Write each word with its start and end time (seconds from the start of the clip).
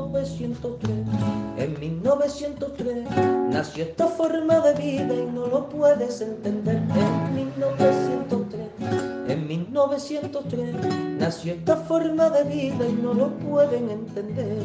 1903. 0.00 0.90
En 1.58 1.78
1903 1.78 3.04
nació 3.50 3.84
esta 3.84 4.06
forma 4.06 4.60
de 4.60 4.74
vida 4.74 5.14
y 5.14 5.26
no 5.26 5.46
lo 5.46 5.68
puedes 5.68 6.20
entender. 6.20 6.76
En 6.76 7.34
1903, 7.34 8.60
en 9.28 9.46
1903 9.46 10.74
nació 11.18 11.54
esta 11.54 11.76
forma 11.76 12.30
de 12.30 12.44
vida 12.44 12.88
y 12.88 12.92
no 12.92 13.14
lo 13.14 13.30
pueden 13.38 13.90
entender. 13.90 14.62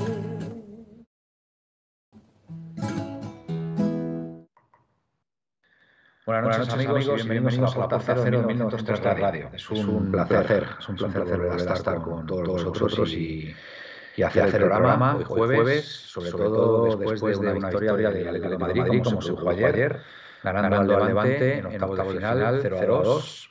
Buenas 6.25 6.58
noches, 6.58 6.73
amigos, 6.73 7.05
y 7.05 7.30
bienvenidos, 7.30 7.75
a 7.78 7.80
la 7.80 7.88
Plaza 7.88 8.16
Cero 8.22 8.41
de 8.41 8.48
1903 8.48 9.00
Radio. 9.19 9.50
Es 9.53 9.69
un 9.69 10.12
placer, 10.12 10.67
es 10.78 10.89
un 10.89 10.95
placer 10.97 11.23
volver 11.23 11.52
a 11.52 11.73
estar 11.73 12.02
con 12.02 12.25
todos 12.25 12.66
vosotros 12.66 13.14
y, 13.14 13.56
y 14.17 14.23
hacer 14.23 14.45
el 14.45 14.51
programa 14.51 15.15
hoy 15.15 15.23
jueves, 15.23 15.85
sobre 15.85 16.31
todo 16.31 16.97
después 16.97 17.39
de 17.39 17.49
una 17.49 17.53
victoria 17.69 17.93
del 17.93 18.27
Atlético 18.27 18.49
de 18.49 18.57
Madrid, 18.57 19.03
como 19.03 19.21
se 19.21 19.31
jugó 19.31 19.49
ayer, 19.51 20.01
ganando 20.43 20.97
al 20.97 21.07
Levante 21.07 21.57
en 21.59 21.65
octavos 21.67 21.97
de 21.97 22.03
final 22.15 22.63
0-2. 22.63 23.49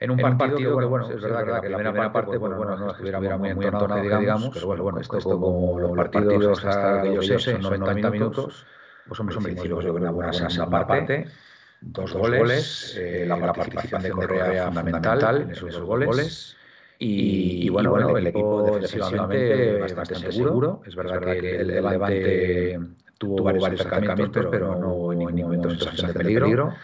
En 0.00 0.10
un 0.10 0.18
partido, 0.18 0.78
que, 0.78 0.84
bueno, 0.84 1.08
es 1.08 1.20
verdad 1.20 1.60
que 1.60 1.68
la 1.68 1.78
primera 1.78 2.12
parte, 2.12 2.36
bueno, 2.36 2.56
bueno, 2.56 2.76
no 2.76 2.90
estuviera 2.90 3.20
muy 3.20 3.50
entonado, 3.50 4.02
digamos, 4.02 4.50
pero 4.52 4.66
bueno, 4.66 4.82
bueno, 4.82 5.00
esto 5.00 5.20
como 5.20 5.78
los 5.78 5.96
partidos 5.96 6.64
hasta 6.64 7.02
que 7.02 7.14
yo 7.14 7.22
sé, 7.22 7.38
son 7.38 7.60
90 7.60 8.10
minutos, 8.10 8.66
pues 9.06 9.20
hombre, 9.20 9.36
en 9.36 9.42
principio 9.42 9.76
yo 9.76 9.78
creo 9.80 9.94
que 9.94 10.00
una 10.00 10.10
buena 10.10 10.30
esa 10.30 10.68
parte 10.68 11.26
dos, 11.82 12.12
goles, 12.12 12.96
eh, 12.98 13.24
la, 13.26 13.52
participación 13.52 14.02
de 14.02 14.10
Correa 14.10 14.66
fundamental 14.66 15.42
en 15.42 15.50
esos 15.50 15.80
goles. 15.80 16.56
Y, 17.04 17.68
bueno, 17.68 17.90
bueno, 17.90 18.16
el 18.16 18.28
equipo 18.28 18.78
defensivamente 18.80 19.80
bastante 19.80 20.32
seguro. 20.32 20.82
Es 20.86 20.94
verdad, 20.94 21.20
que 21.20 21.60
el, 21.60 21.66
Levante 21.66 22.78
tuvo 23.18 23.42
varios 23.42 23.64
acercamientos, 23.64 24.46
pero 24.50 24.76
no 24.76 24.94
hubo 24.94 25.12
en 25.12 25.18
ningún 25.18 25.42
momento 25.42 25.70
situación 25.70 26.08
de 26.08 26.14
peligro. 26.14 26.74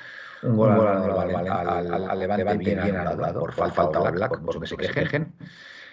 Un 0.43 0.57
gol, 0.57 0.71
al, 0.71 2.19
Levante 2.19 2.45
bien, 2.57 2.81
bien 2.83 2.97
anulado 2.97 3.41
por 3.41 3.53
falta 3.53 4.01
de 4.03 4.11
Black, 4.11 4.41
por 4.41 4.55
lo 4.57 4.61
que 4.61 4.67
se 4.67 4.77
quejen. 4.77 5.33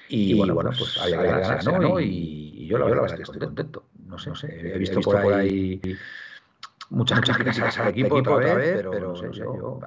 Y, 0.08 0.34
bueno, 0.36 0.56
bueno, 0.56 0.72
pues 0.78 1.00
había 1.02 1.22
que 1.22 1.28
ganar, 1.28 1.64
¿no? 1.82 2.00
Y, 2.00 2.68
yo 2.68 2.80
la 2.80 2.86
verdad 2.86 3.06
es 3.06 3.14
que 3.14 3.22
estoy 3.22 3.40
contento. 3.40 3.84
No 4.08 4.18
sé, 4.18 4.30
no 4.30 4.36
sé. 4.36 4.48
He 4.74 4.78
visto 4.80 5.02
por 5.02 5.34
ahí 5.34 5.80
muchas, 6.90 7.20
muchas 7.20 7.38
críticas 7.38 7.78
al 7.78 7.90
equipo, 7.90 8.16
otra 8.16 8.56
vez, 8.56 8.84
pero, 8.90 9.14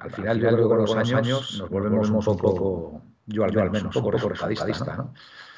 al 0.01 0.11
final 0.13 0.41
yo 0.41 0.49
creo 0.49 0.59
que 0.59 0.69
con 0.69 0.79
los 0.79 0.97
años 0.97 1.59
nos 1.59 1.69
volvemos 1.71 2.09
un 2.09 2.37
poco, 2.37 3.03
yo 3.29 3.45
al, 3.45 3.71
menos, 3.71 3.95
un 3.95 4.03
poco 4.03 4.11
resultadista, 4.29 4.97
¿no? 4.97 5.15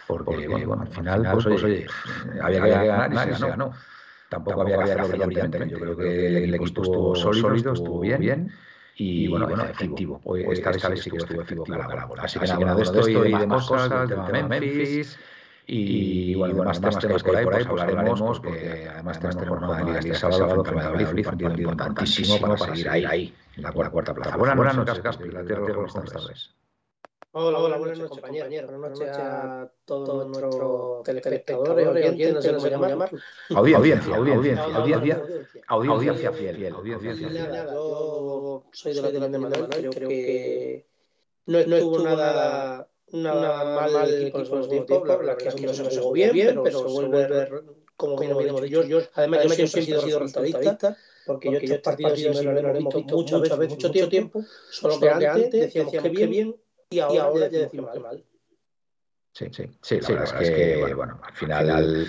Porque, 0.06 0.48
bueno, 0.48 0.82
al 0.82 0.88
final, 0.88 1.28
pues, 1.32 1.44
pues 1.44 1.62
oye, 1.62 1.86
había 2.42 2.62
que 2.62 2.86
ganar 2.86 3.28
y 3.30 3.34
se 3.34 3.48
ganó. 3.48 3.72
Tampoco 4.28 4.62
había 4.62 4.84
que 4.84 4.92
hacerlo 4.92 5.26
brillante. 5.26 5.68
Yo 5.68 5.78
creo 5.78 5.96
que 5.96 6.44
el 6.44 6.54
equipo 6.54 6.64
estuvo 6.82 7.14
sólido, 7.14 7.72
estuvo 7.72 8.00
bien. 8.00 8.52
Y, 8.96 9.28
bueno, 9.28 9.46
bueno, 9.46 9.64
efectivo. 9.64 10.20
Hoy, 10.24 10.44
esta, 10.50 10.70
vez 10.70 11.02
sí 11.02 11.10
que 11.10 11.16
estuvo 11.16 11.40
efectivo 11.40 11.64
para 11.64 11.94
la 11.94 12.04
bola. 12.04 12.24
Así 12.24 12.38
que 12.38 12.46
nada, 12.46 12.74
de 12.74 12.82
esto 12.82 13.08
y 13.08 13.32
demás 13.32 13.66
cosas, 13.66 14.08
del 14.08 14.24
tema 14.24 14.48
Memphis 14.48 15.18
y, 15.72 16.34
bueno, 16.34 16.56
bueno, 16.56 16.70
más 16.70 16.98
temas 16.98 17.22
que 17.22 17.36
hay 17.36 17.44
por 17.44 17.54
ahí, 17.54 17.64
pues 17.64 17.80
hablaremos, 17.80 18.40
porque 18.40 18.88
además 18.92 19.20
tenemos 19.20 19.48
jornada 19.48 19.78
de 19.78 19.84
Liga 19.84 19.98
este 20.00 20.14
sábado 20.14 20.48
frente 20.48 20.70
a 20.70 20.72
Valladolid, 20.72 21.08
un 21.08 21.22
partido 21.22 21.50
importantísimo 21.50 22.40
para 22.40 22.58
seguir 22.58 22.88
ahí, 22.88 23.04
ahí, 23.04 23.34
en 23.56 23.62
la 23.62 23.70
cuarta 23.70 24.12
plaza. 24.12 24.36
Buenas 24.36 24.76
noches, 24.76 25.00
tierra 25.00 25.64
¿cómo 25.72 25.86
estás? 25.86 26.54
Hola, 27.32 27.60
hola, 27.60 27.76
buenas 27.78 27.96
noches, 27.96 28.20
compañero. 28.20 28.48
Buenas 28.66 28.98
noches 28.98 29.16
a 29.16 29.70
todos 29.84 30.26
nuestros 30.26 31.04
telespectadores, 31.04 31.86
oyentes, 31.86 32.34
no 32.34 32.60
sé 32.60 32.72
cómo 32.72 32.88
llamar. 32.88 33.10
Audiencia, 33.54 34.16
audiencia, 34.16 34.64
audiencia, 34.64 35.22
audiencia 35.68 36.32
fiel, 36.32 36.74
audiencia 36.74 37.14
fiel. 37.14 37.34
Yo 37.36 38.64
soy 38.72 38.94
de 38.94 39.02
la 39.02 39.28
de 39.28 39.38
Manuel, 39.38 39.90
creo 39.94 40.08
que 40.08 40.86
no 41.46 41.58
estuvo 41.58 42.00
nada 42.00 42.88
nada 43.12 43.64
mal, 43.76 43.92
mal 43.92 44.08
el 44.08 44.22
equipo 44.22 44.40
en 44.40 44.58
los 44.58 44.68
tiempos, 44.68 45.06
la 45.06 45.16
verdad 45.16 45.36
que 45.36 45.48
aquí 45.50 45.66
no 45.66 45.74
se 45.74 46.00
jugó 46.00 46.12
bien, 46.12 46.60
pero, 46.64 46.78
se 46.80 46.84
vuelve 46.84 47.24
a 47.24 47.28
ver 47.28 47.64
como 47.96 48.18
bien 48.18 48.32
hemos 48.32 48.62
dicho. 48.62 48.82
Yo, 48.82 49.02
además, 49.14 49.44
yo 49.44 49.66
siempre 49.68 49.80
he 49.80 50.00
sido 50.00 50.18
resultadista, 50.18 50.96
porque, 51.26 51.52
yo 51.52 51.58
estos 51.58 51.80
partidos 51.80 52.18
siempre 52.18 52.60
lo 52.60 52.70
hemos 52.70 52.94
visto 52.94 53.16
muchas 53.16 53.40
veces, 53.40 53.68
mucho 53.68 54.08
tiempo, 54.08 54.44
solo 54.70 54.98
que 54.98 55.08
antes 55.08 55.50
decíamos 55.52 55.92
que 55.92 56.08
bien 56.08 56.56
y 56.90 56.98
ahora 56.98 57.48
ya 57.48 57.60
decimos 57.60 57.90
que 57.92 58.00
mal. 58.00 58.24
Sí, 59.32 59.46
sí, 59.52 59.64
sí, 59.80 60.00
la 60.00 60.08
verdad 60.08 60.42
es 60.42 60.50
que, 60.50 60.94
bueno, 60.94 61.20
al 61.22 61.34
final... 61.34 62.06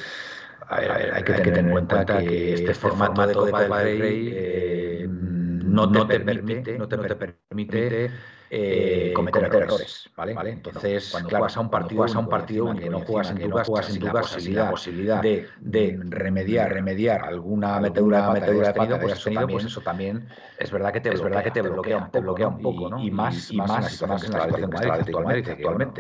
A 0.68 0.80
ver, 0.80 0.92
a 0.92 0.98
ver, 0.98 1.14
hay 1.14 1.24
que 1.24 1.34
tener 1.34 1.58
en 1.58 1.72
cuenta 1.72 2.06
que 2.06 2.54
este 2.54 2.74
formato 2.74 3.28
de 3.28 3.34
Copa 3.34 3.62
del 3.84 4.00
Rey 4.00 5.08
no 5.08 6.08
te 6.08 6.20
permite, 6.20 6.78
no 6.78 6.88
te 6.88 6.98
permite 6.98 8.12
eh, 8.54 9.14
cometer, 9.16 9.46
errores, 9.46 10.10
¿vale? 10.14 10.34
¿vale? 10.34 10.50
Entonces, 10.52 11.10
cuando 11.10 11.30
claro, 11.30 11.44
juegas 11.44 11.56
a 11.56 11.62
un 11.62 11.70
partido, 11.70 11.98
juegas 12.00 12.16
a 12.16 12.20
un 12.20 12.28
partido 12.28 12.76
que 12.76 12.90
no 12.90 13.00
juegas 13.00 13.32
en 13.32 13.40
tu 13.40 13.50
casa, 13.50 13.64
juegas 13.64 13.90
en 13.90 14.00
tu 14.00 14.12
casa 14.12 14.40
sin 14.42 14.56
la 14.56 14.70
posibilidad 14.70 15.22
de, 15.22 15.48
de 15.62 16.00
remediar, 16.10 16.74
remediar 16.74 17.24
alguna 17.24 17.80
metedura, 17.80 18.30
metedura 18.32 18.68
de 18.68 18.74
pata 18.74 19.00
pues, 19.00 19.14
eso 19.14 19.32
también, 19.32 19.50
pues 19.50 19.66
eso 19.66 19.82
también 19.82 20.28
es 20.60 20.70
verdad 20.70 20.92
que 20.92 21.00
te, 21.00 21.14
es 21.14 21.22
verdad 21.22 21.44
que 21.44 21.52
te 21.52 21.62
bloquea, 21.62 22.10
te 22.12 22.20
bloquea 22.20 22.50
un 22.50 22.62
poco, 22.62 22.90
¿no? 22.90 23.02
Y, 23.02 23.10
más, 23.10 23.52
y 23.52 23.56
más, 23.56 23.70
en 23.70 23.84
la 23.84 23.90
situación 23.90 24.70
que 24.70 24.76
está 24.76 24.94
actualmente, 24.96 25.58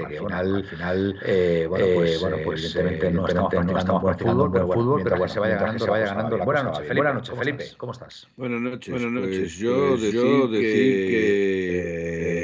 que 0.07 0.33
al 0.33 0.65
final, 0.65 1.19
eh, 1.23 1.65
bueno, 1.69 1.85
pues, 1.95 2.19
bueno, 2.19 2.37
pues 2.43 2.75
evidentemente 2.75 3.11
no 3.11 3.27
estamos 3.27 4.03
practicando 4.03 4.43
un 4.43 4.51
buen 4.51 4.69
fútbol, 4.69 5.01
pero 5.03 5.25
se 5.29 5.39
vaya 5.39 5.55
ganando, 5.55 5.85
se 5.85 5.89
vaya 5.89 6.05
ganando. 6.07 6.37
Buenas 6.39 6.65
noches, 6.65 6.95
buenas 6.95 7.13
noches, 7.15 7.39
Felipe, 7.39 7.65
¿cómo 7.77 7.93
estás? 7.93 8.27
Buenas 8.35 8.59
noches, 8.59 8.91
buenas 8.91 9.11
noches. 9.11 9.57
Yo 9.57 9.95
decir 9.97 10.51
que 10.51 12.40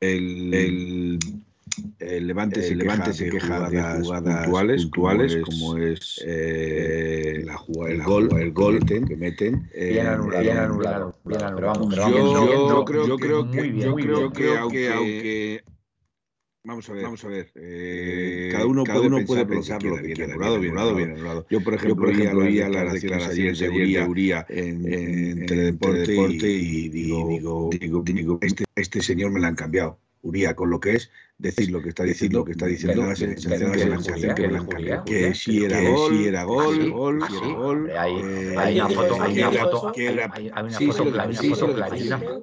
el, 0.00 0.54
el, 0.54 1.18
el 1.98 2.26
Levante, 2.26 2.62
se, 2.62 2.74
Levante 2.74 3.12
se 3.12 3.28
queja 3.28 3.68
de 3.68 3.82
jugadas, 3.82 4.42
puntuales, 4.42 4.82
puntuales 4.82 5.36
como 5.44 5.76
es 5.76 6.22
eh, 6.24 7.42
la 7.44 7.56
jugada, 7.58 7.92
el, 7.92 8.02
gol, 8.02 8.28
el 8.40 8.52
gol 8.52 8.78
que 8.78 8.96
meten. 8.96 9.06
Que 9.06 9.16
meten 9.16 9.70
eh, 9.74 9.90
bien 9.90 10.06
anulado, 10.06 10.42
bien 10.42 10.56
anulado, 10.56 11.14
bien 11.24 11.42
anulado. 11.42 11.88
Pero 11.90 12.02
vamos, 12.02 12.14
yo, 12.14 12.68
yo, 12.68 12.84
creo, 12.84 13.06
yo 13.06 13.16
creo 13.16 13.50
que, 13.50 13.78
yo 13.78 13.94
creo 13.94 14.32
que 14.32 14.56
aunque, 14.56 14.88
aunque 14.90 15.64
Vamos 16.62 16.86
a 16.90 16.92
ver, 16.92 17.04
vamos 17.04 17.24
a 17.24 17.28
ver. 17.28 17.50
Eh, 17.54 18.50
cada 18.52 18.66
uno, 18.66 18.84
cada 18.84 18.98
puede, 18.98 19.08
uno 19.14 19.26
puede 19.26 19.46
pensar 19.46 19.82
lo 19.82 19.96
que 19.96 20.12
quiera, 20.12 20.26
bien 20.26 20.30
anulado, 20.32 20.94
bien 20.94 21.12
anulado. 21.12 21.46
Yo, 21.48 21.64
por 21.64 21.72
ejemplo, 21.72 21.94
yo, 21.94 21.96
por 21.96 22.10
ejemplo 22.10 22.44
oía 22.44 22.68
las 22.68 22.92
declaraciones 22.92 23.58
de 23.58 24.06
Uría, 24.06 24.44
en, 24.48 24.86
en, 24.92 25.38
en 25.40 25.46
Teledeporte, 25.46 26.04
Teledeporte 26.04 26.50
y 26.50 26.88
digo, 26.90 27.70
digo, 27.72 28.02
digo, 28.04 28.38
este, 28.42 28.64
este 28.76 29.02
señor 29.02 29.30
me 29.30 29.40
lo 29.40 29.46
han 29.46 29.54
cambiado. 29.54 29.98
Uría, 30.22 30.54
con 30.54 30.68
lo 30.68 30.78
que 30.80 30.96
es 30.96 31.10
decir 31.38 31.70
lo 31.70 31.80
que 31.80 31.88
está 31.88 32.04
diciendo, 32.04 32.40
lo 32.40 32.44
que 32.44 32.52
está 32.52 32.66
diciendo 32.66 33.06
la 33.06 33.16
sensación 33.16 33.64
que, 34.34 34.48
la 34.48 34.66
que, 34.66 34.78
la 34.80 35.04
que 35.04 35.34
si 35.34 35.64
era 35.64 35.80
gol, 35.80 36.14
si 36.14 36.26
era 36.26 36.44
gol, 36.44 36.90
gol, 36.90 37.22
si 37.26 37.36
era 37.38 37.54
gol. 37.54 37.90
Hay 37.96 38.80
una 38.80 38.88
foto, 38.90 39.22
hay 39.22 39.40
una 39.40 39.50
foto, 39.50 39.92
hay 39.96 40.50
una 40.50 40.92
foto 40.92 41.12
clarísima 41.74 42.42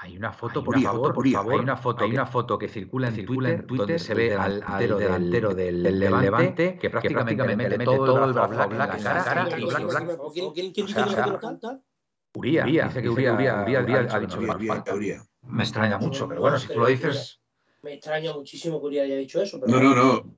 hay 0.00 0.16
una 0.16 0.32
foto, 0.32 0.62
por 0.62 0.80
favor, 0.80 1.12
por 1.12 1.28
favor. 1.28 1.54
Hay 1.54 1.58
una 1.58 1.76
foto, 1.76 2.04
hay 2.04 2.12
una 2.12 2.26
foto 2.26 2.56
que 2.56 2.68
circula 2.68 3.08
en 3.08 3.26
Twitter, 3.26 3.60
en 3.60 3.66
Twitter 3.66 3.98
se 3.98 4.14
ve 4.14 4.32
al, 4.32 4.60
delantero 4.78 5.54
del, 5.54 5.82
del, 5.82 5.98
Levante, 5.98 6.78
que 6.78 6.88
prácticamente 6.88 7.46
le 7.46 7.56
mete 7.56 7.84
todo 7.84 8.24
el 8.24 8.32
brazo 8.32 8.68
black 8.68 8.94
en 8.96 9.04
la 9.04 9.24
cara 9.24 9.58
y 9.58 9.64
Black, 9.64 9.86
Black. 9.86 10.18
¿Quién 10.54 10.72
dice 10.72 10.94
que 11.04 11.30
lo 11.30 11.40
canta? 11.40 11.80
Uría, 12.34 12.64
dice 12.64 13.02
que 13.02 13.08
Uría, 13.08 13.34
Uría, 13.34 13.62
Uría 13.62 14.06
ha 14.10 14.20
dicho 14.20 14.40
falta. 14.40 14.94
Me 15.42 15.62
extraña 15.64 15.98
mucho, 15.98 16.28
pero 16.28 16.42
bueno, 16.42 16.58
si 16.58 16.68
tú 16.68 16.78
lo 16.78 16.86
dices... 16.86 17.40
Me 17.82 17.94
extraña 17.94 18.32
muchísimo 18.32 18.80
que 18.80 18.86
Uría 18.86 19.02
haya 19.02 19.16
dicho 19.16 19.42
eso. 19.42 19.58
No, 19.66 19.80
no, 19.80 19.94
no. 19.94 20.36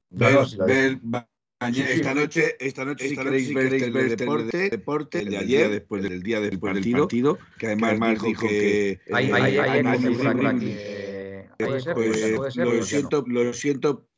Esta 1.61 2.15
noche, 2.15 2.57
esta 2.59 2.87
noche, 2.87 3.09
si 3.11 3.17
queréis 3.17 3.53
ver, 3.53 3.75
el 3.75 4.17
deporte, 4.17 4.71
deporte, 4.71 5.19
el 5.19 5.29
de 5.29 5.37
ayer, 5.37 5.71
después 5.71 6.03
del 6.03 6.23
día 6.23 6.41
del 6.41 6.59
partido, 6.59 7.07
que 7.59 7.67
además, 7.67 8.23
dijo 8.23 8.49
que, 8.49 8.99
hay, 9.13 9.31
hay, 9.31 9.59
hay, 9.59 9.83
pues, 11.59 12.57
lo 12.57 12.83
siento, 12.83 13.25
lo 13.27 13.53
siento. 13.53 14.09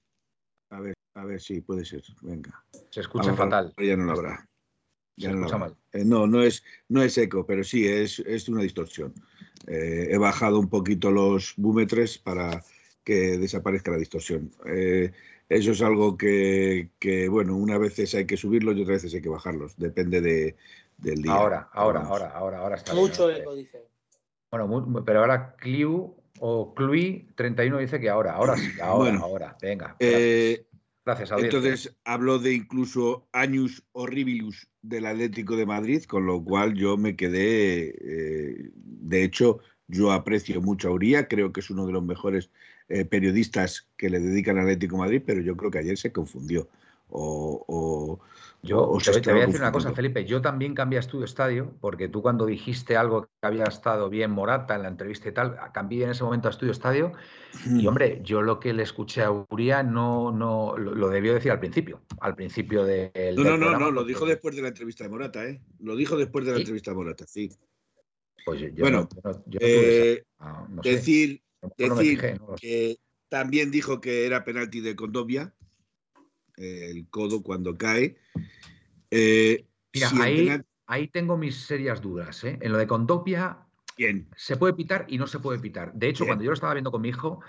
A 0.71 0.81
ver. 0.81 0.95
A 1.15 1.25
ver, 1.25 1.41
sí, 1.41 1.61
puede 1.61 1.85
ser. 1.85 2.03
Venga. 2.23 2.65
Se 2.91 3.01
escucha 3.01 3.35
fatal. 3.35 3.75
Ya 3.77 3.97
no 3.97 4.05
lo 4.05 4.13
habrá. 4.13 4.49
Ya 5.17 5.33
no, 5.33 5.41
escucha 5.41 5.59
mal. 5.59 5.77
Eh, 5.93 6.05
no, 6.05 6.27
no 6.27 6.43
es, 6.43 6.63
no 6.89 7.03
es 7.03 7.19
eco, 7.19 7.45
pero 7.45 7.65
sí, 7.65 7.87
es, 7.87 8.21
es 8.21 8.49
una 8.49 8.63
distorsión. 8.63 9.13
Eh, 9.67 10.09
he 10.11 10.19
bajado 10.19 10.59
un 10.59 10.69
poquito 10.69 11.11
los 11.11 11.55
búmetres 11.57 12.19
para 12.19 12.65
que 13.05 13.37
desaparezca 13.37 13.91
la 13.91 13.99
distorsión. 13.99 14.51
Eh, 14.65 15.13
eso 15.57 15.73
es 15.73 15.83
algo 15.83 16.17
que, 16.17 16.91
que, 16.99 17.29
bueno, 17.29 17.57
unas 17.57 17.79
veces 17.79 18.15
hay 18.15 18.27
que 18.27 18.37
subirlos 18.37 18.77
y 18.77 18.83
otras 18.83 19.03
veces 19.03 19.15
hay 19.15 19.23
que 19.23 19.29
bajarlos. 19.29 19.77
Depende 19.77 20.21
de, 20.21 20.57
del 20.99 21.23
día. 21.23 21.33
Ahora, 21.33 21.69
ahora, 21.73 22.01
ahora, 22.01 22.31
ahora, 22.31 22.59
ahora 22.59 22.77
está 22.77 22.95
Mucho 22.95 23.31
eco, 23.31 23.55
dice. 23.55 23.83
Bueno, 24.51 25.03
pero 25.05 25.21
ahora 25.21 25.55
Cliu 25.57 26.15
o 26.41 26.75
Clui 26.75 27.29
31 27.35 27.79
dice 27.79 28.01
que 28.01 28.11
ahora, 28.11 28.35
ahora 28.35 28.57
sí, 28.57 28.71
ahora, 28.81 29.17
ahora. 29.17 29.57
Venga. 29.61 29.97
Gracias, 31.05 31.33
Entonces 31.37 31.97
habló 32.05 32.39
de 32.39 32.55
incluso 32.55 33.27
años 33.33 33.85
horribilus 33.91 34.69
del 34.83 35.07
Atlético 35.07 35.57
de 35.57 35.67
Madrid, 35.67 36.05
con 36.05 36.27
lo 36.27 36.45
cual 36.45 36.75
yo 36.75 36.97
me 36.97 37.17
quedé, 37.17 37.95
eh, 38.01 38.71
de 38.75 39.25
hecho, 39.25 39.59
yo 39.89 40.13
aprecio 40.13 40.61
mucho 40.61 40.89
a 40.89 40.93
Uría, 40.93 41.27
creo 41.27 41.53
que 41.53 41.59
es 41.59 41.71
uno 41.71 41.87
de 41.87 41.93
los 41.93 42.05
mejores 42.05 42.51
eh, 42.89 43.05
periodistas 43.05 43.89
que 43.97 44.11
le 44.11 44.21
dedican 44.21 44.59
al 44.59 44.65
Atlético 44.65 44.97
de 44.97 45.03
Madrid, 45.03 45.23
pero 45.25 45.41
yo 45.41 45.57
creo 45.57 45.71
que 45.71 45.79
ayer 45.79 45.99
se 45.99 46.13
confundió. 46.13 46.69
O, 47.15 48.19
yo 48.63 48.97
te, 49.05 49.33
voy 49.33 49.43
a 49.43 49.47
decir 49.47 49.61
una 49.61 49.73
cosa, 49.73 49.93
Felipe. 49.93 50.25
Yo 50.25 50.41
también 50.41 50.75
cambié 50.75 50.99
a 50.99 51.01
Estudio 51.01 51.25
Estadio, 51.25 51.75
porque 51.81 52.09
tú 52.09 52.23
cuando 52.23 52.47
dijiste 52.47 52.97
algo 52.97 53.23
que 53.23 53.29
había 53.43 53.65
estado 53.65 54.09
bien 54.09 54.31
Morata 54.31 54.77
en 54.77 54.83
la 54.83 54.89
entrevista 54.89 55.29
y 55.29 55.33
tal, 55.33 55.57
cambié 55.75 56.05
en 56.05 56.11
ese 56.11 56.25
momento 56.25 56.49
a 56.49 56.53
Estudio 56.53 56.73
Estadio. 56.73 57.13
Y 57.67 57.87
hombre, 57.87 58.21
yo 58.23 58.41
lo 58.41 58.61
que 58.61 58.73
le 58.73 58.85
escuché 58.85 59.23
a 59.23 59.31
Uría 59.31 59.83
no, 59.83 60.33
no 60.33 60.77
lo, 60.79 61.09
debió 61.09 61.35
decir 61.35 61.51
al 61.51 61.59
principio, 61.59 62.01
al 62.21 62.35
principio 62.35 62.85
del. 62.85 63.35
No, 63.35 63.45
no, 63.45 63.59
no, 63.59 63.79
no, 63.79 63.91
lo 63.91 64.05
dijo 64.05 64.25
después 64.25 64.55
de 64.57 64.63
la 64.63 64.69
entrevista 64.69 65.05
de 65.05 65.11
Morata, 65.11 65.45
¿eh? 65.45 65.61
Lo 65.81 65.97
dijo 65.97 66.17
después 66.17 66.47
de 66.47 66.53
la 66.53 66.59
entrevista 66.59 66.93
de 66.93 66.97
Morata, 66.97 67.27
sí. 67.27 67.51
Pues 68.45 68.61
yo, 68.61 68.69
bueno, 68.79 69.09
decir, 70.83 71.43
decir 71.77 72.41
que 72.61 72.99
también 73.29 73.71
dijo 73.71 74.01
que 74.01 74.27
era 74.27 74.45
penalti 74.45 74.81
de 74.81 74.97
Condovia 74.97 75.55
el 76.57 77.09
codo 77.09 77.43
cuando 77.43 77.77
cae. 77.77 78.17
Eh, 79.11 79.67
Mira, 79.95 80.65
ahí, 80.87 81.09
tengo 81.09 81.37
mis 81.37 81.57
serias 81.57 82.01
dudas. 82.01 82.45
¿eh? 82.45 82.59
En 82.61 82.73
lo 82.73 82.79
de 82.79 82.87
Condopia 82.87 83.67
se 84.37 84.57
puede 84.57 84.75
pitar 84.75 85.07
y 85.09 85.19
no 85.19 85.27
se 85.27 85.39
puede 85.39 85.59
pitar. 85.59 85.93
De 85.95 86.09
hecho, 86.09 86.25
cuando 86.27 86.45
yo 86.45 86.51
lo 86.51 86.55
estaba 86.55 86.75
viendo 86.75 86.91
con 86.91 87.03
mi 87.03 87.11
hijo, 87.11 87.41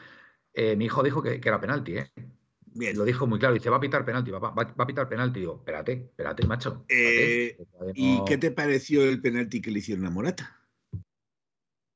eh, 0.54 0.76
mi 0.76 0.86
hijo 0.86 1.04
dijo 1.04 1.22
que, 1.22 1.40
era 1.44 1.60
penalti. 1.60 1.98
¿eh? 1.98 2.12
Bien. 2.66 2.98
Lo 2.98 3.06
dijo 3.06 3.28
muy 3.28 3.40
claro. 3.40 3.54
Dice, 3.54 3.70
va 3.70 3.78
a 3.78 3.82
pitar 3.82 4.04
penalti, 4.04 4.32
papá, 4.32 4.52
va, 4.52 4.74
a 4.78 4.88
pitar 4.88 5.08
penalti. 5.08 5.40
Digo, 5.40 5.58
espérate, 5.58 5.94
espérate, 5.94 6.46
macho. 6.46 6.86
¿Y 6.90 8.24
qué 8.26 8.38
te 8.38 8.52
pareció 8.52 9.04
el 9.04 9.22
penalti 9.22 9.62
que 9.62 9.72
le 9.72 9.80
hicieron 9.80 10.06
a 10.06 10.10
Morata? 10.10 10.60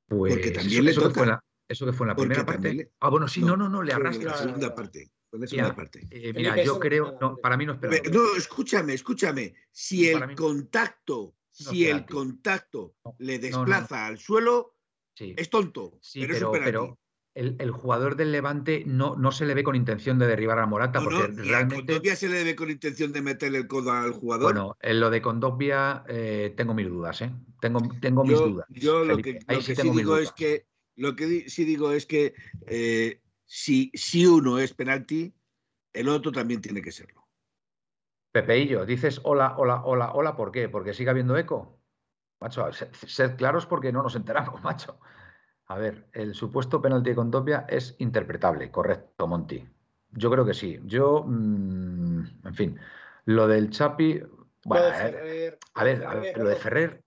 Pues, 0.08 0.34
Porque 0.34 0.52
también 0.52 0.86
le 0.86 0.94
toca. 0.94 1.44
Eso 1.68 1.86
que 1.86 1.94
fue 1.94 2.06
en 2.06 2.10
la 2.10 2.16
primera 2.16 2.46
parte. 2.46 2.92
Ah, 3.00 3.10
bueno, 3.10 3.28
sí, 3.28 3.42
no, 3.42 3.58
no, 3.58 3.70
no, 3.70 3.84
le 3.84 3.94
arrastra. 3.94 4.32
La 4.32 4.38
segunda 4.38 4.74
parte. 4.74 5.12
Mira, 5.32 5.76
parte. 5.76 6.08
Eh, 6.10 6.32
mira 6.34 6.64
yo 6.64 6.80
creo, 6.80 7.18
no, 7.20 7.36
para 7.38 7.58
mí 7.58 7.66
no 7.66 7.74
es 7.74 7.80
penalti. 7.80 8.10
No, 8.10 8.36
escúchame, 8.36 8.94
escúchame. 8.94 9.54
Si 9.72 10.08
el 10.08 10.36
contacto, 10.36 11.36
si 11.52 11.88
el 11.88 12.06
contacto 12.06 12.96
le 13.20 13.38
desplaza 13.40 14.08
al 14.08 14.18
suelo, 14.18 14.76
es 15.16 15.50
tonto. 15.50 15.98
Sí, 16.02 16.26
pero, 16.26 16.52
pero, 16.52 17.00
el, 17.38 17.72
jugador 17.72 18.16
del 18.16 18.32
Levante 18.32 18.84
no, 18.86 19.16
no 19.16 19.32
se 19.32 19.46
le 19.46 19.54
ve 19.54 19.64
con 19.64 19.76
intención 19.76 20.18
de 20.18 20.28
derribar 20.28 20.60
a 20.60 20.66
Morata. 20.66 21.04
porque 21.04 21.28
realmente... 21.28 22.02
¿A 22.12 22.16
se 22.16 22.30
le 22.30 22.44
ve 22.44 22.56
con 22.56 22.72
intención 22.72 23.12
de 23.12 23.22
meterle 23.22 23.60
el 23.60 23.68
codo 23.68 23.92
al 23.92 24.12
jugador? 24.12 24.54
Bueno, 24.54 24.78
en 24.82 25.00
lo 25.00 25.10
de 25.10 25.22
Condovia 25.22 26.04
eh, 26.08 26.54
tengo 26.56 26.74
mis 26.74 26.88
dudas, 26.88 27.22
¿eh? 27.22 27.32
Tengo, 27.62 27.82
tengo 28.02 28.24
mis 28.24 28.38
dudas. 28.38 28.66
Yo 28.70 29.04
lo 29.04 29.18
que, 29.18 29.40
sí, 29.62 29.76
digo 29.92 30.18
es 30.18 30.32
que 30.32 30.66
lo 30.98 31.16
que 31.16 31.50
sí 31.50 31.64
digo 31.64 31.92
es 31.92 32.06
que 32.06 32.34
eh, 32.66 33.22
si, 33.46 33.92
si 33.94 34.26
uno 34.26 34.60
es 34.60 34.74
penalti, 34.74 35.34
el 35.94 36.10
otro 36.10 36.32
también 36.32 36.62
tiene 36.62 36.82
que 36.82 36.92
serlo. 36.92 37.28
Pepeillo, 38.32 38.86
dices 38.86 39.22
hola, 39.24 39.56
hola, 39.58 39.84
hola, 39.86 40.12
hola, 40.14 40.36
¿por 40.36 40.52
qué? 40.52 40.70
¿Porque 40.70 40.94
sigue 40.94 41.10
habiendo 41.10 41.38
eco? 41.38 41.80
Macho, 42.40 42.70
sed 42.72 43.36
claros 43.36 43.66
porque 43.66 43.92
no 43.92 44.04
nos 44.04 44.16
enteramos, 44.16 44.62
macho. 44.64 45.00
A 45.68 45.78
ver, 45.78 46.08
el 46.14 46.34
supuesto 46.34 46.82
penalti 46.82 47.12
de 47.12 47.16
Condopia 47.16 47.66
es 47.68 47.96
interpretable, 48.00 48.72
correcto, 48.72 49.28
Monty. 49.28 49.68
Yo 50.12 50.32
creo 50.32 50.46
que 50.46 50.54
sí. 50.54 50.80
Yo, 50.86 51.24
mm, 51.28 52.46
en 52.46 52.54
fin, 52.54 52.80
lo 53.26 53.48
del 53.48 53.70
Chapi. 53.70 54.22
Bueno, 54.64 54.86
a 54.86 54.90
ver, 55.10 55.60
a 55.74 55.84
ver, 55.84 56.38
lo 56.38 56.46
de 56.46 56.56
Ferrer 56.56 57.07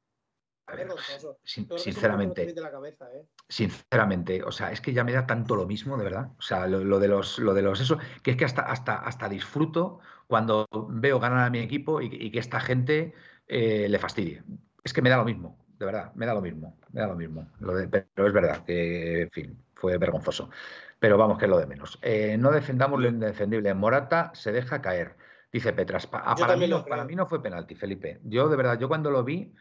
sinceramente, 1.45 2.49
¿eh? 2.49 3.27
sinceramente, 3.49 4.43
o 4.43 4.53
sea, 4.53 4.73
es 4.73 4.81
que 4.81 4.93
ya 4.93 5.05
me 5.05 5.13
da 5.13 5.27
tanto 5.27 5.57
lo 5.57 5.67
mismo, 5.67 5.97
de 5.97 6.05
verdad. 6.05 6.31
O 6.39 6.43
sea, 6.43 6.67
lo, 6.67 6.99
de 6.99 7.09
los, 7.09 7.39
lo 7.39 7.55
de 7.55 7.63
los 7.63 7.81
eso, 7.81 7.99
que 8.23 8.33
es 8.33 8.37
que 8.37 8.45
hasta, 8.45 8.63
hasta, 8.63 8.97
hasta 8.97 9.29
disfruto 9.29 10.01
cuando 10.27 10.69
veo 10.89 11.19
ganar 11.19 11.47
a 11.47 11.51
mi 11.51 11.59
equipo 11.59 12.01
y, 12.01 12.31
que 12.31 12.39
esta 12.39 12.61
gente 12.61 13.15
eh, 13.47 13.89
le 13.89 13.99
fastidie. 13.99 14.43
Es 14.85 14.93
que 14.93 15.03
me 15.03 15.11
da 15.11 15.17
lo 15.17 15.25
mismo, 15.25 15.59
de 15.79 15.87
verdad, 15.87 16.13
me 16.15 16.27
da 16.27 16.35
lo 16.35 16.41
mismo, 16.41 16.79
me 16.93 17.01
da 17.01 17.09
lo 17.09 17.17
mismo. 17.17 17.49
pero 17.59 18.27
es 18.27 18.33
verdad 18.33 18.65
que, 18.65 19.23
en 19.23 19.31
fin, 19.31 19.65
fue 19.75 19.99
vergonzoso. 19.99 20.51
Pero 20.99 21.17
vamos, 21.17 21.39
que 21.39 21.47
es 21.47 21.51
lo 21.51 21.59
de 21.59 21.67
menos. 21.67 21.99
Eh, 22.03 22.37
no 22.39 22.53
defendamos 22.53 23.01
lo 23.01 23.09
indefendible. 23.09 23.73
Morata 23.73 24.31
se 24.35 24.53
deja 24.53 24.83
caer, 24.83 25.17
dice 25.51 25.73
Petras. 25.73 26.07
para, 26.07 26.35
mí 26.57 26.69
para 26.89 27.05
mí 27.05 27.17
no 27.17 27.27
fue 27.27 27.43
penalti, 27.43 27.75
Felipe. 27.75 28.21
Yo, 28.23 28.49
de 28.49 28.57
verdad, 28.57 28.79
yo 28.79 28.89
cuando 28.89 29.11
lo 29.11 29.25
vi 29.25 29.55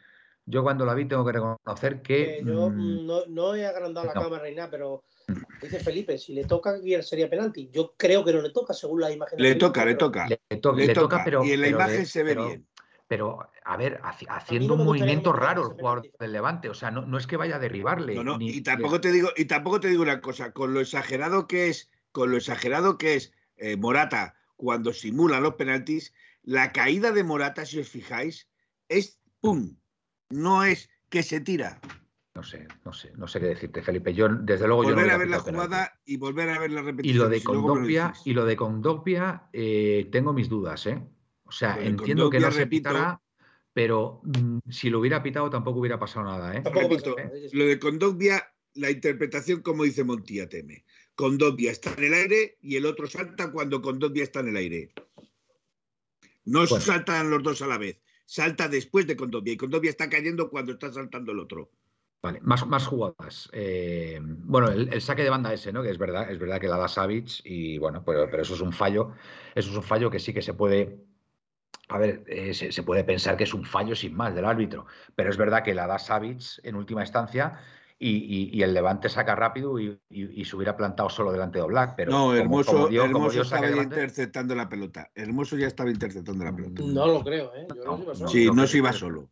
yo 0.49 0.63
cuando 0.63 0.83
la 0.83 0.95
vi 0.95 1.05
tengo 1.05 1.23
que 1.23 1.33
reconocer 1.33 2.01
que. 2.01 2.41
yo 2.43 2.69
mm, 2.71 3.05
no, 3.27 3.55
he 3.55 3.67
agrandado 3.67 4.07
la 4.07 4.13
cámara 4.13 4.49
ni 4.49 4.55
nada, 4.55 4.71
pero 4.71 5.03
dice 5.61 5.79
Felipe, 5.79 6.17
si 6.17 6.33
le 6.33 6.45
toca, 6.45 6.75
sería 7.03 7.29
penalti. 7.29 7.69
Yo 7.71 7.93
creo 7.95 8.25
que 8.25 8.33
no 8.33 8.41
le 8.41 8.49
toca, 8.49 8.73
según 8.73 9.01
la 9.01 9.11
imagen. 9.11 9.39
Le 9.39 9.55
toca, 9.55 9.85
le 9.85 9.93
toca. 9.93 10.27
Le, 10.27 10.93
toca, 10.93 11.21
pero. 11.23 11.45
Y 11.45 11.51
en 11.51 11.61
la 11.61 11.67
imagen 11.67 12.05
se 12.05 12.23
ve 12.23 12.33
bien. 12.33 12.67
Pero, 13.07 13.39
a 13.63 13.77
ver, 13.77 13.99
haciendo 14.03 14.73
un 14.73 14.85
movimiento 14.85 15.33
raro 15.33 15.63
el 15.67 15.73
jugador 15.73 16.03
del 16.19 16.31
Levante, 16.31 16.69
o 16.69 16.75
sea, 16.75 16.91
no, 16.91 17.17
es 17.17 17.27
que 17.27 17.37
vaya 17.37 17.57
a 17.57 17.59
derribarle. 17.59 18.19
y 18.39 18.61
tampoco 18.61 18.99
te 19.01 19.11
digo, 19.11 19.29
y 19.35 19.45
tampoco 19.45 19.79
te 19.79 19.87
digo 19.87 20.01
una 20.01 20.21
cosa, 20.21 20.51
con 20.51 20.73
lo 20.73 20.79
exagerado 20.79 21.47
que 21.47 21.69
es, 21.69 21.91
con 22.11 22.31
lo 22.31 22.37
exagerado 22.37 22.97
que 22.97 23.15
es 23.15 23.33
eh, 23.57 23.77
Morata 23.77 24.35
cuando 24.55 24.93
simula 24.93 25.39
los 25.39 25.55
penaltis, 25.55 26.13
la 26.43 26.71
caída 26.71 27.11
de 27.11 27.23
Morata, 27.23 27.65
si 27.65 27.79
os 27.79 27.89
fijáis, 27.89 28.47
es 28.89 29.19
pum, 29.41 29.75
no 30.29 30.63
es 30.63 30.89
que 31.09 31.23
se 31.23 31.41
tira. 31.41 31.81
No 32.35 32.43
sé, 32.43 32.67
no 32.85 32.93
sé, 32.93 33.11
no 33.17 33.27
sé 33.27 33.39
qué 33.39 33.47
decirte, 33.47 33.81
Felipe. 33.81 34.13
Yo, 34.13 34.29
desde 34.29 34.67
luego, 34.67 34.83
volver 34.83 35.07
yo 35.07 35.13
a 35.13 35.17
ver 35.17 35.29
la 35.29 35.39
jugada 35.39 35.99
y 36.05 36.17
volver 36.17 36.49
a 36.49 36.59
ver 36.59 36.71
la 36.71 36.81
repetición. 36.81 37.15
Y 37.15 37.19
lo 37.19 37.29
de 37.29 37.43
Condopia, 37.43 38.13
y 38.23 38.33
lo 38.33 38.45
de 38.45 38.55
Condopia, 38.55 39.49
eh, 39.51 40.07
tengo 40.11 40.31
mis 40.31 40.47
dudas, 40.47 40.85
¿eh? 40.85 41.01
O 41.43 41.51
sea, 41.51 41.77
entiendo 41.81 42.29
que 42.29 42.39
no 42.39 42.51
se 42.51 42.67
pitará, 42.67 43.19
pero 43.73 44.21
mm, 44.23 44.69
si 44.69 44.89
lo 44.89 44.99
hubiera 44.99 45.21
pitado 45.23 45.49
tampoco 45.49 45.79
hubiera 45.79 45.99
pasado 45.99 46.27
nada, 46.27 46.55
¿eh? 46.55 46.63
lo 47.51 47.65
de 47.65 47.79
Condopia, 47.79 48.53
la 48.75 48.91
interpretación, 48.91 49.61
como 49.61 49.83
dice 49.83 50.03
Montía 50.03 50.47
Teme. 50.47 50.85
Condopia 51.15 51.71
está 51.71 51.93
en 51.97 52.03
el 52.05 52.13
aire 52.13 52.57
y 52.61 52.77
el 52.77 52.85
otro 52.85 53.07
salta 53.07 53.51
cuando 53.51 53.81
Condopia 53.81 54.23
está 54.23 54.39
en 54.41 54.49
el 54.49 54.55
aire. 54.55 54.93
No 56.45 56.67
saltan 56.67 57.29
los 57.29 57.43
dos 57.43 57.61
a 57.63 57.67
la 57.67 57.77
vez 57.77 57.99
salta 58.29 58.67
después 58.67 59.07
de 59.07 59.15
Condovia 59.15 59.53
y 59.53 59.57
Condovia 59.57 59.89
está 59.89 60.07
cayendo 60.07 60.51
cuando 60.51 60.73
está 60.73 60.93
saltando 60.93 61.31
el 61.31 61.39
otro. 61.39 61.71
Vale, 62.21 62.39
más, 62.41 62.67
más 62.67 62.85
jugadas. 62.85 63.49
Eh, 63.53 64.19
bueno, 64.21 64.67
el, 64.69 65.01
saque 65.01 65.23
de 65.23 65.31
banda 65.31 65.51
ese, 65.51 65.73
¿no? 65.73 65.81
Que 65.81 65.89
es 65.89 65.97
verdad, 65.97 66.29
es 66.29 66.37
verdad 66.37 66.59
que 66.59 66.67
la 66.67 66.77
da 66.77 66.87
Savic 66.87 67.41
y 67.43 67.79
bueno, 67.79 68.03
pero, 68.05 68.29
pero, 68.29 68.43
eso 68.43 68.53
es 68.53 68.61
un 68.61 68.71
fallo. 68.71 69.13
Eso 69.55 69.71
es 69.71 69.75
un 69.75 69.83
fallo 69.83 70.11
que 70.11 70.19
sí 70.19 70.31
que 70.31 70.43
se 70.43 70.53
puede. 70.53 70.99
A 71.87 71.97
ver, 71.97 72.23
eh, 72.27 72.53
se, 72.53 72.83
puede 72.83 73.03
pensar 73.03 73.35
que 73.35 73.45
es 73.45 73.53
un 73.55 73.65
fallo 73.65 73.95
sin 73.95 74.13
más 74.15 74.35
del 74.35 74.45
árbitro, 74.45 74.85
pero 75.15 75.31
es 75.31 75.37
verdad 75.37 75.63
que 75.63 75.73
la 75.73 75.87
da 75.87 75.97
Savic 75.97 76.59
en 76.61 76.75
última 76.75 77.01
instancia 77.01 77.59
y, 78.01 78.63
el 78.63 78.73
Levante 78.73 79.09
saca 79.09 79.35
rápido 79.35 79.77
y, 79.79 79.99
se 80.45 80.55
hubiera 80.55 80.77
plantado 80.77 81.09
solo 81.09 81.31
delante 81.31 81.59
de 81.59 81.65
Black. 81.65 81.95
Pero 81.97 82.11
no, 82.11 82.33
Hermoso, 82.33 82.89
Hermoso 82.89 83.41
estaba 83.41 83.69
ya 83.69 83.83
interceptando 83.83 84.55
la 84.55 84.69
pelota. 84.69 85.11
Hermoso 85.13 85.57
ya 85.57 85.67
estaba 85.67 85.89
interceptando 85.89 86.45
la 86.45 86.55
pelota. 86.55 86.81
No 86.85 87.07
lo 87.07 87.23
creo, 87.23 87.53
¿eh? 87.55 87.67
no, 87.85 88.27
sí, 88.27 88.49
no 88.53 88.65
se 88.65 88.77
iba 88.77 88.93
solo. 88.93 89.29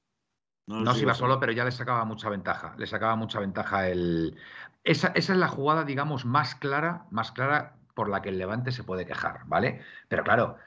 No, 0.67 0.93
se 0.93 1.03
iba 1.03 1.13
solo, 1.13 1.39
pero 1.39 1.53
ya 1.53 1.63
le 1.63 1.71
sacaba 1.71 2.03
mucha 2.03 2.29
ventaja. 2.29 2.75
Le 2.77 2.87
sacaba 2.87 3.15
mucha 3.15 3.39
ventaja 3.39 3.87
el. 3.87 4.35
Esa, 4.83 5.07
esa 5.15 5.33
es 5.33 5.39
la 5.39 5.47
jugada, 5.47 5.85
digamos, 5.85 6.25
más 6.25 6.55
clara, 6.55 7.05
más 7.09 7.31
clara 7.31 7.77
por 7.93 8.09
la 8.09 8.21
que 8.21 8.29
el 8.29 8.37
Levante 8.37 8.73
se 8.73 8.83
puede 8.83 9.05
quejar, 9.05 9.41
¿vale? 9.45 9.81
Pero 10.09 10.23
claro, 10.23 10.57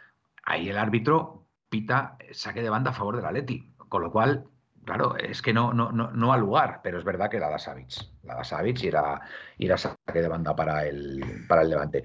ahí 0.44 0.70
el 0.70 0.78
árbitro 0.78 1.46
pita 1.68 2.16
saque 2.32 2.62
de 2.62 2.70
banda 2.70 2.90
a 2.90 2.94
favor 2.94 3.16
del 3.16 3.26
Atleti, 3.26 3.72
con 3.76 4.02
lo 4.02 4.10
cual 4.10 4.49
Claro, 4.84 5.16
es 5.16 5.42
que 5.42 5.52
no, 5.52 5.72
no, 5.72 5.92
no, 5.92 6.10
no 6.10 6.32
al 6.32 6.40
lugar, 6.40 6.80
pero 6.82 6.98
es 6.98 7.04
verdad 7.04 7.30
que 7.30 7.38
la 7.38 7.50
da 7.50 7.58
Savic. 7.58 7.92
La 8.24 8.34
da 8.34 8.44
Savic 8.44 8.82
y 8.82 8.88
era, 8.88 9.20
saque 9.76 10.22
de 10.22 10.28
banda 10.28 10.56
para 10.56 10.86
el, 10.86 11.44
para 11.46 11.62
el 11.62 11.70
Levante. 11.70 12.04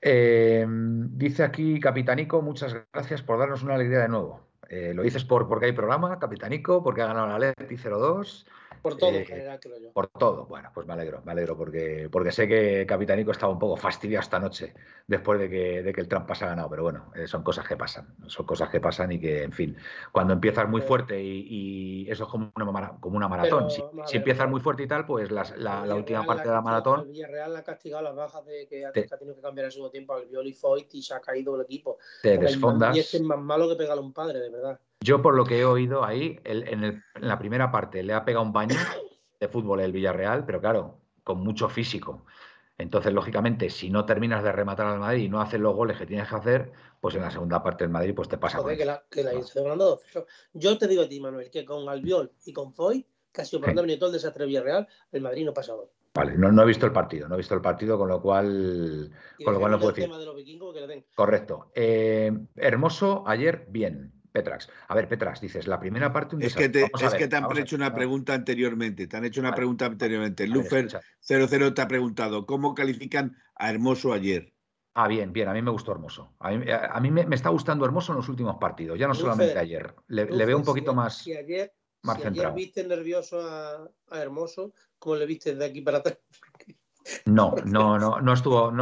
Em, 0.00 1.16
dice 1.18 1.42
aquí 1.42 1.78
Capitanico, 1.78 2.40
muchas 2.42 2.74
gracias 2.92 3.22
por 3.22 3.38
darnos 3.38 3.62
una 3.62 3.74
alegría 3.74 4.00
de 4.00 4.08
nuevo. 4.08 4.40
Eh, 4.68 4.92
lo 4.94 5.02
dices 5.02 5.24
por 5.24 5.48
porque 5.48 5.66
hay 5.66 5.72
programa, 5.72 6.18
Capitanico, 6.18 6.82
porque 6.82 7.02
ha 7.02 7.06
ganado 7.06 7.26
la 7.26 7.38
Leti 7.38 7.76
02. 7.76 8.46
Por 8.82 8.96
todo, 8.96 9.10
en 9.10 9.16
eh, 9.16 9.26
general, 9.26 9.60
creo 9.60 9.78
yo. 9.78 9.92
Por 9.92 10.08
todo. 10.08 10.46
Bueno, 10.46 10.70
pues 10.74 10.86
me 10.86 10.92
alegro, 10.92 11.22
me 11.24 11.32
alegro, 11.32 11.56
porque, 11.56 12.08
porque 12.10 12.32
sé 12.32 12.48
que 12.48 12.86
Capitanico 12.86 13.30
estaba 13.30 13.52
un 13.52 13.58
poco 13.58 13.76
fastidiado 13.76 14.22
esta 14.22 14.38
noche 14.38 14.74
después 15.06 15.38
de 15.38 15.50
que, 15.50 15.82
de 15.82 15.92
que 15.92 16.00
el 16.00 16.08
Trump 16.08 16.30
ha 16.30 16.34
ganado. 16.34 16.70
Pero 16.70 16.82
bueno, 16.82 17.12
eh, 17.14 17.26
son 17.26 17.42
cosas 17.42 17.66
que 17.66 17.76
pasan. 17.76 18.14
Son 18.26 18.46
cosas 18.46 18.70
que 18.70 18.80
pasan 18.80 19.12
y 19.12 19.20
que, 19.20 19.42
en 19.42 19.52
fin, 19.52 19.76
cuando 20.12 20.32
empiezas 20.32 20.68
muy 20.68 20.80
fuerte 20.80 21.20
y, 21.22 22.08
eso 22.10 22.24
es 22.24 22.30
como 22.30 22.50
una, 22.56 22.98
como 22.98 23.16
una 23.16 23.28
maratón. 23.28 23.70
si, 23.70 23.82
empiezas 24.16 24.48
muy 24.48 24.60
fuerte 24.60 24.84
y 24.84 24.88
tal, 24.88 25.06
pues 25.06 25.30
la, 25.30 25.44
la, 25.56 25.94
última 25.94 26.24
parte 26.24 26.48
de 26.48 26.54
la 26.54 26.62
maratón. 26.62 27.00
El 27.00 27.08
Villarreal 27.08 27.56
ha 27.56 27.62
castigado 27.62 28.02
las 28.02 28.14
bajas 28.14 28.44
de 28.46 28.66
que 28.66 28.86
ha 28.86 28.92
tenido 28.92 29.36
que 29.36 29.42
cambiar 29.42 29.66
el 29.66 29.72
segundo 29.72 29.90
tiempo 29.90 30.14
al 30.14 30.26
Violi 30.26 30.52
Foyt 30.52 30.94
y 30.94 31.02
se 31.02 31.14
ha 31.14 31.20
caído 31.20 31.54
el 31.56 31.62
equipo. 31.62 31.98
Te 32.22 32.38
desfondas. 32.38 32.96
Y 32.96 33.00
este 33.00 33.18
es 33.18 33.22
más 33.22 33.38
malo 33.38 33.68
que 33.68 33.76
pegarle 33.76 34.02
a 34.02 34.04
un 34.04 34.12
padre, 34.12 34.40
de 34.40 34.50
verdad. 34.50 34.80
Yo, 35.02 35.22
por 35.22 35.34
lo 35.34 35.46
que 35.46 35.60
he 35.60 35.64
oído 35.64 36.04
ahí, 36.04 36.38
en, 36.44 37.02
la 37.14 37.38
primera 37.38 37.70
parte 37.72 38.02
le 38.02 38.12
ha 38.12 38.24
pegado 38.24 38.44
un 38.44 38.52
baño 38.52 38.76
de 39.40 39.48
fútbol 39.48 39.80
el 39.80 39.92
Villarreal, 39.92 40.44
pero 40.44 40.60
claro, 40.60 41.00
con 41.24 41.40
mucho 41.40 41.68
físico. 41.70 42.26
Entonces, 42.76 43.12
lógicamente, 43.12 43.70
si 43.70 43.90
no 43.90 44.04
terminas 44.04 44.42
de 44.42 44.52
rematar 44.52 44.86
al 44.86 44.98
Madrid 44.98 45.24
y 45.24 45.28
no 45.28 45.40
haces 45.40 45.60
los 45.60 45.74
goles 45.74 45.98
que 45.98 46.06
tienes 46.06 46.28
que 46.28 46.36
hacer, 46.36 46.72
pues 47.00 47.14
en 47.14 47.22
la 47.22 47.30
segunda 47.30 47.62
parte 47.62 47.84
del 47.84 47.90
Madrid 47.90 48.14
pues 48.14 48.28
te 48.28 48.38
pasa. 48.38 48.58
Joder, 48.58 48.76
que 48.76 48.84
la, 48.84 49.04
que 49.10 49.22
la 49.22 49.32
Yo 50.52 50.78
te 50.78 50.86
digo 50.86 51.02
a 51.02 51.08
ti, 51.08 51.20
Manuel, 51.20 51.50
que 51.50 51.64
con 51.64 51.88
Albiol 51.88 52.32
y 52.44 52.52
con 52.52 52.72
Foy, 52.72 53.06
sido 53.42 53.60
por 53.60 53.70
sí. 53.70 53.98
todo 53.98 54.08
el 54.08 54.12
desastre 54.12 54.46
Villarreal, 54.46 54.86
el 55.12 55.22
Madrid 55.22 55.44
no 55.44 55.54
pasa 55.54 55.74
hoy. 55.74 55.86
Vale, 56.12 56.36
no, 56.36 56.50
no, 56.50 56.62
he 56.62 56.66
visto 56.66 56.86
el 56.86 56.92
partido, 56.92 57.28
no 57.28 57.34
he 57.34 57.38
visto 57.38 57.54
el 57.54 57.60
partido, 57.60 57.96
con 57.96 58.08
lo 58.08 58.20
cual, 58.20 59.10
con 59.44 59.54
lo 59.54 59.60
cual 59.60 59.72
no 59.72 59.78
puedo 59.78 59.92
decir. 59.92 60.10
Correcto. 61.14 61.70
Eh, 61.74 62.32
hermoso, 62.56 63.22
ayer, 63.26 63.66
bien. 63.68 64.19
Petrax. 64.32 64.68
A 64.88 64.94
ver, 64.94 65.08
Petrax, 65.08 65.40
dices, 65.40 65.66
la 65.66 65.80
primera 65.80 66.12
parte... 66.12 66.36
es 66.40 66.54
que 66.54 66.68
te, 66.68 66.84
es 66.84 67.14
que 67.14 67.28
te 67.28 67.36
han 67.36 67.56
hecho 67.56 67.76
una 67.76 67.92
pregunta 67.92 68.34
anteriormente, 68.34 69.06
te 69.06 69.16
han 69.16 69.24
hecho 69.24 69.40
una 69.40 69.54
pregunta 69.54 69.86
anteriormente. 69.86 70.46
Lufer 70.46 70.88
00 71.20 71.74
te 71.74 71.82
ha 71.82 71.88
preguntado, 71.88 72.46
¿cómo 72.46 72.74
califican 72.74 73.36
a 73.56 73.70
Hermoso 73.70 74.12
ayer? 74.12 74.52
Ah, 74.94 75.08
bien, 75.08 75.32
bien, 75.32 75.48
a 75.48 75.52
mí 75.52 75.62
me 75.62 75.70
gustó 75.70 75.92
Hermoso. 75.92 76.34
A 76.38 76.50
mí, 77.00 77.10
me, 77.10 77.34
está 77.34 77.48
gustando 77.50 77.84
Hermoso 77.84 78.12
en 78.12 78.16
los 78.16 78.28
últimos 78.28 78.56
partidos, 78.56 78.98
ya 78.98 79.08
no 79.08 79.14
solamente 79.14 79.58
ayer. 79.58 79.94
Le, 80.08 80.24
veo 80.24 80.56
un 80.56 80.64
poquito 80.64 80.94
más, 80.94 81.18
si 81.18 81.36
ayer, 81.36 81.72
más 82.02 82.16
si 82.16 82.22
centrado. 82.22 82.54
Ayer 82.54 82.56
viste 82.56 82.84
nervioso 82.84 83.40
a, 83.40 83.88
Hermoso, 84.12 84.74
¿cómo 84.98 85.16
le 85.16 85.26
viste 85.26 85.54
de 85.54 85.64
aquí 85.64 85.80
para 85.80 85.98
atrás? 85.98 86.18
No, 87.24 87.54
no, 87.64 87.98
no, 87.98 88.20
no 88.20 88.32
estuvo. 88.32 88.72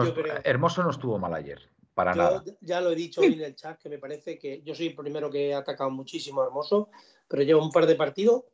hermoso 0.44 0.82
no 0.82 0.90
estuvo 0.90 1.18
mal 1.18 1.34
ayer. 1.34 1.70
Para 1.98 2.14
nada. 2.14 2.44
Ya 2.60 2.80
lo 2.80 2.92
he 2.92 2.94
dicho 2.94 3.22
hoy 3.22 3.32
en 3.32 3.40
el 3.40 3.56
chat, 3.56 3.76
que 3.76 3.88
me 3.88 3.98
parece 3.98 4.38
que 4.38 4.62
yo 4.62 4.72
soy 4.72 4.86
el 4.86 4.94
primero 4.94 5.28
que 5.28 5.48
he 5.48 5.54
atacado 5.54 5.90
muchísimo 5.90 6.40
a 6.40 6.44
Hermoso, 6.44 6.90
pero 7.26 7.42
llevo 7.42 7.60
un 7.60 7.72
par 7.72 7.86
de 7.86 7.96
partidos 7.96 8.44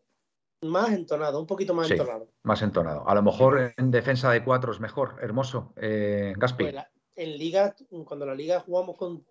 más 0.63 0.95
entonado, 0.95 1.39
un 1.41 1.47
poquito 1.47 1.75
más 1.75 1.91
entonado. 1.91 2.31
Más 2.43 2.63
entonado. 2.63 3.07
A 3.07 3.15
lo 3.15 3.23
mejor 3.23 3.75
en 3.77 3.91
defensa 3.91 4.31
de 4.31 4.43
cuatro 4.43 4.73
es 4.73 4.81
mejor, 4.81 5.19
Hermoso. 5.21 5.75
Eh, 5.77 6.33
Gaspi. 6.39 6.65
Pues 6.65 6.85
en 7.17 7.37
liga, 7.37 7.77
cuando 8.07 8.25
la 8.25 8.35
liga 8.35 8.61
jugamos 8.61 8.97
con, 8.97 9.27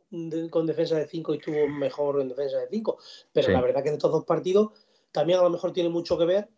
con 0.51 0.67
defensa 0.67 0.95
de 0.95 1.07
cinco 1.07 1.33
y 1.33 1.37
estuvo 1.37 1.67
mejor 1.67 2.21
en 2.21 2.29
defensa 2.29 2.59
de 2.59 2.67
cinco, 2.69 2.99
pero 3.31 3.49
la 3.49 3.61
verdad 3.61 3.81
que 3.81 3.89
en 3.89 3.95
estos 3.95 4.11
dos 4.11 4.25
partidos 4.25 4.73
también 5.11 5.39
a 5.39 5.41
lo 5.41 5.49
mejor 5.49 5.73
tiene 5.73 5.89
mucho 5.89 6.19
que 6.19 6.25
ver 6.25 6.49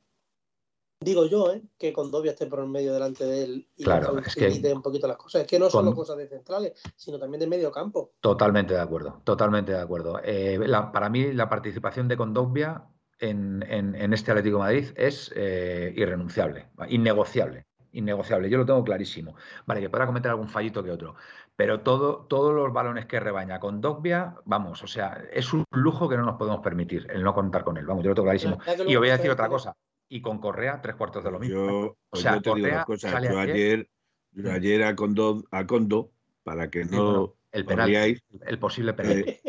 digo 1.00 1.26
yo, 1.26 1.52
¿eh? 1.52 1.62
que 1.78 1.94
Condovia 1.94 2.32
esté 2.32 2.48
por 2.48 2.60
el 2.60 2.68
medio 2.68 2.94
delante 2.94 3.26
de 3.26 3.44
él 3.44 3.68
y 3.76 3.84
claro, 3.84 4.18
es 4.20 4.36
que 4.36 4.74
un 4.74 4.82
poquito 4.82 5.08
las 5.08 5.18
cosas. 5.18 5.42
Es 5.42 5.48
que 5.48 5.60
no 5.60 5.70
son 5.70 5.94
cosas 5.94 6.18
de 6.18 6.28
centrales, 6.28 6.74
sino 6.96 7.20
también 7.20 7.40
de 7.40 7.48
medio 7.48 7.72
campo. 7.72 8.14
Totalmente 8.20 8.74
de 8.74 8.82
acuerdo, 8.82 9.22
totalmente 9.24 9.72
de 9.72 9.80
acuerdo. 9.80 10.20
Eh, 10.24 10.60
para 10.92 11.10
mí, 11.10 11.32
la 11.34 11.50
participación 11.50 12.08
de 12.08 12.18
Condovia 12.18 12.86
en, 13.20 13.64
en, 13.70 14.14
este 14.14 14.32
Atlético 14.32 14.60
Madrid 14.60 14.88
es 14.96 15.32
eh, 15.36 15.94
irrenunciable, 15.96 16.70
innegociable. 16.90 17.66
Innegociable, 17.92 18.50
yo 18.50 18.58
lo 18.58 18.66
tengo 18.66 18.84
clarísimo. 18.84 19.36
Vale, 19.66 19.80
que 19.80 19.90
podrá 19.90 20.06
cometer 20.06 20.30
algún 20.30 20.50
fallito 20.50 20.84
que 20.84 20.92
otro, 20.92 21.16
pero 21.56 21.80
todo, 21.80 22.26
todos 22.28 22.54
los 22.54 22.74
balones 22.74 23.06
que 23.06 23.22
rebaña 23.22 23.58
con 23.62 23.80
Dogbia, 23.80 24.36
vamos, 24.44 24.84
o 24.84 24.88
sea, 24.88 25.24
es 25.32 25.54
un 25.54 25.64
lujo 25.72 26.10
que 26.10 26.18
no 26.18 26.26
nos 26.26 26.36
podemos 26.36 26.60
permitir 26.60 27.08
el 27.10 27.24
no 27.24 27.34
contar 27.34 27.64
con 27.64 27.78
él. 27.78 27.86
Vamos, 27.86 28.04
yo 28.04 28.10
lo 28.10 28.16
tengo 28.16 28.26
clarísimo. 28.26 28.58
Y 28.86 28.96
os 28.96 29.00
voy 29.00 29.10
a 29.10 29.16
decir 29.16 29.32
otra 29.32 29.48
cosa 29.48 29.74
y 30.10 30.22
con 30.22 30.40
Correa 30.40 30.82
tres 30.82 30.96
cuartos 30.96 31.24
de 31.24 31.32
lo 31.32 31.40
mismo. 31.40 31.56
Yo, 31.56 31.86
o 31.86 31.98
pues 32.10 32.22
sea, 32.22 32.40
te 32.42 32.54
digo 32.56 32.68
una 32.68 32.86
cosa, 32.86 33.22
yo 33.22 33.40
ayer, 33.40 33.90
yo 34.32 34.52
ayer 34.52 34.84
a 34.84 34.96
Condo, 34.96 35.44
a 35.52 35.66
Condo 35.66 36.12
para 36.44 36.70
que 36.70 36.86
no 36.86 37.36
el 37.56 37.66
penal, 37.66 38.22
el 38.48 38.60
posible 38.60 38.94
penal. 38.94 39.20
Eh, 39.20 39.42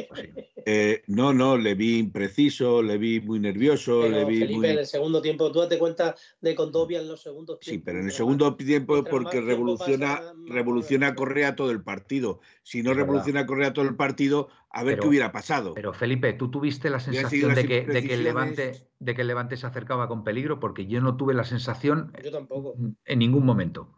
eh, 0.64 1.02
no, 1.08 1.32
no, 1.32 1.56
le 1.56 1.74
vi 1.74 1.98
impreciso, 1.98 2.82
le 2.82 2.98
vi 2.98 3.20
muy 3.20 3.38
nervioso, 3.38 4.08
le 4.08 4.24
vi 4.24 4.38
Felipe, 4.40 4.72
en 4.72 4.78
el 4.78 4.86
segundo 4.86 5.20
tiempo, 5.20 5.50
tú 5.52 5.60
date 5.60 5.78
cuenta 5.78 6.14
de 6.40 6.54
Condovia 6.54 7.00
en 7.00 7.08
los 7.08 7.22
segundos 7.22 7.60
tiempos. 7.60 7.80
Sí, 7.80 7.82
pero 7.84 8.00
en 8.00 8.06
el 8.06 8.12
segundo 8.12 8.54
tiempo 8.56 9.04
porque 9.04 9.40
revoluciona, 9.40 10.22
revoluciona 10.48 11.14
Correa 11.14 11.56
todo 11.56 11.70
el 11.70 11.82
partido. 11.82 12.40
Si 12.62 12.82
no 12.82 12.94
revoluciona 12.94 13.46
Correa 13.46 13.72
todo 13.72 13.84
el 13.84 13.96
partido, 13.96 14.48
a 14.70 14.84
ver 14.84 14.98
qué 14.98 15.08
hubiera 15.08 15.32
pasado. 15.32 15.74
Pero 15.74 15.92
Felipe, 15.92 16.32
¿tú 16.32 16.50
tuviste 16.50 16.90
la 16.90 17.00
sensación 17.00 17.54
de 17.54 17.66
que, 17.66 17.86
de 17.86 18.02
que, 18.02 18.14
el 18.14 18.24
Levante, 18.24 18.88
de 18.98 19.14
que 19.14 19.20
el 19.22 19.26
Levante 19.28 19.56
se 19.56 19.66
acercaba 19.66 20.08
con 20.08 20.24
peligro? 20.24 20.60
Porque 20.60 20.86
yo 20.86 21.00
no 21.00 21.16
tuve 21.16 21.34
la 21.34 21.44
sensación 21.44 22.12
yo 22.22 22.30
tampoco. 22.30 22.76
en 23.04 23.18
ningún 23.18 23.44
momento 23.44 23.96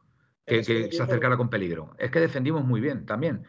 que, 0.48 0.62
que 0.62 0.92
se 0.92 1.02
acercara 1.02 1.36
con 1.36 1.50
peligro. 1.50 1.94
Es 1.98 2.10
que 2.10 2.20
defendimos 2.20 2.64
muy 2.64 2.80
bien 2.80 3.06
también. 3.06 3.44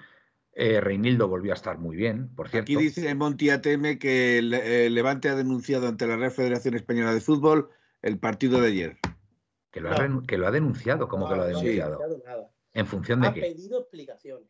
Eh, 0.62 0.82
Reinildo 0.82 1.30
volvió 1.30 1.54
a 1.54 1.56
estar 1.56 1.78
muy 1.78 1.96
bien, 1.96 2.36
por 2.36 2.50
cierto. 2.50 2.66
Aquí 2.66 2.76
dice 2.76 3.16
Monti 3.16 3.50
Ateme 3.50 3.98
que 3.98 4.40
el, 4.40 4.50
Levante 4.94 5.30
ha 5.30 5.36
denunciado 5.36 5.88
ante 5.88 6.06
la 6.06 6.18
Real 6.18 6.32
Federación 6.32 6.76
Española 6.76 7.14
de 7.14 7.22
Fútbol 7.22 7.70
el 8.02 8.20
partido 8.20 8.60
de 8.60 8.68
ayer. 8.68 8.98
Que 9.72 9.80
lo, 9.80 9.90
ha, 9.90 10.24
que 10.28 10.38
lo 10.38 10.48
ha 10.48 10.52
denunciado, 10.52 11.08
como 11.08 11.30
que 11.30 11.36
lo 11.38 11.44
ha 11.44 11.48
denunciado? 11.48 12.02
¿En 12.74 12.86
función 12.86 13.22
de 13.22 13.28
ha 13.28 13.34
qué? 13.34 13.40
Ha 13.40 13.44
pedido 13.44 13.80
explicaciones. 13.80 14.50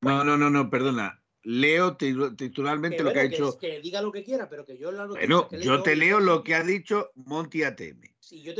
No, 0.00 0.24
no, 0.24 0.38
no, 0.38 0.48
no, 0.48 0.70
perdona. 0.70 1.22
Leo 1.42 1.98
titularmente 1.98 3.02
lo 3.02 3.12
que 3.12 3.20
ha 3.20 3.24
dicho. 3.24 3.58
Que 3.58 3.78
diga 3.82 4.00
lo 4.00 4.10
que 4.10 4.24
quiera, 4.24 4.48
pero 4.48 4.64
que 4.64 4.78
yo 4.78 4.90
la 4.90 5.04
Bueno, 5.04 5.50
yo 5.50 5.82
te 5.82 5.96
leo 5.96 6.18
lo 6.18 6.44
que 6.44 6.54
ha 6.54 6.62
dicho 6.62 7.10
Monti 7.14 7.62
Ateme. 7.62 8.16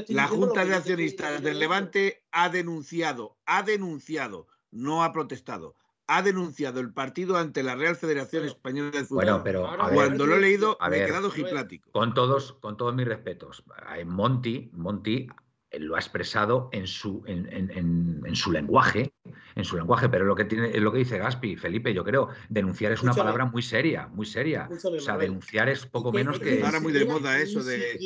la 0.08 0.28
Junta 0.28 0.66
de 0.66 0.74
Accionistas 0.74 1.42
del 1.42 1.58
Levante 1.58 2.26
ha 2.32 2.50
denunciado, 2.50 3.38
ha 3.46 3.62
denunciado, 3.62 4.46
no 4.70 5.04
ha 5.04 5.12
protestado 5.14 5.74
ha 6.06 6.22
denunciado 6.22 6.80
el 6.80 6.92
partido 6.92 7.36
ante 7.36 7.62
la 7.62 7.74
Real 7.74 7.96
Federación 7.96 8.44
Española 8.44 8.90
de 8.90 9.04
Fútbol. 9.04 9.24
Bueno, 9.24 9.42
pero 9.44 9.68
cuando 9.92 10.26
lo 10.26 10.36
he 10.36 10.40
leído 10.40 10.76
me 10.90 11.02
he 11.02 11.06
quedado 11.06 11.30
giplático. 11.30 11.90
Con 11.92 12.14
todos, 12.14 12.54
con 12.54 12.76
todos 12.76 12.94
mis 12.94 13.06
respetos. 13.06 13.64
Monty, 14.04 14.70
Monty 14.72 15.28
lo 15.78 15.96
ha 15.96 15.98
expresado 15.98 16.68
en 16.72 16.86
su, 16.86 17.22
en, 17.26 18.36
su 18.36 18.52
lenguaje, 18.52 19.12
en 19.54 19.64
su 19.64 19.76
lenguaje, 19.76 20.08
pero 20.08 20.24
lo 20.24 20.34
que 20.34 20.44
tiene, 20.44 20.70
es 20.70 20.82
lo 20.82 20.92
que 20.92 20.98
dice 20.98 21.18
Gaspi, 21.18 21.56
Felipe, 21.56 21.94
yo 21.94 22.04
creo, 22.04 22.28
denunciar 22.48 22.92
es 22.92 23.02
una 23.02 23.14
palabra 23.14 23.46
muy 23.46 23.62
seria, 23.62 24.08
muy 24.08 24.26
seria. 24.26 24.68
o 24.70 25.00
sea, 25.00 25.16
denunciar 25.16 25.68
es 25.68 25.86
poco 25.86 26.12
menos 26.12 26.38
que. 26.38 26.62
Ahora 26.62 26.80
muy 26.80 26.92
de 26.92 27.04
moda 27.04 27.40
eso 27.40 27.62
de. 27.62 27.98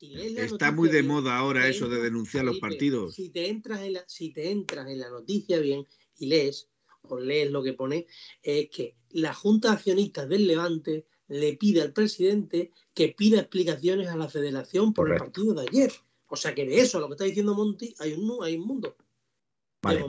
está 0.00 0.70
muy 0.70 0.88
de 0.90 1.02
moda 1.02 1.36
ahora 1.36 1.66
eso 1.66 1.88
de 1.88 2.02
denunciar 2.02 2.44
los 2.44 2.58
partidos. 2.58 3.14
Si 3.14 3.30
te 3.30 3.48
entras 3.48 3.80
en 3.80 3.94
la, 3.94 4.04
si 4.06 4.32
te 4.32 4.50
entras 4.50 4.86
en 4.88 5.00
la 5.00 5.08
noticia 5.08 5.58
bien 5.60 5.86
y 6.18 6.26
lees, 6.26 6.68
o 7.08 7.18
lees 7.18 7.50
lo 7.50 7.62
que 7.62 7.72
pone, 7.72 8.06
es 8.42 8.70
que 8.70 8.96
la 9.10 9.34
Junta 9.34 9.68
de 9.68 9.74
Accionistas 9.74 10.28
del 10.28 10.46
Levante 10.46 11.06
le 11.28 11.54
pide 11.54 11.82
al 11.82 11.92
presidente 11.92 12.72
que 12.92 13.08
pida 13.08 13.40
explicaciones 13.40 14.08
a 14.08 14.16
la 14.16 14.28
federación 14.28 14.92
por 14.92 15.10
el 15.10 15.18
partido 15.18 15.54
de 15.54 15.62
ayer. 15.62 15.92
O 16.28 16.36
sea 16.36 16.54
que 16.54 16.66
de 16.66 16.80
eso, 16.80 17.00
lo 17.00 17.08
que 17.08 17.14
está 17.14 17.24
diciendo 17.24 17.54
Monti, 17.54 17.94
hay 17.98 18.12
un, 18.12 18.42
hay 18.42 18.56
un 18.56 18.66
mundo. 18.66 18.96
Vale, 19.82 20.04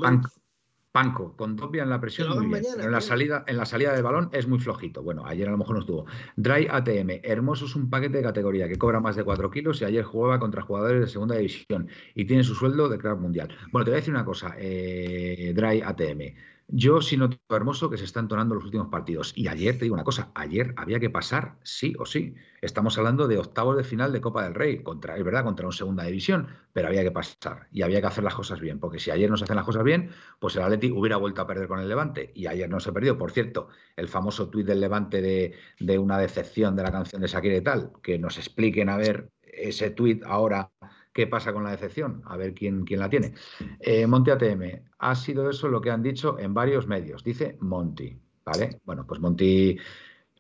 Panco, 0.95 1.35
con 1.35 1.57
Topia 1.57 1.83
en 1.83 1.89
la 1.89 1.99
presión 1.99 2.29
muy 2.29 2.47
bien, 2.47 2.63
en 2.79 2.89
la, 2.89 3.01
salida, 3.01 3.43
en 3.47 3.57
la 3.57 3.65
salida 3.65 3.91
del 3.91 4.01
balón 4.01 4.29
es 4.31 4.47
muy 4.47 4.59
flojito. 4.59 5.03
Bueno, 5.03 5.25
ayer 5.25 5.45
a 5.45 5.51
lo 5.51 5.57
mejor 5.57 5.75
no 5.75 5.81
estuvo. 5.81 6.05
Dry 6.37 6.69
ATM, 6.71 7.19
Hermoso 7.21 7.65
es 7.65 7.75
un 7.75 7.89
paquete 7.89 8.19
de 8.19 8.23
categoría 8.23 8.69
que 8.69 8.77
cobra 8.77 9.01
más 9.01 9.17
de 9.17 9.25
4 9.25 9.51
kilos 9.51 9.81
y 9.81 9.83
ayer 9.83 10.05
jugaba 10.05 10.39
contra 10.39 10.61
jugadores 10.61 11.01
de 11.01 11.07
segunda 11.07 11.35
división 11.35 11.89
y 12.13 12.23
tiene 12.23 12.45
su 12.45 12.55
sueldo 12.55 12.87
de 12.87 12.97
crack 12.97 13.19
mundial. 13.19 13.49
Bueno, 13.73 13.83
te 13.83 13.91
voy 13.91 13.97
a 13.97 13.99
decir 13.99 14.13
una 14.13 14.23
cosa, 14.23 14.55
eh, 14.57 15.51
Dry 15.53 15.81
ATM. 15.81 16.33
Yo 16.67 17.00
sí 17.00 17.15
noto 17.15 17.38
hermoso 17.55 17.91
que 17.91 17.98
se 17.98 18.05
están 18.05 18.25
entonando 18.25 18.55
los 18.55 18.65
últimos 18.65 18.88
partidos. 18.89 19.34
Y 19.36 19.48
ayer, 19.48 19.77
te 19.77 19.86
digo 19.86 19.93
una 19.93 20.03
cosa, 20.03 20.31
ayer 20.34 20.74
había 20.77 21.00
que 21.00 21.12
pasar 21.12 21.60
sí 21.63 21.93
o 22.00 22.05
sí. 22.07 22.34
Estamos 22.60 22.98
hablando 22.98 23.27
de 23.27 23.38
octavos 23.38 23.77
de 23.77 23.84
final 23.84 24.12
de 24.12 24.19
Copa 24.19 24.43
del 24.43 24.55
Rey, 24.55 24.81
contra, 24.81 25.15
es 25.15 25.24
verdad, 25.24 25.43
contra 25.43 25.67
un 25.67 25.74
segunda 25.74 26.03
división, 26.05 26.48
pero 26.74 26.88
había 26.88 27.03
que 27.03 27.12
pasar 27.12 27.67
y 27.72 27.84
había 27.84 28.01
que 28.01 28.07
hacer 28.07 28.24
las 28.24 28.34
cosas 28.34 28.60
bien, 28.60 28.79
porque 28.79 29.00
si 29.00 29.12
ayer 29.12 29.29
no 29.29 29.38
se 29.38 29.43
hacen 29.43 29.55
las 29.55 29.65
cosas 29.65 29.84
bien, 29.84 30.10
pues 30.39 30.55
el 30.55 30.63
Atleti 30.63 30.91
hubiera 30.91 31.17
vuelto 31.17 31.41
a 31.41 31.48
perder 31.48 31.67
con 31.67 31.79
el 31.79 31.88
Levante 31.88 32.31
y 32.34 32.48
ayer 32.48 32.67
no 32.67 32.79
se 32.79 32.91
perdió. 32.91 33.15
Por 33.17 33.31
cierto, 33.31 33.69
el 33.95 34.07
famoso 34.07 34.50
tuit 34.50 34.65
del 34.65 34.81
Levante 34.81 35.22
de, 35.22 35.53
de 35.79 36.00
una 36.00 36.17
decepción 36.17 36.75
de 36.75 36.84
la 36.84 36.91
canción 36.91 37.22
de 37.22 37.27
Shakira 37.27 37.55
y 37.57 37.62
tal, 37.62 37.91
que 38.01 38.17
nos 38.17 38.38
expliquen 38.39 38.89
a 38.89 38.98
ver 38.98 39.31
ese 39.43 39.91
tuit 39.91 40.24
ahora 40.25 40.72
¿Qué 41.15 41.27
pasa 41.27 41.53
con 41.53 41.63
la 41.63 41.72
decepción? 41.72 42.22
A 42.25 42.36
ver 42.36 42.53
quién, 42.53 42.84
quién 42.84 43.00
la 43.00 43.10
tiene. 43.10 43.36
Eh, 43.79 44.05
Monty 44.05 44.31
ATM, 44.31 44.84
ha 45.00 45.15
sido 45.15 45.50
eso 45.50 45.69
lo 45.69 45.79
que 45.79 45.89
han 45.89 46.03
dicho 46.03 46.38
en 46.38 46.53
varios 46.53 46.88
medios, 46.88 47.24
dice 47.24 47.55
Monty. 47.62 48.19
¿Vale? 48.43 48.81
Bueno, 48.84 49.07
pues 49.07 49.22
Monty, 49.22 49.77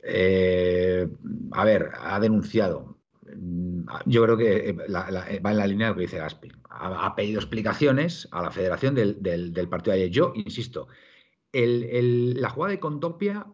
eh, 0.03 1.07
a 1.53 1.63
ver, 1.63 1.91
ha 1.97 2.19
denunciado. 2.19 2.97
Mm, 3.23 3.85
yo 4.05 4.23
creo 4.23 4.35
que 4.35 4.69
eh, 4.69 4.73
va 4.73 5.51
en 5.51 5.57
la 5.57 5.65
línea 5.65 5.87
de 5.87 5.91
lo 5.93 5.95
que 5.95 6.07
dice 6.07 6.17
Gaspi. 6.17 6.51
Ha, 6.69 7.15
pedido 7.15 7.39
explicaciones 7.39 8.27
a 8.31 8.41
la 8.41 8.51
federación 8.51 8.95
del, 8.95 9.67
partido 9.69 9.95
de 9.95 10.01
ayer. 10.01 10.11
Yo 10.11 10.33
insisto, 10.35 10.89
la 11.53 12.49
jugada 12.49 12.71
de 12.71 12.81
Contopia 12.81 13.47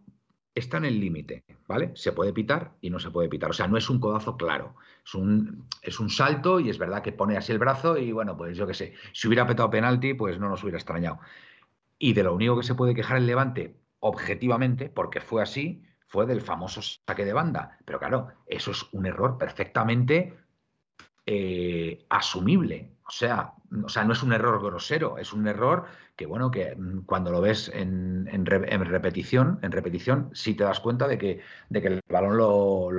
está 0.53 0.77
en 0.77 0.86
el 0.86 1.00
límite, 1.00 1.43
¿vale? 1.67 1.91
Se 1.96 2.12
puede 2.12 2.34
pitar 2.34 2.74
y 2.81 2.89
no 2.89 3.00
se 3.00 3.12
puede 3.12 3.29
pitar. 3.29 3.50
O 3.50 3.53
sea, 3.53 3.67
no 3.67 3.77
es 3.77 3.89
un 3.89 4.00
codazo 4.00 4.38
claro. 4.38 4.75
Es 5.05 5.15
un, 5.15 5.67
es 5.81 6.00
un 6.00 6.10
salto 6.10 6.60
y 6.60 6.70
es 6.70 6.77
verdad 6.77 7.01
que 7.01 7.12
pone 7.12 7.38
así 7.38 7.51
el 7.51 7.60
brazo 7.60 7.98
y 7.98 8.12
bueno, 8.12 8.38
pues 8.38 8.58
yo 8.58 8.67
qué 8.67 8.74
sé, 8.74 8.93
si 9.13 9.27
hubiera 9.27 9.48
petado 9.48 9.70
penalti, 9.70 10.13
pues 10.13 10.39
no 10.39 10.50
nos 10.50 10.63
hubiera 10.63 10.77
extrañado. 10.77 11.20
Y 11.98 12.13
de 12.13 12.24
lo 12.24 12.34
único 12.34 12.58
que 12.58 12.63
se 12.63 12.75
puede 12.75 12.96
quejar 12.96 13.17
el 13.17 13.27
Levante, 13.27 13.77
objetivamente, 14.00 14.89
porque 14.89 15.22
fue 15.22 15.41
así, 15.41 15.84
fue 16.08 16.25
del 16.25 16.41
famoso 16.41 16.81
saque 16.81 17.25
de 17.25 17.34
banda. 17.34 17.77
Pero 17.86 18.00
claro, 18.00 18.29
eso 18.46 18.72
es 18.72 18.86
un 18.91 19.05
error 19.05 19.38
perfectamente 19.38 20.38
eh, 21.25 22.05
asumible. 22.10 22.91
O 23.08 23.12
sea, 23.12 23.53
o 23.84 23.90
sea, 23.90 24.04
no 24.04 24.13
es 24.13 24.24
un 24.24 24.34
error 24.34 24.62
grosero, 24.62 25.18
es 25.18 25.34
un 25.34 25.48
error 25.48 25.86
que, 26.16 26.25
bueno, 26.25 26.51
que 26.51 26.75
mm, 26.75 27.06
cuando 27.06 27.32
lo 27.32 27.42
ves 27.42 27.72
en, 27.74 28.28
repetición, 28.46 29.60
en 29.62 29.72
repetición, 29.72 30.30
sí 30.34 30.56
te 30.56 30.63
das 30.63 30.80
cuenta 30.80 31.08
de 31.08 31.18
que, 31.18 31.42
de 31.70 31.82
que 31.82 31.88
el 31.88 32.01
balón 32.10 32.38
lo, 32.38 32.90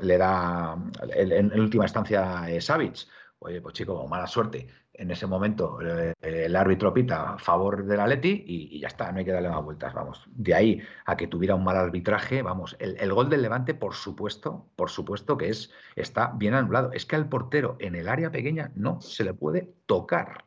le 0.00 0.18
da 0.18 0.76
en, 1.14 1.60
última 1.60 1.84
instancia 1.84 2.48
eh, 2.48 2.60
Savic. 2.60 3.06
Oye, 3.40 3.60
pues 3.60 3.74
chico, 3.74 4.06
mala 4.08 4.26
suerte 4.26 4.66
en 4.98 5.12
ese 5.12 5.26
momento 5.26 5.78
eh, 5.80 6.12
el 6.20 6.56
árbitro 6.56 6.92
pita 6.92 7.34
a 7.34 7.38
favor 7.38 7.84
del 7.84 8.00
Atleti 8.00 8.44
y, 8.46 8.76
y, 8.76 8.80
ya 8.80 8.88
está, 8.88 9.10
no 9.12 9.18
hay 9.18 9.24
que 9.24 9.30
darle 9.30 9.48
más 9.48 9.64
vueltas, 9.64 9.94
vamos. 9.94 10.24
De 10.26 10.54
ahí 10.54 10.82
a 11.06 11.16
que 11.16 11.28
tuviera 11.28 11.54
un 11.54 11.62
mal 11.62 11.76
arbitraje, 11.76 12.42
vamos, 12.42 12.76
el, 12.80 13.12
gol 13.12 13.30
del 13.30 13.42
Levante, 13.42 13.74
por 13.74 13.94
supuesto, 13.94 14.68
por 14.74 14.90
supuesto 14.90 15.38
que 15.38 15.50
es, 15.50 15.70
está 15.94 16.32
bien 16.34 16.54
anulado. 16.54 16.90
Es 16.92 17.06
que 17.06 17.14
al 17.14 17.28
portero 17.28 17.76
en 17.78 17.94
el 17.94 18.08
área 18.08 18.32
pequeña 18.32 18.72
no 18.74 19.00
se 19.00 19.22
le 19.22 19.34
puede 19.34 19.72
tocar. 19.86 20.44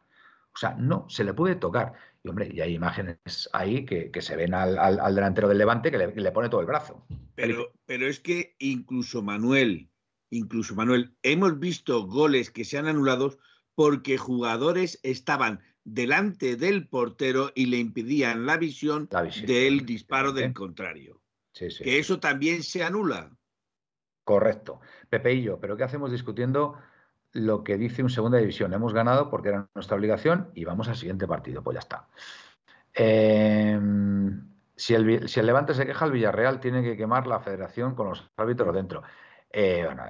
O 0.53 0.57
sea, 0.57 0.75
no 0.77 1.05
se 1.09 1.23
le 1.23 1.33
puede 1.33 1.55
tocar. 1.55 1.93
Y 2.21 2.27
hombre, 2.27 2.49
y 2.51 2.59
hay 2.59 2.75
imágenes 2.75 3.49
ahí 3.53 3.85
que, 3.85 4.11
se 4.21 4.35
ven 4.35 4.53
al, 4.53 5.15
delantero 5.15 5.47
del 5.47 5.59
Levante 5.59 5.91
que 5.91 5.97
le, 5.97 6.13
le, 6.13 6.31
pone 6.33 6.49
todo 6.49 6.59
el 6.59 6.67
brazo. 6.67 7.05
Pero, 7.35 7.71
pero 7.85 8.05
es 8.05 8.19
que 8.19 8.55
incluso 8.59 9.23
Manuel, 9.23 9.89
incluso 10.29 10.75
Manuel, 10.75 11.15
hemos 11.23 11.57
visto 11.57 12.05
goles 12.05 12.51
que 12.51 12.65
se 12.65 12.77
han 12.77 12.87
anulado 12.87 13.37
porque 13.81 14.19
jugadores 14.19 14.99
estaban 15.01 15.59
delante 15.83 16.55
del 16.55 16.87
portero 16.87 17.49
y 17.55 17.65
le 17.65 17.77
impedían 17.77 18.45
la 18.45 18.57
visión, 18.57 19.09
del 19.47 19.87
disparo 19.87 20.33
del 20.33 20.53
contrario. 20.53 21.19
Que 21.51 21.97
eso 21.97 22.19
también 22.19 22.61
se 22.61 22.83
anula. 22.83 23.31
Correcto. 24.23 24.81
Pepe 25.09 25.33
y 25.33 25.41
yo, 25.41 25.59
pero 25.59 25.77
¿qué 25.77 25.83
hacemos 25.83 26.11
discutiendo 26.11 26.77
lo 27.31 27.63
que 27.63 27.75
dice 27.79 28.03
un 28.03 28.11
segunda 28.11 28.37
división? 28.37 28.71
Hemos 28.71 28.93
ganado 28.93 29.31
porque 29.31 29.49
era 29.49 29.67
nuestra 29.73 29.97
obligación 29.97 30.51
y 30.53 30.63
vamos 30.63 30.87
al 30.87 30.95
siguiente 30.95 31.25
partido. 31.25 31.63
Pues 31.63 31.73
ya 31.73 31.79
está. 31.79 32.07
Em, 32.93 34.47
si, 34.75 34.93
el, 34.93 35.27
si, 35.27 35.39
el, 35.39 35.47
Levante 35.47 35.73
se 35.73 35.87
queja, 35.87 36.05
el 36.05 36.11
Villarreal 36.11 36.59
tiene 36.59 36.83
que 36.83 36.95
quemar 36.95 37.25
la 37.25 37.39
federación 37.39 37.95
con 37.95 38.09
los 38.09 38.29
árbitros 38.37 38.75
dentro. 38.75 39.01
Eh, 39.51 39.83
bueno, 39.85 40.03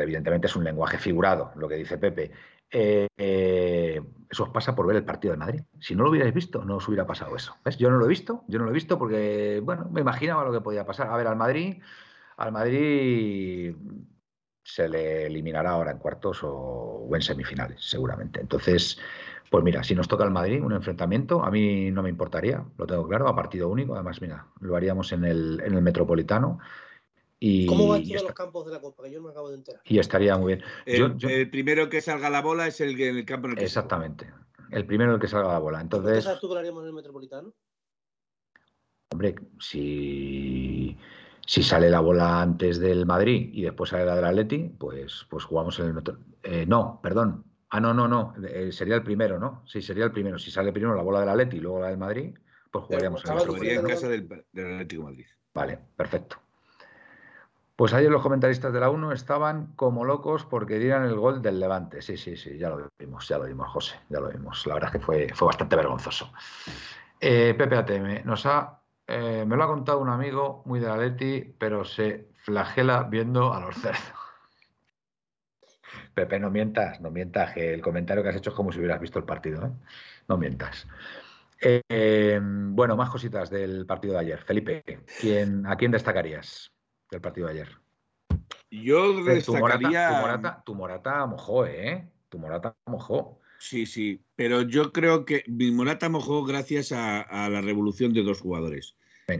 evidentemente 0.00 0.46
es 0.46 0.54
un 0.54 0.62
lenguaje 0.62 0.98
figurado 0.98 1.50
lo 1.56 1.68
que 1.68 1.74
dice 1.74 1.98
Pepe. 1.98 2.30
Eh, 2.70 3.06
eh, 3.16 4.02
eso 4.28 4.44
os 4.44 4.50
pasa 4.50 4.74
por 4.74 4.86
ver 4.86 4.96
el 4.96 5.04
partido 5.04 5.32
de 5.32 5.38
Madrid. 5.38 5.62
Si 5.80 5.94
no 5.94 6.04
lo 6.04 6.10
hubierais 6.10 6.34
visto, 6.34 6.64
no 6.64 6.76
os 6.76 6.88
hubiera 6.88 7.06
pasado 7.06 7.36
eso. 7.36 7.56
Yo 7.78 7.90
no 7.90 7.96
lo 7.96 8.06
he 8.06 8.08
visto, 8.08 8.44
yo 8.48 8.58
no 8.58 8.64
lo 8.64 8.70
he 8.70 8.74
visto 8.74 8.98
porque, 8.98 9.60
bueno, 9.62 9.88
me 9.90 10.00
imaginaba 10.00 10.44
lo 10.44 10.52
que 10.52 10.60
podía 10.60 10.84
pasar. 10.84 11.08
A 11.08 11.16
ver, 11.16 11.26
al 11.26 11.36
Madrid, 11.36 11.82
al 12.36 12.52
Madrid 12.52 13.76
se 14.62 14.88
le 14.88 15.26
eliminará 15.26 15.70
ahora 15.70 15.92
en 15.92 15.98
cuartos 15.98 16.40
o, 16.42 17.08
en 17.14 17.22
semifinales, 17.22 17.84
seguramente. 17.84 18.40
Entonces, 18.40 18.98
pues 19.50 19.62
mira, 19.62 19.84
si 19.84 19.94
nos 19.94 20.08
toca 20.08 20.24
al 20.24 20.32
Madrid 20.32 20.62
un 20.62 20.72
enfrentamiento, 20.72 21.44
a 21.44 21.50
mí 21.52 21.90
no 21.92 22.02
me 22.02 22.10
importaría, 22.10 22.64
lo 22.76 22.86
tengo 22.86 23.06
claro, 23.06 23.28
a 23.28 23.36
partido 23.36 23.68
único. 23.68 23.94
Además, 23.94 24.20
mira, 24.20 24.48
lo 24.60 24.74
haríamos 24.76 25.12
en 25.12 25.24
el, 25.24 25.62
en 25.64 25.74
el 25.74 25.82
Metropolitano. 25.82 26.58
Y 27.38 27.66
¿Cómo 27.66 27.88
van 27.88 28.02
todos 28.02 28.22
los 28.22 28.32
campos 28.32 28.66
de 28.66 28.72
la 28.72 28.80
Copa? 28.80 29.02
Que 29.04 29.10
yo 29.10 29.18
no 29.18 29.26
me 29.26 29.30
acabo 29.30 29.50
de 29.50 29.56
enterar. 29.56 29.82
Y 29.84 29.98
estaría 29.98 30.36
muy 30.38 30.54
bien. 30.54 30.64
El, 30.86 31.50
primero 31.50 31.88
que 31.88 32.00
salga 32.00 32.30
la 32.30 32.40
bola 32.40 32.66
es 32.66 32.80
el, 32.80 32.98
en 33.00 33.16
el 33.16 33.24
campo 33.26 33.46
en 33.46 33.52
el 33.52 33.58
que 33.58 33.64
Exactamente. 33.64 34.32
El 34.70 34.86
primero 34.86 35.14
el 35.14 35.20
que 35.20 35.28
salga 35.28 35.52
la 35.52 35.58
bola. 35.58 35.80
Entonces. 35.80 36.24
¿Sabes 36.24 36.40
tú 36.40 36.48
que 36.48 36.54
lo 36.54 36.60
haríamos 36.60 36.82
en 36.82 36.88
el 36.88 36.94
Metropolitano? 36.94 37.54
Hombre, 39.12 39.36
si, 39.60 40.96
si 41.46 41.62
sale 41.62 41.90
la 41.90 42.00
bola 42.00 42.40
antes 42.40 42.80
del 42.80 43.06
Madrid 43.06 43.50
y 43.52 43.62
después 43.62 43.90
sale 43.90 44.06
la 44.06 44.16
del 44.16 44.24
Atleti, 44.24 44.70
pues, 44.78 45.26
pues 45.28 45.44
jugamos 45.44 45.78
en 45.78 45.86
el 45.86 45.94
Metropolitano. 45.94 46.36
Eh, 46.42 46.64
no, 46.66 47.00
perdón. 47.02 47.44
Ah, 47.68 47.80
no, 47.80 47.92
no, 47.92 48.08
no. 48.08 48.34
Eh, 48.48 48.72
sería 48.72 48.94
el 48.94 49.02
primero, 49.02 49.38
¿no? 49.38 49.62
Sí, 49.66 49.82
sería 49.82 50.04
el 50.04 50.12
primero. 50.12 50.38
Si 50.38 50.50
sale 50.50 50.72
primero 50.72 50.94
la 50.94 51.02
bola 51.02 51.20
del 51.20 51.28
Atleti 51.28 51.58
y 51.58 51.60
luego 51.60 51.80
la 51.80 51.88
del 51.88 51.98
Madrid, 51.98 52.34
pues 52.70 52.84
jugaríamos 52.86 53.22
en 53.24 53.30
el 53.30 53.36
Metropolitano. 53.36 53.80
en 53.80 53.86
casa 53.86 54.08
del, 54.08 54.28
del 54.52 54.72
Atlético 54.72 55.02
Madrid. 55.02 55.26
Vale, 55.52 55.78
perfecto. 55.96 56.45
Pues 57.76 57.92
ayer 57.92 58.10
los 58.10 58.22
comentaristas 58.22 58.72
de 58.72 58.80
la 58.80 58.88
1 58.88 59.12
estaban 59.12 59.74
como 59.76 60.06
locos 60.06 60.46
porque 60.46 60.78
dieran 60.78 61.04
el 61.04 61.14
gol 61.14 61.42
del 61.42 61.60
Levante. 61.60 62.00
Sí, 62.00 62.16
sí, 62.16 62.34
sí, 62.34 62.56
ya 62.56 62.70
lo 62.70 62.88
vimos, 62.98 63.28
ya 63.28 63.36
lo 63.36 63.44
vimos, 63.44 63.68
José, 63.68 63.96
ya 64.08 64.18
lo 64.18 64.30
vimos. 64.30 64.66
La 64.66 64.74
verdad 64.74 64.90
es 64.94 64.98
que 64.98 65.04
fue, 65.04 65.28
fue 65.34 65.46
bastante 65.46 65.76
vergonzoso. 65.76 66.32
Eh, 67.20 67.54
Pepe 67.56 67.76
ATM, 67.76 68.24
nos 68.24 68.46
ha, 68.46 68.80
eh, 69.06 69.44
me 69.46 69.56
lo 69.56 69.64
ha 69.64 69.66
contado 69.66 69.98
un 69.98 70.08
amigo 70.08 70.62
muy 70.64 70.80
de 70.80 70.88
la 70.88 70.96
Leti, 70.96 71.54
pero 71.58 71.84
se 71.84 72.30
flagela 72.36 73.02
viendo 73.02 73.52
a 73.52 73.60
los 73.60 73.76
cerdos. 73.76 74.00
Pepe, 76.14 76.40
no 76.40 76.50
mientas, 76.50 76.98
no 77.02 77.10
mientas, 77.10 77.52
que 77.52 77.74
el 77.74 77.82
comentario 77.82 78.22
que 78.22 78.30
has 78.30 78.36
hecho 78.36 78.50
es 78.50 78.56
como 78.56 78.72
si 78.72 78.78
hubieras 78.78 79.00
visto 79.00 79.18
el 79.18 79.26
partido, 79.26 79.66
¿eh? 79.66 79.70
No 80.28 80.38
mientas. 80.38 80.86
bueno, 82.40 82.96
más 82.96 83.10
cositas 83.10 83.50
del 83.50 83.84
partido 83.84 84.14
de 84.14 84.20
ayer. 84.20 84.42
Felipe, 84.44 84.82
¿quién, 85.20 85.66
¿a 85.66 85.76
quién 85.76 85.90
destacarías? 85.90 86.72
Del 87.10 87.20
partido 87.20 87.46
de 87.46 87.52
ayer. 87.54 87.68
Yo 88.70 89.22
destacaría... 89.24 90.62
Tu 90.64 90.74
Morata, 90.74 91.26
mojó, 91.26 91.66
¿eh? 91.66 92.08
Tu 92.28 92.38
Morata 92.38 92.76
mojó. 92.86 93.40
Sí, 93.58 93.86
sí, 93.86 94.20
pero 94.34 94.62
yo 94.62 94.92
creo 94.92 95.24
que 95.24 95.44
mi 95.46 95.70
Morata 95.70 96.08
mojó 96.08 96.44
gracias 96.44 96.92
a, 96.92 97.48
la 97.48 97.60
revolución 97.60 98.12
de 98.12 98.22
dos 98.22 98.40
jugadores. 98.40 98.96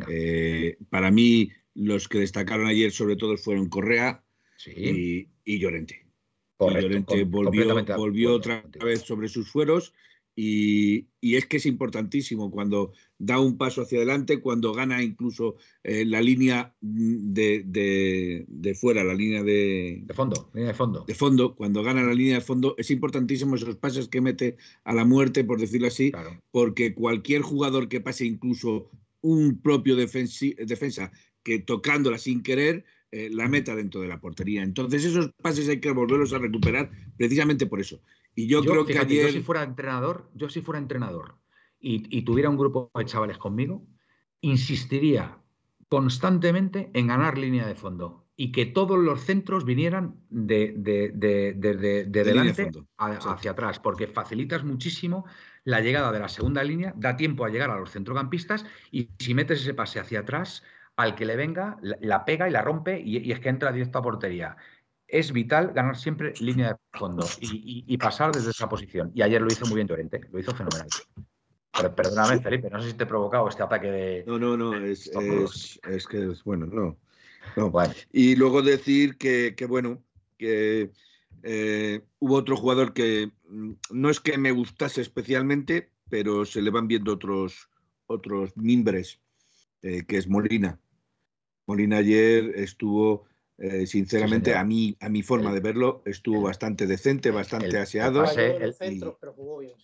Eh, 0.09 0.79
para 0.90 1.11
mí, 1.11 1.52
los 1.74 2.09
que 2.09 2.18
destacaron 2.18 2.66
ayer 2.66 2.90
sobre 2.90 3.16
todo 3.16 3.37
fueron 3.37 3.68
Correa 3.68 4.22
y, 4.64 5.29
Llorente. 5.44 6.07
Llorente 6.59 7.24
volvió, 7.24 7.85
volvió 7.96 8.35
otra 8.35 8.64
vez 8.83 9.02
sobre 9.02 9.29
sus 9.29 9.50
fueros 9.50 9.92
y, 10.38 11.09
es 11.22 11.46
que 11.46 11.57
es 11.57 11.66
importantísimo 11.66 12.51
cuando 12.51 12.92
da 13.18 13.40
un 13.40 13.57
paso 13.57 13.81
hacia 13.83 13.99
adelante, 13.99 14.40
cuando 14.40 14.72
gana 14.75 15.03
incluso 15.03 15.57
eh, 15.83 16.05
la 16.05 16.20
línea 16.20 16.75
de, 16.81 18.44
fuera, 18.79 19.03
la 19.03 19.14
línea 19.14 19.42
de, 19.42 20.03
de 20.05 20.14
fondo, 20.14 20.51
línea 20.53 20.68
de 20.68 20.77
fondo. 20.77 21.05
De 21.07 21.14
fondo, 21.14 21.57
cuando 21.57 21.83
gana 21.83 22.03
la 22.03 22.12
línea 22.12 22.35
de 22.35 22.40
fondo, 22.42 22.75
es 22.77 22.90
importantísimo 22.90 23.57
esos 23.57 23.77
pases 23.77 24.09
que 24.09 24.20
mete 24.20 24.59
a 24.85 24.92
la 24.94 25.07
muerte, 25.07 25.42
por 25.42 25.59
decirlo 25.59 25.88
así, 25.88 26.12
porque 26.51 26.94
cualquier 26.94 27.40
jugador 27.40 27.88
que 27.88 28.03
pase 28.03 28.27
incluso 28.27 28.90
un 29.22 29.61
propio 29.61 29.96
defensa 29.96 31.11
que 31.42 31.61
tocándola 31.61 32.18
sin 32.18 32.42
querer, 32.42 32.85
eh, 33.12 33.31
la 33.31 33.49
meta 33.49 33.75
dentro 33.75 34.01
de 34.01 34.09
la 34.09 34.20
portería. 34.20 34.62
Entonces 34.62 35.05
esos 35.05 35.33
pases 35.40 35.68
hay 35.68 35.81
que 35.81 35.90
volverlos 35.92 36.33
a 36.33 36.38
recuperar 36.38 36.90
precisamente 37.16 37.64
por 37.64 37.81
eso. 37.81 38.03
Y 38.37 38.46
yo, 38.46 38.62
creo 38.62 38.85
que 38.85 38.99
ayer... 38.99 39.27
Yo 39.27 39.33
si 39.33 39.40
fuera 39.40 39.64
entrenador, 39.64 40.31
yo 40.35 40.49
si 40.51 40.61
fuera 40.61 40.79
entrenador 40.79 41.38
y, 41.81 42.22
tuviera 42.22 42.51
un 42.51 42.59
grupo 42.59 42.90
de 42.94 43.07
chavales 43.07 43.38
conmigo, 43.38 43.87
insistiría 44.42 45.38
constantemente 45.88 46.90
en 46.94 47.07
ganar 47.07 47.38
línea 47.38 47.66
de 47.66 47.75
fondo 47.75 48.29
y 48.37 48.53
que 48.53 48.66
todos 48.66 48.99
los 48.99 49.22
centros 49.22 49.64
vinieran 49.64 50.16
de, 50.29 50.75
delante 52.11 52.72
hacia 52.99 53.53
atrás, 53.53 53.79
porque 53.79 54.07
facilitas 54.07 54.64
muchísimo 54.64 55.25
la 55.64 55.81
llegada 55.81 56.12
de 56.12 56.18
la 56.18 56.29
segunda 56.29 56.62
línea, 56.62 56.92
da 56.96 57.16
tiempo 57.16 57.46
a 57.46 57.49
llegar 57.49 57.70
a 57.70 57.79
los 57.79 57.92
centrocampistas 57.92 58.66
y 58.90 59.09
si 59.18 59.33
metes 59.33 59.62
ese 59.62 59.72
pase 59.72 59.99
hacia 59.99 60.20
atrás, 60.20 60.62
al 60.96 61.14
que 61.14 61.25
le 61.25 61.37
venga, 61.37 61.79
la, 61.81 62.25
pega 62.27 62.49
y 62.49 62.53
la 62.53 62.62
rompe 62.62 63.01
y, 63.01 63.18
y, 63.18 63.33
es 63.33 63.40
que 63.40 63.49
entra 63.49 63.72
directo 63.72 63.99
a 63.99 64.03
portería 64.03 64.57
es 65.08 65.32
vital 65.32 65.72
ganar 65.72 65.96
siempre 65.96 66.34
línea 66.40 66.68
de 66.68 66.98
fondo 66.98 67.26
y, 67.40 67.96
pasar 67.98 68.32
desde 68.32 68.50
esa 68.50 68.68
posición. 68.68 69.10
Y 69.14 69.22
ayer 69.22 69.40
lo 69.40 69.48
hizo 69.48 69.66
muy 69.66 69.76
bien 69.76 69.88
Llorente, 69.88 70.20
lo 70.30 70.38
hizo 70.38 70.54
fenomenal. 70.54 70.88
Pero, 71.72 71.94
perdóname, 71.94 72.40
Felipe, 72.40 72.70
no 72.70 72.80
sé 72.80 72.90
si 72.90 72.96
te 72.96 73.04
he 73.04 73.06
provocado 73.06 73.48
este 73.48 73.62
ataque 73.62 73.90
de. 73.90 74.24
No, 74.26 74.38
no, 74.38 74.56
no, 74.56 74.74
es, 74.74 75.10
es, 75.12 76.06
que 76.06 76.30
es 76.30 76.42
bueno, 76.42 76.66
no. 76.66 76.96
no. 77.56 77.72
Y 78.12 78.36
luego 78.36 78.62
decir 78.62 79.16
que, 79.18 79.54
bueno, 79.68 80.02
que 80.38 80.90
eh, 81.42 82.00
hubo 82.18 82.34
otro 82.34 82.56
jugador 82.56 82.92
que 82.92 83.30
mm, 83.48 83.72
no 83.90 84.10
es 84.10 84.20
que 84.20 84.38
me 84.38 84.52
gustase 84.52 85.02
especialmente, 85.02 85.90
pero 86.08 86.44
se 86.44 86.62
le 86.62 86.70
van 86.70 86.88
viendo 86.88 87.12
otros, 87.12 87.68
otros 88.06 88.56
mimbres, 88.56 89.20
eh, 89.82 90.04
que 90.06 90.16
es 90.16 90.28
Molina. 90.28 90.80
Molina 91.66 91.98
ayer 91.98 92.52
estuvo, 92.56 93.26
eh, 93.58 93.86
sinceramente, 93.86 94.54
a 94.54 94.62
mí, 94.64 94.96
a 95.00 95.08
mi 95.08 95.22
forma 95.22 95.50
de 95.52 95.60
verlo, 95.60 96.02
estuvo 96.04 96.42
bastante 96.42 96.86
decente, 96.86 97.30
bastante 97.30 97.78
aseado. 97.78 98.24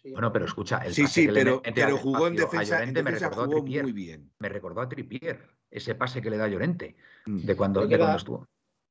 Bueno, 0.04 0.32
pero 0.32 0.44
escucha, 0.44 0.78
el 0.78 0.92
sí, 0.92 1.06
sí, 1.06 1.26
pero, 1.32 1.62
pero 1.62 1.96
jugó 1.96 2.26
en 2.26 2.37
defensa, 2.37 2.82
en 2.82 2.92
me 2.92 3.11
recordó 3.12 3.44
jugó 3.44 3.58
a 3.58 3.82
muy 3.82 3.92
bien. 3.92 4.30
Me 4.38 4.50
recordó 4.50 4.82
a 4.82 4.88
Tripier, 4.88 5.40
ese 5.70 5.94
pase 5.94 6.20
que 6.20 6.28
le 6.28 6.37
da 6.37 6.48
Llorente, 6.48 6.96
mm. 7.24 7.46
de 7.46 7.56
cuando, 7.56 7.87
de 7.87 7.96
cuando 7.96 8.16
estuvo. 8.16 8.48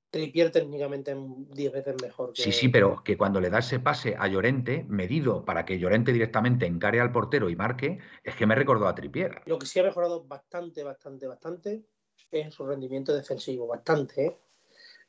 Tripier 0.09 0.51
técnicamente 0.51 1.15
10 1.15 1.71
veces 1.71 1.95
mejor. 2.01 2.31
Sí, 2.33 2.51
sí, 2.51 2.67
pero 2.67 3.03
que 3.03 3.15
cuando 3.15 3.39
le 3.39 3.49
da 3.49 3.59
ese 3.59 3.79
pase 3.79 4.15
a 4.17 4.27
Llorente, 4.27 4.85
medido 4.89 5.45
para 5.45 5.63
que 5.63 5.79
Llorente 5.79 6.11
directamente 6.11 6.65
encare 6.65 6.99
al 6.99 7.11
portero 7.11 7.49
y 7.49 7.55
marque, 7.55 7.99
es 8.23 8.35
que 8.35 8.47
me 8.47 8.55
recordó 8.55 8.87
a 8.87 8.95
Tripier. 8.95 9.43
Lo 9.45 9.59
que 9.59 9.67
sí 9.67 9.79
ha 9.79 9.83
mejorado 9.83 10.25
bastante, 10.25 10.83
bastante, 10.83 11.27
bastante 11.27 11.85
es 12.31 12.53
su 12.53 12.65
rendimiento 12.65 13.15
defensivo, 13.15 13.67
bastante. 13.67 14.25
¿eh? 14.25 14.37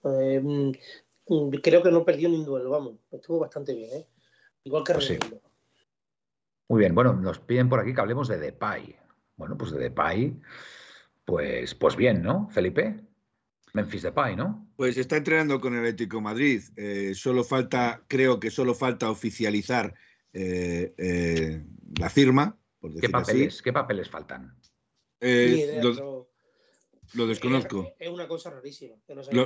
Eh, 0.05 0.41
mm, 0.41 1.51
creo 1.63 1.83
que 1.83 1.91
no 1.91 2.05
perdió 2.05 2.29
ni 2.29 2.37
un 2.37 2.45
duelo, 2.45 2.71
vamos, 2.71 2.95
estuvo 3.11 3.39
bastante 3.39 3.75
bien, 3.75 3.91
¿eh? 3.93 4.07
igual 4.65 4.85
que 4.85 4.95
pues 4.95 5.19
Muy 6.69 6.81
bien, 6.81 6.95
bueno, 6.95 7.13
nos 7.15 7.39
piden 7.39 7.69
por 7.69 7.81
aquí 7.81 7.95
que 7.95 8.01
hablemos 8.01 8.29
de 8.29 8.39
Depay. 8.39 8.97
Bueno, 9.37 9.57
pues 9.57 9.71
de 9.73 9.79
Depay, 9.79 10.41
pues, 11.25 11.75
pues 11.75 11.97
bien, 11.97 12.23
¿no, 12.23 12.49
Felipe? 12.51 13.01
Memphis 13.75 14.03
Depay, 14.03 14.37
¿no? 14.37 14.69
Pues 14.77 14.99
está 14.99 15.17
entrenando 15.17 15.61
con 15.61 15.75
el 15.75 15.81
Atlético 15.81 16.21
Madrid. 16.21 16.63
solo 17.15 17.43
falta, 17.43 18.05
creo 18.07 18.39
que 18.39 18.51
solo 18.51 18.75
falta 18.75 19.11
oficializar 19.11 19.95
la 20.35 22.11
firma. 22.11 22.59
¿Qué, 23.01 23.09
papeles, 23.09 23.63
¿Qué 23.63 23.73
papeles 23.73 24.11
faltan? 24.11 24.55
Lo 25.21 26.32
desconozco. 27.27 27.95
Es, 27.99 28.09
una 28.09 28.29
cosa 28.29 28.51
rarísima. 28.51 28.95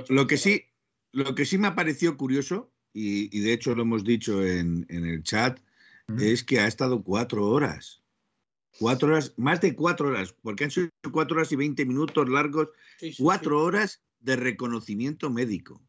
lo, 0.09 0.27
que 0.27 0.37
sí, 0.37 0.64
lo 1.12 1.35
que 1.35 1.45
sí 1.45 1.59
me 1.59 1.69
ha 1.69 1.75
parecido 1.75 2.16
curioso, 2.16 2.73
y, 2.92 3.40
de 3.40 3.53
hecho 3.53 3.75
lo 3.75 3.83
hemos 3.83 4.05
dicho 4.05 4.45
en, 4.45 4.87
el 4.88 5.23
chat, 5.23 5.61
es 6.19 6.45
que 6.45 6.61
ha 6.61 6.66
estado 6.66 7.03
cuatro 7.03 7.47
horas. 7.47 8.03
Cuatro 8.79 9.09
horas, 9.09 9.33
más 9.37 9.61
de 9.61 9.75
cuatro 9.75 10.09
horas, 10.09 10.35
porque 10.42 10.64
han 10.64 10.71
sido 10.71 10.90
cuatro 11.11 11.37
horas 11.37 11.51
y 11.53 11.57
veinte 11.57 11.87
minutos 11.87 12.29
largos, 12.29 12.69
cuatro 13.19 13.62
horas 13.62 14.03
de 14.21 14.37
reconocimiento 14.37 15.31
médico. 15.31 15.83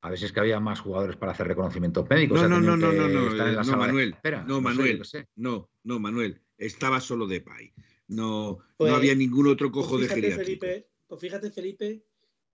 A 0.00 0.10
ver 0.10 0.18
si 0.18 0.26
es 0.26 0.32
que 0.32 0.40
había 0.40 0.60
más 0.60 0.80
jugadores 0.80 1.16
para 1.16 1.32
hacer 1.32 1.48
reconocimiento 1.48 2.06
médico. 2.08 2.34
No, 2.36 2.48
no, 2.48 2.60
no, 2.60 2.76
no, 2.76 2.92
no, 2.92 3.08
no, 3.08 3.62
no, 3.62 3.76
Manuel. 3.76 4.16
no, 4.46 4.60
Manuel. 4.60 5.02
No, 5.34 5.70
no, 5.82 5.98
Manuel. 5.98 6.40
Estaba 6.56 7.00
solo 7.00 7.26
de 7.26 7.40
pay. 7.40 7.72
No, 8.06 8.58
no 8.58 8.64
pues, 8.76 8.92
había 8.92 9.14
ningún 9.14 9.48
otro 9.48 9.72
cojo 9.72 9.96
pues 9.96 10.08
de 10.08 10.14
geriátrico. 10.14 10.66
Pues 11.08 11.20
fíjate, 11.20 11.50
Felipe, 11.50 12.04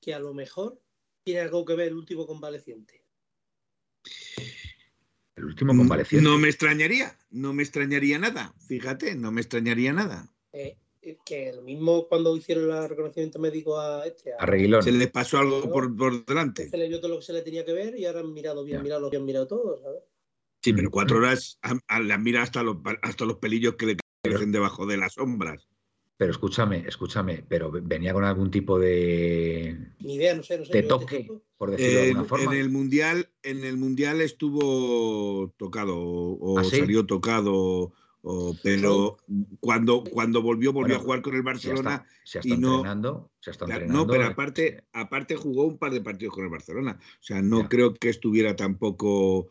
que 0.00 0.14
a 0.14 0.20
lo 0.20 0.32
mejor 0.32 0.80
tiene 1.24 1.40
algo 1.40 1.64
que 1.64 1.74
ver 1.74 1.88
el 1.88 1.94
último 1.94 2.26
convaleciente. 2.26 3.04
El 5.34 5.44
último 5.46 5.76
convaleciente. 5.76 6.24
No 6.26 6.38
me 6.38 6.48
extrañaría, 6.48 7.18
no 7.30 7.52
me 7.52 7.64
extrañaría 7.64 8.18
nada. 8.18 8.54
Fíjate, 8.68 9.16
no 9.16 9.32
me 9.32 9.40
extrañaría 9.40 9.92
nada. 9.92 10.32
Eh, 10.52 10.78
que 11.24 11.52
lo 11.52 11.62
mismo 11.62 12.06
cuando 12.08 12.36
hicieron 12.36 12.70
el 12.70 12.88
reconocimiento 12.88 13.40
médico 13.40 13.78
a 13.78 14.06
este. 14.06 14.32
A, 14.38 14.46
Reguilón. 14.46 14.82
Se 14.82 14.92
le 14.92 15.08
pasó 15.08 15.38
algo 15.38 15.70
por, 15.70 15.94
por, 15.96 16.24
delante. 16.24 16.68
Se 16.68 16.76
le 16.76 16.88
dio 16.88 17.00
todo 17.00 17.10
lo 17.10 17.18
que 17.18 17.24
se 17.24 17.32
le 17.32 17.42
tenía 17.42 17.64
que 17.64 17.72
ver 17.72 17.98
y 17.98 18.06
ahora 18.06 18.20
han 18.20 18.32
mirado 18.32 18.64
bien, 18.64 18.82
mirado 18.82 19.00
lo 19.00 19.10
que 19.10 19.16
han 19.16 19.24
mirado 19.24 19.48
todo, 19.48 19.80
¿sabes? 19.82 20.02
Sí, 20.62 20.72
pero 20.72 20.90
cuatro 20.90 21.18
horas 21.18 21.58
le 22.02 22.14
han 22.14 22.22
mirado 22.22 22.44
hasta 22.44 22.62
los, 22.62 22.76
hasta 23.02 23.24
los 23.26 23.36
pelillos 23.36 23.74
que 23.74 23.86
le 23.86 23.96
crecen 24.22 24.52
debajo 24.52 24.86
de 24.86 24.96
las 24.96 25.14
sombras. 25.14 25.68
Pero 26.16 26.30
escúchame, 26.30 26.84
escúchame, 26.86 27.44
pero 27.48 27.72
venía 27.72 28.12
con 28.12 28.24
algún 28.24 28.50
tipo 28.50 28.78
de. 28.78 29.76
Ni 29.98 30.14
idea, 30.14 30.34
no 30.34 30.44
sé, 30.44 30.58
no 30.58 30.64
sé. 30.64 30.72
De 30.72 30.82
toque, 30.84 31.28
por 31.56 31.72
decirlo 31.72 32.00
de 32.00 32.06
alguna 32.08 32.24
forma. 32.24 32.54
En 32.54 32.60
el 32.60 32.70
mundial, 32.70 33.30
en 33.42 33.64
el 33.64 33.76
mundial 33.76 34.20
estuvo 34.20 35.52
tocado 35.56 35.96
o 35.98 36.58
¿Ah, 36.58 36.64
salió 36.64 37.04
tocado. 37.04 37.92
O, 38.26 38.56
pero 38.62 39.18
cuando, 39.60 40.02
cuando 40.02 40.40
volvió, 40.40 40.72
volvió 40.72 40.96
a 40.96 41.00
jugar 41.00 41.20
con 41.20 41.34
el 41.34 41.42
Barcelona. 41.42 42.06
Se 42.22 42.38
está, 42.38 42.54
entrenando, 42.54 43.30
se 43.40 43.50
está 43.50 43.66
entrenando. 43.66 43.92
No, 43.92 44.06
pero 44.06 44.24
aparte, 44.24 44.84
aparte 44.92 45.36
jugó 45.36 45.64
un 45.64 45.78
par 45.78 45.92
de 45.92 46.00
partidos 46.00 46.32
con 46.32 46.44
el 46.44 46.50
Barcelona. 46.50 46.98
O 47.02 47.22
sea, 47.22 47.42
no 47.42 47.68
creo 47.68 47.92
que 47.92 48.08
estuviera 48.08 48.56
tampoco. 48.56 49.48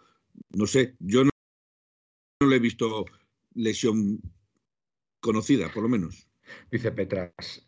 No 0.52 0.66
sé, 0.66 0.96
yo 1.00 1.26
no, 1.26 1.30
no 2.42 2.48
le 2.48 2.56
he 2.56 2.60
visto 2.60 3.06
lesión 3.54 4.22
conocida, 5.20 5.72
por 5.72 5.84
lo 5.84 5.90
menos. 5.90 6.28
Dice 6.72 6.92
Petras, 6.92 7.66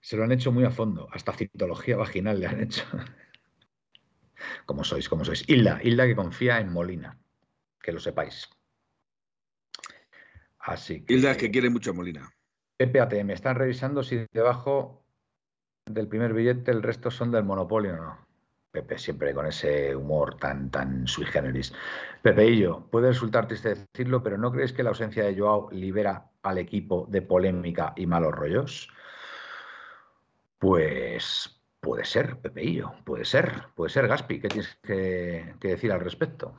se 0.00 0.16
lo 0.16 0.24
han 0.24 0.32
hecho 0.32 0.52
muy 0.52 0.64
a 0.64 0.70
fondo, 0.70 1.08
hasta 1.12 1.32
citología 1.32 1.96
vaginal 1.96 2.40
le 2.40 2.46
han 2.46 2.60
hecho. 2.60 2.84
como 4.66 4.84
sois, 4.84 5.08
como 5.08 5.24
sois. 5.24 5.48
Hilda, 5.48 5.80
Hilda 5.82 6.06
que 6.06 6.16
confía 6.16 6.60
en 6.60 6.72
Molina, 6.72 7.18
que 7.80 7.92
lo 7.92 8.00
sepáis. 8.00 8.48
Así 10.58 11.04
que... 11.04 11.14
Hilda 11.14 11.32
es 11.32 11.36
que 11.36 11.50
quiere 11.50 11.70
mucho 11.70 11.90
a 11.90 11.94
Molina. 11.94 12.32
PPATM, 12.78 13.30
están 13.30 13.56
revisando 13.56 14.02
si 14.02 14.26
debajo 14.32 15.04
del 15.86 16.08
primer 16.08 16.34
billete 16.34 16.70
el 16.70 16.82
resto 16.82 17.10
son 17.10 17.30
del 17.30 17.44
monopolio 17.44 17.94
o 17.94 17.96
no. 17.96 18.25
Pepe, 18.76 18.98
siempre 18.98 19.32
con 19.32 19.46
ese 19.46 19.96
humor 19.96 20.36
tan, 20.36 20.70
tan 20.70 21.06
sui 21.06 21.24
generis. 21.24 21.72
Pepeillo, 22.20 22.86
puede 22.90 23.08
resultar 23.08 23.48
triste 23.48 23.74
decirlo, 23.74 24.22
pero 24.22 24.36
¿no 24.36 24.52
creéis 24.52 24.74
que 24.74 24.82
la 24.82 24.90
ausencia 24.90 25.24
de 25.24 25.34
Joao 25.34 25.70
libera 25.70 26.28
al 26.42 26.58
equipo 26.58 27.06
de 27.08 27.22
polémica 27.22 27.94
y 27.96 28.06
malos 28.06 28.34
rollos? 28.34 28.90
Pues 30.58 31.62
puede 31.80 32.04
ser, 32.04 32.38
Pepeillo, 32.38 32.92
puede 33.04 33.24
ser, 33.24 33.68
puede 33.74 33.88
ser, 33.90 34.08
Gaspi. 34.08 34.40
¿Qué 34.40 34.48
tienes 34.48 34.76
que, 34.82 35.54
decir 35.58 35.90
al 35.90 36.00
respecto? 36.00 36.54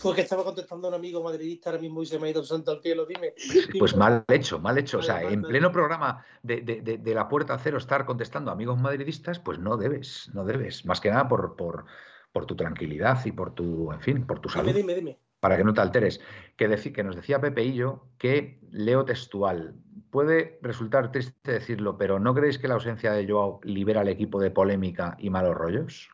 Pues 0.00 0.14
que 0.14 0.22
estaba 0.22 0.44
contestando 0.44 0.86
a 0.86 0.90
un 0.90 0.94
amigo 0.94 1.22
madridista 1.22 1.70
ahora 1.70 1.82
mismo 1.82 2.02
y 2.02 2.06
se 2.06 2.18
me 2.18 2.28
ha 2.28 2.30
ido 2.30 2.42
santo 2.42 2.70
al 2.70 2.80
cielo, 2.80 3.06
dime. 3.06 3.34
Pues, 3.78 3.96
mal 3.96 4.24
hecho, 4.28 4.58
mal 4.58 4.78
hecho. 4.78 4.98
o 4.98 5.02
sea, 5.02 5.22
en 5.22 5.42
pleno 5.42 5.70
programa 5.70 6.24
de, 6.42 7.00
la 7.04 7.28
puerta 7.28 7.58
cero 7.58 7.78
estar 7.78 8.04
contestando 8.06 8.50
a 8.50 8.54
amigos 8.54 8.80
madridistas, 8.80 9.38
pues 9.38 9.58
no 9.58 9.76
debes, 9.76 10.30
no 10.32 10.44
debes. 10.44 10.86
Más 10.86 11.00
que 11.00 11.10
nada 11.10 11.28
por, 11.28 11.56
por, 11.56 11.84
por 12.32 12.46
tu 12.46 12.56
tranquilidad 12.56 13.24
y 13.24 13.32
por 13.32 13.54
tu, 13.54 13.92
en 13.92 14.00
fin, 14.00 14.26
por 14.26 14.40
tu 14.40 14.48
salud. 14.48 14.68
Dime, 14.68 14.78
dime, 14.80 14.94
dime 14.94 15.18
para 15.42 15.56
que 15.56 15.64
no 15.64 15.74
te 15.74 15.80
alteres, 15.80 16.20
que, 16.56 16.92
que 16.92 17.02
nos 17.02 17.16
decía 17.16 17.40
Pepeillo 17.40 18.06
que 18.16 18.60
leo 18.70 19.04
textual. 19.04 19.74
Puede 20.08 20.60
resultar 20.62 21.10
triste 21.10 21.50
decirlo, 21.50 21.98
pero 21.98 22.20
¿no 22.20 22.32
creéis 22.32 22.60
que 22.60 22.68
la 22.68 22.74
ausencia 22.74 23.12
de 23.12 23.26
Joao 23.28 23.58
libera 23.64 24.02
al 24.02 24.08
equipo 24.08 24.40
de 24.40 24.52
polémica 24.52 25.16
y 25.18 25.30
malos 25.30 25.56
rollos? 25.56 26.10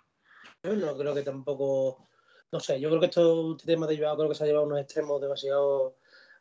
Yo 0.62 0.74
no 0.76 0.96
creo 0.96 1.14
que 1.14 1.20
tampoco, 1.20 2.08
no 2.50 2.60
sé, 2.60 2.80
yo 2.80 2.88
creo 2.88 3.00
que 3.00 3.06
este 3.06 3.66
tema 3.66 3.86
de 3.86 3.98
Joao 3.98 4.16
creo 4.16 4.28
que 4.28 4.34
se 4.34 4.44
ha 4.44 4.46
llevado 4.46 4.64
a 4.64 4.68
unos 4.68 4.80
extremos 4.80 5.20
demasiado 5.20 5.96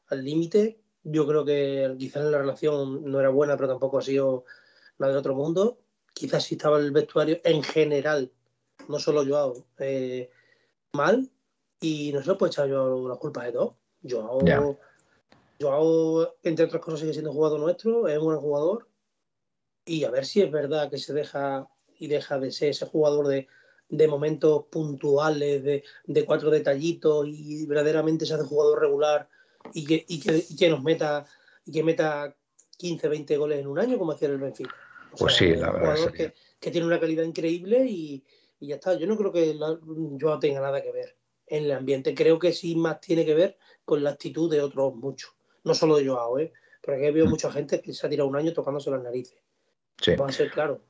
al 0.07 0.23
límite. 0.23 0.79
Yo 1.03 1.27
creo 1.27 1.43
que 1.43 1.95
quizás 1.97 2.23
la 2.25 2.39
relación 2.39 3.03
no 3.09 3.19
era 3.19 3.29
buena, 3.29 3.57
pero 3.57 3.69
tampoco 3.69 3.99
ha 3.99 4.01
sido 4.01 4.45
la 4.97 5.07
del 5.07 5.17
otro 5.17 5.35
mundo. 5.35 5.79
Quizás 6.13 6.45
sí 6.45 6.55
estaba 6.55 6.77
el 6.77 6.91
vestuario 6.91 7.39
en 7.43 7.61
general, 7.61 8.31
no 8.87 8.99
solo 8.99 9.25
Joao, 9.25 9.65
eh, 9.79 10.29
mal, 10.93 11.29
y 11.81 12.11
no 12.13 12.21
se 12.21 12.27
lo 12.27 12.37
puede 12.37 12.51
echar 12.51 12.67
yo 12.67 13.07
la 13.07 13.15
culpa 13.15 13.43
de 13.43 13.51
todo. 13.51 13.77
Yo 14.01 14.21
hago, 15.71 16.35
entre 16.43 16.65
otras 16.65 16.81
cosas, 16.81 17.01
sigue 17.01 17.13
siendo 17.13 17.33
jugador 17.33 17.59
nuestro, 17.59 18.07
es 18.07 18.17
un 18.17 18.25
buen 18.25 18.39
jugador. 18.39 18.87
Y 19.85 20.03
a 20.05 20.11
ver 20.11 20.25
si 20.25 20.41
es 20.41 20.51
verdad 20.51 20.89
que 20.89 20.97
se 20.97 21.13
deja 21.13 21.67
y 21.99 22.07
deja 22.07 22.39
de 22.39 22.51
ser 22.51 22.69
ese 22.69 22.85
jugador 22.85 23.27
de, 23.27 23.47
momentos 23.89 24.65
puntuales, 24.69 25.63
de, 25.63 26.25
cuatro 26.25 26.49
detallitos 26.49 27.27
y 27.27 27.65
verdaderamente 27.65 28.25
se 28.25 28.33
hace 28.33 28.43
jugador 28.43 28.81
regular 28.81 29.29
y 29.73 29.85
que, 29.85 30.05
que, 30.57 30.69
nos 30.69 30.83
meta 30.83 31.25
y 31.65 31.71
que 31.71 31.83
meta 31.83 32.35
15, 32.77 33.07
20 33.07 33.37
goles 33.37 33.59
en 33.59 33.67
un 33.67 33.79
año 33.79 33.97
como 33.97 34.11
hacía 34.11 34.29
el 34.29 34.37
Benfica. 34.37 34.75
pues 35.17 35.35
sí, 35.35 35.55
la 35.55 35.71
verdad. 35.71 35.93
Jugador 35.93 36.13
que, 36.13 36.33
que, 36.59 36.71
tiene 36.71 36.87
una 36.87 36.99
calidad 36.99 37.23
increíble 37.23 37.85
y, 37.85 38.23
ya 38.59 38.75
está. 38.75 38.95
Yo 38.95 39.07
no 39.07 39.17
creo 39.17 39.31
que 39.31 39.57
yo 39.57 40.39
tenga 40.39 40.61
nada 40.61 40.81
que 40.81 40.91
ver 40.91 41.15
en 41.45 41.65
el 41.65 41.71
ambiente. 41.71 42.15
Creo 42.15 42.39
que 42.39 42.53
sí 42.53 42.75
más 42.75 42.99
tiene 43.01 43.25
que 43.25 43.35
ver 43.35 43.57
con 43.85 44.03
la 44.03 44.11
actitud 44.11 44.49
de 44.51 44.61
otros 44.61 44.95
muchos. 44.95 45.31
No 45.63 45.73
solo 45.73 45.97
de 45.97 46.07
Joao, 46.07 46.39
¿eh? 46.39 46.53
Porque 46.81 47.07
he 47.07 47.11
visto 47.11 47.27
mm. 47.27 47.31
mucha 47.31 47.51
gente 47.51 47.81
que 47.81 47.93
se 47.93 48.05
ha 48.05 48.09
tirado 48.09 48.29
un 48.29 48.35
año 48.35 48.53
tocándose 48.53 48.89
las 48.89 49.03
narices. 49.03 49.39
Sí. 50.01 50.15
Va 50.15 50.27
a 50.27 50.31
ser 50.31 50.49
claro. 50.49 50.81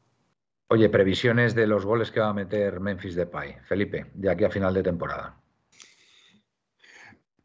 Oye, 0.70 0.90
previsiones 0.90 1.56
de 1.56 1.68
los 1.68 1.86
goles 1.86 2.12
que 2.12 2.20
va 2.20 2.30
a 2.30 2.34
meter 2.34 2.80
Memphis 2.80 3.16
Depay. 3.16 3.58
Felipe, 3.64 4.12
de 4.14 4.30
aquí 4.30 4.44
a 4.44 4.50
final 4.50 4.74
de 4.74 4.84
temporada. 4.84 5.40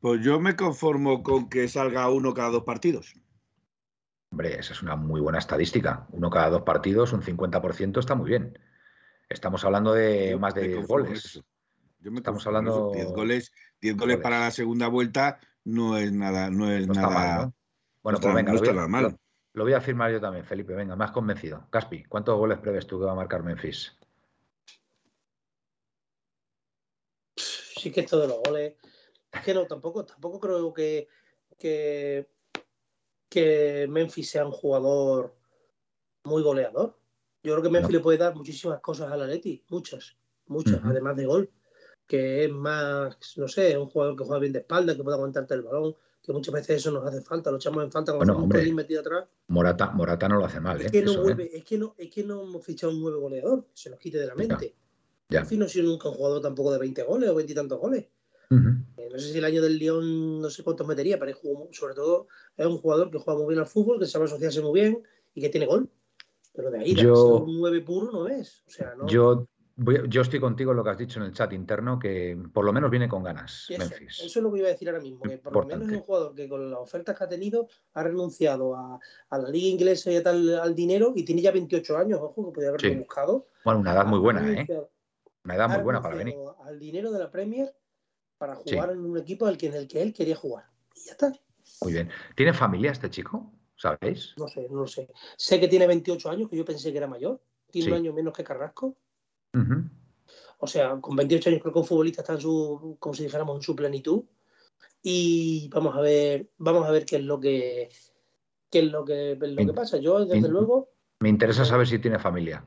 Pues 0.01 0.21
yo 0.23 0.41
me 0.41 0.57
conformo 0.57 1.23
con 1.23 1.49
que 1.49 1.69
salga 1.69 2.11
uno 2.11 2.35
cada 2.35 2.51
dos 2.51 2.65
partidos. 2.65 3.15
Hombre, 4.33 4.59
esa 4.59 4.73
es 4.73 4.83
una 4.83 4.97
muy 4.97 5.21
buena 5.21 5.39
estadística. 5.39 6.07
Uno 6.11 6.31
cada 6.31 6.51
dos 6.51 6.63
partidos, 6.63 7.13
un 7.13 7.23
50% 7.23 7.99
está 7.99 8.15
muy 8.15 8.31
bien. 8.31 8.59
Estamos 9.29 9.65
hablando 9.65 9.93
de 9.93 10.37
más 10.37 10.55
de 10.55 10.69
10 10.69 10.87
goles. 10.87 11.43
Estamos 12.03 12.47
hablando 12.47 12.91
10 12.93 13.13
goles, 13.13 13.53
10 13.81 13.97
goles 13.97 14.17
para 14.19 14.41
la 14.41 14.51
segunda 14.51 14.89
vuelta 14.89 15.39
no 15.65 15.97
es 15.97 16.13
nada, 16.13 16.51
no 16.51 16.71
es 16.71 16.87
nada. 16.89 17.53
Bueno, 18.03 18.19
pues 18.21 18.35
venga, 18.35 18.53
lo, 18.53 18.59
voy 18.59 18.69
a, 18.69 18.89
mal. 18.89 19.17
Lo, 19.55 19.65
voy 19.65 19.73
a 19.75 19.79
afirmar 19.79 20.11
yo 20.11 20.21
también, 20.21 20.45
Felipe. 20.45 20.75
Venga, 20.75 20.97
más 20.97 21.11
convencido. 21.11 21.67
Caspi, 21.71 22.05
¿cuántos 22.05 22.39
goles 22.39 22.59
prevés 22.59 22.87
tú 22.87 22.99
que 22.99 23.07
va 23.07 23.13
a 23.13 23.17
marcar 23.17 23.43
Memphis? 23.43 23.97
Sí 27.37 27.91
que 27.91 28.01
esto 28.01 28.21
de 28.21 28.29
los 28.29 28.41
goles. 28.43 28.75
Es 29.33 29.41
que 29.43 29.55
no, 29.55 29.67
tampoco, 29.67 30.05
tampoco 30.05 30.41
creo 30.41 30.73
que, 30.73 31.09
que, 31.59 32.29
que 33.29 33.87
Memphis 33.89 34.31
sea 34.31 34.47
un 34.47 34.53
jugador 34.53 35.35
muy 36.25 36.43
goleador. 36.43 36.97
Yo 37.43 37.53
creo 37.53 37.63
que 37.63 37.71
Memphis 37.71 37.93
le 37.93 38.01
puede 38.01 38.19
dar 38.19 38.35
muchísimas 38.35 38.81
cosas 38.81 39.11
al 39.11 39.23
Atleti, 39.23 39.65
muchas, 39.69 40.17
muchas, 40.47 40.81
además 40.85 41.17
de 41.17 41.27
gol, 41.27 41.51
que 42.07 42.45
es 42.45 42.53
más, 42.53 43.17
no 43.37 43.49
sé, 43.49 43.77
un 43.77 43.89
jugador 43.89 44.17
que 44.17 44.25
juega 44.25 44.41
bien 44.41 44.53
de 44.53 44.61
espalda, 44.61 44.95
que 44.95 45.03
puede 45.03 45.17
aguantarte 45.17 45.55
el 45.55 45.63
balón, 45.63 45.97
que 46.23 46.33
muchas 46.33 46.55
veces 46.55 46.77
eso 46.77 46.93
nos 46.93 47.05
hace 47.05 47.21
falta, 47.21 47.51
lo 47.51 47.57
echamos 47.57 47.83
en 47.83 47.91
falta 47.91 48.13
cuando 48.13 48.35
bueno, 48.35 48.45
hombre, 48.45 48.73
metido 48.73 49.01
atrás. 49.01 49.27
Morata, 49.49 49.91
Morata 49.91 50.29
no 50.29 50.39
lo 50.39 50.45
hace 50.45 50.61
mal, 50.61 50.81
¿eh? 50.81 50.87
Es 50.87 50.93
que, 50.93 51.03
no 51.03 51.29
¿eh? 51.29 51.51
es, 51.53 51.65
que 51.65 51.79
no, 51.79 51.95
es 51.99 52.11
que 52.11 52.23
no 52.23 52.43
hemos 52.43 52.65
fichado 52.65 52.93
un 52.93 53.01
nuevo 53.01 53.21
goleador, 53.21 53.67
se 53.75 53.91
nos 53.91 53.99
quite 53.99 54.19
de 54.19 54.27
la 54.27 54.35
mente. 54.35 54.75
Ya. 55.29 55.41
En 55.41 55.47
fin, 55.47 55.59
no 55.59 55.65
ha 55.65 55.69
sido 55.69 55.91
nunca 55.91 56.09
un 56.09 56.15
jugador 56.15 56.41
tampoco 56.41 56.73
de 56.73 56.79
20 56.79 57.03
goles 57.03 57.31
o 57.31 57.35
20 57.35 57.53
y 57.53 57.55
tantos 57.57 57.81
goles. 57.81 58.07
Eh, 58.51 59.09
no 59.11 59.19
sé 59.19 59.33
si 59.33 59.39
el 59.39 59.45
año 59.47 59.63
del 59.63 59.79
Lyon 59.79 60.43
no 60.43 60.51
sé 60.51 60.63
cuántos 60.63 60.87
metería, 60.87 61.19
pero 61.19 61.37
sobre 61.71 61.95
todo 61.95 62.29
es 62.55 62.67
un 62.67 62.79
jugador 62.79 63.11
que 63.11 63.19
juega 63.19 63.41
muy 63.41 63.49
bien 63.49 63.61
al 63.61 63.67
fútbol, 63.67 63.99
que 63.99 64.07
sabe 64.07 64.27
asociarse 64.27 64.61
muy 64.61 64.79
bien 64.79 65.03
y 65.35 65.41
que 65.41 65.49
tiene 65.49 65.67
gol. 65.67 65.89
Pero 66.55 66.71
de 66.71 66.81
ahí, 66.81 66.95
yo, 66.95 67.39
un 67.39 67.59
9 67.59 67.81
puro 67.81 68.13
no 68.13 68.29
es. 68.29 68.63
O 68.67 68.71
sea, 68.71 68.95
no... 68.95 69.07
Yo, 69.07 69.49
yo 70.09 70.23
estoy 70.23 70.41
contigo 70.41 70.73
en 70.73 70.77
lo 70.77 70.85
que 70.85 70.91
has 70.91 70.99
dicho 70.99 71.21
en 71.21 71.27
el 71.27 71.33
chat 71.33 71.53
interno, 71.53 71.99
que 71.99 72.37
por 72.53 72.65
lo 72.65 72.73
menos 72.73 72.91
viene 72.91 73.09
con 73.09 73.23
ganas. 73.23 73.67
Eso, 73.69 73.79
Memphis. 73.79 74.21
eso 74.21 74.39
es 74.39 74.43
lo 74.43 74.53
que 74.53 74.59
iba 74.59 74.69
a 74.69 74.73
decir 74.73 74.89
ahora 74.89 75.01
mismo, 75.01 75.23
que 75.23 75.39
por 75.39 75.55
lo 75.55 75.67
menos 75.67 75.89
es 75.89 75.97
un 75.97 76.03
jugador 76.03 76.35
que 76.35 76.49
con 76.49 76.71
las 76.71 76.81
ofertas 76.81 77.17
que 77.17 77.25
ha 77.25 77.29
tenido 77.29 77.69
ha 77.95 78.03
renunciado 78.03 78.75
a, 78.77 78.99
a 79.31 79.39
la 79.39 79.49
liga 79.49 79.69
inglesa 79.69 80.11
y 80.11 80.17
a 80.17 80.23
tal, 80.23 80.59
al 80.59 80.75
dinero 80.75 81.13
y 81.15 81.25
tiene 81.25 81.43
ya 81.43 81.51
28 81.53 81.97
años, 81.97 82.21
ojo, 82.23 82.47
que 82.47 82.53
podría 82.53 82.71
haberlo 82.71 82.99
buscado. 82.99 83.47
Bueno, 83.65 83.81
una 83.81 83.93
edad 83.93 84.07
muy 84.07 84.19
buena, 84.19 84.53
¿eh? 84.53 84.67
Una 85.45 85.57
edad 85.57 85.69
muy 85.69 85.83
buena 85.83 86.01
para 86.01 86.15
venir. 86.15 86.35
Al 86.65 86.79
dinero 86.79 87.11
de 87.11 87.19
la 87.19 87.31
Premier 87.31 87.75
para 88.39 88.55
jugar 88.57 88.91
en 88.91 88.99
un 88.99 89.19
equipo 89.19 89.49
en 89.49 89.75
el 89.75 89.89
que 89.89 90.03
él 90.03 90.13
quería 90.13 90.37
jugar. 90.37 90.65
Y 90.97 91.07
ya 91.07 91.13
está. 91.13 91.33
Muy 91.81 91.93
bien. 91.93 92.11
¿Tiene 92.35 92.53
familia 92.53 92.91
este 92.91 93.11
chico? 93.11 93.53
¿Sabéis? 93.77 94.35
No 94.37 94.49
sé, 94.49 94.69
no 94.71 94.87
sé. 94.87 95.09
Sé 95.37 95.59
que 95.59 95.69
tiene 95.69 95.87
28 95.87 96.31
años, 96.31 96.49
que 96.49 96.57
yo 96.57 96.65
pensé 96.65 96.93
que 96.93 96.99
era 96.99 97.07
mayor. 97.07 97.41
Tiene 97.71 97.93
un 97.93 97.99
año 97.99 98.13
menos 98.13 98.35
que 98.35 98.45
Carrasco. 98.45 98.97
O 100.59 100.67
sea, 100.67 101.01
con 101.01 101.17
28 101.17 101.51
años 101.51 101.61
creo 101.63 101.73
que 101.73 101.79
un 101.81 101.87
futbolista 101.87 102.23
está 102.23 102.35
en 102.35 102.41
su, 102.41 102.97
como 102.99 103.15
si 103.15 103.25
dijéramos, 103.25 103.57
en 103.57 103.63
su 103.63 103.75
plenitud. 103.77 104.25
Y 105.03 105.69
vamos 105.69 105.97
a 105.97 106.01
ver, 106.01 106.51
vamos 106.59 106.87
a 106.87 106.91
ver 106.91 107.05
qué 107.05 107.17
es 107.17 107.25
lo 107.25 107.41
que 107.41 107.91
qué 108.73 108.79
es 108.79 108.85
lo 108.91 109.05
que, 109.05 109.37
lo 109.39 109.67
que 109.67 109.73
pasa. 109.75 109.99
Yo, 109.99 110.25
desde 110.25 110.49
luego. 110.49 110.89
Me 111.21 111.29
interesa 111.29 111.65
saber 111.65 111.87
si 111.87 111.99
tiene 111.99 112.19
familia. 112.19 112.65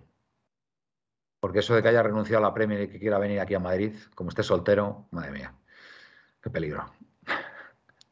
Porque 1.41 1.59
eso 1.59 1.75
de 1.75 1.81
que 1.81 1.89
haya 1.89 2.03
renunciado 2.03 2.45
a 2.45 2.47
la 2.47 2.53
Premier 2.53 2.83
y 2.83 2.87
que 2.87 2.99
quiera 2.99 3.17
venir 3.17 3.39
aquí 3.39 3.55
a 3.55 3.59
Madrid, 3.59 3.93
como 4.13 4.29
esté 4.29 4.43
soltero, 4.43 5.07
madre 5.11 5.31
mía. 5.31 5.55
Qué 6.41 6.49
peligro. 6.49 6.85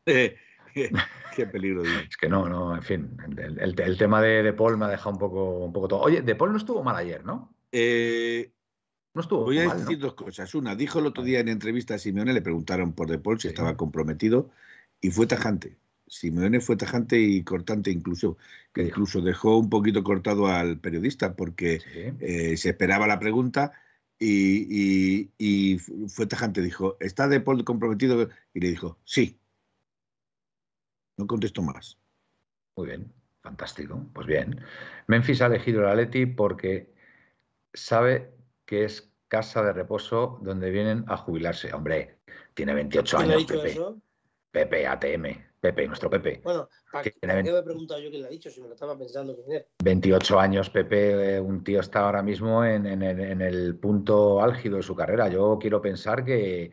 Eh, 0.05 0.35
qué, 1.35 1.45
peligro. 1.45 1.83
Es 1.83 2.17
que 2.17 2.27
no, 2.27 2.49
no, 2.49 2.75
en 2.75 2.81
fin. 2.81 3.17
El, 3.37 3.97
tema 3.97 4.21
de, 4.21 4.43
de, 4.43 4.53
Paul 4.53 4.77
me 4.77 4.85
ha 4.85 4.89
dejado 4.89 5.11
un 5.11 5.19
poco, 5.19 5.59
un 5.59 5.71
poco 5.71 5.87
todo. 5.87 6.01
Oye, 6.01 6.21
De 6.21 6.35
Paul 6.35 6.51
no 6.51 6.57
estuvo 6.57 6.83
mal 6.83 6.95
ayer, 6.95 7.23
¿no? 7.23 7.55
Eh, 7.71 8.51
no 9.13 9.21
estuvo 9.21 9.43
Voy 9.43 9.59
a 9.59 9.73
decir 9.73 9.99
dos 9.99 10.15
cosas. 10.15 10.53
Una, 10.55 10.75
dijo 10.75 10.99
el 10.99 11.05
otro 11.05 11.23
día 11.23 11.39
en 11.39 11.47
entrevista 11.47 11.95
a 11.95 11.99
Simeone, 11.99 12.33
le 12.33 12.41
preguntaron 12.41 12.93
por 12.93 13.09
De 13.09 13.19
Paul 13.19 13.39
si 13.39 13.47
estaba 13.47 13.77
comprometido 13.77 14.49
y 15.01 15.11
fue 15.11 15.27
tajante. 15.27 15.77
Simeone 16.07 16.59
fue 16.59 16.75
tajante 16.75 17.19
y 17.19 17.43
cortante 17.43 17.91
incluso, 17.91 18.37
que 18.73 18.83
incluso 18.83 19.21
dejó 19.21 19.57
un 19.57 19.69
poquito 19.69 20.03
cortado 20.03 20.47
al 20.47 20.79
periodista 20.79 21.35
porque 21.35 21.81
eh, 22.19 22.57
se 22.57 22.69
esperaba 22.69 23.07
la 23.07 23.19
pregunta 23.19 23.73
y, 24.19 25.79
fue 26.07 26.25
tajante, 26.27 26.61
dijo, 26.61 26.97
¿está 26.99 27.27
De 27.27 27.39
Paul 27.39 27.63
comprometido? 27.63 28.29
Y 28.53 28.59
le 28.59 28.69
dijo, 28.69 28.97
sí. 29.03 29.39
No 31.17 31.27
contesto 31.27 31.61
más. 31.61 31.99
Muy 32.75 32.87
bien, 32.87 33.13
fantástico. 33.41 34.05
Pues 34.13 34.25
bien. 34.25 34.61
Memphis 35.07 35.41
ha 35.41 35.47
elegido 35.47 35.81
el 35.81 35.89
Atleti 35.89 36.25
porque 36.25 36.93
sabe 37.73 38.31
que 38.73 38.85
es 38.85 39.13
casa 39.27 39.61
de 39.61 39.71
reposo 39.71 40.39
donde 40.41 40.71
vienen 40.71 41.05
a 41.07 41.15
jubilarse. 41.15 41.71
Hombre, 41.73 42.17
tiene 42.55 42.73
28 42.73 43.17
años. 43.19 43.45
Pepe. 43.45 43.79
Pepe, 44.49 44.87
ATM. 44.87 45.25
Pepe, 45.59 45.85
nuestro 45.85 46.09
Pepe. 46.09 46.41
Bueno, 46.43 46.67
¿para 46.91 47.03
qué 47.03 47.13
me 47.21 47.39
he 47.41 47.63
preguntado 47.63 47.99
yo 47.99 48.09
quién 48.09 48.23
lo 48.23 48.29
ha 48.29 48.31
dicho? 48.31 48.49
Si 48.49 48.61
me 48.61 48.67
lo 48.67 48.73
estaba 48.73 48.97
pensando 48.97 49.35
quién 49.35 49.57
es. 49.57 49.65
28 49.83 50.39
años, 50.39 50.71
Pepe, 50.71 51.35
eh, 51.35 51.39
un 51.39 51.63
tío 51.63 51.81
está 51.81 51.99
ahora 51.99 52.23
mismo 52.23 52.65
en, 52.65 53.03
el 53.03 53.75
punto 53.75 54.41
álgido 54.41 54.77
de 54.77 54.83
su 54.83 54.95
carrera. 54.95 55.29
Yo 55.29 55.59
quiero 55.61 55.79
pensar 55.79 56.25
que, 56.25 56.71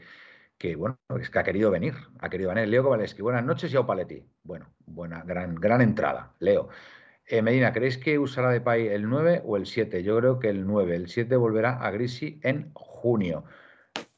bueno, 0.75 0.99
es 1.21 1.29
que 1.29 1.39
ha 1.39 1.45
querido 1.45 1.71
venir, 1.71 1.93
ha 2.19 2.31
querido 2.31 2.49
venir. 2.49 2.67
Leo 2.67 2.83
Kovaleski, 2.83 3.21
buenas 3.21 3.45
noches, 3.45 3.71
Yao 3.71 3.85
Paletti. 3.85 4.25
Bueno, 4.43 4.73
buena, 4.87 5.23
gran, 5.23 5.55
gran 5.55 5.83
entrada, 5.83 6.33
Leo. 6.39 6.71
Eh, 7.33 7.43
Medina, 7.43 7.73
¿creéis 7.73 7.97
que 7.97 8.19
usará 8.19 8.51
de 8.51 8.61
Pay 8.61 8.89
el 8.89 9.09
9 9.09 9.43
o 9.47 9.57
el 9.57 9.65
7? 9.65 10.03
Yo 10.03 10.17
creo 10.19 10.41
que 10.41 10.49
el 10.49 10.67
9. 10.67 10.97
El 10.97 11.09
7 11.09 11.37
volverá 11.37 11.79
a 11.81 11.93
Grisi 11.93 12.41
en 12.43 12.73
junio. 12.75 13.45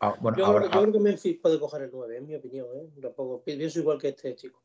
Ah, 0.01 0.15
yo, 0.35 0.71
creo 0.71 0.93
que 0.93 0.99
Memphis 0.99 1.39
puede 1.39 1.61
coger 1.61 1.83
el 1.83 1.91
9, 1.93 2.17
en 2.17 2.27
mi 2.27 2.35
opinión. 2.37 2.67
¿eh? 2.75 2.89
pienso 3.45 3.81
igual 3.81 3.99
que 3.99 4.09
este 4.09 4.35
chico. 4.35 4.63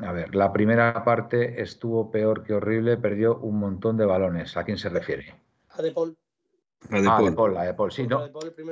A 0.00 0.12
ver, 0.12 0.34
la 0.34 0.52
primera 0.52 1.02
parte 1.02 1.62
estuvo 1.62 2.10
peor 2.10 2.42
que 2.42 2.52
horrible, 2.52 2.98
perdió 2.98 3.38
un 3.38 3.58
montón 3.58 3.96
de 3.96 4.04
balones. 4.04 4.54
¿A 4.58 4.64
quién 4.64 4.76
se 4.76 4.90
refiere? 4.90 5.34
A 5.70 5.80
De 5.80 5.92
Paul. 5.92 6.14
A 6.90 7.00
De 7.00 7.08
ah, 7.08 7.32
Paul. 7.34 7.56
a 7.56 7.64
De 7.64 7.72
Paul, 7.72 7.90
sí, 7.90 8.06
¿no? 8.06 8.28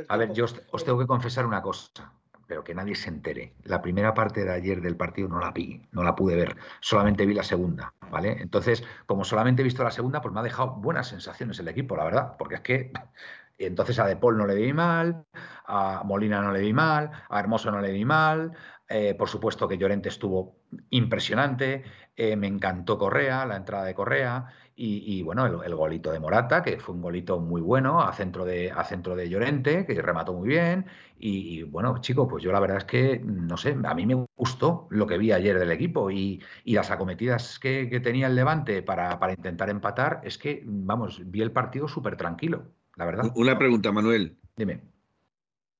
a 0.09 0.17
ver, 0.19 0.33
yo 0.35 0.45
os, 0.45 0.85
tengo 0.85 0.99
que 0.99 1.07
confesar 1.07 1.47
una 1.47 1.63
cosa, 1.63 2.13
pero 2.47 2.65
que 2.65 2.75
nadie 2.75 2.95
se 2.95 3.09
entere. 3.09 3.55
La 3.65 3.83
primera 3.83 4.15
parte 4.15 4.45
de 4.45 4.53
ayer 4.53 4.81
del 4.81 4.97
partido 4.97 5.29
no 5.29 5.39
la 5.41 5.51
vi, 5.51 5.83
no 5.93 6.03
la 6.03 6.15
pude 6.15 6.37
ver, 6.37 6.57
solamente 6.81 7.27
vi 7.27 7.35
la 7.35 7.43
segunda, 7.43 7.95
¿vale? 8.11 8.37
Entonces, 8.41 8.85
como 9.07 9.25
solamente 9.25 9.63
he 9.63 9.65
visto 9.65 9.85
la 9.85 9.91
segunda, 9.91 10.21
pues 10.21 10.33
me 10.33 10.41
ha 10.41 10.43
dejado 10.43 10.75
buenas 10.77 11.09
sensaciones 11.09 11.59
el 11.59 11.69
equipo, 11.69 11.97
la 11.97 12.05
verdad, 12.05 12.37
porque 12.39 12.57
es 12.57 12.61
que 12.61 12.93
entonces 13.59 13.99
a 13.99 14.07
De 14.07 14.17
Paul 14.17 14.37
no 14.37 14.47
le 14.47 14.55
vi 14.55 14.73
mal, 14.73 15.25
a 15.67 16.03
Molina 16.05 16.43
no 16.43 16.53
le 16.53 16.61
vi 16.61 16.73
mal, 16.73 17.11
a 17.29 17.41
Hermoso 17.41 17.71
no 17.71 17.81
le 17.81 17.93
vi 17.93 18.05
mal, 18.05 18.53
eh, 18.89 19.15
por 19.15 19.29
supuesto 19.29 19.67
que 19.67 19.79
Llorente 19.79 20.09
estuvo 20.09 20.59
impresionante, 20.91 21.85
eh, 22.17 22.37
me 22.37 22.47
encantó 22.47 22.99
Correa, 22.99 23.47
la 23.47 23.57
entrada 23.57 23.85
de 23.85 23.95
Correa 23.95 24.47
y, 24.79 25.23
bueno, 25.23 25.47
el, 25.63 25.75
golito 25.75 26.13
de 26.13 26.21
Morata, 26.21 26.63
que 26.63 26.79
fue 26.79 26.95
un 26.95 27.01
golito 27.01 27.41
muy 27.41 27.63
bueno 27.63 28.03
a 28.03 28.13
centro 28.13 28.45
de, 28.45 28.71
a 28.71 28.85
centro 28.85 29.17
de 29.17 29.29
Llorente, 29.31 29.87
que 29.87 30.03
remató 30.03 30.35
muy 30.35 30.49
bien 30.49 30.85
y, 31.19 31.63
bueno, 31.63 31.99
chicos, 32.03 32.27
pues 32.29 32.45
yo 32.45 32.53
la 32.53 32.61
verdad 32.61 32.79
es 32.79 32.85
que, 32.85 33.19
no 33.25 33.57
sé, 33.57 33.75
a 33.85 33.95
mí 33.95 34.05
me 34.05 34.27
gustó 34.37 34.87
lo 34.91 35.07
que 35.07 35.17
vi 35.17 35.33
ayer 35.33 35.59
del 35.59 35.71
equipo 35.71 36.11
y, 36.11 36.43
las 36.65 36.91
acometidas 36.91 37.59
que, 37.59 37.87
tenía 38.01 38.27
el 38.27 38.35
Levante 38.35 38.83
para, 38.83 39.19
para 39.19 39.33
intentar 39.33 39.71
empatar, 39.71 40.21
es 40.25 40.37
que, 40.37 40.63
vamos, 40.67 41.23
vi 41.25 41.41
el 41.41 41.53
partido 41.53 41.89
súper 41.89 42.17
tranquilo 42.17 42.67
la 42.97 43.05
verdad. 43.05 43.33
Una 43.37 43.57
pregunta, 43.59 43.93
Manuel. 43.93 44.37
Dime. 44.57 44.81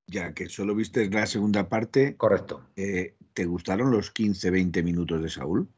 Ya 0.07 0.33
que 0.35 0.49
solo 0.49 0.75
viste 0.75 1.11
la 1.11 1.27
segunda 1.27 1.69
parte. 1.69 2.17
Correcto. 2.17 2.63
Eh, 2.77 3.17
¿Te 3.33 3.47
gustaron 3.47 3.91
los 3.91 4.11
15, 4.11 4.51
20 4.51 4.83
minutos 4.83 5.21
de 5.23 5.29
Saúl? 5.29 5.69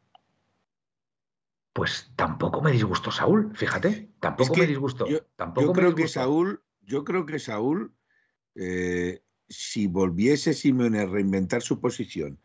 Pues 1.79 2.11
tampoco 2.17 2.61
me 2.61 2.73
disgustó 2.73 3.13
Saúl, 3.13 3.53
fíjate. 3.55 4.11
Tampoco 4.19 4.57
me 4.57 4.67
disgustó. 4.67 5.07
Yo, 5.07 5.21
tampoco 5.37 5.73
creo 5.73 5.95
que 5.95 6.09
Saúl, 6.09 6.61
yo 6.83 7.05
creo 7.05 7.25
que 7.25 7.39
Saúl, 7.39 7.95
eh, 8.57 9.23
si 9.49 9.87
volviese 9.87 10.55
Simeone 10.55 10.99
a 10.99 11.07
reinventar 11.07 11.63
su 11.63 11.79
posición 11.79 12.41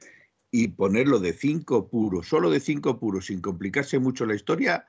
y 0.52 0.68
ponerlo 0.68 1.18
de 1.18 1.34
5 1.34 1.90
puros, 1.90 2.28
solo 2.28 2.52
de 2.52 2.60
5 2.60 3.00
puros, 3.00 3.26
sin 3.26 3.42
complicarse 3.42 3.98
mucho 3.98 4.28
la 4.28 4.36
historia, 4.36 4.86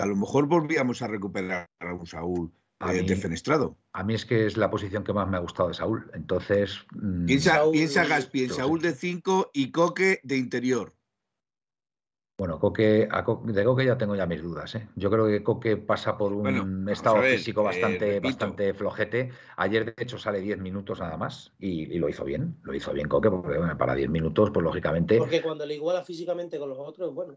a 0.00 0.06
lo 0.06 0.16
mejor 0.16 0.46
volvíamos 0.46 1.02
a 1.02 1.08
recuperar 1.08 1.68
a 1.78 1.92
un 1.92 2.06
Saúl 2.06 2.54
a 2.78 2.94
eh, 2.94 3.02
defenestrado. 3.02 3.76
A 3.92 4.02
mí 4.02 4.14
es 4.14 4.24
que 4.24 4.46
es 4.46 4.56
la 4.56 4.70
posición 4.70 5.04
que 5.04 5.12
más 5.12 5.28
me 5.28 5.36
ha 5.36 5.40
gustado 5.40 5.68
de 5.68 5.74
Saúl. 5.74 6.10
Entonces. 6.14 6.78
Mm, 6.94 7.26
piensa, 7.26 7.60
piensa 7.70 8.06
Gaspi 8.06 8.44
en 8.44 8.50
Saúl 8.50 8.80
de 8.80 8.94
5 8.94 9.50
y 9.52 9.72
Coque 9.72 10.20
de 10.22 10.38
interior. 10.38 10.94
Bueno, 12.36 12.58
Coque, 12.58 13.08
de 13.44 13.64
Coque 13.64 13.84
ya 13.84 13.96
tengo 13.96 14.16
ya 14.16 14.26
mis 14.26 14.42
dudas. 14.42 14.74
¿eh? 14.74 14.88
Yo 14.96 15.10
creo 15.10 15.26
que 15.26 15.42
Coque 15.42 15.76
pasa 15.76 16.18
por 16.18 16.32
un 16.32 16.88
estado 16.88 17.22
físico 17.22 17.60
eh, 17.60 17.64
bastante, 17.64 18.20
bastante 18.20 18.74
flojete. 18.74 19.30
Ayer, 19.56 19.84
de 19.84 20.02
hecho, 20.02 20.18
sale 20.18 20.40
10 20.40 20.58
minutos 20.58 20.98
nada 21.00 21.16
más 21.16 21.52
y, 21.58 21.98
lo 21.98 22.08
hizo 22.08 22.24
bien. 22.24 22.56
Lo 22.62 22.74
hizo 22.74 22.92
bien 22.92 23.08
Coque, 23.08 23.30
porque 23.30 23.58
para 23.76 23.94
10 23.94 24.10
minutos, 24.10 24.50
pues 24.50 24.64
lógicamente. 24.64 25.18
Porque 25.18 25.42
cuando 25.42 25.64
le 25.64 25.74
iguala 25.74 26.02
físicamente 26.02 26.58
con 26.58 26.68
los 26.68 26.78
otros, 26.78 27.14
bueno. 27.14 27.36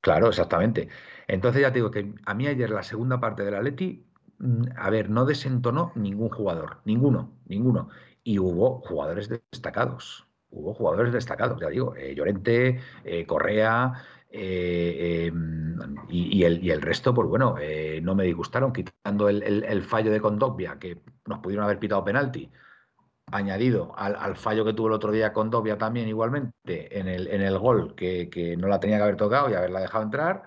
Claro, 0.00 0.28
exactamente. 0.28 0.88
Entonces 1.26 1.60
ya 1.60 1.72
te 1.72 1.78
digo 1.78 1.90
que 1.90 2.14
a 2.24 2.34
mí 2.34 2.46
ayer 2.46 2.70
la 2.70 2.82
segunda 2.82 3.20
parte 3.20 3.44
de 3.44 3.50
la 3.50 3.60
Leti 3.60 4.08
Mm, 4.38 4.62
a 4.76 4.90
ver, 4.90 5.10
no 5.10 5.24
desentonó 5.24 5.92
ningún 5.96 6.28
jugador, 6.30 6.78
ninguno, 6.84 7.32
ninguno. 7.46 7.88
y 8.24 8.38
hubo 8.38 8.80
jugadores 8.82 9.28
destacados. 9.28 10.26
Hubo 10.50 10.74
jugadores 10.74 11.12
destacados, 11.12 11.60
ya 11.60 11.68
digo, 11.68 11.94
eh, 11.96 12.14
Llorente, 12.14 12.80
eh, 13.04 13.26
Correa, 13.26 13.92
eh, 14.30 15.26
em, 15.26 15.76
y, 16.08 16.42
el, 16.44 16.82
resto, 16.82 17.14
pues 17.14 17.28
bueno, 17.28 17.56
no 18.02 18.14
me 18.14 18.24
disgustaron, 18.24 18.72
quitando 18.72 19.28
el, 19.28 19.82
fallo 19.82 20.10
de 20.10 20.20
Condovia, 20.20 20.78
que 20.78 21.00
nos 21.26 21.38
pudieron 21.40 21.64
haber 21.64 21.78
pitado 21.78 22.04
penalti, 22.04 22.50
añadido 23.30 23.94
al, 23.96 24.36
fallo 24.36 24.64
que 24.64 24.72
tuvo 24.72 24.88
el 24.88 24.94
otro 24.94 25.12
día 25.12 25.32
Condovia 25.32 25.76
también 25.76 26.08
igualmente 26.08 26.98
en 26.98 27.08
el, 27.08 27.58
gol, 27.58 27.94
que, 27.94 28.30
que, 28.30 28.56
no 28.56 28.68
la 28.68 28.80
tenía 28.80 28.96
que 28.96 29.02
haber 29.02 29.16
tocado 29.16 29.50
y 29.50 29.54
haberla 29.54 29.80
dejado 29.80 30.04
entrar, 30.04 30.44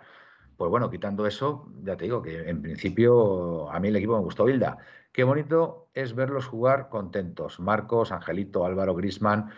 pues 0.61 0.69
bueno, 0.69 0.91
quitando 0.91 1.25
eso, 1.25 1.65
ya 1.81 1.97
te 1.97 2.03
digo 2.03 2.21
que 2.21 2.47
en 2.47 2.61
principio 2.61 3.71
a 3.71 3.79
mí 3.79 3.87
el 3.87 3.95
equipo 3.95 4.13
me 4.13 4.23
gustó, 4.23 4.45
Bilda. 4.45 4.77
Qué 5.11 5.23
bonito 5.23 5.89
es 5.95 6.13
verlos 6.13 6.45
jugar 6.45 6.87
contentos. 6.89 7.59
Marcos, 7.59 8.11
Angelito, 8.11 8.63
Álvaro, 8.63 8.93
Grisman. 8.93 9.49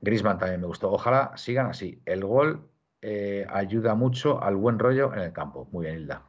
Grisman 0.00 0.38
también 0.38 0.62
me 0.62 0.66
gustó. 0.66 0.90
Ojalá 0.90 1.36
sigan 1.36 1.66
así. 1.66 2.00
El 2.06 2.24
gol 2.24 2.66
eh, 3.00 3.46
ayuda 3.48 3.94
mucho 3.94 4.42
al 4.42 4.56
buen 4.56 4.78
rollo 4.78 5.12
en 5.12 5.20
el 5.20 5.32
campo. 5.32 5.68
Muy 5.72 5.86
bien, 5.86 6.00
Hilda. 6.00 6.24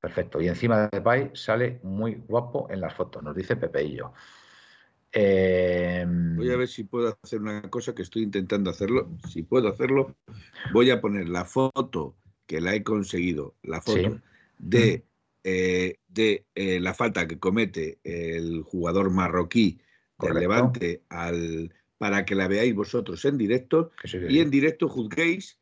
Perfecto. 0.00 0.40
Y 0.40 0.48
encima 0.48 0.88
de 0.88 1.00
Pai 1.00 1.30
sale 1.34 1.80
muy 1.82 2.22
guapo 2.28 2.68
en 2.70 2.80
las 2.80 2.94
fotos, 2.94 3.22
nos 3.22 3.34
dice 3.34 3.56
Pepeillo. 3.56 4.12
Eh... 5.10 6.04
Voy 6.06 6.50
a 6.50 6.56
ver 6.56 6.68
si 6.68 6.84
puedo 6.84 7.16
hacer 7.22 7.40
una 7.40 7.62
cosa 7.70 7.94
que 7.94 8.02
estoy 8.02 8.22
intentando 8.22 8.70
hacerlo. 8.70 9.08
Si 9.28 9.42
puedo 9.42 9.68
hacerlo, 9.68 10.14
voy 10.72 10.90
a 10.90 11.00
poner 11.00 11.28
la 11.28 11.44
foto 11.44 12.16
que 12.46 12.60
la 12.60 12.74
he 12.74 12.82
conseguido, 12.82 13.54
la 13.62 13.80
foto 13.80 14.20
de 14.58 15.04
eh, 15.46 15.98
de 16.08 16.46
eh, 16.54 16.80
la 16.80 16.94
falta 16.94 17.28
que 17.28 17.38
comete 17.38 17.98
el 18.02 18.62
jugador 18.62 19.10
marroquí 19.10 19.78
del 20.18 20.34
Levante 20.36 21.02
al, 21.10 21.70
para 21.98 22.24
que 22.24 22.34
la 22.34 22.48
veáis 22.48 22.74
vosotros 22.74 23.22
en 23.26 23.36
directo 23.36 23.90
y 24.30 24.40
en 24.40 24.50
directo 24.50 24.88
juzguéis 24.88 25.58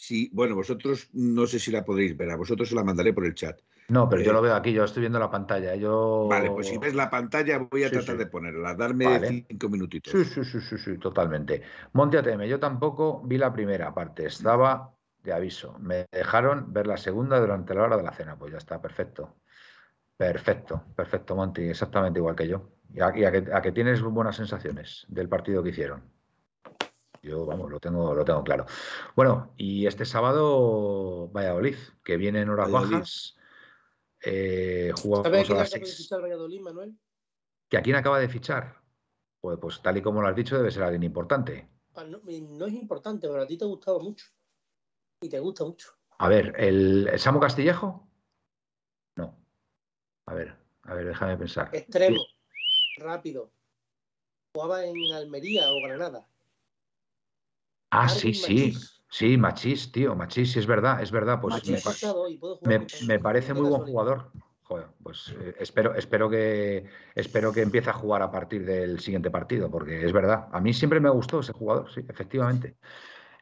si, 0.00 0.30
bueno, 0.32 0.54
vosotros 0.54 1.10
no 1.12 1.46
sé 1.46 1.58
si 1.58 1.70
la 1.70 1.84
podréis 1.84 2.16
ver, 2.16 2.30
a 2.30 2.36
vosotros 2.36 2.70
se 2.70 2.74
la 2.74 2.82
mandaré 2.82 3.12
por 3.12 3.26
el 3.26 3.34
chat. 3.34 3.60
No, 3.88 4.08
pero 4.08 4.22
yo 4.22 4.30
eh, 4.30 4.32
lo 4.32 4.40
veo 4.40 4.54
aquí, 4.54 4.72
yo 4.72 4.84
estoy 4.84 5.00
viendo 5.02 5.18
la 5.18 5.30
pantalla. 5.30 5.74
Yo... 5.74 6.26
Vale, 6.30 6.50
pues 6.50 6.68
si 6.68 6.78
ves 6.78 6.94
la 6.94 7.10
pantalla 7.10 7.58
voy 7.58 7.84
a 7.84 7.90
tratar 7.90 8.16
de 8.16 8.24
ponerla, 8.24 8.74
darme 8.74 9.44
cinco 9.46 9.68
minutitos. 9.68 10.10
Sí, 10.10 10.24
sí, 10.24 10.42
sí, 10.42 10.58
sí, 10.58 10.78
sí, 10.78 10.96
totalmente. 10.96 11.60
Monte 11.92 12.16
ATM, 12.16 12.44
yo 12.44 12.58
tampoco 12.58 13.20
vi 13.26 13.36
la 13.36 13.52
primera 13.52 13.92
parte, 13.92 14.24
estaba 14.24 14.94
de 15.22 15.34
aviso. 15.34 15.76
Me 15.80 16.06
dejaron 16.10 16.72
ver 16.72 16.86
la 16.86 16.96
segunda 16.96 17.38
durante 17.38 17.74
la 17.74 17.82
hora 17.82 17.98
de 17.98 18.02
la 18.02 18.12
cena, 18.12 18.38
pues 18.38 18.52
ya 18.52 18.58
está, 18.58 18.80
perfecto. 18.80 19.36
Perfecto, 20.16 20.82
perfecto, 20.96 21.36
Monty, 21.36 21.64
exactamente 21.64 22.20
igual 22.20 22.36
que 22.36 22.48
yo. 22.48 22.70
Y 22.94 23.00
a, 23.02 23.12
que, 23.12 23.72
tienes 23.72 24.00
buenas 24.00 24.36
sensaciones 24.36 25.04
del 25.08 25.28
partido 25.28 25.62
que 25.62 25.70
hicieron. 25.70 26.02
Yo, 27.22 27.44
vamos, 27.44 27.70
lo 27.70 27.80
tengo, 27.80 28.14
lo 28.14 28.24
tengo 28.24 28.42
claro. 28.42 28.66
Bueno, 29.14 29.52
y 29.56 29.86
este 29.86 30.04
sábado 30.04 31.28
Valladolid, 31.28 31.76
que 32.02 32.16
viene 32.16 32.40
en 32.40 32.48
horas 32.48 32.70
bajas. 32.70 33.36
Eh, 34.22 34.92
jugamos 35.00 35.50
a 35.50 35.54
las 35.54 35.74
Manuel? 36.60 36.98
¿Que 37.68 37.78
a 37.78 37.82
quién 37.82 37.96
acaba 37.96 38.18
de 38.18 38.28
fichar? 38.28 38.82
Pues, 39.40 39.58
pues, 39.60 39.80
tal 39.82 39.96
y 39.96 40.02
como 40.02 40.20
lo 40.20 40.28
has 40.28 40.36
dicho, 40.36 40.56
debe 40.56 40.70
ser 40.70 40.82
alguien 40.82 41.02
importante. 41.02 41.68
Ah, 41.94 42.04
no, 42.04 42.20
es 42.26 42.72
importante, 42.72 43.28
pero 43.28 43.42
a 43.42 43.46
ti 43.46 43.56
te 43.56 43.64
ha 43.64 43.68
gustado 43.68 44.00
mucho. 44.00 44.26
Y 45.22 45.28
te 45.28 45.38
gusta 45.40 45.64
mucho. 45.64 45.92
A 46.18 46.28
ver, 46.28 46.54
¿el, 46.58 47.08
el 47.08 47.18
Samu 47.18 47.40
Castillejo? 47.40 48.10
A 50.30 50.34
ver, 50.34 50.56
a 50.84 50.94
ver, 50.94 51.06
déjame 51.06 51.36
pensar. 51.36 51.70
Extremo, 51.72 52.24
rápido. 52.98 53.50
Jugaba 54.54 54.84
en 54.84 55.10
Almería 55.12 55.72
o 55.72 55.82
Granada. 55.82 56.29
Ah, 57.90 58.08
sí, 58.08 58.34
sí. 58.34 58.74
Sí, 59.12 59.36
Machís, 59.36 59.90
tío, 59.90 60.14
Machís, 60.14 60.52
sí 60.52 60.60
es 60.60 60.66
verdad, 60.66 61.02
es 61.02 61.10
verdad. 61.10 61.40
Pues 61.40 61.66
me, 63.02 63.18
parece 63.18 63.54
muy 63.54 63.68
buen 63.68 63.82
jugador. 63.82 64.30
Joder, 64.62 64.86
pues 65.02 65.34
eh, 65.36 65.56
espero, 65.58 65.96
espero 65.96 66.30
que 66.30 66.84
espero 67.16 67.52
que 67.52 67.62
empiece 67.62 67.90
a 67.90 67.92
jugar 67.92 68.22
a 68.22 68.30
partir 68.30 68.64
del 68.64 69.00
siguiente 69.00 69.28
partido, 69.28 69.68
porque 69.68 70.04
es 70.04 70.12
verdad. 70.12 70.46
A 70.52 70.60
mí 70.60 70.72
siempre 70.72 71.00
me 71.00 71.10
gustó 71.10 71.40
ese 71.40 71.52
jugador, 71.52 71.90
sí, 71.92 72.04
efectivamente. 72.08 72.76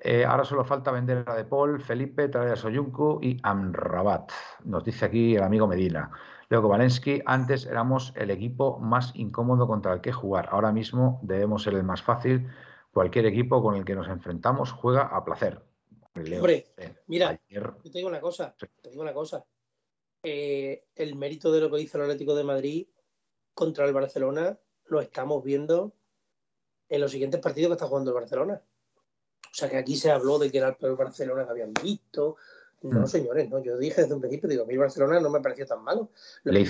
Eh, 0.01 0.25
ahora 0.25 0.45
solo 0.45 0.65
falta 0.65 0.91
vender 0.91 1.25
a 1.27 1.35
De 1.35 1.45
Paul, 1.45 1.83
Felipe, 1.83 2.29
traer 2.29 2.53
a 2.53 2.57
Soyuncu 2.57 3.19
y 3.21 3.37
Amrabat. 3.43 4.31
Nos 4.65 4.85
dice 4.85 5.05
aquí 5.05 5.37
el 5.37 5.43
amigo 5.43 5.67
Medina. 5.67 6.11
Leo 6.49 6.67
Valensky, 6.67 7.21
antes 7.27 7.67
éramos 7.67 8.15
el 8.17 8.31
equipo 8.31 8.79
más 8.79 9.13
incómodo 9.15 9.67
contra 9.67 9.93
el 9.93 10.01
que 10.01 10.13
jugar. 10.13 10.49
Ahora 10.51 10.73
mismo 10.73 11.21
debemos 11.23 11.65
ser 11.65 11.75
el 11.75 11.83
más 11.83 12.01
fácil. 12.01 12.49
Cualquier 12.99 13.27
equipo 13.27 13.63
con 13.63 13.77
el 13.77 13.85
que 13.85 13.95
nos 13.95 14.09
enfrentamos 14.09 14.73
juega 14.73 15.03
a 15.03 15.25
placer. 15.25 15.63
Hombre, 16.17 16.67
mira, 17.07 17.41
te 17.49 17.91
digo 17.91 18.09
una 18.09 18.21
cosa, 18.21 18.57
te 18.59 18.91
digo 18.91 19.03
una 19.03 19.15
cosa. 19.15 19.45
Eh, 20.21 20.89
el 20.97 21.15
mérito 21.15 21.53
de 21.53 21.61
lo 21.61 21.71
que 21.71 21.81
hizo 21.81 21.97
el 21.97 22.03
Atlético 22.03 22.35
de 22.35 22.43
Madrid 22.43 22.89
contra 23.55 23.85
el 23.85 23.93
Barcelona 23.93 24.59
lo 24.87 25.01
estamos 25.01 25.45
viendo 25.45 25.93
en 26.89 27.01
los 27.01 27.13
siguientes 27.13 27.41
partidos 27.41 27.69
que 27.69 27.75
está 27.75 27.87
jugando 27.87 28.11
el 28.11 28.17
Barcelona. 28.17 28.61
O 29.45 29.55
sea 29.55 29.71
que 29.71 29.77
aquí 29.77 29.95
se 29.95 30.11
habló 30.11 30.41
de 30.41 30.51
que 30.51 30.59
era 30.59 30.71
el 30.71 30.75
peor 30.75 30.97
Barcelona 30.97 31.45
que 31.45 31.51
habían 31.53 31.75
visto, 31.81 32.35
no, 32.83 33.03
mm. 33.03 33.07
señores, 33.07 33.49
no. 33.49 33.63
Yo 33.63 33.79
dije 33.79 34.03
desde 34.03 34.15
un 34.17 34.21
principio, 34.21 34.49
digo, 34.49 34.65
a 34.65 34.67
mí 34.67 34.77
Barcelona 34.77 35.21
no 35.21 35.31
me 35.31 35.39
pareció 35.39 35.67
tan 35.67 35.85
malo. 35.85 36.11
Le, 36.43 36.63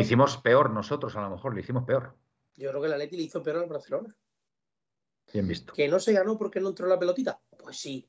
hicimos 0.00 0.36
peor 0.36 0.68
nosotros, 0.68 1.16
a 1.16 1.22
lo 1.22 1.30
mejor, 1.30 1.54
le 1.54 1.62
hicimos 1.62 1.84
peor. 1.84 2.12
Yo 2.56 2.68
creo 2.68 2.82
que 2.82 2.88
la 2.88 2.98
Leti 2.98 3.16
le 3.16 3.22
hizo 3.22 3.42
peor 3.42 3.56
al 3.56 3.70
Barcelona. 3.70 4.14
Bien 5.36 5.48
visto. 5.48 5.72
¿Que 5.74 5.88
no 5.88 6.00
se 6.00 6.12
ganó 6.12 6.38
porque 6.38 6.60
no 6.60 6.70
entró 6.70 6.86
la 6.86 6.98
pelotita? 6.98 7.38
Pues 7.58 7.76
sí. 7.76 8.08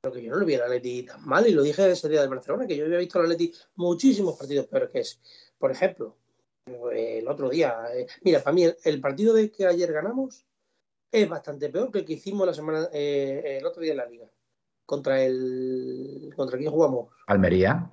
Pero 0.00 0.14
que 0.14 0.22
yo 0.22 0.30
no 0.30 0.36
lo 0.36 0.46
vi 0.46 0.54
a 0.54 0.60
la 0.60 0.68
Leti 0.68 1.02
tan 1.02 1.26
mal, 1.26 1.46
y 1.46 1.52
lo 1.52 1.62
dije 1.62 1.90
ese 1.90 2.08
día 2.08 2.20
del 2.20 2.30
Barcelona, 2.30 2.66
que 2.66 2.76
yo 2.76 2.84
había 2.84 2.98
visto 2.98 3.18
a 3.18 3.22
la 3.22 3.28
Leti 3.28 3.52
muchísimos 3.76 4.36
partidos 4.36 4.66
peores 4.66 4.90
que 4.90 5.00
es. 5.00 5.20
Por 5.58 5.70
ejemplo, 5.70 6.16
el 6.92 7.26
otro 7.26 7.48
día. 7.48 7.76
Eh, 7.94 8.06
mira, 8.22 8.42
para 8.42 8.54
mí, 8.54 8.66
el, 8.84 9.00
partido 9.00 9.34
de 9.34 9.50
que 9.50 9.66
ayer 9.66 9.92
ganamos 9.92 10.44
es 11.10 11.28
bastante 11.28 11.70
peor 11.70 11.90
que 11.90 12.00
el 12.00 12.04
que 12.04 12.12
hicimos 12.12 12.46
la 12.46 12.54
semana, 12.54 12.88
eh, 12.92 13.58
el 13.58 13.66
otro 13.66 13.82
día 13.82 13.92
en 13.92 13.96
la 13.96 14.06
Liga 14.06 14.28
contra 14.84 15.22
el. 15.22 16.32
¿Contra 16.36 16.58
quién 16.58 16.70
jugamos? 16.70 17.08
Almería. 17.26 17.90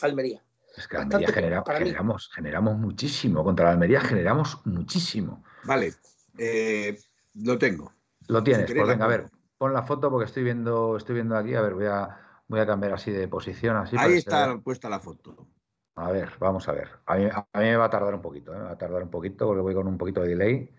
Almería. 0.00 0.44
Es 0.76 0.88
que 0.88 0.96
Almería 0.96 1.28
generamos, 1.28 2.30
generamos 2.34 2.78
muchísimo. 2.78 3.44
Contra 3.44 3.66
la 3.66 3.72
Almería 3.72 4.00
generamos 4.00 4.58
muchísimo. 4.64 5.44
Vale, 5.64 5.92
eh, 6.38 6.98
lo 7.34 7.58
tengo. 7.58 7.92
Lo 8.28 8.42
tienes, 8.42 8.72
pues 8.72 8.88
venga, 8.88 9.04
a 9.04 9.08
ver, 9.08 9.30
pon 9.58 9.72
la 9.72 9.82
foto 9.82 10.10
porque 10.10 10.26
estoy 10.26 10.44
viendo, 10.44 10.96
estoy 10.96 11.16
viendo 11.16 11.36
aquí. 11.36 11.54
A 11.54 11.60
ver, 11.60 11.74
voy 11.74 11.86
a, 11.86 12.18
voy 12.48 12.60
a 12.60 12.66
cambiar 12.66 12.94
así 12.94 13.10
de 13.10 13.28
posición. 13.28 13.76
Así 13.76 13.96
Ahí 13.98 14.14
está 14.14 14.58
puesta 14.58 14.88
la 14.88 15.00
foto. 15.00 15.48
A 15.94 16.10
ver, 16.10 16.32
vamos 16.38 16.68
a 16.68 16.72
ver. 16.72 16.88
A 17.06 17.16
mí, 17.16 17.28
me 17.54 17.76
va 17.76 17.84
a 17.84 17.90
tardar 17.90 18.14
un 18.14 18.22
poquito, 18.22 18.54
¿eh? 18.54 18.58
me 18.58 18.64
va 18.64 18.72
a 18.72 18.78
tardar 18.78 19.02
un 19.02 19.10
poquito 19.10 19.46
porque 19.46 19.60
voy 19.60 19.74
con 19.74 19.86
un 19.86 19.98
poquito 19.98 20.22
de 20.22 20.28
delay. 20.28 20.74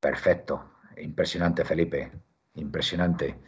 Perfecto. 0.00 0.72
Impresionante, 0.96 1.64
Felipe. 1.64 2.10
Impresionante. 2.54 3.38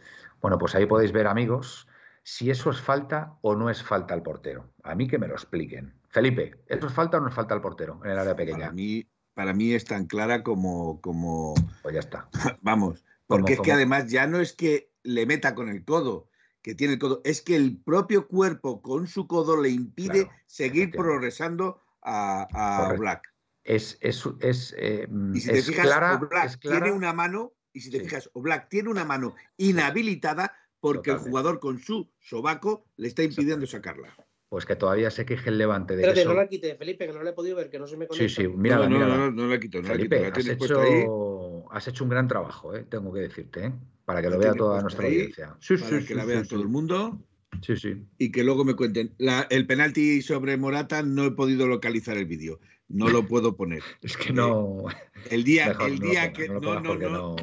Bueno, 0.41 0.57
pues 0.57 0.75
ahí 0.75 0.85
podéis 0.85 1.11
ver, 1.11 1.27
amigos, 1.27 1.87
si 2.23 2.51
eso 2.51 2.69
es 2.69 2.79
falta 2.79 3.37
o 3.41 3.55
no 3.55 3.69
es 3.69 3.81
falta 3.81 4.13
al 4.13 4.21
portero. 4.21 4.69
A 4.83 4.95
mí 4.95 5.07
que 5.07 5.17
me 5.17 5.27
lo 5.27 5.33
expliquen. 5.33 5.99
Felipe, 6.09 6.63
¿eso 6.67 6.87
es 6.87 6.93
falta 6.93 7.17
o 7.17 7.21
no 7.21 7.29
es 7.29 7.33
falta 7.33 7.53
al 7.53 7.61
portero 7.61 7.99
en 8.03 8.11
el 8.11 8.19
área 8.19 8.35
pequeña? 8.35 8.65
Para 8.65 8.71
mí, 8.73 9.07
para 9.37 9.53
mí 9.53 9.71
es 9.71 9.85
tan 9.85 10.07
clara 10.07 10.41
como. 10.41 10.99
como... 10.99 11.53
Pues 11.83 11.93
ya 11.93 11.99
está. 11.99 12.27
Vamos, 12.61 13.05
porque 13.27 13.53
es 13.53 13.59
que 13.59 13.71
además 13.71 14.09
ya 14.09 14.25
no 14.25 14.39
es 14.39 14.51
que 14.51 14.91
le 15.03 15.27
meta 15.27 15.53
con 15.53 15.69
el 15.69 15.85
codo, 15.85 16.27
que 16.63 16.73
tiene 16.73 16.93
el 16.93 16.99
codo, 16.99 17.21
es 17.23 17.43
que 17.43 17.55
el 17.55 17.77
propio 17.77 18.27
cuerpo 18.27 18.81
con 18.81 19.05
su 19.05 19.27
codo 19.27 19.61
le 19.61 19.69
impide 19.69 20.27
seguir 20.47 20.89
progresando 20.89 21.79
a, 22.01 22.95
Black. 22.97 23.31
Es, 23.63 23.99
es, 24.01 24.23
es, 24.39 24.73
eh, 24.79 25.07
y 25.35 25.39
si 25.39 25.51
te 25.51 25.61
fijas, 25.61 25.85
clara, 25.85 26.17
Black 26.17 26.59
tiene 26.59 26.91
una 26.91 27.13
mano 27.13 27.53
y 27.73 27.81
si 27.81 27.91
te 27.91 27.99
fijas, 27.99 28.31
Oblak 28.33 28.69
tiene 28.69 28.89
una 28.89 29.05
mano 29.05 29.35
inhabilitada 29.57 30.51
porque 30.79 31.11
el 31.11 31.19
jugador 31.19 31.59
con 31.59 31.77
su 31.77 32.11
sobaco 32.19 32.87
le 32.95 33.07
está 33.07 33.21
impidiendo 33.21 33.67
sacarla. 33.67 34.15
Pues 34.49 34.65
que 34.65 34.75
todavía 34.77 35.11
se 35.11 35.25
queje 35.25 35.49
el 35.49 35.57
levante 35.57 35.95
de 35.95 36.03
Espérate, 36.03 36.21
eso. 36.21 36.29
no 36.29 36.35
la 36.35 36.47
quite, 36.47 36.75
Felipe, 36.75 37.05
que 37.05 37.13
no 37.13 37.21
la 37.21 37.31
he 37.31 37.33
podido 37.33 37.57
ver, 37.57 37.69
que 37.69 37.79
no 37.79 37.87
se 37.87 37.97
me 37.97 38.07
conecta. 38.07 38.29
Sí, 38.29 38.43
sí, 38.43 38.47
mírala, 38.47 38.87
no, 38.87 38.99
no, 38.99 39.17
no, 39.17 39.31
no, 39.31 39.47
la 39.47 39.59
quito, 39.59 39.81
no 39.81 39.87
Felipe, 39.89 40.21
la 40.21 40.31
quito. 40.31 40.51
has, 40.51 40.63
hecho, 40.63 41.73
has 41.73 41.87
hecho 41.89 42.03
un 42.05 42.09
gran 42.09 42.27
trabajo, 42.29 42.73
¿eh? 42.73 42.85
tengo 42.89 43.11
que 43.11 43.19
decirte, 43.19 43.65
¿eh? 43.65 43.73
para 44.05 44.21
que 44.21 44.29
lo 44.29 44.39
vea 44.39 44.53
toda 44.53 44.81
nuestra 44.81 45.05
audiencia. 45.05 45.57
Sí, 45.59 45.75
para 45.75 45.99
que 45.99 46.15
la 46.15 46.23
vea 46.23 46.43
todo 46.43 46.61
el 46.61 46.69
mundo. 46.69 47.21
Sí, 47.61 47.75
sí. 47.75 48.05
Y 48.17 48.31
que 48.31 48.43
luego 48.43 48.63
me 48.63 48.75
cuenten. 48.75 49.13
el 49.49 49.67
penalti 49.67 50.21
sobre 50.21 50.55
Morata 50.57 51.03
no 51.03 51.25
he 51.25 51.31
podido 51.31 51.67
localizar 51.67 52.17
el 52.17 52.25
vídeo. 52.25 52.59
No 52.87 53.09
lo 53.09 53.25
puedo 53.27 53.57
poner. 53.57 53.83
es 54.01 54.15
que 54.15 54.31
no. 54.31 54.85
el 55.29 55.43
día, 55.43 55.75
el 55.85 55.99
día 55.99 56.31
que. 56.31 56.47
No, 56.47 56.79
no, 56.79 56.95
no. 56.95 57.35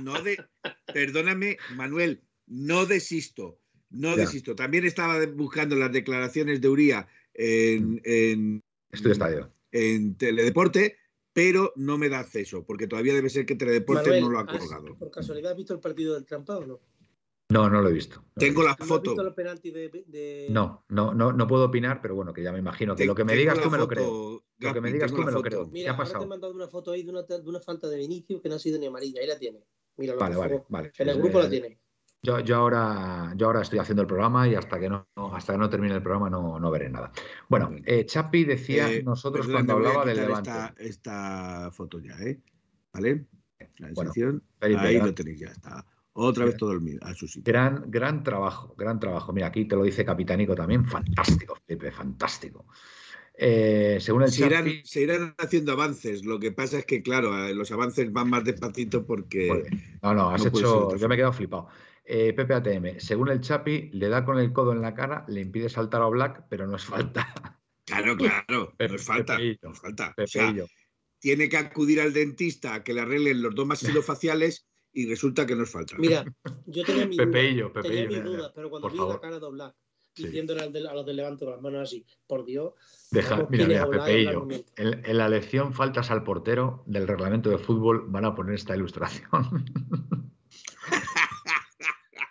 No, 0.00 0.22
de, 0.22 0.44
perdóname, 0.92 1.56
Manuel, 1.74 2.22
no 2.46 2.86
desisto. 2.86 3.58
No 3.98 4.16
desisto. 4.16 4.54
También 4.54 4.84
estaba 4.84 5.24
buscando 5.26 5.76
las 5.76 5.92
declaraciones 5.92 6.60
de 6.60 6.68
Uría 6.68 7.08
en. 7.34 8.00
en 8.04 8.62
Estoy 8.90 9.12
estadio. 9.12 9.52
En 9.72 10.16
Teledeporte 10.16 10.96
pero 11.36 11.74
no 11.76 11.98
me 11.98 12.08
da 12.08 12.20
acceso, 12.20 12.64
porque 12.64 12.86
todavía 12.86 13.12
debe 13.12 13.28
ser 13.28 13.44
que 13.44 13.56
Teledeporte 13.56 14.22
no 14.22 14.30
lo 14.30 14.38
ha 14.38 14.46
colgado. 14.46 14.96
¿Por 14.96 15.10
casualidad 15.10 15.50
has 15.50 15.56
visto 15.58 15.74
el 15.74 15.80
partido 15.80 16.14
del 16.14 16.24
Trampa 16.24 16.56
o 16.56 16.64
no? 16.64 16.80
No, 17.50 17.68
no 17.68 17.82
lo 17.82 17.90
he 17.90 17.92
visto. 17.92 18.24
Tengo 18.36 18.62
la 18.62 18.74
foto. 18.74 19.14
No, 20.48 20.86
no, 20.88 21.12
no, 21.12 21.32
no 21.34 21.46
puedo 21.46 21.66
opinar, 21.66 22.00
pero 22.00 22.14
bueno, 22.14 22.32
que 22.32 22.42
ya 22.42 22.52
me 22.52 22.58
imagino 22.58 22.96
que 22.96 23.04
lo 23.04 23.14
que 23.14 23.24
me 23.24 23.36
digas 23.36 23.60
tú 23.60 23.70
me 23.70 23.76
lo 23.76 23.86
creo. 23.86 24.42
lo 24.56 24.72
que 24.72 24.80
me 24.80 24.90
digas 24.90 25.12
tú 25.12 25.22
me 25.24 25.30
lo 25.30 25.42
creo. 25.42 25.66
Mira, 25.66 25.84
¿Qué 25.84 25.90
ha 25.90 25.96
pasado? 25.98 26.20
te 26.20 26.24
he 26.24 26.28
mandado 26.28 26.54
una 26.54 26.68
foto 26.68 26.92
ahí 26.92 27.02
de 27.02 27.10
una, 27.10 27.22
de 27.24 27.42
una 27.44 27.60
falta 27.60 27.86
de 27.86 27.98
Vinicius 27.98 28.40
que 28.40 28.48
no 28.48 28.54
ha 28.54 28.58
sido 28.58 28.78
ni 28.78 28.86
amarilla. 28.86 29.20
Ahí 29.20 29.26
la 29.26 29.38
tiene. 29.38 29.62
Mira, 29.98 30.14
vale, 30.14 30.36
vale, 30.36 30.64
vale. 30.70 30.92
En 30.96 31.08
el 31.10 31.18
grupo 31.18 31.38
la 31.38 31.50
tiene. 31.50 31.78
Yo, 32.22 32.40
yo, 32.40 32.56
ahora, 32.56 33.32
yo 33.36 33.46
ahora 33.46 33.62
estoy 33.62 33.78
haciendo 33.78 34.02
el 34.02 34.08
programa 34.08 34.48
y 34.48 34.54
hasta 34.54 34.80
que 34.80 34.88
no, 34.88 35.06
hasta 35.32 35.52
que 35.52 35.58
no 35.58 35.70
termine 35.70 35.94
el 35.94 36.02
programa 36.02 36.28
no, 36.28 36.58
no 36.58 36.70
veré 36.70 36.88
nada. 36.88 37.12
Bueno, 37.48 37.70
eh, 37.84 38.04
Chapi 38.04 38.44
decía 38.44 38.90
eh, 38.90 39.02
nosotros 39.02 39.46
cuando 39.46 39.74
hablaba 39.74 40.04
del 40.04 40.16
Levante. 40.16 40.50
Esta, 40.50 40.74
esta 40.78 41.70
foto 41.70 42.00
ya, 42.00 42.16
¿eh? 42.18 42.40
¿Vale? 42.92 43.26
La 43.78 43.90
bueno, 43.92 44.12
ahí 44.60 44.98
lo 44.98 45.14
tenéis 45.14 45.40
ya, 45.40 45.48
está. 45.48 45.84
Otra 46.18 46.46
vez 46.46 46.56
todo 46.56 46.72
el 46.72 46.98
a 47.02 47.14
su 47.14 47.28
sitio. 47.28 47.52
Gran, 47.52 47.84
gran 47.88 48.22
trabajo, 48.22 48.74
gran 48.76 48.98
trabajo. 48.98 49.34
Mira, 49.34 49.48
aquí 49.48 49.66
te 49.66 49.76
lo 49.76 49.82
dice 49.82 50.02
Capitánico 50.04 50.54
también. 50.54 50.86
Fantástico, 50.86 51.58
Pepe, 51.66 51.90
fantástico. 51.92 52.64
Eh, 53.38 53.98
según 54.00 54.22
el 54.22 54.32
se 54.32 54.46
irán, 54.46 54.66
se 54.82 55.02
irán, 55.02 55.34
haciendo 55.36 55.72
avances. 55.72 56.24
Lo 56.24 56.38
que 56.40 56.52
pasa 56.52 56.78
es 56.78 56.86
que, 56.86 57.02
claro, 57.02 57.46
eh, 57.46 57.54
los 57.54 57.70
avances 57.70 58.10
van 58.10 58.30
más 58.30 58.44
despacito 58.44 59.04
porque. 59.04 59.64
No, 60.02 60.14
no, 60.14 60.30
has 60.30 60.46
hecho. 60.46 60.96
Yo 60.96 61.08
me 61.08 61.14
he 61.14 61.18
quedado 61.18 61.34
flipado. 61.34 61.68
Eh, 62.08 62.32
Pepe 62.34 62.54
ATM, 62.54 63.00
según 63.00 63.30
el 63.30 63.40
Chapi, 63.40 63.90
le 63.92 64.08
da 64.08 64.24
con 64.24 64.38
el 64.38 64.52
codo 64.52 64.72
en 64.72 64.80
la 64.80 64.94
cara, 64.94 65.24
le 65.26 65.40
impide 65.40 65.68
saltar 65.68 66.02
a 66.02 66.06
Black, 66.06 66.44
pero 66.48 66.66
no 66.68 66.76
es 66.76 66.84
falta. 66.84 67.60
Claro, 67.84 68.16
claro, 68.46 68.72
no 68.78 68.94
es 68.94 69.04
falta. 69.04 69.36
No 69.38 69.72
es 69.72 69.80
falta. 69.80 70.14
O 70.16 70.26
sea, 70.26 70.54
tiene 71.18 71.48
que 71.48 71.56
acudir 71.56 72.00
al 72.00 72.12
dentista 72.12 72.74
a 72.74 72.84
que 72.84 72.94
le 72.94 73.00
arreglen 73.00 73.42
los 73.42 73.54
dos 73.56 73.66
maxilofaciales 73.66 74.68
y 74.92 75.08
resulta 75.08 75.46
que 75.46 75.56
nos 75.56 75.68
falta. 75.68 75.96
Mira, 75.98 76.24
yo 76.66 76.84
tenía 76.84 77.06
mi 77.08 77.16
duda, 77.16 77.82
tenía 77.82 78.06
mis 78.06 78.22
dudas, 78.22 78.52
pero 78.54 78.70
cuando 78.70 78.88
vi 78.88 78.98
la 78.98 79.20
cara 79.20 79.40
de 79.40 79.50
Black 79.50 79.74
diciéndole 80.14 80.62
a 80.62 80.94
los 80.94 81.04
del 81.04 81.16
Levante 81.16 81.44
con 81.44 81.52
las 81.54 81.62
manos 81.62 81.82
así, 81.82 82.06
por 82.26 82.46
Dios. 82.46 82.72
Deja, 83.10 83.46
mira, 83.50 83.66
mira, 83.66 83.90
Pepeillo, 83.90 84.48
en, 84.76 85.04
en, 85.04 85.18
la 85.18 85.28
lección 85.28 85.74
faltas 85.74 86.10
al 86.10 86.24
portero 86.24 86.84
del 86.86 87.06
reglamento 87.06 87.50
de 87.50 87.58
fútbol 87.58 88.06
van 88.08 88.24
a 88.24 88.34
poner 88.34 88.54
esta 88.54 88.74
ilustración. 88.74 89.28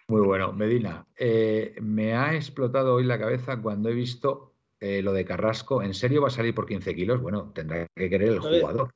Muy 0.08 0.22
bueno, 0.22 0.54
Medina, 0.54 1.08
eh, 1.18 1.76
me 1.82 2.16
ha 2.16 2.36
explotado 2.36 2.94
hoy 2.94 3.06
la 3.06 3.20
cabeza 3.20 3.62
cuando 3.62 3.90
he 3.90 3.94
visto 3.94 4.54
eh, 4.80 5.02
lo 5.02 5.14
de 5.14 5.26
Carrasco. 5.26 5.82
¿En 5.82 5.94
serio 5.94 6.22
va 6.22 6.28
a 6.28 6.32
salir 6.32 6.54
por 6.54 6.68
15 6.68 6.94
kilos? 6.94 7.22
Bueno, 7.22 7.52
tendrá 7.54 7.88
que 7.96 8.10
querer 8.10 8.30
el 8.30 8.40
jugador. 8.40 8.94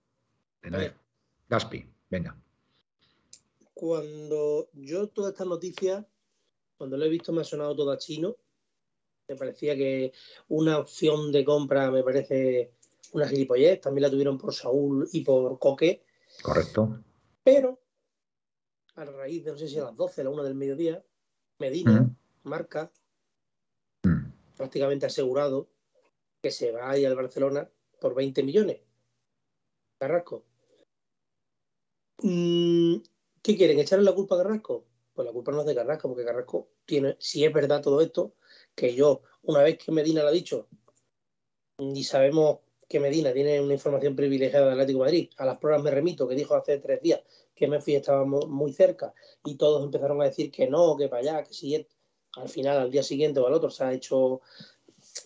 Gaspi, 1.50 1.86
venga 2.10 2.36
cuando 3.80 4.68
yo 4.74 5.08
toda 5.08 5.30
esta 5.30 5.46
noticia, 5.46 6.06
cuando 6.78 6.98
lo 6.98 7.06
he 7.06 7.10
visto 7.10 7.32
me 7.32 7.40
ha 7.40 7.46
sonado 7.46 7.74
todo 7.78 7.92
a 7.92 7.98
chino. 7.98 8.36
Me 9.30 9.38
parecía 9.38 9.74
que 9.78 10.12
una 10.50 10.80
opción 10.80 11.32
de 11.32 11.46
compra 11.46 11.90
me 11.90 12.04
parece 12.04 12.74
una 13.14 13.26
gilipollez. 13.26 13.80
También 13.80 14.02
la 14.02 14.10
tuvieron 14.10 14.38
por 14.38 14.54
Saúl 14.54 15.08
y 15.14 15.22
por 15.22 15.58
Coque. 15.60 16.04
Correcto. 16.42 17.00
Pero 17.42 17.80
a 19.00 19.06
raíz 19.06 19.44
de, 19.44 19.52
no 19.52 19.58
sé 19.58 19.68
si 19.68 19.80
a 19.80 19.86
las 19.86 19.96
12, 19.96 20.22
a 20.22 20.24
la 20.26 20.30
1 20.30 20.44
del 20.44 20.56
mediodía, 20.56 21.04
Medina 21.60 22.02
mm. 22.02 22.16
marca 22.44 22.92
mm. 24.04 24.32
prácticamente 24.58 25.06
asegurado 25.06 25.70
que 26.42 26.52
se 26.52 26.72
va 26.72 26.90
a 26.90 26.98
ir 26.98 27.08
al 27.08 27.16
Barcelona 27.16 27.70
por 28.00 28.16
20 28.16 28.44
millones. 28.44 28.82
Carrasco. 29.98 30.46
Mm, 32.22 32.98
¿Qué 33.42 33.58
quieren? 33.58 33.80
¿Echarle 33.80 34.06
la 34.06 34.14
culpa 34.14 34.36
a 34.36 34.40
Carrasco? 34.40 34.86
Pues 35.14 35.26
la 35.26 35.34
culpa 35.34 35.52
no 35.52 35.62
es 35.62 35.68
de 35.68 35.76
Carrasco, 35.76 36.08
porque 36.10 36.26
Carrasco 36.26 36.70
tiene, 36.86 37.16
si 37.20 37.44
es 37.44 37.54
verdad 37.54 37.82
todo 37.82 38.02
esto, 38.02 38.36
que 38.76 38.94
yo, 38.96 39.22
una 39.44 39.64
vez 39.64 39.78
que 39.78 39.92
Medina 39.92 40.22
lo 40.22 40.30
ha 40.30 40.32
dicho, 40.32 40.68
y 41.78 42.04
sabemos 42.04 42.60
que 42.88 43.00
Medina 43.00 43.32
tiene 43.32 43.62
una 43.62 43.74
información 43.74 44.16
privilegiada 44.16 44.66
del 44.66 44.74
Atlético 44.74 45.00
de 45.00 45.06
Madrid, 45.06 45.30
a 45.38 45.46
las 45.46 45.58
pruebas 45.58 45.84
me 45.84 45.92
remito, 45.92 46.28
que 46.28 46.36
dijo 46.36 46.56
hace 46.56 46.80
tres 46.80 47.02
días 47.02 47.22
que 47.60 47.68
Memphis 47.68 47.98
estaba 47.98 48.26
muy 48.26 48.74
cerca, 48.74 49.14
y 49.46 49.56
todos 49.56 49.84
empezaron 49.84 50.22
a 50.22 50.26
decir 50.26 50.52
que 50.52 50.68
no, 50.68 50.98
que 50.98 51.08
para 51.08 51.22
allá, 51.22 51.44
que 51.44 51.54
si 51.54 51.88
al 52.36 52.50
final, 52.50 52.78
al 52.78 52.92
día 52.92 53.04
siguiente 53.04 53.40
o 53.40 53.48
al 53.48 53.54
otro, 53.54 53.70
se 53.70 53.84
ha 53.84 53.94
hecho, 53.94 54.42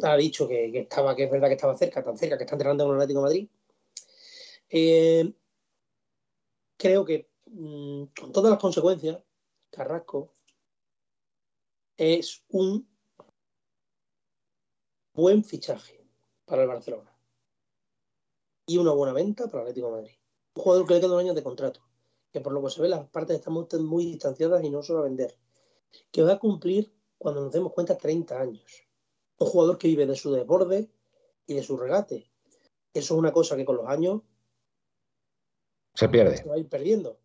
ha 0.04 0.18
dicho 0.18 0.48
que, 0.48 0.80
estaba, 0.80 1.16
que 1.16 1.26
es 1.26 1.32
verdad 1.32 1.48
que 1.48 1.54
estaba 1.54 1.78
cerca, 1.78 2.04
tan 2.04 2.18
cerca 2.18 2.38
que 2.38 2.44
está 2.44 2.56
entrenando 2.56 2.86
en 2.86 2.90
el 2.90 2.96
Atlético 2.98 3.22
Madrid. 3.22 3.48
Eh, 4.70 5.32
creo 6.78 7.06
que 7.06 7.30
Mm, 7.56 8.06
con 8.20 8.32
todas 8.32 8.50
las 8.50 8.60
consecuencias, 8.60 9.22
Carrasco 9.70 10.34
es 11.98 12.44
un 12.50 12.88
buen 15.14 15.44
fichaje 15.44 16.04
para 16.46 16.64
el 16.64 16.68
Barcelona 16.68 17.16
y 18.66 18.78
una 18.78 18.92
buena 18.94 19.14
venta 19.14 19.46
para 19.46 19.60
el 19.60 19.70
Atlético 19.70 19.92
Madrid. 19.92 20.14
Un 20.56 20.64
jugador 20.64 20.88
que 20.88 20.94
le 20.96 21.02
queda 21.02 21.14
un 21.14 21.20
año 21.20 21.34
de 21.36 21.44
contrato, 21.44 21.82
que 22.34 22.42
por 22.42 22.52
lo 22.52 22.64
que 22.64 22.72
se 22.72 22.82
ve 22.82 22.90
las 22.90 23.08
partes 23.10 23.38
están 23.38 23.54
muy, 23.54 24.06
distanciadas 24.06 24.64
y 24.64 24.72
no 24.72 24.82
va 24.82 25.00
a 25.00 25.04
vender, 25.04 25.38
que 26.12 26.24
va 26.24 26.34
a 26.34 26.40
cumplir 26.40 26.92
cuando 27.20 27.42
nos 27.42 27.54
demos 27.54 27.72
cuenta 27.72 27.96
30 27.96 28.42
años. 28.42 28.88
Un 29.38 29.48
jugador 29.48 29.78
que 29.78 29.88
vive 29.88 30.08
de 30.08 30.16
su 30.16 30.32
desborde 30.32 30.90
y 31.46 31.54
de 31.54 31.64
su 31.64 31.78
regate. 31.78 32.32
Eso 32.92 33.14
es 33.14 33.20
una 33.20 33.32
cosa 33.32 33.56
que 33.56 33.66
con 33.66 33.78
los 33.78 33.88
años 33.88 34.22
se 35.94 36.10
pierde. 36.10 36.38
Se 36.38 36.50
va 36.50 36.56
a 36.56 36.58
ir 36.58 36.68
perdiendo. 36.68 37.20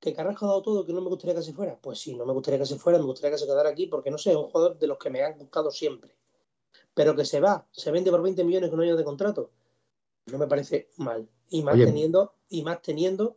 ¿Que 0.00 0.12
Carrasco 0.12 0.46
ha 0.46 0.48
dado 0.48 0.62
todo 0.62 0.84
que 0.84 0.92
no 0.92 1.00
me 1.00 1.08
gustaría 1.08 1.36
que 1.36 1.42
se 1.42 1.52
fuera? 1.52 1.78
Pues 1.80 2.00
sí, 2.00 2.16
no 2.16 2.26
me 2.26 2.32
gustaría 2.32 2.58
que 2.58 2.66
se 2.66 2.76
fuera, 2.76 2.98
me 2.98 3.04
gustaría 3.04 3.30
que 3.30 3.38
se 3.38 3.46
quedara 3.46 3.70
aquí 3.70 3.86
porque 3.86 4.10
no 4.10 4.18
sé, 4.18 4.32
es 4.32 4.36
un 4.36 4.50
jugador 4.50 4.76
de 4.76 4.88
los 4.88 4.98
que 4.98 5.08
me 5.08 5.22
han 5.22 5.38
buscado 5.38 5.70
siempre. 5.70 6.16
Pero 6.94 7.14
que 7.14 7.24
se 7.24 7.38
va, 7.38 7.66
se 7.70 7.92
vende 7.92 8.10
por 8.10 8.22
20 8.22 8.42
millones 8.42 8.70
con 8.70 8.80
un 8.80 8.86
año 8.86 8.96
de 8.96 9.04
contrato, 9.04 9.52
no 10.26 10.38
me 10.38 10.48
parece 10.48 10.90
mal. 10.96 11.28
Y 11.48 11.62
más 11.62 11.76
teniendo, 11.76 12.34
y 12.48 12.62
más 12.62 12.82
teniendo 12.82 13.36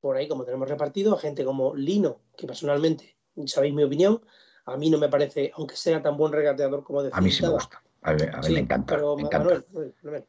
por 0.00 0.16
ahí, 0.16 0.28
como 0.28 0.44
tenemos 0.44 0.68
repartido, 0.68 1.14
a 1.14 1.18
gente 1.18 1.44
como 1.44 1.74
Lino, 1.74 2.20
que 2.36 2.46
personalmente, 2.46 3.16
sabéis 3.46 3.74
mi 3.74 3.84
opinión, 3.84 4.20
a 4.64 4.76
mí 4.76 4.90
no 4.90 4.98
me 4.98 5.08
parece, 5.08 5.50
aunque 5.54 5.76
sea 5.76 6.02
tan 6.02 6.16
buen 6.16 6.32
regateador 6.32 6.84
como 6.84 7.02
decía. 7.02 7.18
A 7.18 7.20
mí 7.20 7.30
sí 7.30 7.42
me 7.42 7.48
gusta. 7.48 7.82
A 8.02 8.12
mí, 8.12 8.22
me 8.54 8.60
encanta. 8.60 8.96
me 8.96 9.22
encanta. 9.22 9.64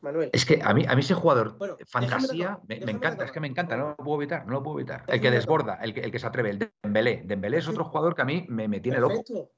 Manuel, 0.02 0.32
Es 0.34 0.44
que 0.44 0.60
a 0.62 0.74
mí, 0.74 0.86
a 0.88 0.96
mí 0.96 1.02
ese 1.02 1.14
jugador, 1.14 1.56
fantasía, 1.86 2.60
me, 2.68 2.78
encanta, 2.78 3.26
es 3.26 3.32
que 3.32 3.40
me 3.40 3.48
encanta, 3.48 3.78
no 3.78 3.90
lo 3.90 3.98
puedo 3.98 4.18
evitar, 4.22 4.46
no 4.48 4.54
lo 4.54 4.64
puedo 4.64 4.80
evitar. 4.80 5.04
El 5.08 5.22
que 5.22 5.30
desborda, 5.30 5.76
el 5.76 5.94
que, 5.94 6.02
el 6.02 6.12
que 6.12 6.20
se 6.20 6.26
atreve, 6.26 6.50
el 6.50 6.72
Dembélé. 6.82 7.22
Dembélé 7.26 7.58
es 7.58 7.68
otro 7.68 7.86
jugador 7.86 8.16
que 8.16 8.24
a 8.24 8.26
mí 8.26 8.46
me, 8.50 8.68
me 8.68 8.80
tiene 8.80 9.00
perfecto, 9.00 9.34
loco. 9.34 9.52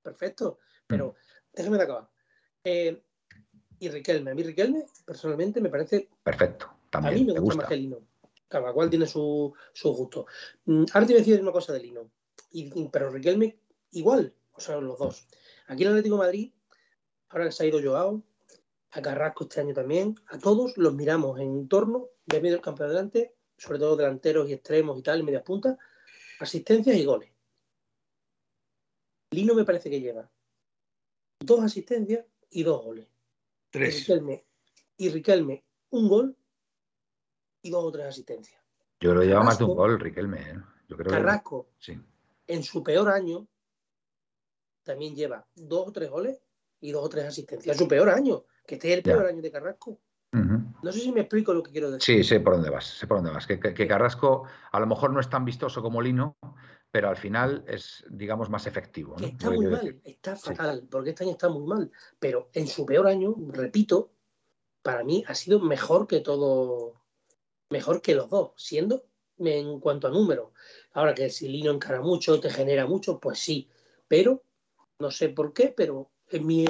Perfecto, 0.00 0.58
pero 0.86 1.08
mm. 1.08 1.12
déjame 1.54 1.76
de 1.76 1.82
acabar. 1.82 2.08
Eh, 2.62 3.02
y 3.80 3.88
Riquelme, 3.88 4.30
a 4.30 4.34
mí 4.34 4.42
Riquelme 4.42 4.86
personalmente 5.04 5.60
me 5.60 5.68
parece... 5.68 6.08
Perfecto, 6.22 6.70
también. 6.88 7.14
A 7.14 7.18
mí 7.18 7.32
me, 7.32 7.40
gusta, 7.40 7.56
más 7.56 7.68
que 7.68 7.76
Lino. 7.76 7.98
Cada 8.48 8.72
cual 8.72 8.90
tiene 8.90 9.06
su, 9.06 9.52
su 9.72 9.92
gusto. 9.92 10.26
Mm, 10.66 10.84
ahora 10.92 11.06
te 11.06 11.12
voy 11.12 11.22
a 11.22 11.24
decir 11.24 11.40
una 11.40 11.52
cosa 11.52 11.72
de 11.72 11.80
Lino, 11.80 12.10
y, 12.50 12.88
pero 12.88 13.10
Riquelme 13.10 13.58
igual, 13.92 14.34
o 14.52 14.60
sea, 14.60 14.76
los 14.80 14.98
dos. 14.98 15.26
Aquí 15.66 15.82
en 15.82 15.90
Atlético 15.90 16.16
de 16.16 16.22
Madrid 16.26 16.52
ahora 17.28 17.46
que 17.46 17.52
se 17.52 17.64
ha 17.64 17.66
ido 17.66 17.82
Joao, 17.82 18.22
a 18.90 19.02
Carrasco 19.02 19.44
este 19.44 19.60
año 19.60 19.74
también, 19.74 20.14
a 20.28 20.38
todos 20.38 20.76
los 20.78 20.94
miramos 20.94 21.38
en 21.40 21.68
torno 21.68 22.08
de 22.24 22.40
medio 22.40 22.54
del 22.54 22.62
campo 22.62 22.82
de 22.82 22.90
adelante, 22.90 23.34
sobre 23.58 23.78
todo 23.78 23.96
delanteros 23.96 24.48
y 24.48 24.54
extremos 24.54 24.98
y 24.98 25.02
tal, 25.02 25.20
y 25.20 25.22
medias 25.22 25.42
puntas, 25.42 25.76
asistencias 26.40 26.96
y 26.96 27.04
goles. 27.04 27.30
Lino 29.32 29.54
me 29.54 29.64
parece 29.64 29.90
que 29.90 30.00
lleva 30.00 30.30
dos 31.40 31.62
asistencias 31.62 32.24
y 32.50 32.62
dos 32.62 32.82
goles. 32.82 33.06
Tres. 33.70 34.08
Y 34.96 35.10
Riquelme, 35.10 35.64
un 35.90 36.08
gol 36.08 36.36
y 37.66 37.70
dos 37.70 37.84
o 37.84 37.92
tres 37.92 38.06
asistencias. 38.06 38.62
Yo 39.00 39.14
lo 39.14 39.22
lleva 39.22 39.42
más 39.42 39.58
de 39.58 39.64
un 39.64 39.74
gol, 39.74 40.00
Riquelme. 40.00 40.40
¿eh? 40.40 40.58
Yo 40.88 40.96
creo 40.96 41.10
Carrasco, 41.10 41.68
en 42.46 42.62
su 42.62 42.82
peor 42.82 43.08
año, 43.08 43.46
también 44.82 45.14
lleva 45.14 45.46
dos 45.54 45.88
o 45.88 45.92
tres 45.92 46.10
goles 46.10 46.38
y 46.80 46.92
dos 46.92 47.04
o 47.04 47.08
tres 47.08 47.26
asistencias. 47.26 47.76
Su 47.76 47.88
peor 47.88 48.08
año, 48.08 48.44
que 48.66 48.76
este 48.76 48.92
es 48.92 48.96
el 48.98 49.02
peor 49.02 49.26
año 49.26 49.42
de 49.42 49.50
Carrasco. 49.50 50.00
No 50.32 50.92
sé 50.92 51.00
si 51.00 51.12
me 51.12 51.20
explico 51.20 51.54
lo 51.54 51.62
que 51.62 51.72
quiero 51.72 51.90
decir. 51.90 52.16
Sí, 52.16 52.24
sé 52.24 52.40
por 52.40 52.54
dónde 52.54 52.68
vas, 52.68 52.84
sé 52.84 53.06
por 53.06 53.18
dónde 53.18 53.32
vas. 53.32 53.46
Que, 53.46 53.88
Carrasco 53.88 54.44
a 54.70 54.78
lo 54.78 54.86
mejor 54.86 55.12
no 55.12 55.20
es 55.20 55.30
tan 55.30 55.44
vistoso 55.44 55.82
como 55.82 56.02
Lino, 56.02 56.36
pero 56.90 57.08
al 57.08 57.16
final 57.16 57.64
es, 57.66 58.04
digamos, 58.10 58.50
más 58.50 58.66
efectivo. 58.66 59.16
Está 59.18 59.50
muy 59.50 59.66
mal, 59.66 60.00
está 60.04 60.36
fatal, 60.36 60.86
porque 60.90 61.10
este 61.10 61.24
año 61.24 61.32
está 61.32 61.48
muy 61.48 61.66
mal. 61.66 61.90
Pero 62.18 62.50
en 62.52 62.66
su 62.66 62.84
peor 62.84 63.06
año, 63.06 63.34
repito, 63.48 64.12
para 64.82 65.02
mí 65.04 65.24
ha 65.26 65.34
sido 65.34 65.58
mejor 65.58 66.06
que 66.06 66.20
todo, 66.20 66.94
mejor 67.70 68.00
que 68.02 68.14
los 68.14 68.30
dos, 68.30 68.52
siendo 68.56 69.04
en 69.38 69.80
cuanto 69.80 70.08
a 70.08 70.10
números. 70.10 70.50
Ahora 70.92 71.14
que 71.14 71.30
si 71.30 71.48
Lino 71.48 71.70
encara 71.70 72.00
mucho, 72.00 72.40
te 72.40 72.50
genera 72.50 72.86
mucho, 72.86 73.18
pues 73.20 73.38
sí. 73.38 73.68
Pero 74.08 74.42
no 74.98 75.10
sé 75.10 75.28
por 75.28 75.52
qué, 75.52 75.74
pero 75.76 76.10
en 76.30 76.46
mi, 76.46 76.64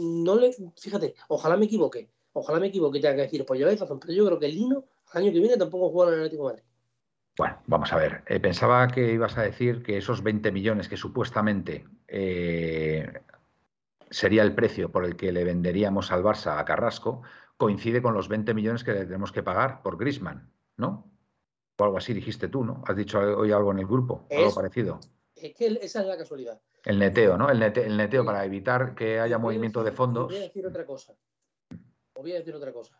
no 0.00 0.36
le, 0.36 0.54
fíjate, 0.76 1.14
ojalá 1.28 1.56
me 1.56 1.66
equivoque, 1.66 2.10
Ojalá 2.38 2.60
me 2.60 2.66
equivoque 2.66 2.98
y 2.98 3.00
tenga 3.00 3.16
que 3.16 3.22
decir, 3.22 3.46
pues 3.46 3.58
lleváis 3.58 3.80
razón, 3.80 3.98
pero 3.98 4.12
yo 4.12 4.26
creo 4.26 4.38
que 4.38 4.44
el 4.44 4.54
Lino, 4.54 4.84
el 5.14 5.22
año 5.22 5.32
que 5.32 5.40
viene, 5.40 5.56
tampoco 5.56 5.88
juega 5.88 6.12
en 6.12 6.18
el 6.18 6.26
Atlético 6.26 6.48
de 6.48 6.52
Madrid. 6.52 6.68
Bueno, 7.38 7.62
vamos 7.66 7.92
a 7.94 7.96
ver. 7.96 8.24
Eh, 8.26 8.40
pensaba 8.40 8.88
que 8.88 9.10
ibas 9.10 9.38
a 9.38 9.42
decir 9.42 9.82
que 9.82 9.96
esos 9.96 10.22
20 10.22 10.52
millones 10.52 10.86
que 10.86 10.98
supuestamente 10.98 11.86
eh, 12.08 13.10
sería 14.10 14.42
el 14.42 14.54
precio 14.54 14.92
por 14.92 15.06
el 15.06 15.16
que 15.16 15.32
le 15.32 15.44
venderíamos 15.44 16.12
al 16.12 16.22
Barça 16.22 16.58
a 16.58 16.64
Carrasco 16.66 17.22
coincide 17.56 18.02
con 18.02 18.14
los 18.14 18.28
20 18.28 18.54
millones 18.54 18.84
que 18.84 18.92
le 18.92 19.04
tenemos 19.04 19.32
que 19.32 19.42
pagar 19.42 19.82
por 19.82 19.96
Grisman, 19.96 20.52
¿no? 20.76 21.10
O 21.78 21.84
algo 21.84 21.98
así 21.98 22.14
dijiste 22.14 22.48
tú, 22.48 22.64
¿no? 22.64 22.82
Has 22.86 22.96
dicho 22.96 23.18
hoy 23.18 23.52
algo 23.52 23.72
en 23.72 23.78
el 23.78 23.86
grupo, 23.86 24.26
algo 24.30 24.54
parecido. 24.54 25.00
Es 25.34 25.54
que 25.54 25.66
esa 25.82 26.00
es 26.00 26.06
la 26.06 26.16
casualidad. 26.16 26.60
El 26.84 26.98
neteo, 26.98 27.36
¿no? 27.36 27.50
El, 27.50 27.58
neteo 27.58 28.24
para 28.24 28.44
evitar 28.44 28.94
que 28.94 29.20
haya 29.20 29.38
movimiento 29.38 29.84
de 29.84 29.92
fondos. 29.92 30.28
Voy 30.28 30.36
a 30.36 30.40
decir 30.40 30.66
otra 30.66 30.86
cosa. 30.86 31.14
voy 32.14 32.32
a 32.32 32.36
decir 32.36 32.54
otra 32.54 32.72
cosa. 32.72 32.98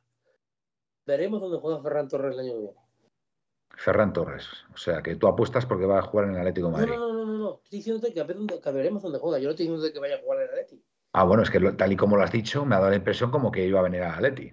Veremos 1.07 1.40
dónde 1.40 1.59
juega 1.59 1.80
Ferran 1.80 2.09
Torres 2.09 2.34
el 2.34 2.40
año 2.40 2.52
que 2.52 2.59
viene. 2.59 2.76
Ferran 3.76 4.12
Torres. 4.12 4.48
O 4.74 4.76
sea, 4.76 5.02
que 5.02 5.16
tú 5.16 5.28
apuestas 5.28 5.64
porque 5.64 5.86
va 5.86 5.98
a 5.98 6.02
jugar 6.02 6.26
en 6.26 6.32
el 6.32 6.38
Atlético 6.38 6.66
de 6.66 6.72
Madrid. 6.72 6.94
No, 6.94 7.12
no, 7.12 7.14
no, 7.14 7.24
no, 7.24 7.38
no. 7.38 7.61
Estoy 7.62 7.78
diciéndote 7.78 8.12
que, 8.12 8.72
veremos 8.72 9.02
dónde 9.02 9.18
juega. 9.18 9.38
Yo 9.38 9.44
no 9.44 9.50
estoy 9.50 9.66
diciendo 9.66 9.92
que 9.92 9.98
vaya 10.00 10.16
a 10.16 10.20
jugar 10.20 10.38
en 10.38 10.44
el 10.44 10.50
Atlético. 10.50 10.82
Ah, 11.19 11.25
bueno, 11.25 11.43
es 11.43 11.49
que 11.49 11.59
tal 11.59 11.93
y 11.93 11.97
como 11.97 12.19
lo 12.19 12.25
has 12.25 12.31
dicho, 12.31 12.67
me 12.67 12.75
ha 12.75 12.79
dado 12.79 12.91
la 12.91 12.97
impresión 12.97 13.31
como 13.31 13.51
que 13.51 13.64
iba 13.64 13.81
a 13.81 13.85
venir 13.85 14.03
a 14.03 14.17
Atleti. 14.17 14.53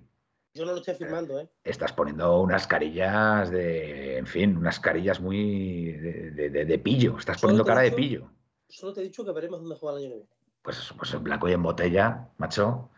Yo 0.53 0.65
no 0.65 0.71
lo 0.71 0.77
estoy 0.77 0.93
afirmando, 0.93 1.37
¿eh? 1.37 1.49
Estás 1.61 1.91
poniendo 1.91 2.39
unas 2.39 2.67
carillas 2.67 3.51
de, 3.51 4.17
en 4.17 4.25
fin, 4.25 4.55
unas 4.55 4.79
carillas 4.79 5.19
muy 5.19 5.91
de, 5.91 6.79
pillo. 6.81 7.17
Estás 7.17 7.41
poniendo 7.41 7.65
cara 7.65 7.81
de 7.81 7.91
pillo. 7.91 8.31
Solo 8.69 8.93
te 8.93 9.01
he 9.01 9.03
dicho 9.03 9.25
que 9.25 9.33
veremos 9.33 9.59
dónde 9.59 9.75
juega 9.75 9.97
el 9.97 10.05
año 10.05 10.11
que 10.11 10.19
viene. 10.19 10.29
Pues 10.61 10.77
eso, 10.77 10.95
pues 10.95 11.13
en 11.13 11.25
blanco 11.25 11.49
y 11.49 11.51
en 11.51 11.63
botella, 11.63 12.29
macho. 12.37 12.89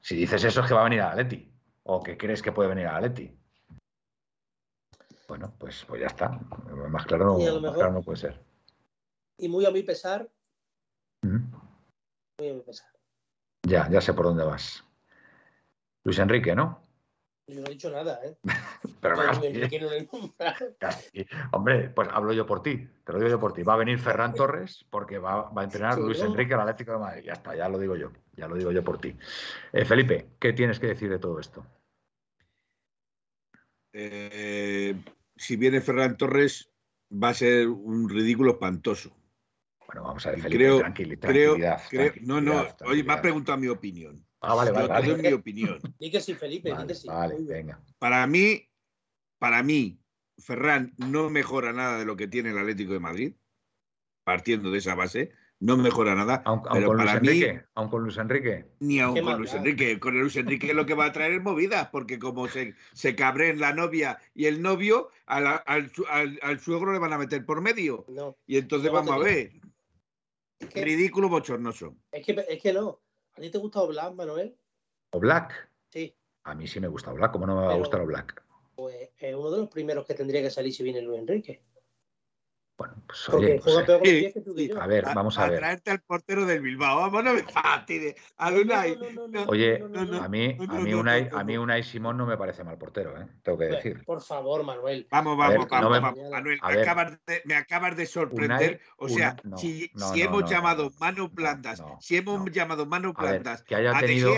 Si 0.00 0.16
dices 0.16 0.42
eso 0.42 0.62
es 0.62 0.66
que 0.66 0.74
va 0.74 0.80
a 0.80 0.84
venir 0.84 1.02
a 1.02 1.12
Atleti. 1.12 1.48
O 1.84 2.02
que 2.02 2.16
crees 2.16 2.42
que 2.42 2.50
puede 2.50 2.68
venir 2.68 2.88
a 2.88 2.96
Atleti. 2.96 3.32
Bueno, 5.28 5.54
pues, 5.56 5.84
pues 5.86 6.00
ya 6.00 6.08
está. 6.08 6.30
Más 6.88 7.06
claro, 7.06 7.38
no, 7.38 8.02
puede 8.02 8.18
ser. 8.18 8.44
Y 9.38 9.48
muy 9.48 9.64
a 9.66 9.70
mi 9.70 9.84
pesar. 9.84 10.28
Muy 11.22 12.50
a 12.50 12.54
mi 12.54 12.60
pesar. 12.62 12.93
Ya, 13.64 13.88
ya 13.88 14.00
sé 14.00 14.12
por 14.12 14.26
dónde 14.26 14.44
vas. 14.44 14.84
Luis 16.04 16.18
Enrique, 16.18 16.54
¿no? 16.54 16.82
Yo 17.46 17.60
no 17.60 17.66
he 17.66 17.70
dicho 17.70 17.90
nada, 17.90 18.20
¿eh? 18.24 18.36
Pero 19.00 19.16
Hombre, 21.52 21.90
pues 21.90 22.08
hablo 22.10 22.32
yo 22.32 22.46
por 22.46 22.62
ti, 22.62 22.88
te 23.04 23.12
lo 23.12 23.18
digo 23.18 23.30
yo 23.30 23.40
por 23.40 23.52
ti. 23.52 23.62
Va 23.62 23.74
a 23.74 23.78
venir 23.78 23.98
Ferran 23.98 24.34
Torres 24.34 24.86
porque 24.90 25.18
va, 25.18 25.50
a 25.54 25.64
entrenar 25.64 25.98
Luis 25.98 26.22
Enrique 26.22 26.54
al 26.54 26.60
Atlético 26.60 26.92
de 26.92 26.98
Madrid. 26.98 27.24
Ya 27.24 27.34
está, 27.34 27.54
ya 27.54 27.68
lo 27.68 27.78
digo 27.78 27.96
yo, 27.96 28.12
ya 28.34 28.48
lo 28.48 28.56
digo 28.56 28.72
yo 28.72 28.82
por 28.82 28.98
ti. 28.98 29.14
Eh, 29.72 29.84
Felipe, 29.84 30.30
¿qué 30.38 30.54
tienes 30.54 30.80
que 30.80 30.88
decir 30.88 31.10
de 31.10 31.18
todo 31.18 31.38
esto? 31.38 31.66
Eh, 33.92 34.96
si 35.36 35.56
viene 35.56 35.80
Ferran 35.80 36.16
Torres, 36.16 36.70
va 37.10 37.28
a 37.28 37.34
ser 37.34 37.68
un 37.68 38.08
ridículo 38.08 38.52
espantoso. 38.52 39.14
Bueno, 39.94 40.08
vamos 40.08 40.26
a 40.26 40.30
ver, 40.30 40.40
Felipe, 40.40 40.58
creo, 40.58 40.78
tranquilidad, 40.80 41.80
no, 42.22 42.40
no, 42.40 42.66
oye, 42.84 43.04
me 43.04 43.12
ha 43.12 43.22
preguntado 43.22 43.56
mi 43.58 43.68
opinión. 43.68 44.26
Ah, 44.40 44.54
vale, 44.54 44.72
vale. 44.72 45.06
Yo 45.06 45.16
mi 45.16 45.32
opinión. 45.32 45.78
Di 46.00 46.10
que 46.10 46.20
sí, 46.20 46.34
Felipe, 46.34 46.72
vale, 46.72 46.88
que 46.88 46.94
sí. 46.96 47.06
Vale, 47.06 47.36
venga. 47.40 47.80
Para 48.00 48.26
mí, 48.26 48.68
para 49.38 49.62
mí, 49.62 50.00
Ferran 50.36 50.94
no 50.96 51.30
mejora 51.30 51.72
nada 51.72 52.00
de 52.00 52.06
lo 52.06 52.16
que 52.16 52.26
tiene 52.26 52.50
el 52.50 52.58
Atlético 52.58 52.92
de 52.92 52.98
Madrid, 52.98 53.34
partiendo 54.24 54.72
de 54.72 54.78
esa 54.78 54.96
base 54.96 55.32
no 55.60 55.76
mejora 55.76 56.14
nada. 56.14 56.42
Aunque, 56.44 56.68
pero 56.72 56.88
con 56.88 56.98
para 56.98 57.18
Luis 57.18 57.22
mí, 57.22 57.42
Enrique, 57.42 57.64
aun 57.74 57.88
con 57.88 58.02
Luis 58.02 58.16
Enrique. 58.18 58.66
Ni 58.80 59.00
aun 59.00 59.18
con 59.20 59.38
Luis 59.38 59.54
Enrique. 59.54 59.98
Con 59.98 60.18
Luis 60.18 60.36
Enrique 60.36 60.74
lo 60.74 60.84
que 60.84 60.94
va 60.94 61.06
a 61.06 61.12
traer 61.12 61.32
es 61.32 61.42
movidas, 61.42 61.88
porque 61.88 62.18
como 62.18 62.48
se, 62.48 62.74
se 62.92 63.14
cabren 63.14 63.60
la 63.60 63.72
novia 63.72 64.18
y 64.34 64.46
el 64.46 64.60
novio, 64.60 65.10
al, 65.26 65.62
al, 65.66 66.60
suegro 66.60 66.92
le 66.92 66.98
van 66.98 67.12
a 67.12 67.18
meter 67.18 67.46
por 67.46 67.60
medio. 67.60 68.04
y 68.46 68.58
entonces 68.58 68.90
vamos 68.90 69.14
a 69.14 69.18
ver. 69.18 69.52
Ridículo 70.70 71.28
bochornoso. 71.28 71.96
Es 72.12 72.24
que, 72.24 72.44
es 72.48 72.62
que 72.62 72.72
no. 72.72 73.00
¿A 73.36 73.40
ti 73.40 73.50
te 73.50 73.58
gusta 73.58 73.80
Oblak, 73.80 74.14
Manuel? 74.14 74.56
¿Oblak? 75.10 75.70
Sí. 75.90 76.14
A 76.44 76.54
mí 76.54 76.66
sí 76.66 76.80
me 76.80 76.88
gusta 76.88 77.12
Oblak. 77.12 77.32
¿Cómo 77.32 77.46
no 77.46 77.56
me 77.56 77.66
va 77.66 77.74
a 77.74 77.78
gustar 77.78 78.00
Oblak? 78.00 78.44
Pues 78.74 79.10
es 79.18 79.34
uno 79.34 79.50
de 79.50 79.58
los 79.58 79.68
primeros 79.68 80.06
que 80.06 80.14
tendría 80.14 80.42
que 80.42 80.50
salir 80.50 80.72
si 80.72 80.82
viene 80.82 81.00
Luis 81.00 81.20
Enrique. 81.20 81.62
Bueno, 82.76 82.94
pues 83.06 83.28
oye, 83.28 83.60
pues, 83.62 84.76
a 84.76 84.86
ver, 84.88 85.04
vamos 85.14 85.38
a, 85.38 85.46
ver. 85.46 85.54
A 85.54 85.58
traerte 85.58 85.90
al 85.92 86.00
portero 86.00 86.44
del 86.44 86.60
Bilbao, 86.60 86.98
vamos, 86.98 87.22
no 87.24 87.34
me 87.34 87.44
fastidies. 87.44 88.16
A 88.36 88.50
Lunay. 88.50 88.98
Oye, 89.46 89.80
a 90.20 90.28
mí, 90.28 90.56
a 90.68 90.78
mí 90.80 90.94
Unai, 90.94 91.30
a 91.32 91.44
mí 91.44 91.56
Unai 91.56 91.84
Simón 91.84 92.16
no 92.16 92.26
me 92.26 92.36
parece 92.36 92.64
mal 92.64 92.76
portero, 92.76 93.16
¿eh? 93.16 93.28
tengo 93.42 93.58
que 93.58 93.66
decir. 93.66 94.04
Por 94.04 94.20
favor, 94.20 94.64
Manuel. 94.64 95.06
Vamos, 95.08 95.36
vamos, 95.36 95.68
vamos, 95.68 96.18
Manuel, 96.30 96.58
me 96.60 96.80
acabas, 96.80 97.18
de, 97.26 97.42
me 97.44 97.54
acabas 97.54 97.96
de 97.96 98.06
sorprender. 98.06 98.80
o 98.96 99.08
sea, 99.08 99.36
si, 99.56 99.90
si 99.94 100.22
hemos 100.22 100.50
llamado 100.50 100.90
Manu 100.98 101.32
Plantas, 101.32 101.80
si 102.00 102.16
hemos 102.16 102.50
llamado 102.50 102.86
Manu 102.86 103.14
Plantas, 103.14 103.62
que 103.62 103.76
haya 103.76 103.98
tenido... 104.00 104.34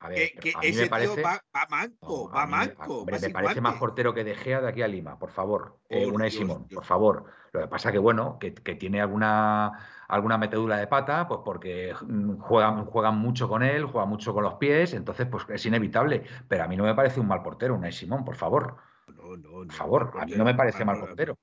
A 0.00 0.08
ver, 0.08 0.32
que, 0.38 0.52
a 0.54 0.60
mí 0.60 0.66
ese 0.68 0.82
me 0.82 0.88
parece, 0.88 1.22
va, 1.22 1.40
manco, 1.68 2.30
va 2.30 2.46
manco. 2.46 3.04
me 3.04 3.30
parece 3.30 3.60
más 3.60 3.76
portero 3.76 4.14
que 4.14 4.22
De 4.22 4.36
Gea 4.36 4.60
de 4.60 4.68
aquí 4.68 4.82
a 4.82 4.86
Lima, 4.86 5.18
por 5.18 5.30
favor. 5.30 5.80
Eh, 5.88 6.06
Unai 6.06 6.30
Simón, 6.30 6.68
por 6.68 6.84
favor. 6.84 7.24
Lo 7.52 7.60
que 7.62 7.66
pasa 7.66 7.90
que, 7.90 7.98
bueno, 7.98 8.38
que, 8.38 8.52
tiene 8.52 9.00
alguna, 9.00 9.72
alguna 10.06 10.38
metedura 10.38 10.76
de 10.76 10.86
pata, 10.86 11.26
pues 11.26 11.40
porque 11.44 11.94
juegan, 12.38 12.84
juegan 12.84 13.18
mucho 13.18 13.48
con 13.48 13.64
él, 13.64 13.86
juegan 13.86 14.08
mucho 14.08 14.32
con 14.32 14.44
los 14.44 14.54
pies, 14.54 14.94
entonces 14.94 15.26
pues 15.26 15.44
es 15.48 15.66
inevitable. 15.66 16.22
Pero 16.46 16.62
a 16.62 16.68
mí 16.68 16.76
no 16.76 16.84
me 16.84 16.94
parece 16.94 17.18
un 17.18 17.26
mal 17.26 17.42
portero, 17.42 17.74
Unai 17.74 17.92
Simón, 17.92 18.24
por 18.24 18.36
favor. 18.36 18.76
No, 19.08 19.36
no, 19.36 19.50
por 19.50 19.72
favor, 19.72 20.12
a 20.20 20.26
mí 20.26 20.32
no 20.36 20.44
me 20.44 20.54
parece 20.54 20.84
mal 20.84 21.00
portero. 21.00 21.36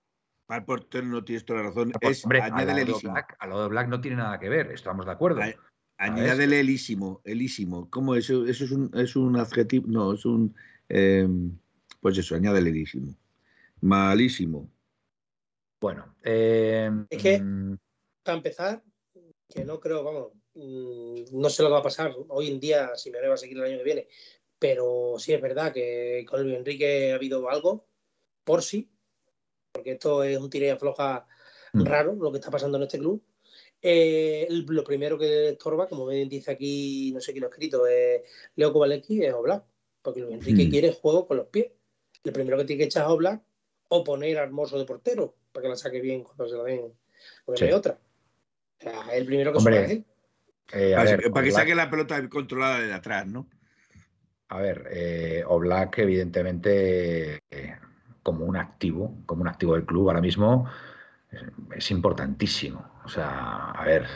Mal 0.48 0.64
portero 0.64 1.08
no 1.08 1.24
tienes 1.26 1.44
toda 1.44 1.60
la 1.60 1.70
razón. 1.70 1.92
Es, 2.00 2.24
hombre, 2.24 2.42
a 2.42 2.50
lo, 2.50 2.74
de 2.74 2.86
Black, 2.86 3.36
a 3.40 3.48
lo 3.48 3.62
de 3.64 3.68
Black 3.68 3.88
no 3.90 4.00
tiene 4.00 4.18
nada 4.18 4.40
que 4.40 4.48
ver, 4.48 4.72
estamos 4.72 5.06
de 5.06 5.12
acuerdo. 5.12 5.42
Añádele 6.06 6.60
elísimo, 6.60 7.22
elísimo. 7.24 7.90
¿Cómo 7.90 8.16
eso? 8.16 8.46
Eso 8.46 8.66
es 8.66 8.72
un, 8.72 8.92
es 8.94 9.16
un 9.16 9.38
adjetivo, 9.38 9.88
no, 9.88 10.14
es 10.14 10.24
un, 10.26 10.56
em, 10.88 11.58
pues 12.00 12.18
eso, 12.18 12.36
añádele 12.36 12.70
elísimo. 12.70 13.16
Malísimo. 13.82 14.70
Bueno, 15.82 16.16
em, 16.24 17.08
es 17.10 17.22
que, 17.22 17.40
mm, 17.40 17.78
para 18.24 18.38
empezar, 18.38 18.84
que 19.50 19.66
no 19.66 19.80
creo, 19.80 20.04
vamos, 20.04 20.32
mm, 20.54 21.40
no 21.40 21.50
sé 21.50 21.64
lo 21.64 21.70
que 21.70 21.74
va 21.74 21.80
a 21.80 21.84
pasar 21.84 22.16
hoy 22.30 22.50
en 22.50 22.60
día, 22.60 22.96
si 22.96 23.10
me 23.10 23.28
va 23.28 23.34
a 23.34 23.38
seguir 23.38 23.58
el 23.58 23.64
año 23.64 23.78
que 23.78 23.84
viene, 23.84 24.08
pero 24.60 25.16
sí 25.18 25.34
es 25.34 25.42
verdad 25.42 25.74
que 25.74 26.24
con 26.28 26.44
Luis 26.44 26.58
Enrique 26.58 27.12
ha 27.12 27.16
habido 27.16 27.50
algo, 27.50 27.88
por 28.44 28.62
sí, 28.62 28.90
porque 29.72 29.94
esto 29.94 30.24
es 30.24 30.38
un 30.38 30.50
tire 30.50 30.68
y 30.68 30.70
afloja 30.70 31.26
mm. 31.74 31.84
raro 31.84 32.16
lo 32.16 32.32
que 32.32 32.38
está 32.38 32.52
pasando 32.52 32.78
en 32.78 32.84
este 32.84 33.00
club 33.00 33.24
eh, 33.88 34.48
lo 34.50 34.84
primero 34.84 35.16
que 35.16 35.50
estorba, 35.50 35.88
como 35.88 36.08
bien 36.08 36.28
dice 36.28 36.50
aquí, 36.50 37.12
no 37.14 37.22
sé 37.22 37.34
quién 37.34 37.44
lo 37.44 37.48
ha 37.48 37.52
escrito, 37.52 37.86
es 37.86 38.24
Leo 38.56 38.74
Kovalecki, 38.74 39.24
es 39.24 39.32
Oblak. 39.32 39.64
Porque 40.02 40.22
Luis 40.22 40.34
Enrique 40.34 40.66
hmm. 40.66 40.70
quiere 40.72 40.92
juego 40.92 41.28
con 41.28 41.38
los 41.38 41.48
pies. 41.48 41.68
El 42.24 42.34
primero 42.34 42.58
que 42.58 42.66
tiene 42.66 42.80
que 42.80 42.86
echar 42.86 43.04
es 43.04 43.10
Oblak 43.10 43.44
o 43.90 44.04
poner 44.04 44.40
a 44.40 44.44
Hermoso 44.44 44.80
de 44.80 44.86
portero 44.86 45.36
para 45.52 45.64
que 45.64 45.70
la 45.70 45.76
saque 45.76 46.02
bien 46.02 46.24
cuando 46.24 46.48
se 46.48 46.58
la 46.58 46.64
den. 46.64 46.94
Porque 47.46 47.62
no 47.62 47.68
hay 47.68 47.74
otra. 47.74 48.00
O 48.80 48.82
sea, 48.82 49.16
el 49.16 49.26
primero 49.28 49.52
que 49.52 49.60
Hombre, 49.60 49.84
es 49.84 50.02
eh, 50.74 50.96
para, 51.32 51.44
que 51.44 51.52
saque 51.52 51.76
la 51.76 51.88
pelota 51.88 52.28
controlada 52.28 52.80
de 52.80 52.92
atrás, 52.92 53.28
¿no? 53.28 53.48
A 54.48 54.62
ver, 54.62 54.88
eh, 54.90 55.44
Oblak, 55.46 56.00
evidentemente, 56.00 57.44
eh, 57.52 57.76
como 58.24 58.46
un 58.46 58.58
activo, 58.58 59.16
como 59.28 59.44
un 59.44 59.48
activo 59.48 59.76
del 59.76 59.86
club 59.86 60.10
ahora 60.10 60.22
mismo, 60.22 60.68
es 61.76 61.92
importantísimo. 61.92 62.95
O 63.06 63.10
sea, 63.10 63.72
a 63.72 63.86
ver, 63.86 64.08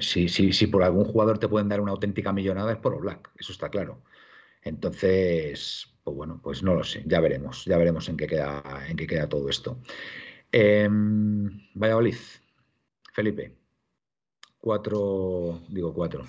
si, 0.00 0.28
si, 0.28 0.52
si 0.52 0.66
por 0.66 0.82
algún 0.82 1.04
jugador 1.04 1.38
te 1.38 1.48
pueden 1.48 1.68
dar 1.68 1.80
una 1.80 1.92
auténtica 1.92 2.32
millonada 2.32 2.72
es 2.72 2.78
por 2.78 3.00
Black, 3.00 3.30
eso 3.38 3.52
está 3.52 3.68
claro. 3.68 4.02
Entonces, 4.62 5.94
pues 6.02 6.16
bueno, 6.16 6.40
pues 6.42 6.62
no 6.62 6.74
lo 6.74 6.82
sé, 6.82 7.04
ya 7.06 7.20
veremos, 7.20 7.64
ya 7.64 7.78
veremos 7.78 8.08
en 8.08 8.16
qué 8.16 8.26
queda, 8.26 8.62
en 8.88 8.96
qué 8.96 9.06
queda 9.06 9.28
todo 9.28 9.48
esto. 9.48 9.78
Eh, 10.50 10.88
Valladolid, 10.90 12.16
Felipe, 13.12 13.56
cuatro, 14.58 15.62
digo 15.68 15.94
cuatro. 15.94 16.24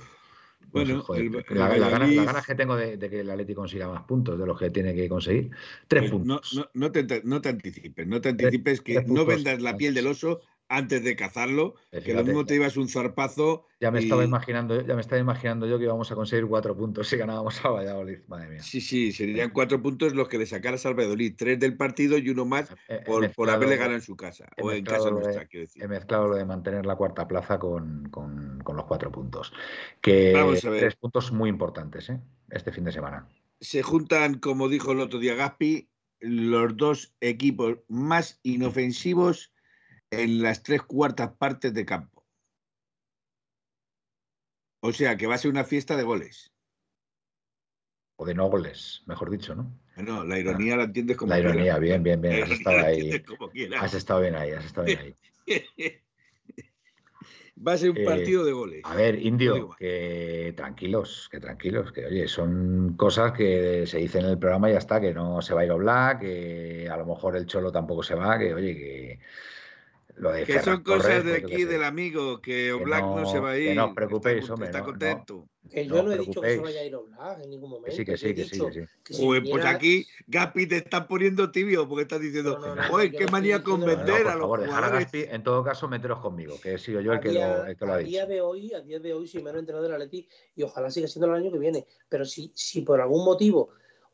Bueno, 0.71 1.03
la, 1.49 1.89
ganas, 1.89 2.45
que 2.45 2.55
tengo 2.55 2.77
de, 2.77 2.97
que 2.97 3.19
el 3.19 3.29
Atleti 3.29 3.53
consiga 3.53 3.89
más 3.89 4.03
puntos 4.03 4.39
de 4.39 4.45
los 4.45 4.57
que 4.57 4.69
tiene 4.69 4.95
que 4.95 5.09
conseguir. 5.09 5.51
Tres 5.87 6.03
pues 6.03 6.11
puntos. 6.11 6.53
No, 6.53 6.69
no, 6.73 6.91
te, 6.91 7.21
no, 7.25 7.41
te, 7.41 7.49
anticipes, 7.49 8.07
no 8.07 8.21
te 8.21 8.29
anticipes 8.29 8.79
que 8.79 9.03
no 9.03 9.25
vendas 9.25 9.61
la 9.61 9.75
piel 9.75 9.93
del 9.93 10.07
oso 10.07 10.41
antes 10.71 11.03
de 11.03 11.15
cazarlo, 11.15 11.75
que 11.91 12.13
lo 12.13 12.23
mismo 12.23 12.45
te 12.45 12.55
ibas 12.55 12.77
un 12.77 12.87
zarpazo. 12.87 13.65
Ya 13.79 13.91
me 13.91 13.99
estaba 13.99 14.23
imaginando, 14.23 14.81
ya 14.85 14.95
me 14.95 15.01
estaba 15.01 15.19
imaginando 15.19 15.67
yo 15.67 15.77
que 15.77 15.83
íbamos 15.83 16.11
a 16.11 16.15
conseguir 16.15 16.47
cuatro 16.47 16.77
puntos 16.77 17.09
si 17.09 17.17
ganábamos 17.17 17.63
a 17.65 17.69
Valladolid, 17.69 18.19
madre 18.27 18.49
mía. 18.49 18.63
Sí, 18.63 18.79
sí, 18.79 19.11
serían 19.11 19.49
cuatro 19.49 19.81
puntos 19.81 20.15
los 20.15 20.29
que 20.29 20.37
le 20.37 20.45
sacaras 20.45 20.85
al 20.85 20.93
Valladolid, 20.93 21.33
tres 21.37 21.59
del 21.59 21.75
partido 21.75 22.17
y 22.17 22.29
uno 22.29 22.45
más 22.45 22.73
por, 23.05 23.29
por 23.33 23.49
haberle 23.49 23.75
ganado 23.75 23.95
en 23.95 24.01
su 24.01 24.15
casa, 24.15 24.47
o 24.61 24.71
en 24.71 24.85
casa 24.85 25.11
nuestra, 25.11 25.45
quiero 25.45 25.65
decir. 25.65 25.83
He 25.83 25.87
mezclado 25.87 26.29
lo 26.29 26.35
de 26.35 26.45
mantener 26.45 26.85
la 26.85 26.95
cuarta 26.95 27.27
plaza 27.27 27.59
con, 27.59 28.07
con, 28.09 28.61
con 28.63 28.77
los 28.77 28.85
cuatro 28.85 29.11
puntos. 29.11 29.51
Que 29.99 30.33
tres 30.61 30.95
puntos 30.95 31.31
muy 31.31 31.49
importantes, 31.49 32.09
¿eh? 32.09 32.19
Este 32.49 32.71
fin 32.71 32.85
de 32.85 32.91
semana. 32.91 33.27
se 33.61 33.83
juntan, 33.83 34.39
como 34.39 34.67
dijo 34.67 34.91
el 34.91 34.99
otro 34.99 35.19
día 35.19 35.35
Gaspi, 35.35 35.87
los 36.19 36.75
dos 36.77 37.15
equipos 37.21 37.77
más 37.87 38.39
inofensivos 38.43 39.53
en 40.11 40.43
las 40.43 40.61
tres 40.61 40.83
cuartas 40.83 41.31
partes 41.37 41.73
de 41.73 41.85
campo. 41.85 42.23
O 44.81 44.91
sea 44.91 45.15
que 45.15 45.27
va 45.27 45.35
a 45.35 45.37
ser 45.37 45.51
una 45.51 45.63
fiesta 45.63 45.95
de 45.95 46.03
goles. 46.03 46.53
O 48.17 48.25
de 48.25 48.35
no 48.35 48.49
goles, 48.49 49.03
mejor 49.07 49.31
dicho, 49.31 49.55
¿no? 49.55 49.79
No, 49.97 50.23
la 50.23 50.37
ironía 50.37 50.77
la 50.77 50.83
entiendes 50.83 51.17
como 51.17 51.29
La 51.29 51.39
ironía, 51.39 51.77
bien, 51.79 52.03
bien, 52.03 52.21
bien. 52.21 52.43
Has 52.43 52.51
estado 52.51 52.79
ahí. 52.79 53.23
Has 53.79 53.93
estado 53.93 54.21
bien 54.21 54.35
ahí, 54.35 54.51
has 54.51 54.65
estado 54.65 54.85
bien 54.85 54.99
ahí. 54.99 55.15
Va 57.67 57.73
a 57.73 57.77
ser 57.77 57.91
un 57.91 57.97
eh, 57.97 58.05
partido 58.05 58.43
de 58.43 58.53
goles. 58.53 58.81
A 58.85 58.95
ver, 58.95 59.23
Indio, 59.23 59.69
que 59.77 60.53
tranquilos, 60.57 61.29
que 61.31 61.39
tranquilos, 61.39 61.91
que 61.91 62.07
oye, 62.07 62.27
son 62.27 62.95
cosas 62.97 63.33
que 63.33 63.85
se 63.85 63.99
dicen 63.99 64.25
en 64.25 64.31
el 64.31 64.39
programa 64.39 64.69
y 64.69 64.73
ya 64.73 64.79
está, 64.79 64.99
que 64.99 65.13
no 65.13 65.43
se 65.43 65.53
va 65.53 65.61
a 65.61 65.65
ir 65.65 65.73
Black, 65.73 66.21
que 66.21 66.89
a 66.89 66.97
lo 66.97 67.05
mejor 67.05 67.35
el 67.35 67.45
Cholo 67.45 67.71
tampoco 67.71 68.01
se 68.01 68.15
va, 68.15 68.39
que 68.39 68.53
oye, 68.55 68.75
que 68.75 69.19
que 70.45 70.61
son 70.61 70.83
cosas 70.83 71.23
de 71.25 71.37
aquí 71.37 71.63
del 71.63 71.83
amigo, 71.83 72.41
que 72.41 72.71
Oblak 72.73 73.03
no, 73.03 73.25
se 73.25 73.39
va 73.39 73.51
a 73.51 73.57
ir. 73.57 73.69
Que 73.69 73.75
no 73.75 73.85
os 73.87 73.93
preocupéis, 73.95 74.49
hombre. 74.49 74.67
Está 74.67 74.83
contento. 74.83 75.47
Que 75.69 75.85
yo 75.85 76.03
no, 76.03 76.11
he 76.11 76.17
dicho 76.17 76.41
que 76.41 76.55
se 76.55 76.59
vaya 76.59 76.81
a 76.81 76.83
ir 76.83 76.95
Oblak 76.95 77.43
en 77.43 77.49
ningún 77.49 77.69
momento. 77.71 77.95
sí, 77.95 78.05
que 78.05 78.17
sí, 78.17 78.33
que, 78.33 78.45
sí, 78.45 78.59
que 79.03 79.13
sí. 79.13 79.41
pues 79.49 79.65
aquí 79.65 80.05
Gaspi 80.27 80.67
te 80.67 80.77
está 80.77 81.07
poniendo 81.07 81.51
tibio 81.51 81.87
porque 81.87 82.03
estás 82.03 82.21
diciendo, 82.21 82.59
oye, 82.91 83.11
qué 83.11 83.27
manía 83.27 83.63
con 83.63 83.81
vender 83.81 84.27
a 84.27 84.35
los 84.35 84.41
favor, 84.41 84.65
jugadores. 84.65 84.91
Gaspi, 84.91 85.25
en 85.29 85.43
todo 85.43 85.63
caso, 85.63 85.87
meteros 85.87 86.19
conmigo, 86.19 86.59
que 86.61 86.73
he 86.73 86.77
sido 86.77 87.01
yo 87.01 87.13
el 87.13 87.19
que, 87.19 87.31
lo, 87.31 87.65
el 87.65 87.77
que 87.77 87.85
lo 87.85 87.93
ha 87.93 87.97
dicho. 87.97 88.07
A 88.07 88.11
día 88.11 88.25
de 88.25 88.41
hoy, 88.41 88.73
a 88.73 88.81
día 88.81 88.99
de 88.99 89.13
hoy, 89.13 89.27
si 89.27 89.41
me 89.41 89.49
han 89.49 89.57
entrenado 89.57 89.83
del 89.83 89.93
Atleti 89.93 90.27
y 90.55 90.63
ojalá 90.63 90.91
siga 90.91 91.07
siendo 91.07 91.27
el 91.27 91.41
año 91.41 91.51
que 91.51 91.59
viene, 91.59 91.85
pero 92.09 92.25
si, 92.25 92.51
si 92.53 92.81
por 92.81 93.01
algún 93.01 93.25
motivo 93.25 93.69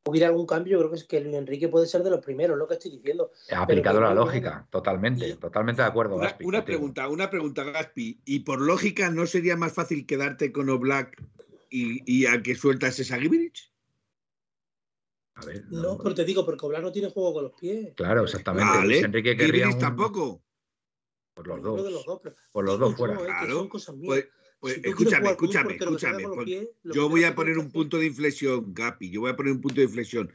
hubiera 0.09 0.27
algún 0.27 0.45
cambio, 0.45 0.73
yo 0.73 0.79
creo 0.79 0.91
que 0.91 0.97
es 0.97 1.03
que 1.03 1.21
Luis 1.21 1.35
Enrique 1.35 1.67
puede 1.67 1.87
ser 1.87 2.03
de 2.03 2.09
los 2.09 2.23
primeros, 2.23 2.57
lo 2.57 2.67
que 2.67 2.75
estoy 2.75 2.91
diciendo. 2.91 3.31
Ha 3.51 3.61
aplicado 3.63 4.01
la 4.01 4.13
lógica, 4.13 4.67
totalmente, 4.69 5.35
totalmente 5.35 5.81
de 5.81 5.87
acuerdo. 5.87 6.15
Una, 6.15 6.37
una 6.43 6.65
pregunta, 6.65 7.07
una 7.07 7.29
pregunta, 7.29 7.63
Gaspi. 7.63 8.21
¿Y 8.25 8.39
por 8.39 8.61
lógica 8.61 9.09
no 9.09 9.25
sería 9.25 9.55
más 9.55 9.73
fácil 9.73 10.05
quedarte 10.05 10.51
con 10.51 10.69
Oblak 10.69 11.21
y, 11.69 12.01
y 12.11 12.25
a 12.25 12.41
que 12.41 12.55
sueltas 12.55 12.99
esa 12.99 13.19
Gibrich? 13.19 13.71
A 15.35 15.45
ver, 15.45 15.65
no, 15.69 15.97
pero 15.97 16.15
te 16.15 16.25
digo, 16.25 16.45
porque 16.45 16.65
Oblak 16.65 16.81
no 16.81 16.91
tiene 16.91 17.11
juego 17.11 17.33
con 17.33 17.43
los 17.43 17.53
pies. 17.53 17.93
Claro, 17.95 18.23
exactamente. 18.23 18.81
Luis 18.85 19.03
Enrique 19.03 19.37
querría 19.37 19.67
un... 19.67 19.77
tampoco. 19.77 20.41
Por 21.35 21.45
los 21.45 21.61
dos. 21.61 22.05
por 22.51 22.65
los 22.65 22.79
dos 22.79 22.95
fuera. 22.95 23.15
Claro. 23.15 23.69
Pues, 23.69 24.27
pues 24.59 24.79
escúchame, 24.83 25.29
escúchame, 25.29 25.75
escúchame. 25.75 26.23
yo 26.83 27.09
voy 27.09 27.23
a 27.23 27.35
poner 27.35 27.57
un 27.57 27.69
punto 27.69 27.97
de 27.97 28.07
inflexión, 28.07 28.73
Gapi, 28.73 29.09
yo 29.09 29.21
voy 29.21 29.31
a 29.31 29.35
poner 29.35 29.53
un 29.53 29.61
punto 29.61 29.81
de 29.81 29.85
inflexión. 29.85 30.31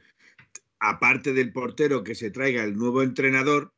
Aparte 0.78 1.32
del 1.32 1.52
portero 1.52 2.02
que 2.02 2.14
se 2.14 2.30
traiga 2.30 2.64
el 2.64 2.76
nuevo 2.76 3.02
entrenador, 3.02 3.72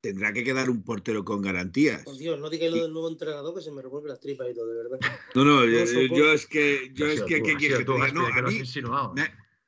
tendrá 0.00 0.32
que 0.32 0.44
quedar 0.44 0.70
un 0.70 0.82
portero 0.82 1.24
con 1.24 1.42
garantías. 1.42 2.04
Por 2.04 2.16
Dios, 2.16 2.38
no 2.38 2.50
digáis 2.50 2.72
lo 2.72 2.82
del 2.82 2.92
nuevo 2.92 3.08
entrenador 3.08 3.54
que 3.54 3.62
se 3.62 3.72
me 3.72 3.82
revuelve 3.82 4.08
las 4.08 4.20
tripas 4.20 4.48
y 4.50 4.54
todo, 4.54 4.68
de 4.68 4.76
verdad. 4.76 4.98
No, 5.34 5.44
no, 5.44 5.64
yo, 5.64 5.78
es 5.80 5.92
que, 6.46 6.90
yo 6.94 7.06
es 7.06 7.22
que, 7.22 7.42
¿qué 7.42 7.56
quieres 7.56 7.78
que? 7.78 7.84
No, 7.84 8.26
a 8.26 8.42
mí 8.42 8.62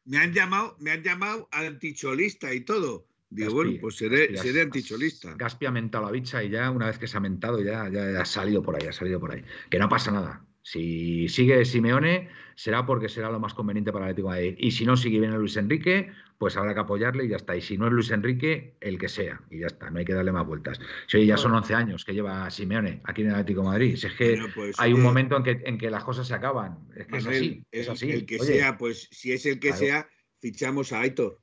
me, 0.05 0.19
han 0.19 0.33
llamado, 0.33 0.77
me 0.79 0.91
han 0.91 1.03
llamado 1.03 1.49
anticholista 1.51 2.53
y 2.55 2.61
todo. 2.61 3.07
Digo, 3.31 3.55
bueno, 3.55 3.73
pues 3.81 3.97
seré, 3.97 4.37
seré 4.37 4.63
anticholista. 4.63 5.35
Gaspi 5.37 5.67
ha 5.67 5.71
mentado 5.71 6.05
la 6.05 6.11
bicha 6.11 6.43
y 6.43 6.51
ya 6.51 6.69
una 6.71 6.87
vez 6.87 6.99
que 6.99 7.07
se 7.07 7.17
ha 7.17 7.21
mentado 7.21 7.63
ya, 7.63 7.89
ya, 7.89 8.21
ha 8.21 8.25
salido 8.25 8.61
por 8.61 8.75
ahí, 8.75 8.89
ha 8.89 8.93
salido 8.93 9.21
por 9.21 9.33
ahí. 9.33 9.45
Que 9.71 9.79
no 9.79 9.89
pasa 9.89 10.11
nada. 10.11 10.45
Si 10.63 11.29
sigue 11.29 11.65
Simeone, 11.65 12.29
será 12.57 12.85
porque 12.85 13.09
será 13.09 13.31
lo 13.31 13.39
más 13.39 13.55
conveniente 13.55 13.93
para 13.93 14.07
el 14.07 14.11
Atlético 14.11 14.33
de 14.33 14.35
Madrid. 14.35 14.55
Y 14.59 14.73
si 14.73 14.85
no 14.85 14.97
sigue 14.97 15.21
bien 15.21 15.33
a 15.33 15.39
Luis 15.39 15.57
Enrique, 15.57 16.11
pues 16.39 16.57
habrá 16.57 16.75
que 16.75 16.81
apoyarle 16.81 17.25
y 17.25 17.29
ya 17.29 17.37
está. 17.37 17.57
Y 17.57 17.61
si 17.61 17.79
no 17.79 17.87
es 17.87 17.93
Luis 17.93 18.11
Enrique, 18.11 18.77
el 18.81 18.99
que 18.99 19.09
sea. 19.09 19.41
Y 19.49 19.61
ya 19.61 19.69
está, 19.69 19.91
no 19.91 20.01
hay 20.01 20.05
que 20.05 20.13
darle 20.13 20.33
más 20.33 20.47
vueltas. 20.47 20.81
Si 21.07 21.25
ya 21.25 21.37
son 21.37 21.53
11 21.53 21.75
años 21.75 22.05
que 22.05 22.15
lleva 22.15 22.51
Simeone 22.51 23.01
aquí 23.05 23.23
en 23.23 23.29
el 23.29 23.35
Atlético 23.35 23.63
de 23.63 23.69
Madrid. 23.69 23.97
Si 23.97 24.09
es 24.09 24.15
que 24.15 24.43
pues, 24.55 24.75
hay 24.79 24.93
un 24.93 25.01
eh, 25.01 25.05
momento 25.05 25.37
en 25.37 25.43
que, 25.45 25.63
en 25.65 25.79
que 25.79 25.89
las 25.89 26.03
cosas 26.03 26.27
se 26.27 26.35
acaban. 26.35 26.89
Es 26.97 27.07
que 27.07 27.17
es 27.19 27.27
así. 27.27 27.65
Es 27.71 27.89
así. 27.89 28.11
El, 28.11 28.27
que 28.27 28.39
sea, 28.41 28.77
pues 28.77 29.09
si 29.11 29.33
es 29.33 29.47
el 29.47 29.61
que 29.61 29.73
sea, 29.73 30.09
fichamos 30.41 30.93
a 30.93 31.01
Aitor. 31.01 31.41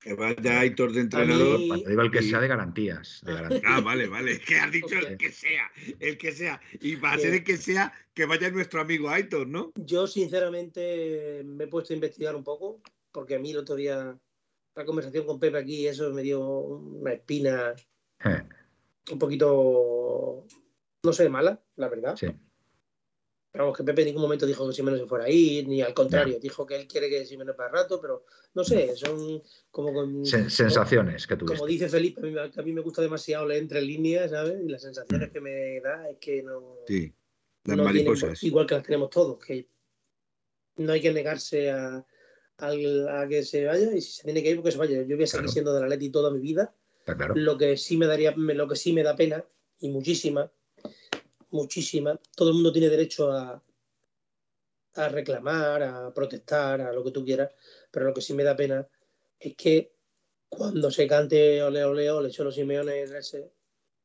Que 0.00 0.14
vaya 0.14 0.60
Aitor 0.60 0.92
de 0.92 1.02
entrenador. 1.02 1.60
Cuando 1.68 1.88
digo 1.88 2.00
el 2.00 2.10
que 2.10 2.22
sea 2.22 2.40
de 2.40 2.48
garantías, 2.48 3.22
Ah, 3.64 3.80
vale, 3.80 4.08
vale. 4.08 4.40
Que 4.46 4.56
has 4.56 4.72
dicho 4.72 4.96
el 4.96 5.18
que 5.18 5.30
sea, 5.30 5.70
el 5.98 6.16
que 6.16 6.32
sea. 6.32 6.60
Y 6.80 6.96
va 6.96 7.12
a 7.12 7.18
ser 7.18 7.34
el 7.34 7.44
que 7.44 7.58
sea, 7.58 7.92
que 8.14 8.24
vaya 8.24 8.50
nuestro 8.50 8.80
amigo 8.80 9.10
Aitor, 9.10 9.46
¿no? 9.46 9.72
Yo, 9.76 10.06
sinceramente, 10.06 11.42
me 11.44 11.64
he 11.64 11.66
puesto 11.66 11.92
a 11.92 11.96
investigar 11.96 12.34
un 12.34 12.44
poco, 12.44 12.80
porque 13.12 13.34
a 13.34 13.38
mí 13.38 13.50
el 13.50 13.58
otro 13.58 13.76
día, 13.76 14.18
la 14.74 14.84
conversación 14.86 15.26
con 15.26 15.38
Pepe 15.38 15.58
aquí, 15.58 15.86
eso 15.86 16.10
me 16.14 16.22
dio 16.22 16.40
una 16.40 17.12
espina 17.12 17.74
eh. 18.24 18.42
un 19.12 19.18
poquito, 19.18 20.46
no 21.04 21.12
sé, 21.12 21.28
mala, 21.28 21.62
la 21.76 21.88
verdad. 21.88 22.16
Sí. 22.16 22.28
Vamos, 23.52 23.76
que 23.76 23.82
Pepe 23.82 24.02
en 24.02 24.06
ningún 24.08 24.22
momento 24.22 24.46
dijo 24.46 24.66
que 24.68 24.72
Simeno 24.72 24.96
se 24.96 25.06
fuera 25.06 25.24
a 25.24 25.28
ir, 25.28 25.66
ni 25.66 25.82
al 25.82 25.92
contrario, 25.92 26.38
dijo 26.38 26.64
que 26.64 26.76
él 26.76 26.86
quiere 26.86 27.08
que 27.10 27.26
Simeno 27.26 27.56
para 27.56 27.70
rato, 27.70 28.00
pero 28.00 28.24
no 28.54 28.62
sé, 28.62 28.94
son 28.94 29.42
como 29.72 29.92
con, 29.92 30.24
sensaciones 30.24 31.26
que 31.26 31.36
tuviste. 31.36 31.56
Como 31.56 31.66
dice 31.66 31.88
Felipe, 31.88 32.20
a 32.20 32.62
mí, 32.62 32.72
me 32.72 32.80
gusta 32.80 33.02
demasiado 33.02 33.46
leer 33.46 33.62
entre 33.62 33.82
líneas, 33.82 34.30
¿sabes? 34.30 34.62
Y 34.64 34.68
las 34.68 34.82
sensaciones 34.82 35.30
mm. 35.30 35.32
que 35.32 35.40
me 35.40 35.80
da 35.80 36.08
es 36.08 36.18
que 36.18 36.42
no. 36.44 36.76
Sí, 36.86 37.12
las 37.64 37.76
mariposas. 37.76 38.40
igual 38.44 38.66
que 38.66 38.76
las 38.76 38.84
tenemos 38.84 39.10
todos, 39.10 39.44
que 39.44 39.68
no 40.76 40.92
hay 40.92 41.00
que 41.00 41.12
negarse 41.12 41.72
a, 41.72 42.06
a, 42.58 43.26
que 43.28 43.42
se 43.42 43.64
vaya 43.64 43.92
y 43.96 44.00
si 44.00 44.12
se 44.12 44.22
tiene 44.22 44.44
que 44.44 44.50
ir, 44.50 44.56
porque 44.56 44.70
se 44.70 44.78
vaya. 44.78 45.02
Yo 45.02 45.16
voy 45.16 45.24
a 45.24 45.26
seguir 45.26 45.48
siendo 45.48 45.74
de 45.74 45.80
la 45.80 45.88
Leti 45.88 46.10
toda 46.10 46.30
mi 46.30 46.38
vida. 46.38 46.72
Claro. 47.04 47.34
Lo 47.34 47.58
que 47.58 47.76
sí 47.76 47.96
me 47.96 48.06
daría, 48.06 48.32
lo 48.36 48.68
que 48.68 48.76
sí 48.76 48.92
me 48.92 49.02
da 49.02 49.16
pena, 49.16 49.44
y 49.80 49.88
muchísima, 49.88 50.52
muchísima. 51.50 52.18
Todo 52.34 52.50
el 52.50 52.54
mundo 52.54 52.72
tiene 52.72 52.88
derecho 52.88 53.30
a, 53.32 53.62
a 54.94 55.08
reclamar, 55.08 55.82
a 55.82 56.12
protestar, 56.12 56.80
a 56.80 56.92
lo 56.92 57.04
que 57.04 57.10
tú 57.10 57.24
quieras, 57.24 57.50
pero 57.90 58.06
lo 58.06 58.14
que 58.14 58.20
sí 58.20 58.34
me 58.34 58.44
da 58.44 58.56
pena 58.56 58.86
es 59.38 59.54
que 59.56 59.92
cuando 60.48 60.90
se 60.90 61.06
cante 61.06 61.62
ole 61.62 61.84
ole 61.84 62.10
ole 62.10 62.30
Cholo 62.30 62.50
Simeone 62.50 63.02
ese, 63.02 63.52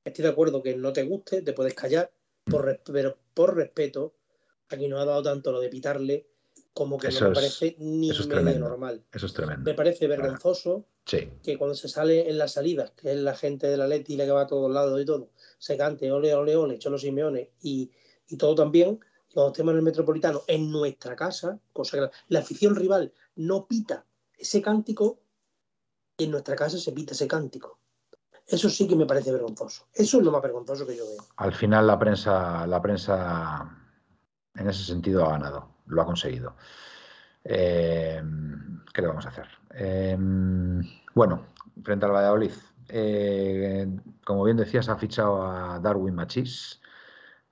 estoy 0.04 0.24
de 0.24 0.30
acuerdo 0.30 0.62
que 0.62 0.76
no 0.76 0.94
te 0.94 1.04
guste, 1.04 1.42
te 1.42 1.54
puedes 1.54 1.74
callar, 1.74 2.12
por, 2.44 2.82
pero 2.86 3.18
por 3.34 3.56
respeto, 3.56 4.14
aquí 4.70 4.88
no 4.88 5.00
ha 5.00 5.06
dado 5.06 5.24
tanto 5.24 5.52
lo 5.52 5.60
de 5.60 5.70
pitarle 5.70 6.28
como 6.74 6.98
que 6.98 7.10
no 7.10 7.30
me 7.30 7.36
parece 7.36 7.76
ni 7.80 8.12
medio 8.12 8.60
normal. 8.60 9.02
Eso 9.12 9.26
es 9.26 9.34
tremendo. 9.34 9.64
Me 9.64 9.76
parece 9.76 10.08
vergonzoso 10.08 10.86
que 11.06 11.58
cuando 11.58 11.74
se 11.74 11.88
sale 11.88 12.30
en 12.30 12.38
las 12.38 12.54
salidas, 12.54 12.92
que 12.92 13.12
es 13.12 13.18
la 13.18 13.34
gente 13.34 13.68
de 13.68 13.78
la 13.78 13.88
Leti 13.88 14.18
la 14.18 14.26
que 14.26 14.32
va 14.32 14.42
a 14.42 14.48
todos 14.48 14.72
lados 14.72 15.02
y 15.02 15.06
todo, 15.06 15.30
se 15.58 15.78
cante 15.78 16.12
ole, 16.12 16.34
ole, 16.34 16.56
ole, 16.56 16.80
Cholo 16.80 16.98
Simeone 16.98 17.52
y, 17.62 17.92
y 18.28 18.38
todo 18.38 18.56
también, 18.56 19.00
cuando 19.34 19.52
estemos 19.52 19.72
en 19.72 19.78
el 19.78 19.84
Metropolitano, 19.84 20.44
en 20.48 20.72
nuestra 20.72 21.16
casa, 21.16 21.60
cosa 21.74 22.10
la, 22.30 22.40
afición 22.40 22.76
rival 22.76 23.14
no 23.36 23.68
pita 23.68 24.06
ese 24.38 24.62
cántico, 24.62 25.20
y 26.18 26.24
en 26.24 26.32
nuestra 26.32 26.56
casa 26.56 26.78
se 26.78 26.94
pita 26.94 27.14
ese 27.14 27.28
cántico. 27.28 27.80
Eso 28.48 28.70
sí 28.70 28.88
que 28.88 28.96
me 28.96 29.06
parece 29.06 29.32
vergonzoso. 29.32 29.88
Eso 29.94 30.20
es 30.20 30.24
lo 30.24 30.32
más 30.32 30.42
vergonzoso 30.42 30.88
que 30.88 30.96
yo 30.96 31.06
veo. 31.06 31.26
Al 31.38 31.54
final 31.54 31.86
la 31.88 32.00
prensa, 32.00 32.66
la 32.66 32.82
prensa 32.82 33.78
en 34.56 34.70
ese 34.70 34.84
sentido 34.86 35.26
ha 35.26 35.32
ganado, 35.32 35.68
lo 35.88 36.02
ha 36.02 36.06
conseguido. 36.06 36.56
Eh, 37.44 38.22
¿Qué 38.94 39.02
le 39.02 39.08
vamos 39.08 39.26
a 39.26 39.30
hacer? 39.30 39.48
Eh, 39.74 40.18
bueno, 41.14 41.48
frente 41.84 42.06
al 42.06 42.14
Valladolid, 42.14 42.54
eh, 42.90 43.88
como 44.26 44.44
bien 44.44 44.58
decías, 44.58 44.90
ha 44.90 44.98
fichado 44.98 45.46
a 45.46 45.80
Darwin 45.80 46.16
Machis, 46.16 46.82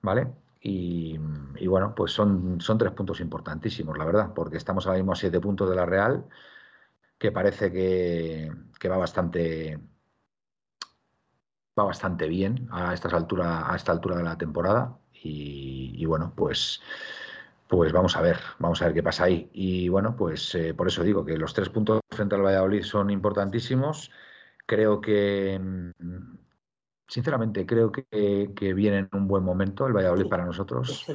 ¿vale? 0.02 0.28
Y, 0.66 1.18
bueno, 1.66 1.94
pues 1.94 2.12
son, 2.12 2.58
son 2.60 2.78
tres 2.78 2.92
puntos 2.92 3.20
importantísimos, 3.20 3.98
la 3.98 4.06
verdad, 4.06 4.32
porque 4.34 4.56
estamos 4.56 4.86
ahora 4.86 4.98
mismo 4.98 5.12
a 5.12 5.16
siete 5.16 5.38
puntos 5.38 5.68
de 5.68 5.76
la 5.76 5.84
Real, 5.84 6.24
que 7.18 7.32
parece 7.32 7.70
que, 7.72 8.50
va 8.88 8.96
bastante 8.96 9.78
va 11.78 11.84
bastante 11.84 12.28
bien 12.28 12.68
a, 12.70 12.94
estas 12.94 13.12
altura, 13.12 13.70
a 13.70 13.76
esta 13.76 13.92
altura 13.92 14.16
de 14.16 14.22
la 14.22 14.38
temporada. 14.38 14.96
Y, 15.22 16.04
bueno, 16.06 16.32
pues, 16.36 16.80
pues 17.68 17.92
vamos 17.92 18.16
a 18.16 18.20
ver, 18.22 18.38
vamos 18.58 18.80
a 18.82 18.86
ver 18.86 18.94
qué 18.94 19.02
pasa 19.02 19.24
ahí. 19.24 19.50
Y 19.52 19.88
bueno, 19.88 20.16
pues 20.16 20.54
eh, 20.54 20.74
por 20.74 20.88
eso 20.88 21.02
digo 21.02 21.24
que 21.24 21.36
los 21.38 21.54
tres 21.54 21.70
puntos 21.70 22.00
frente 22.10 22.34
al 22.36 22.42
Valladolid 22.42 22.82
son 22.84 23.10
importantísimos. 23.10 24.10
Creo 24.66 25.00
que, 25.00 25.58
mm, 25.60 26.36
sinceramente, 27.06 27.66
creo 27.66 27.92
que, 27.92 28.04
viene 28.74 28.98
en 28.98 29.08
un 29.12 29.28
buen 29.28 29.44
momento 29.44 29.86
el 29.86 29.92
Valladolid 29.92 30.28
para 30.28 30.44
nosotros. 30.44 31.06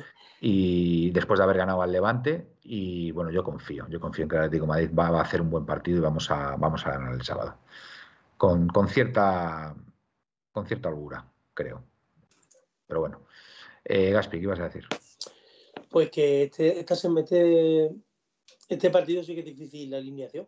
Y 0.41 1.11
después 1.11 1.37
de 1.37 1.43
haber 1.43 1.57
ganado 1.57 1.81
al 1.81 1.91
Levante, 1.91 2.53
y 2.63 3.11
bueno, 3.11 3.29
yo 3.31 3.43
confío, 3.43 3.87
yo 3.89 3.99
confío 3.99 4.23
en 4.23 4.29
que 4.29 4.35
el 4.37 4.43
Atlético 4.43 4.67
Madrid 4.67 4.89
va, 4.97 5.07
a 5.07 5.21
hacer 5.21 5.41
un 5.41 5.49
buen 5.49 5.65
partido 5.65 5.97
y 5.97 6.01
vamos 6.01 6.31
a, 6.31 6.55
vamos 6.55 6.85
a 6.85 6.91
ganar 6.91 7.13
el 7.13 7.23
sábado. 7.23 7.57
Con, 8.37 8.69
con 8.69 8.87
cierta 8.87 9.75
con 10.51 10.67
cierta 10.67 10.89
holgura, 10.89 11.25
creo. 11.53 11.83
Pero 12.87 12.99
bueno. 13.01 13.21
Eh, 13.83 14.11
Gaspi, 14.11 14.37
¿qué 14.37 14.43
ibas 14.43 14.59
a 14.59 14.65
decir? 14.65 14.85
Pues 15.89 16.09
que 16.11 16.43
este, 16.43 16.79
este 16.79 17.95
Este 18.67 18.89
partido 18.89 19.23
sí 19.23 19.33
que 19.33 19.39
es 19.39 19.45
difícil 19.45 19.89
la 19.91 19.97
alineación, 19.97 20.47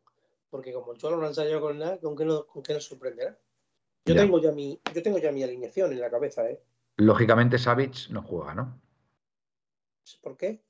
porque 0.52 0.72
como 0.74 0.92
el 0.92 0.98
Cholo 1.00 1.18
no 1.18 1.24
ha 1.24 1.30
ensayado 1.30 1.62
con 1.62 1.80
nada, 1.80 1.98
¿con 1.98 2.16
qué, 2.16 2.26
no, 2.26 2.46
con 2.46 2.62
qué 2.62 2.74
nos 2.74 2.86
sorprenderá? 2.86 3.40
Yo 4.06 4.16
tengo, 4.16 4.40
ya 4.42 4.52
mi, 4.52 4.80
yo 4.94 5.02
tengo 5.02 5.18
ya 5.18 5.32
mi 5.32 5.42
alineación 5.44 5.92
en 5.94 6.00
la 6.02 6.10
cabeza, 6.12 6.48
¿eh? 6.50 6.62
Lógicamente 6.98 7.58
Savic 7.58 8.10
no 8.10 8.22
juega, 8.22 8.54
¿no? 8.54 8.80
¿Por 10.22 10.36
qué? 10.38 10.62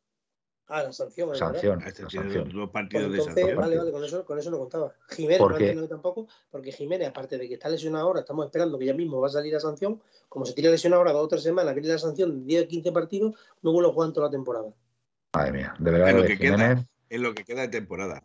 Ah, 0.67 0.83
la 0.83 0.93
sanción. 0.93 1.35
Sanción. 1.35 1.81
Este 1.81 2.03
la 2.03 2.09
sanción. 2.09 2.49
dos 2.49 2.69
partidos 2.69 3.07
Pues 3.07 3.17
de 3.17 3.23
sanción. 3.25 3.57
vale, 3.57 3.77
vale, 3.77 3.91
con 3.91 4.03
eso, 4.05 4.23
con 4.23 4.37
eso 4.39 4.51
no 4.51 4.59
contaba. 4.59 4.93
Jiménez 5.09 5.39
¿Por 5.39 5.51
no 5.51 5.57
qué? 5.57 5.63
entiendo 5.65 5.89
tampoco, 5.89 6.27
porque 6.49 6.71
Jiménez, 6.71 7.09
aparte 7.09 7.37
de 7.37 7.47
que 7.47 7.55
está 7.55 7.67
lesionado 7.67 8.05
ahora, 8.05 8.19
estamos 8.21 8.45
esperando 8.45 8.77
que 8.77 8.85
ya 8.85 8.93
mismo 8.93 9.19
va 9.19 9.27
a 9.27 9.31
salir 9.31 9.51
la 9.51 9.59
sanción. 9.59 10.01
Como 10.29 10.45
se 10.45 10.53
tiene 10.53 10.69
lesionado 10.69 11.01
ahora 11.01 11.11
dos 11.13 11.25
o 11.25 11.27
tres 11.27 11.43
semanas, 11.43 11.73
viene 11.73 11.89
la 11.89 11.97
sanción 11.97 12.41
de 12.41 12.45
10 12.45 12.65
o 12.65 12.67
15 12.67 12.91
partidos, 12.91 13.35
no 13.61 13.71
vuelve 13.73 13.89
a 13.89 13.93
jugar 13.93 14.07
en 14.09 14.13
toda 14.13 14.27
la 14.27 14.31
temporada. 14.31 14.73
Madre 15.33 15.51
mía, 15.51 15.73
de 15.79 15.91
verdad 15.91 16.09
Es 16.09 16.15
lo 16.15 16.21
lo 16.21 16.27
que 16.27 16.37
queda. 16.37 16.85
Es 17.09 17.19
lo 17.19 17.33
que 17.33 17.43
queda 17.43 17.61
de 17.61 17.67
temporada. 17.67 18.23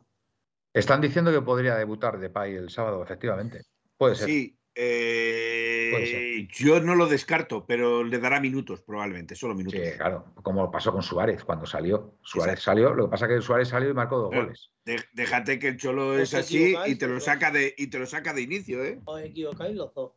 Están 0.77 1.01
diciendo 1.01 1.33
que 1.33 1.41
podría 1.41 1.75
debutar 1.75 2.19
Depay 2.19 2.55
el 2.55 2.69
sábado, 2.71 3.03
efectivamente. 3.03 3.63
Puede 3.97 4.15
ser. 4.15 4.29
Sí, 4.29 4.59
eh, 4.75 5.89
Puede 5.91 6.07
ser. 6.07 6.49
yo 6.49 6.81
no 6.81 6.95
lo 6.95 7.07
descarto, 7.07 7.65
pero 7.67 8.05
le 8.05 8.19
dará 8.19 8.41
minutos 8.41 8.83
probablemente, 8.83 9.35
solo 9.35 9.55
minutos. 9.55 9.81
Sí, 9.81 9.97
claro, 9.97 10.35
como 10.43 10.71
pasó 10.71 10.93
con 10.93 11.03
Suárez 11.03 11.45
cuando 11.45 11.65
salió. 11.65 12.19
Suárez 12.23 12.61
salió, 12.61 12.93
lo 12.93 13.07
que 13.07 13.11
pasa 13.11 13.25
es 13.25 13.33
que 13.37 13.41
Suárez 13.41 13.69
salió 13.69 13.89
y 13.89 13.95
marcó 13.95 14.19
dos 14.19 14.29
Pero- 14.31 14.43
goles. 14.45 14.71
De- 14.85 15.03
déjate 15.15 15.59
que 15.59 15.69
el 15.69 15.77
Cholo 15.79 16.19
es 16.19 16.35
así 16.35 16.65
equivocáis, 16.65 16.95
y 16.95 16.99
te 16.99 17.07
lo 17.09 17.21
saca 17.21 17.51
de 17.51 17.75
y 17.79 17.87
te 17.89 17.99
lo 17.99 18.07
saca 18.07 18.35
de 18.35 18.43
inicio, 18.43 18.85
¿eh? 18.85 19.01
Os 19.07 19.21
equivocáis 19.23 19.75
los 19.75 19.95
dos. 19.95 20.13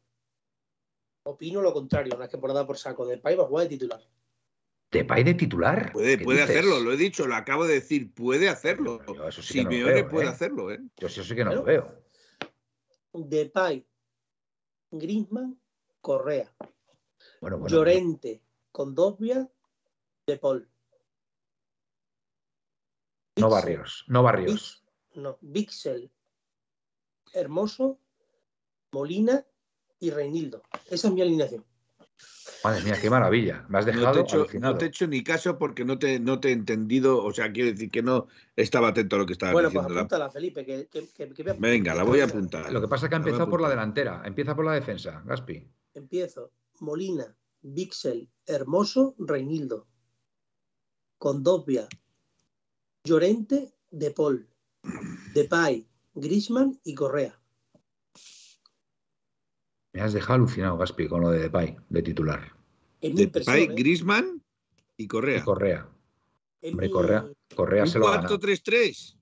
Opino 1.23 1.61
lo 1.61 1.71
contrario, 1.73 2.13
una 2.17 2.27
temporada 2.27 2.67
por 2.67 2.77
saco. 2.77 3.05
De 3.05 3.17
Pai 3.17 3.35
va 3.37 3.43
a 3.43 3.47
jugar 3.47 3.63
de 3.63 3.69
titular. 3.69 4.01
¿Depay 4.91 5.23
de 5.23 5.33
titular? 5.35 5.91
Puede, 5.91 6.17
¿Qué 6.17 6.23
puede 6.23 6.41
dices? 6.41 6.55
hacerlo, 6.55 6.79
lo 6.79 6.91
he 6.91 6.97
dicho, 6.97 7.27
lo 7.27 7.35
acabo 7.35 7.65
de 7.67 7.75
decir, 7.75 8.11
puede 8.13 8.49
hacerlo. 8.49 8.99
Yo 9.13 9.27
eso 9.27 9.41
sí 9.43 9.53
que 9.53 9.63
no 9.63 9.69
lo 9.69 9.75
Simeone 9.75 9.93
veo, 10.01 10.09
puede 10.09 10.25
¿eh? 10.25 10.29
hacerlo, 10.29 10.71
¿eh? 10.71 10.79
Yo 10.97 11.07
sí, 11.09 11.19
eso 11.19 11.29
sí 11.29 11.35
que 11.35 11.43
no 11.43 11.51
Pero- 11.51 11.61
lo 11.61 11.65
veo. 11.65 12.03
De 13.27 13.45
Pai, 13.47 13.85
Griezmann, 14.91 15.59
Correa. 16.01 16.51
Bueno, 17.41 17.57
bueno. 17.59 17.75
Llorente, 17.75 18.41
Condovia, 18.71 19.47
De 20.25 20.37
Paul. 20.37 20.67
No 23.37 23.49
Barrios, 23.49 24.03
no 24.07 24.21
Barrios. 24.23 24.83
No, 25.15 25.37
Vixel, 25.41 26.11
Hermoso, 27.33 27.99
Molina 28.91 29.45
y 29.99 30.09
Reinildo. 30.11 30.61
Esa 30.89 31.07
es 31.07 31.13
mi 31.13 31.21
alineación. 31.21 31.65
Madre 32.63 32.83
mía, 32.83 32.95
qué 33.01 33.09
maravilla. 33.09 33.65
Me 33.69 33.79
has 33.79 33.85
No 33.85 33.91
dejado 33.93 34.13
te, 34.13 34.19
he 34.19 34.23
hecho, 34.23 34.35
alucinado. 34.35 34.73
no 34.73 34.77
te 34.79 34.85
he 34.85 34.87
hecho 34.89 35.07
ni 35.07 35.23
caso 35.23 35.57
porque 35.57 35.85
no 35.85 35.97
te, 35.97 36.19
no 36.19 36.39
te 36.41 36.49
he 36.49 36.51
entendido, 36.51 37.23
o 37.23 37.31
sea, 37.33 37.51
quiero 37.53 37.71
decir 37.71 37.89
que 37.89 38.01
no 38.03 38.27
estaba 38.55 38.89
atento 38.89 39.15
a 39.15 39.19
lo 39.19 39.25
que 39.25 39.33
estabas 39.33 39.53
Bueno, 39.53 39.69
pues 39.69 39.73
diciendo. 39.85 39.93
La- 39.95 40.01
apúntala, 40.01 40.29
Felipe. 40.29 40.65
Que, 40.65 40.87
que- 40.87 41.07
que- 41.07 41.33
que 41.33 41.43
voy 41.43 41.51
a- 41.51 41.55
Venga, 41.57 41.95
la 41.95 42.03
voy 42.03 42.19
a 42.19 42.25
apuntar. 42.25 42.71
Lo 42.73 42.81
que 42.81 42.87
pasa 42.89 43.05
es 43.05 43.09
que 43.09 43.15
ha 43.15 43.19
empezado 43.19 43.49
por 43.49 43.61
la 43.61 43.69
delantera. 43.69 44.21
Empieza 44.25 44.55
por 44.55 44.65
la 44.65 44.73
defensa, 44.73 45.23
Gaspi. 45.25 45.65
Empiezo. 45.93 46.51
Molina, 46.81 47.33
Vixel, 47.61 48.29
Hermoso, 48.45 49.15
Reinildo. 49.19 49.87
Condovia, 51.17 51.87
Llorente, 53.03 53.73
De 53.91 54.11
Paul, 54.11 54.47
Depay, 55.33 55.87
Grisman 56.13 56.79
y 56.83 56.93
Correa. 56.95 57.39
Me 59.99 60.05
has 60.05 60.13
dejado 60.13 60.35
alucinado, 60.35 60.77
Gaspi, 60.77 61.09
con 61.09 61.19
lo 61.19 61.29
de 61.29 61.39
Depay, 61.39 61.75
de 61.89 62.01
titular. 62.01 62.55
Depay, 63.01 63.63
¿eh? 63.63 63.67
Griezmann 63.75 64.41
y 64.95 65.03
Y 65.03 65.07
Correa. 65.09 65.43
Correa. 65.43 65.89
Es 66.61 66.71
Hombre, 66.71 66.87
mi- 66.87 66.93
Correa, 66.93 67.29
Correa 67.53 67.85
se 67.85 67.99
lo 67.99 68.07
ha 68.07 68.11
ganado. 68.11 68.39
4-3-3. 68.39 69.17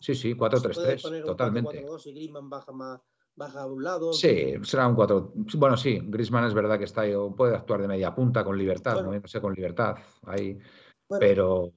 Sí, 0.00 0.14
sí, 0.16 0.30
se 0.30 0.34
puede 0.34 0.50
4-3-3, 0.56 1.02
poner 1.02 1.20
un 1.22 1.26
totalmente. 1.28 1.84
4-4-2 1.86 2.06
y 2.08 2.12
Griezmann 2.14 2.50
baja, 2.50 2.72
más, 2.72 3.00
baja 3.36 3.60
a 3.62 3.66
un 3.66 3.80
lado. 3.84 4.12
Sí, 4.12 4.54
será 4.64 4.88
un 4.88 4.96
4. 4.96 5.32
Bueno, 5.56 5.76
sí, 5.76 6.00
Griezmann 6.02 6.46
es 6.46 6.54
verdad 6.54 6.78
que 6.78 6.84
está 6.86 7.02
ahí, 7.02 7.12
puede 7.36 7.54
actuar 7.54 7.80
de 7.80 7.86
media 7.86 8.12
punta 8.12 8.42
con 8.44 8.58
libertad, 8.58 8.94
Bueno. 8.94 9.06
moviéndose 9.10 9.40
con 9.40 9.54
libertad. 9.54 9.98
Ahí. 10.26 10.54
Bueno, 11.08 11.20
Pero, 11.20 11.72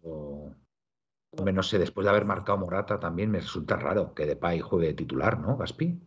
hombre, 1.38 1.54
no 1.54 1.62
sé, 1.62 1.78
después 1.78 2.06
de 2.06 2.10
haber 2.10 2.26
marcado 2.26 2.58
Morata 2.58 3.00
también 3.00 3.30
me 3.30 3.40
resulta 3.40 3.76
raro 3.76 4.16
que 4.16 4.26
Depay 4.26 4.62
juegue 4.62 4.88
de 4.88 4.94
titular, 4.96 5.40
¿no, 5.40 5.58
Gaspi? 5.58 6.00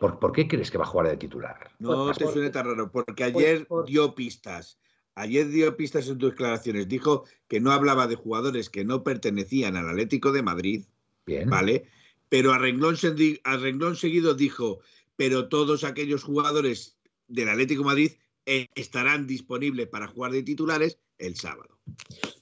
¿Por, 0.00 0.18
por 0.18 0.32
qué 0.32 0.48
crees 0.48 0.70
que 0.70 0.78
va 0.78 0.84
a 0.84 0.88
jugar 0.88 1.08
de 1.08 1.16
titular? 1.16 1.70
No 1.78 2.06
Pues, 2.06 2.18
te 2.18 2.24
por- 2.24 2.32
suene 2.32 2.50
tan 2.50 2.66
raro, 2.66 2.90
porque 2.90 3.24
ayer 3.24 3.66
por- 3.66 3.84
dio 3.86 4.14
pistas. 4.14 4.78
Ayer 5.14 5.48
dio 5.48 5.76
pistas 5.76 6.08
en 6.08 6.16
tus 6.18 6.30
declaraciones. 6.30 6.88
Dijo 6.88 7.24
que 7.48 7.60
no 7.60 7.72
hablaba 7.72 8.06
de 8.06 8.14
jugadores 8.16 8.70
que 8.70 8.84
no 8.84 9.04
pertenecían 9.04 9.76
al 9.76 9.88
Atlético 9.90 10.32
de 10.32 10.42
Madrid, 10.42 10.84
Bien. 11.26 11.48
¿vale? 11.50 11.84
Pero 12.30 12.52
a 12.52 12.58
renglón, 12.58 12.96
a 13.44 13.56
renglón 13.56 13.96
seguido 13.96 14.34
dijo, 14.34 14.80
pero 15.16 15.48
todos 15.48 15.84
aquellos 15.84 16.22
jugadores 16.22 16.96
del 17.28 17.48
Atlético 17.50 17.82
de 17.82 17.86
Madrid 17.86 18.12
eh, 18.46 18.68
estarán 18.74 19.26
disponibles 19.26 19.88
para 19.88 20.06
jugar 20.08 20.32
de 20.32 20.42
titulares 20.42 20.98
el 21.18 21.36
sábado. 21.36 21.78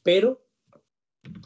Pero, 0.04 0.46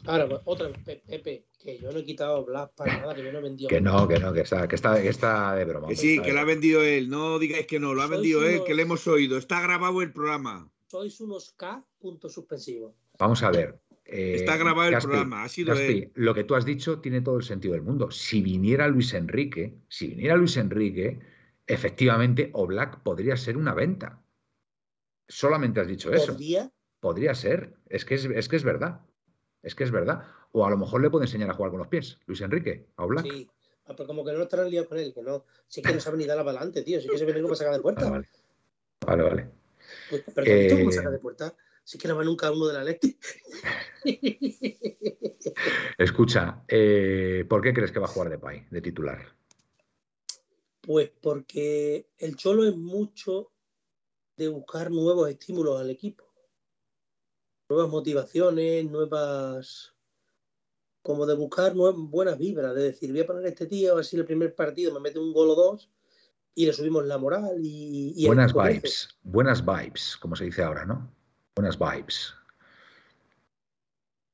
ahora, 0.05 0.27
pues, 0.27 0.41
otra 0.45 0.67
vez, 0.67 0.77
Pe- 0.85 1.03
Pepe, 1.07 1.47
que 1.63 1.79
yo 1.79 1.91
no 1.91 1.99
he 1.99 2.03
quitado 2.03 2.43
Blas 2.45 2.69
para 2.75 2.97
nada, 2.97 3.15
que 3.15 3.23
yo 3.23 3.31
no 3.31 3.39
he 3.39 3.41
vendido. 3.41 3.69
Que 3.69 3.81
no, 3.81 4.07
que 4.07 4.19
no, 4.19 4.33
que 4.33 4.41
está, 4.41 4.67
que 4.67 4.75
está, 4.75 5.01
que 5.01 5.09
está 5.09 5.55
de 5.55 5.65
broma. 5.65 5.87
Que 5.87 5.95
sí, 5.95 6.19
que 6.19 6.33
lo 6.33 6.39
ha 6.41 6.43
vendido 6.43 6.83
él. 6.83 7.09
No 7.09 7.39
digáis 7.39 7.65
que 7.67 7.79
no, 7.79 7.93
lo 7.93 8.01
ha 8.01 8.07
Sois 8.07 8.17
vendido 8.19 8.45
él, 8.45 8.63
que 8.65 8.73
le 8.75 8.81
hemos 8.83 9.07
oído. 9.07 9.37
Está 9.37 9.61
grabado 9.61 10.01
el 10.01 10.11
programa. 10.11 10.69
Sois 10.87 11.19
unos 11.21 11.51
K 11.53 11.83
puntos 11.99 12.33
suspensivos. 12.33 12.93
Vamos 13.17 13.41
a 13.43 13.49
ver. 13.51 13.79
eh, 14.05 14.35
Está 14.35 14.57
grabado 14.57 14.89
el 14.89 14.97
programa. 14.99 15.43
Ha 15.43 15.49
sido 15.49 15.73
él. 15.73 16.11
lo 16.15 16.33
que 16.33 16.43
tú 16.43 16.55
has 16.55 16.65
dicho 16.65 16.99
tiene 16.99 17.21
todo 17.21 17.37
el 17.37 17.43
sentido 17.43 17.73
del 17.73 17.83
mundo. 17.83 18.11
Si 18.11 18.41
viniera 18.41 18.87
Luis 18.87 19.13
Enrique, 19.13 19.75
si 19.87 20.07
viniera 20.07 20.35
Luis 20.35 20.57
Enrique, 20.57 21.19
efectivamente 21.65 22.49
Oblak 22.53 23.01
podría 23.01 23.37
ser 23.37 23.57
una 23.57 23.73
venta. 23.73 24.21
Solamente 25.27 25.79
has 25.79 25.87
dicho 25.87 26.11
eso. 26.11 26.33
Podría, 26.33 26.71
Podría 26.99 27.33
ser. 27.35 27.75
Es 27.89 28.05
que 28.05 28.15
es, 28.15 28.25
es 28.25 28.47
que 28.49 28.55
es 28.57 28.63
verdad. 28.63 29.01
Es 29.61 29.73
que 29.75 29.83
es 29.85 29.91
verdad. 29.91 30.25
O 30.53 30.65
a 30.65 30.69
lo 30.69 30.77
mejor 30.77 31.01
le 31.01 31.09
puede 31.09 31.25
enseñar 31.25 31.49
a 31.49 31.53
jugar 31.53 31.71
con 31.71 31.79
los 31.79 31.87
pies. 31.89 32.17
Luis 32.25 32.39
Enrique, 32.41 32.87
a 32.95 33.05
Oblak. 33.05 33.25
sí. 33.25 33.49
Ah, 33.85 33.93
pero 33.97 34.07
como 34.07 34.23
que 34.23 34.31
no 34.31 34.43
estarán 34.43 34.69
liados 34.69 34.87
con 34.87 34.97
él, 34.97 35.13
que 35.13 35.21
no. 35.21 35.43
Sí 35.67 35.81
que 35.81 35.91
no 35.91 35.99
sabe 35.99 36.17
ni 36.17 36.25
dar 36.25 36.37
la 36.37 36.43
adelante, 36.43 36.83
tío. 36.83 37.01
Sí 37.01 37.09
que 37.09 37.17
se 37.17 37.25
viene 37.25 37.41
como 37.41 37.53
saca 37.53 37.73
de 37.73 37.79
puerta. 37.81 38.09
Vale, 38.09 38.27
vale. 39.05 39.23
Vale, 39.23 39.23
vale. 39.23 39.51
Pues, 40.09 40.23
Pero 40.33 40.45
¿tú 40.45 40.51
has 40.53 40.57
visto 40.59 40.77
cómo 40.77 40.89
Eh, 40.89 40.93
saca 40.93 41.09
de 41.09 41.19
puerta? 41.19 41.55
Sí 41.83 41.97
que 41.97 42.07
no 42.07 42.15
va 42.15 42.23
nunca 42.23 42.49
uno 42.49 42.67
de 42.67 42.73
la 42.75 42.83
Leti. 42.85 43.17
Escucha, 45.97 46.63
eh, 46.67 47.45
¿por 47.49 47.61
qué 47.61 47.73
crees 47.73 47.91
que 47.91 47.99
va 47.99 48.05
a 48.05 48.09
jugar 48.09 48.29
de 48.29 48.37
Pay, 48.37 48.67
de 48.69 48.81
titular? 48.81 49.19
Pues 50.79 51.11
porque 51.21 52.07
el 52.17 52.35
Cholo 52.37 52.65
es 52.65 52.75
mucho 52.75 53.51
de 54.37 54.47
buscar 54.47 54.91
nuevos 54.91 55.29
estímulos 55.29 55.79
al 55.79 55.89
equipo. 55.89 56.23
Nuevas 57.69 57.89
motivaciones, 57.89 58.89
nuevas. 58.89 59.92
Como 61.03 61.25
de 61.25 61.35
buscar 61.35 61.75
nuevas, 61.75 61.99
buenas 61.99 62.37
vibras, 62.39 62.73
de 62.73 62.83
decir, 62.83 63.11
voy 63.11 63.21
a 63.21 63.27
poner 63.27 63.45
a 63.45 63.49
este 63.49 63.67
tío, 63.67 63.91
a 63.91 63.95
ver 63.95 64.05
si 64.05 64.17
el 64.17 64.25
primer 64.25 64.55
partido 64.55 64.93
me 64.93 65.01
mete 65.01 65.19
un 65.19 65.33
gol 65.33 65.49
o 65.49 65.55
dos 65.55 65.91
y 66.55 66.65
le 66.65 66.73
subimos 66.73 67.05
la 67.05 67.17
moral 67.17 67.59
y. 67.61 68.13
y 68.15 68.25
buenas 68.25 68.53
vibes, 68.53 69.09
buenas 69.23 69.65
vibes, 69.65 70.17
como 70.17 70.35
se 70.35 70.45
dice 70.45 70.63
ahora, 70.63 70.85
¿no? 70.85 71.11
Buenas 71.55 71.77
vibes. 71.77 72.33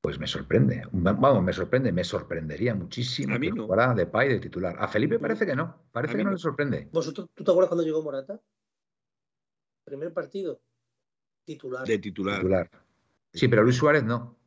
Pues 0.01 0.17
me 0.17 0.27
sorprende. 0.27 0.83
Vamos, 0.91 1.43
me 1.43 1.51
sorprende, 1.51 1.91
me 1.91 2.05
sorprendería 2.05 2.73
muchísimo 2.73 3.35
A 3.35 3.39
mí 3.39 3.51
que 3.51 3.55
no. 3.57 3.95
de 3.95 4.05
Pay 4.05 4.29
de 4.29 4.39
titular. 4.39 4.75
A 4.79 4.87
Felipe 4.87 5.19
parece 5.19 5.45
que 5.45 5.55
no, 5.55 5.83
parece 5.91 6.15
que 6.15 6.23
no 6.23 6.29
no. 6.29 6.35
le 6.35 6.39
sorprende. 6.39 6.87
¿Vosotros, 6.91 7.29
¿Tú 7.33 7.43
te 7.43 7.51
acuerdas 7.51 7.69
cuando 7.69 7.83
llegó 7.83 8.01
Morata? 8.01 8.39
Primer 9.83 10.13
partido, 10.13 10.61
titular. 11.43 11.85
De 11.85 11.97
titular. 11.97 12.37
Titular. 12.37 12.69
Sí, 13.33 13.47
pero 13.47 13.63
Luis 13.63 13.75
Suárez 13.75 14.03
no. 14.03 14.37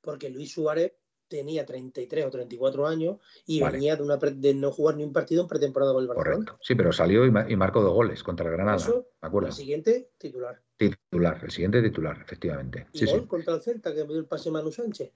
Porque 0.00 0.30
Luis 0.30 0.52
Suárez 0.52 0.92
tenía 1.28 1.64
33 1.66 2.26
o 2.26 2.30
34 2.30 2.86
años 2.86 3.18
y 3.46 3.60
Vale. 3.60 3.76
venía 3.78 3.96
de, 3.96 4.02
una 4.02 4.16
de 4.16 4.54
no 4.54 4.70
jugar 4.70 4.96
ni 4.96 5.04
un 5.04 5.12
partido 5.12 5.42
en 5.42 5.48
pretemporada 5.48 5.92
con 5.92 6.02
el 6.02 6.08
Barcelona. 6.08 6.36
Correcto. 6.36 6.58
Sí, 6.62 6.74
pero 6.74 6.92
salió 6.92 7.24
y, 7.24 7.30
ma- 7.30 7.46
y 7.50 7.56
marcó 7.56 7.80
dos 7.82 7.92
goles 7.94 8.22
contra 8.22 8.46
el 8.46 8.52
Granada. 8.52 8.76
eso, 8.76 9.08
¿Me 9.22 9.28
acuerdo? 9.28 9.48
El 9.48 9.54
siguiente, 9.54 10.10
titular. 10.18 10.60
Titular, 10.76 11.40
el 11.42 11.50
siguiente 11.50 11.82
titular, 11.82 12.18
efectivamente. 12.20 12.86
Y 12.92 12.98
Sí, 13.00 13.06
gol 13.06 13.20
sí. 13.22 13.26
contra 13.26 13.54
el 13.54 13.62
Celta, 13.62 13.94
que 13.94 14.02
me 14.04 14.10
dio 14.10 14.18
el 14.18 14.26
pase 14.26 14.50
Manu 14.50 14.70
Sánchez. 14.72 15.12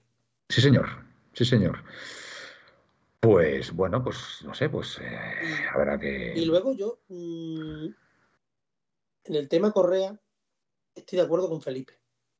Sí, 0.49 0.61
señor. 0.61 0.87
Sí, 1.33 1.45
señor. 1.45 1.83
Pues 3.19 3.73
bueno, 3.73 4.01
pues 4.03 4.17
no 4.45 4.53
sé, 4.53 4.69
pues 4.69 4.97
eh, 5.01 5.17
habrá 5.73 5.99
que. 5.99 6.33
Y 6.35 6.45
luego 6.45 6.73
yo, 6.73 6.99
mm, 7.09 7.85
en 9.25 9.35
el 9.35 9.49
tema 9.49 9.71
Correa, 9.73 10.17
estoy 10.95 11.17
de 11.19 11.25
acuerdo 11.25 11.49
con 11.49 11.61
Felipe. 11.61 11.93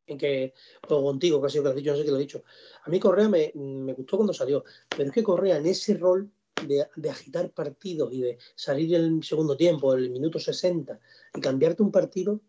En 0.09 0.17
que, 0.17 0.53
o 0.87 1.03
contigo, 1.03 1.39
casi 1.41 1.59
que 1.59 1.63
lo 1.63 1.69
has 1.69 1.75
dicho, 1.75 1.91
no 1.91 1.97
sé 1.97 2.03
qué 2.03 2.11
lo 2.11 2.17
he 2.17 2.21
dicho. 2.21 2.43
A 2.83 2.89
mí 2.89 2.99
Correa 2.99 3.29
me, 3.29 3.51
me 3.55 3.93
gustó 3.93 4.17
cuando 4.17 4.33
salió, 4.33 4.63
pero 4.89 5.03
es 5.03 5.11
que 5.11 5.23
Correa 5.23 5.57
en 5.57 5.67
ese 5.67 5.95
rol 5.95 6.29
de, 6.67 6.87
de 6.95 7.09
agitar 7.09 7.51
partidos 7.51 8.11
y 8.11 8.21
de 8.21 8.37
salir 8.55 8.95
en 8.95 9.17
el 9.17 9.23
segundo 9.23 9.55
tiempo, 9.55 9.93
en 9.93 10.05
el 10.05 10.09
minuto 10.09 10.39
60, 10.39 10.99
y 11.35 11.41
cambiarte 11.41 11.83
un 11.83 11.91
partido, 11.91 12.41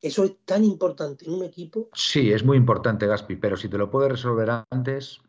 eso 0.00 0.24
es 0.24 0.36
tan 0.44 0.64
importante 0.64 1.26
en 1.26 1.34
un 1.34 1.44
equipo. 1.44 1.88
Sí, 1.94 2.32
es 2.32 2.44
muy 2.44 2.56
importante, 2.56 3.06
Gaspi, 3.06 3.36
pero 3.36 3.56
si 3.56 3.68
te 3.68 3.78
lo 3.78 3.90
puedes 3.90 4.10
resolver 4.10 4.64
antes, 4.70 5.20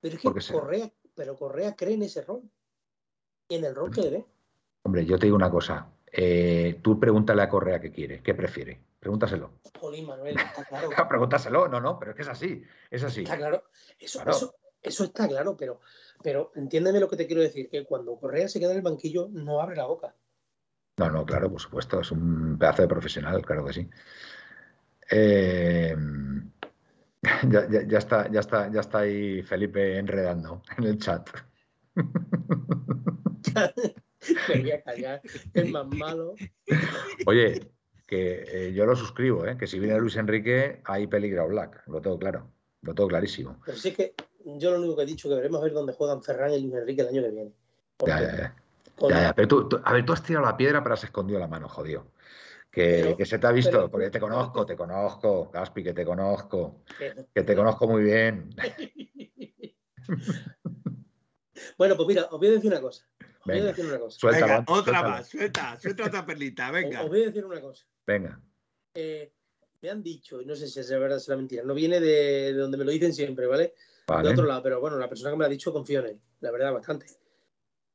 Pero 0.00 0.16
es 0.16 0.22
que 0.22 0.52
Correa, 0.52 0.92
pero 1.14 1.36
Correa 1.36 1.74
cree 1.74 1.94
en 1.94 2.02
ese 2.02 2.22
rol. 2.22 2.42
Y 3.48 3.54
en 3.54 3.64
el 3.64 3.74
rol 3.74 3.90
que 3.90 4.02
le 4.02 4.10
ve. 4.10 4.26
Hombre, 4.82 5.06
yo 5.06 5.18
te 5.18 5.26
digo 5.26 5.36
una 5.36 5.50
cosa. 5.50 5.90
Eh, 6.12 6.80
tú 6.82 6.98
pregúntale 6.98 7.42
a 7.42 7.48
Correa 7.48 7.80
qué 7.80 7.90
quiere, 7.90 8.22
qué 8.22 8.34
prefiere. 8.34 8.80
Pregúntaselo. 8.98 9.60
Jolín, 9.78 10.06
Manuel, 10.06 10.36
está 10.38 10.64
claro. 10.68 11.08
Pregúntaselo, 11.08 11.68
no, 11.68 11.80
no, 11.80 11.98
pero 11.98 12.12
es 12.12 12.16
que 12.16 12.22
es 12.22 12.28
así, 12.28 12.62
es 12.90 13.02
así. 13.02 13.22
Está 13.22 13.36
claro. 13.36 13.64
Eso, 13.98 14.22
Eso, 14.28 14.54
eso, 14.82 15.04
está 15.04 15.28
claro, 15.28 15.56
pero, 15.56 15.80
pero 16.22 16.52
entiéndeme 16.56 17.00
lo 17.00 17.08
que 17.08 17.16
te 17.16 17.26
quiero 17.26 17.42
decir, 17.42 17.68
que 17.68 17.84
cuando 17.84 18.18
Correa 18.18 18.48
se 18.48 18.58
queda 18.58 18.72
en 18.72 18.78
el 18.78 18.82
banquillo 18.82 19.28
no 19.30 19.60
abre 19.60 19.76
la 19.76 19.86
boca. 19.86 20.14
No, 20.96 21.10
no, 21.10 21.24
claro, 21.24 21.50
por 21.50 21.60
supuesto, 21.60 22.00
es 22.00 22.10
un 22.10 22.58
pedazo 22.58 22.82
de 22.82 22.88
profesional, 22.88 23.44
claro 23.44 23.64
que 23.64 23.72
sí. 23.72 23.88
Eh, 25.10 25.96
ya, 27.48 27.68
ya, 27.68 27.86
ya, 27.86 27.98
está, 27.98 28.30
ya, 28.30 28.40
está, 28.40 28.70
ya 28.70 28.80
está 28.80 28.98
ahí 28.98 29.42
Felipe 29.42 29.96
enredando 29.96 30.62
en 30.76 30.84
el 30.84 30.98
chat. 30.98 31.28
Quería 34.46 34.82
callar, 34.82 35.20
es 35.54 35.70
más 35.70 35.86
malo. 35.86 36.34
Oye, 37.26 37.70
que 38.06 38.44
eh, 38.50 38.72
yo 38.72 38.86
lo 38.86 38.96
suscribo, 38.96 39.46
¿eh? 39.46 39.56
que 39.58 39.66
si 39.66 39.78
viene 39.78 39.98
Luis 39.98 40.16
Enrique 40.16 40.80
hay 40.84 41.06
peligro 41.06 41.48
Black, 41.48 41.82
lo 41.86 42.00
tengo 42.00 42.18
claro, 42.18 42.50
lo 42.82 42.94
tengo 42.94 43.08
clarísimo. 43.08 43.60
Pero 43.64 43.76
sí 43.76 43.92
que 43.92 44.14
yo 44.44 44.72
lo 44.72 44.78
único 44.78 44.96
que 44.96 45.02
he 45.02 45.06
dicho 45.06 45.28
que 45.28 45.34
veremos 45.34 45.62
ver 45.62 45.72
dónde 45.72 45.92
juegan 45.92 46.22
Ferran 46.22 46.52
y 46.52 46.60
Luis 46.60 46.74
Enrique 46.74 47.02
el 47.02 47.08
año 47.08 47.22
que 47.22 47.30
viene. 47.30 47.52
Ya, 48.06 48.20
ya, 48.20 48.36
ya. 48.36 48.56
ya, 49.08 49.22
ya. 49.22 49.34
Pero 49.34 49.48
tú, 49.48 49.80
a 49.84 49.92
ver, 49.92 50.06
tú 50.06 50.12
has 50.12 50.22
tirado 50.22 50.46
la 50.46 50.56
piedra 50.56 50.82
pero 50.82 50.94
has 50.94 51.04
escondido 51.04 51.38
la 51.38 51.48
mano, 51.48 51.68
jodido. 51.68 52.06
Que, 52.70 53.14
que, 53.16 53.26
se 53.26 53.38
te 53.38 53.46
ha 53.46 53.52
visto, 53.52 53.90
porque 53.90 54.10
te 54.10 54.20
conozco, 54.20 54.64
te 54.64 54.76
conozco, 54.76 55.50
Gaspi, 55.50 55.82
que 55.82 55.94
te 55.94 56.04
conozco, 56.04 56.82
que 57.34 57.42
te 57.42 57.56
conozco 57.56 57.88
muy 57.88 58.04
bien. 58.04 58.50
bueno, 61.78 61.96
pues 61.96 62.08
mira, 62.08 62.28
os 62.30 62.38
voy 62.38 62.48
a 62.48 62.52
decir 62.52 62.70
una 62.70 62.80
cosa. 62.80 63.04
Voy 63.54 63.62
a 63.62 63.64
decir 63.66 63.86
una 63.86 63.98
cosa. 63.98 64.30
venga, 64.30 64.64
otra 64.66 65.02
más, 65.02 65.28
suelta, 65.28 65.78
suelta 65.80 66.06
otra 66.06 66.26
perlita, 66.26 66.70
venga. 66.70 67.02
Os, 67.02 67.08
voy 67.08 67.22
a 67.22 67.26
decir 67.26 67.44
una 67.44 67.60
cosa. 67.60 67.86
Venga. 68.06 68.40
Eh, 68.94 69.32
me 69.80 69.90
han 69.90 70.02
dicho, 70.02 70.40
y 70.40 70.46
no 70.46 70.56
sé 70.56 70.66
si 70.66 70.80
es 70.80 70.90
verdad 70.90 71.18
o 71.18 71.20
es 71.20 71.28
la 71.28 71.36
mentira, 71.36 71.62
no 71.62 71.74
viene 71.74 72.00
de, 72.00 72.52
donde 72.52 72.76
me 72.76 72.84
lo 72.84 72.90
dicen 72.90 73.12
siempre, 73.12 73.46
¿vale? 73.46 73.74
De 74.06 74.28
otro 74.30 74.46
lado, 74.46 74.62
pero 74.62 74.80
bueno, 74.80 74.96
la 74.96 75.08
persona 75.08 75.30
que 75.30 75.36
me 75.36 75.42
lo 75.42 75.46
ha 75.46 75.50
dicho 75.50 75.72
confío 75.72 76.00
en 76.00 76.06
él, 76.06 76.20
la 76.40 76.50
verdad, 76.50 76.72
bastante. 76.72 77.06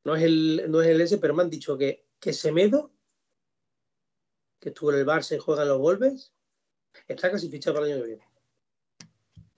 No 0.04 0.16
es 0.16 0.24
el, 0.24 0.66
no 0.70 0.82
es 0.82 0.88
el 0.90 1.02
ese, 1.02 1.18
pero 1.18 1.34
me 1.34 1.42
han 1.42 1.50
dicho 1.50 1.78
que, 1.78 2.06
que 2.20 2.34
Semedo 2.34 2.94
que 4.64 4.70
estuvo 4.70 4.94
en 4.94 5.00
el 5.00 5.06
Barça 5.06 5.36
y 5.36 5.40
juega 5.40 5.64
en 5.64 5.68
los 5.68 5.80
Wolves, 5.80 6.32
está 7.10 7.30
casi 7.30 7.50
fichado 7.50 7.76
para 7.76 7.86
el 7.86 7.94
año 7.94 8.02
que 8.02 8.08
viene. 8.08 8.28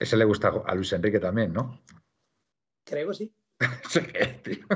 Ese 0.00 0.16
le 0.16 0.24
gusta 0.24 0.48
a 0.48 0.74
Luis 0.74 0.92
Enrique 0.92 1.20
también, 1.20 1.52
¿no? 1.52 1.80
Creo 2.84 3.08
que 3.10 3.14
sí. 3.14 3.32
tío. 4.42 4.66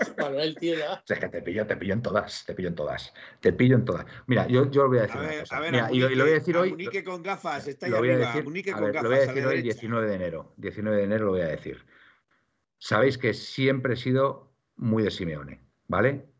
Manuel, 0.18 0.56
tío, 0.56 0.76
ya. 0.76 1.02
es 1.06 1.18
que 1.18 1.28
te 1.28 1.42
pillo, 1.42 1.66
te 1.66 1.76
pillo 1.76 1.94
en 1.94 2.02
todas, 2.02 2.44
te 2.46 2.54
pillo 2.54 2.68
en 2.68 2.74
todas, 2.74 3.12
te 3.40 3.52
pillo 3.52 3.76
en 3.76 3.84
todas. 3.84 4.06
Mira, 4.26 4.46
yo, 4.46 4.70
yo 4.70 4.82
lo 4.82 4.88
voy 4.88 4.98
a 4.98 5.02
decir. 5.02 5.18
A 5.18 5.22
ver, 5.22 5.44
a 5.50 5.60
ver, 5.60 5.72
Mira, 5.72 5.88
y, 5.92 5.98
lo, 5.98 6.24
voy 6.24 6.30
a 6.30 6.34
decir 6.34 6.56
hoy. 6.56 6.70
Munique 6.70 7.04
con 7.04 7.22
gafas, 7.22 7.68
está 7.68 7.86
ahí 7.86 7.92
lo 7.92 7.98
voy 7.98 8.10
arriba. 8.10 8.32
A 8.32 8.34
decir, 8.34 8.74
a 8.74 8.80
ver, 8.80 8.94
lo 9.02 9.08
voy 9.08 9.18
a 9.18 9.20
decir 9.20 9.46
hoy, 9.46 9.62
19 9.62 10.08
de 10.08 10.14
enero. 10.14 10.54
19 10.56 10.96
de 10.96 11.04
enero 11.04 11.24
lo 11.26 11.30
voy 11.32 11.42
a 11.42 11.48
decir. 11.48 11.84
Sabéis 12.78 13.18
que 13.18 13.34
siempre 13.34 13.94
he 13.94 13.96
sido 13.96 14.52
muy 14.76 15.02
de 15.02 15.10
Simeone, 15.10 15.60
¿vale? 15.86 16.30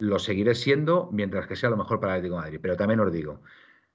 lo 0.00 0.18
seguiré 0.18 0.54
siendo 0.54 1.10
mientras 1.12 1.46
que 1.46 1.56
sea 1.56 1.70
lo 1.70 1.76
mejor 1.76 2.00
para 2.00 2.14
el 2.14 2.18
Atlético 2.18 2.36
de 2.36 2.42
Madrid. 2.42 2.58
Pero 2.60 2.76
también 2.76 3.00
os 3.00 3.12
digo 3.12 3.42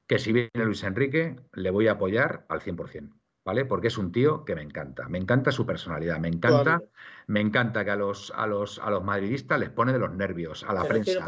que 0.07 0.19
si 0.19 0.31
viene 0.31 0.49
Luis 0.53 0.83
Enrique, 0.83 1.35
le 1.53 1.71
voy 1.71 1.87
a 1.87 1.93
apoyar 1.93 2.45
al 2.47 2.61
100%, 2.61 3.11
¿vale? 3.45 3.63
Porque 3.63 3.87
es 3.87 3.97
un 3.97 4.11
tío 4.11 4.43
que 4.43 4.55
me 4.55 4.63
encanta. 4.63 5.07
Me 5.07 5.19
encanta 5.19 5.51
su 5.51 5.65
personalidad, 5.65 6.19
me 6.19 6.27
encanta, 6.27 6.81
me 7.27 7.39
encanta 7.39 7.85
que 7.85 7.91
a 7.91 7.95
los, 7.95 8.33
a 8.35 8.47
los, 8.47 8.79
a 8.79 8.89
los 8.89 9.03
madridistas 9.03 9.59
les 9.59 9.69
pone 9.69 9.93
de 9.93 9.99
los 9.99 10.11
nervios, 10.13 10.63
a 10.63 10.73
la 10.73 10.83
prensa. 10.83 11.23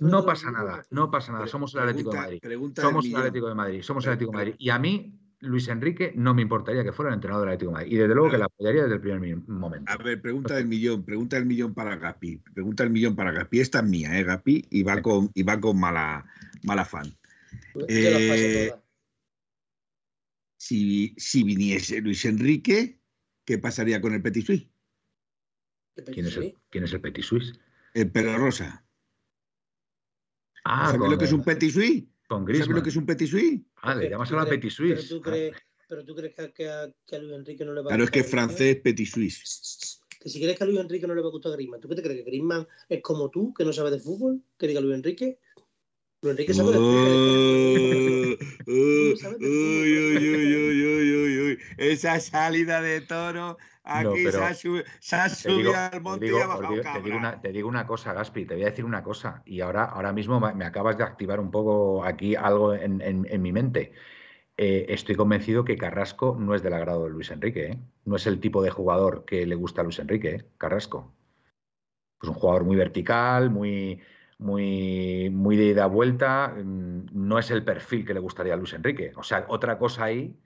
no, 0.00 0.24
pasa 0.24 0.50
nada, 0.50 0.84
no 0.90 1.10
pasa 1.10 1.32
nada. 1.32 1.46
Somos 1.46 1.74
el 1.74 1.80
Atlético 1.80 2.12
de 2.12 2.18
Madrid. 2.18 2.40
Somos 2.76 3.06
el 3.06 3.16
Atlético 3.16 3.48
de 3.48 3.54
Madrid, 3.54 3.82
somos 3.82 4.04
el 4.04 4.12
Atlético 4.12 4.32
de 4.32 4.36
Madrid. 4.36 4.54
Y 4.58 4.68
a 4.68 4.78
mí 4.78 5.18
Luis 5.40 5.68
Enrique 5.68 6.12
no 6.14 6.34
me 6.34 6.42
importaría 6.42 6.84
que 6.84 6.92
fuera 6.92 7.08
el 7.08 7.14
entrenador 7.14 7.46
del 7.46 7.54
Atlético 7.54 7.70
de 7.70 7.74
Madrid. 7.78 7.92
Y 7.92 7.96
desde 7.96 8.14
luego 8.14 8.30
que 8.30 8.38
la 8.38 8.44
apoyaría 8.44 8.82
desde 8.82 8.96
el 8.96 9.00
primer 9.00 9.36
momento. 9.48 9.90
A 9.90 9.96
ver, 9.96 10.20
pregunta 10.20 10.54
del 10.54 10.66
millón, 10.66 11.02
pregunta 11.02 11.36
del 11.36 11.46
millón 11.46 11.72
para 11.72 11.96
Gapi. 11.96 12.42
Pregunta 12.52 12.82
del 12.82 12.92
millón 12.92 13.16
para 13.16 13.32
Gapi. 13.32 13.60
Esta 13.60 13.78
es 13.78 13.84
mía, 13.86 14.18
¿eh, 14.18 14.24
Gapi? 14.24 14.66
Y 14.68 14.82
va 14.82 15.00
con, 15.00 15.30
y 15.32 15.42
va 15.44 15.58
con 15.58 15.80
mala, 15.80 16.26
mala 16.62 16.84
fan. 16.84 17.10
Eh, 17.88 18.70
si, 20.60 21.14
si 21.16 21.42
viniese 21.42 22.02
Luis 22.02 22.22
Enrique, 22.26 23.00
¿qué 23.46 23.56
pasaría 23.56 23.98
con 23.98 24.12
el 24.12 24.20
Petit 24.20 24.44
Suisse? 24.44 24.68
¿Quién 26.12 26.26
es, 26.26 26.36
el, 26.36 26.54
¿Quién 26.68 26.84
es 26.84 26.92
el 26.92 27.00
Petit 27.00 27.24
Suisse? 27.24 27.58
El 27.94 28.12
Pedro 28.12 28.36
Rosa. 28.36 28.84
Ah, 30.64 30.92
¿Sabes 30.92 31.10
lo 31.10 31.16
que 31.16 31.24
es 31.24 31.32
un 31.32 31.42
Petit 31.42 31.72
Suisse? 31.72 32.04
¿Sabes 32.28 32.68
lo 32.68 32.82
que 32.82 32.90
es 32.90 32.96
un 32.96 33.06
Petit 33.06 33.26
Suisse? 33.26 33.62
Ah, 33.76 33.94
le 33.94 34.10
llamas 34.10 34.30
a 34.32 34.36
la 34.36 34.44
Petit 34.44 34.70
Suisse. 34.70 35.06
Pero 35.08 35.08
tú 35.08 35.22
crees, 35.22 35.56
pero 35.88 36.04
tú 36.04 36.14
crees 36.14 36.34
que, 36.34 36.68
a, 36.68 36.92
que, 37.06 37.16
a, 37.16 37.18
Luis 37.18 37.36
Enrique 37.36 37.64
no 37.64 37.72
le 37.72 37.80
va 37.80 37.86
a 37.86 37.88
Claro, 37.88 38.04
es 38.04 38.10
que 38.10 38.22
francés 38.22 38.76
Petit 38.82 39.08
Suisse. 39.08 39.98
Que 40.20 40.28
si 40.28 40.42
crees 40.42 40.58
que 40.58 40.64
a 40.64 40.66
Luis 40.66 40.78
Enrique 40.78 41.06
no 41.06 41.14
le 41.14 41.22
va 41.22 41.28
a 41.28 41.30
gustar 41.30 41.52
Griezmann, 41.52 41.80
¿tú 41.80 41.88
qué 41.88 41.94
te 41.94 42.02
crees? 42.02 42.18
¿Que 42.18 42.30
Griezmann 42.30 42.68
es 42.86 43.00
como 43.00 43.30
tú, 43.30 43.54
que 43.54 43.64
no 43.64 43.72
sabe 43.72 43.90
de 43.90 43.98
fútbol? 43.98 44.42
¿Que 44.58 44.66
diga 44.66 44.82
Luis 44.82 44.94
Enrique? 44.94 45.38
Luis 46.20 46.32
Enrique 46.32 46.52
sabe 46.52 46.72
de 46.72 46.76
fútbol. 46.76 48.10
Uy, 48.66 49.16
uy, 49.30 49.56
uy, 50.08 50.56
uy, 50.56 51.14
uy, 51.14 51.38
uy, 51.40 51.58
Esa 51.90 52.20
salida 52.20 52.80
de 52.80 53.00
toro 53.00 53.58
Aquí 53.82 54.30
se, 54.30 55.16
ha 55.16 55.28
subido 55.28 55.74
al 55.74 56.00
monte 56.00 56.26
y 56.26 56.38
ha 56.38 56.46
bajado 56.46 56.80
te, 56.80 57.02
digo 57.02 57.16
una, 57.16 57.40
te 57.40 57.50
digo 57.50 57.68
una 57.68 57.86
cosa, 57.86 58.12
Gaspi, 58.12 58.44
te 58.44 58.54
voy 58.54 58.62
a 58.62 58.66
decir 58.66 58.84
una 58.84 59.02
cosa. 59.02 59.42
Y 59.46 59.62
ahora, 59.62 59.84
ahora 59.84 60.12
mismo 60.12 60.38
me 60.38 60.64
acabas 60.64 60.98
de 60.98 61.04
activar 61.04 61.40
un 61.40 61.50
poco 61.50 62.04
aquí 62.04 62.36
algo 62.36 62.74
en, 62.74 63.42
mi 63.42 63.52
mente. 63.52 63.92
Eh, 64.56 64.86
estoy 64.90 65.16
convencido 65.16 65.64
que 65.64 65.76
Carrasco 65.78 66.36
no 66.38 66.54
es 66.54 66.62
del 66.62 66.74
agrado 66.74 67.04
de 67.04 67.10
Luis 67.10 67.30
Enrique. 67.30 67.66
¿eh? 67.72 67.78
No 68.04 68.16
es 68.16 68.26
el 68.26 68.38
tipo 68.38 68.62
de 68.62 68.70
jugador 68.70 69.24
que 69.24 69.46
le 69.46 69.54
gusta 69.54 69.80
a 69.80 69.84
Luis 69.84 69.98
Enrique, 69.98 70.34
¿eh? 70.34 70.44
Carrasco. 70.58 71.14
Es 72.22 72.28
un 72.28 72.34
jugador 72.34 72.64
muy 72.64 72.76
vertical, 72.76 73.48
muy, 73.48 74.00
muy, 74.38 75.30
muy 75.30 75.56
de 75.56 75.64
ida 75.64 75.86
vuelta. 75.86 76.48
Mm, 76.48 77.06
no 77.12 77.38
es 77.38 77.50
el 77.50 77.64
perfil 77.64 78.04
que 78.04 78.14
le 78.14 78.20
gustaría 78.20 78.52
a 78.52 78.56
Luis 78.56 78.74
Enrique. 78.74 79.12
O 79.16 79.22
sea, 79.22 79.46
otra 79.48 79.78
cosa 79.78 80.04
ahí 80.04 80.38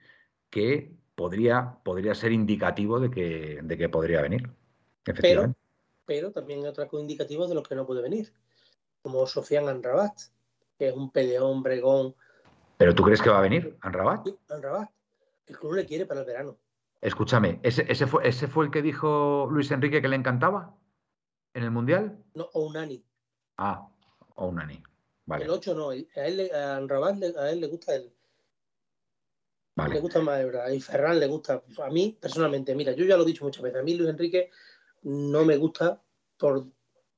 que 0.50 0.94
podría, 1.14 1.78
podría 1.82 2.14
ser 2.14 2.32
indicativo 2.32 3.00
de 3.00 3.10
que, 3.10 3.60
de 3.62 3.78
que 3.78 3.88
podría 3.88 4.22
venir. 4.22 4.50
Efectivamente. 5.06 5.58
Pero, 6.06 6.32
también 6.32 6.60
hay 6.60 6.66
otros 6.66 6.88
indicativos 6.92 7.48
de 7.48 7.54
los 7.54 7.66
que 7.66 7.74
no 7.74 7.86
puede 7.86 8.02
venir, 8.02 8.32
como 9.02 9.26
Sofian 9.26 9.68
Anrabat, 9.68 10.12
que 10.78 10.88
es 10.88 10.94
un 10.94 11.10
peleón, 11.10 11.62
bregón. 11.62 12.14
¿Pero 12.76 12.94
tú 12.94 13.02
crees 13.02 13.22
que 13.22 13.30
va 13.30 13.38
a 13.38 13.42
venir 13.42 13.76
Anrabat? 13.80 14.26
Sí, 14.26 14.36
Anrabat. 14.50 14.90
El 15.46 15.58
club 15.58 15.74
le 15.74 15.86
quiere 15.86 16.06
para 16.06 16.20
el 16.20 16.26
verano. 16.26 16.56
Escúchame, 17.00 17.60
¿ese, 17.62 17.84
ese, 17.88 18.06
fue, 18.06 18.26
¿ese 18.26 18.48
fue 18.48 18.64
el 18.64 18.70
que 18.70 18.82
dijo 18.82 19.46
Luis 19.50 19.70
Enrique 19.70 20.00
que 20.00 20.08
le 20.08 20.16
encantaba 20.16 20.74
en 21.52 21.64
el 21.64 21.70
Mundial? 21.70 22.18
No, 22.34 22.48
o 22.52 22.66
Unani. 22.66 23.04
Ah, 23.58 23.88
o 24.36 24.46
Unani. 24.46 24.82
Vale. 25.26 25.44
El 25.44 25.50
8 25.50 25.74
no, 25.74 25.90
a 25.90 26.26
él, 26.26 26.50
a 26.54 26.76
Anrabat, 26.76 27.22
a 27.22 27.50
él 27.50 27.60
le 27.60 27.66
gusta 27.66 27.94
el, 27.94 28.13
le 29.76 30.00
gusta 30.00 30.20
más 30.20 30.40
Ebra 30.40 30.72
y 30.72 30.80
Ferran 30.80 31.18
le 31.18 31.26
gusta. 31.26 31.62
A 31.82 31.90
mí, 31.90 32.16
personalmente, 32.20 32.74
mira, 32.74 32.92
yo 32.92 33.04
ya 33.04 33.16
lo 33.16 33.24
he 33.24 33.26
dicho 33.26 33.44
muchas 33.44 33.62
veces. 33.62 33.80
A 33.80 33.82
mí 33.82 33.94
Luis 33.94 34.08
Enrique 34.08 34.50
no 35.02 35.44
me 35.44 35.56
gusta 35.56 36.02
por 36.36 36.66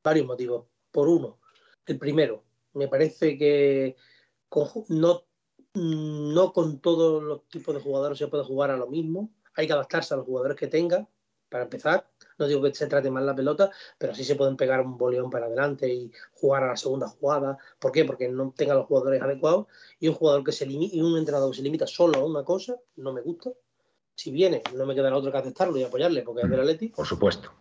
varios 0.02 0.26
motivos. 0.26 0.66
Por 0.90 1.08
uno, 1.08 1.38
el 1.84 1.98
primero, 1.98 2.44
me 2.72 2.88
parece 2.88 3.36
que 3.36 3.96
no, 4.88 5.26
no 5.74 6.52
con 6.52 6.80
todos 6.80 7.22
los 7.22 7.46
tipos 7.48 7.74
de 7.74 7.80
jugadores 7.82 8.18
se 8.18 8.28
puede 8.28 8.44
jugar 8.44 8.70
a 8.70 8.76
lo 8.76 8.86
mismo. 8.86 9.30
Hay 9.54 9.66
que 9.66 9.72
adaptarse 9.74 10.14
a 10.14 10.16
los 10.16 10.26
jugadores 10.26 10.56
que 10.56 10.68
tenga, 10.68 11.06
para 11.48 11.64
empezar. 11.64 12.10
No 12.38 12.46
digo 12.46 12.62
que 12.62 12.74
se 12.74 12.86
trate 12.86 13.10
mal 13.10 13.24
la 13.24 13.34
pelota, 13.34 13.70
pero 13.98 14.14
sí 14.14 14.24
se 14.24 14.34
pueden 14.34 14.56
pegar 14.56 14.80
un 14.80 14.98
boleón 14.98 15.30
para 15.30 15.46
adelante 15.46 15.92
y 15.92 16.12
jugar 16.32 16.64
a 16.64 16.68
la 16.68 16.76
segunda 16.76 17.08
jugada. 17.08 17.58
¿Por 17.78 17.92
qué? 17.92 18.04
Porque 18.04 18.28
no 18.28 18.52
tenga 18.56 18.74
los 18.74 18.86
jugadores 18.86 19.22
adecuados 19.22 19.66
y 19.98 20.08
un 20.08 20.14
jugador 20.14 20.44
que 20.44 20.52
se 20.52 20.66
limita 20.66 20.96
y 20.96 21.00
un 21.00 21.16
entrenador 21.16 21.50
que 21.50 21.56
se 21.56 21.62
limita 21.62 21.86
solo 21.86 22.18
a 22.18 22.24
una 22.24 22.44
cosa, 22.44 22.76
no 22.96 23.12
me 23.12 23.22
gusta. 23.22 23.50
Si 24.14 24.30
viene, 24.30 24.62
no 24.74 24.86
me 24.86 24.94
quedará 24.94 25.16
otro 25.16 25.30
que 25.30 25.38
aceptarlo 25.38 25.76
y 25.78 25.84
apoyarle 25.84 26.22
porque 26.22 26.42
es 26.42 26.50
del 26.50 26.60
Atleti. 26.60 26.88
Por 26.88 27.06
supuesto. 27.06 27.52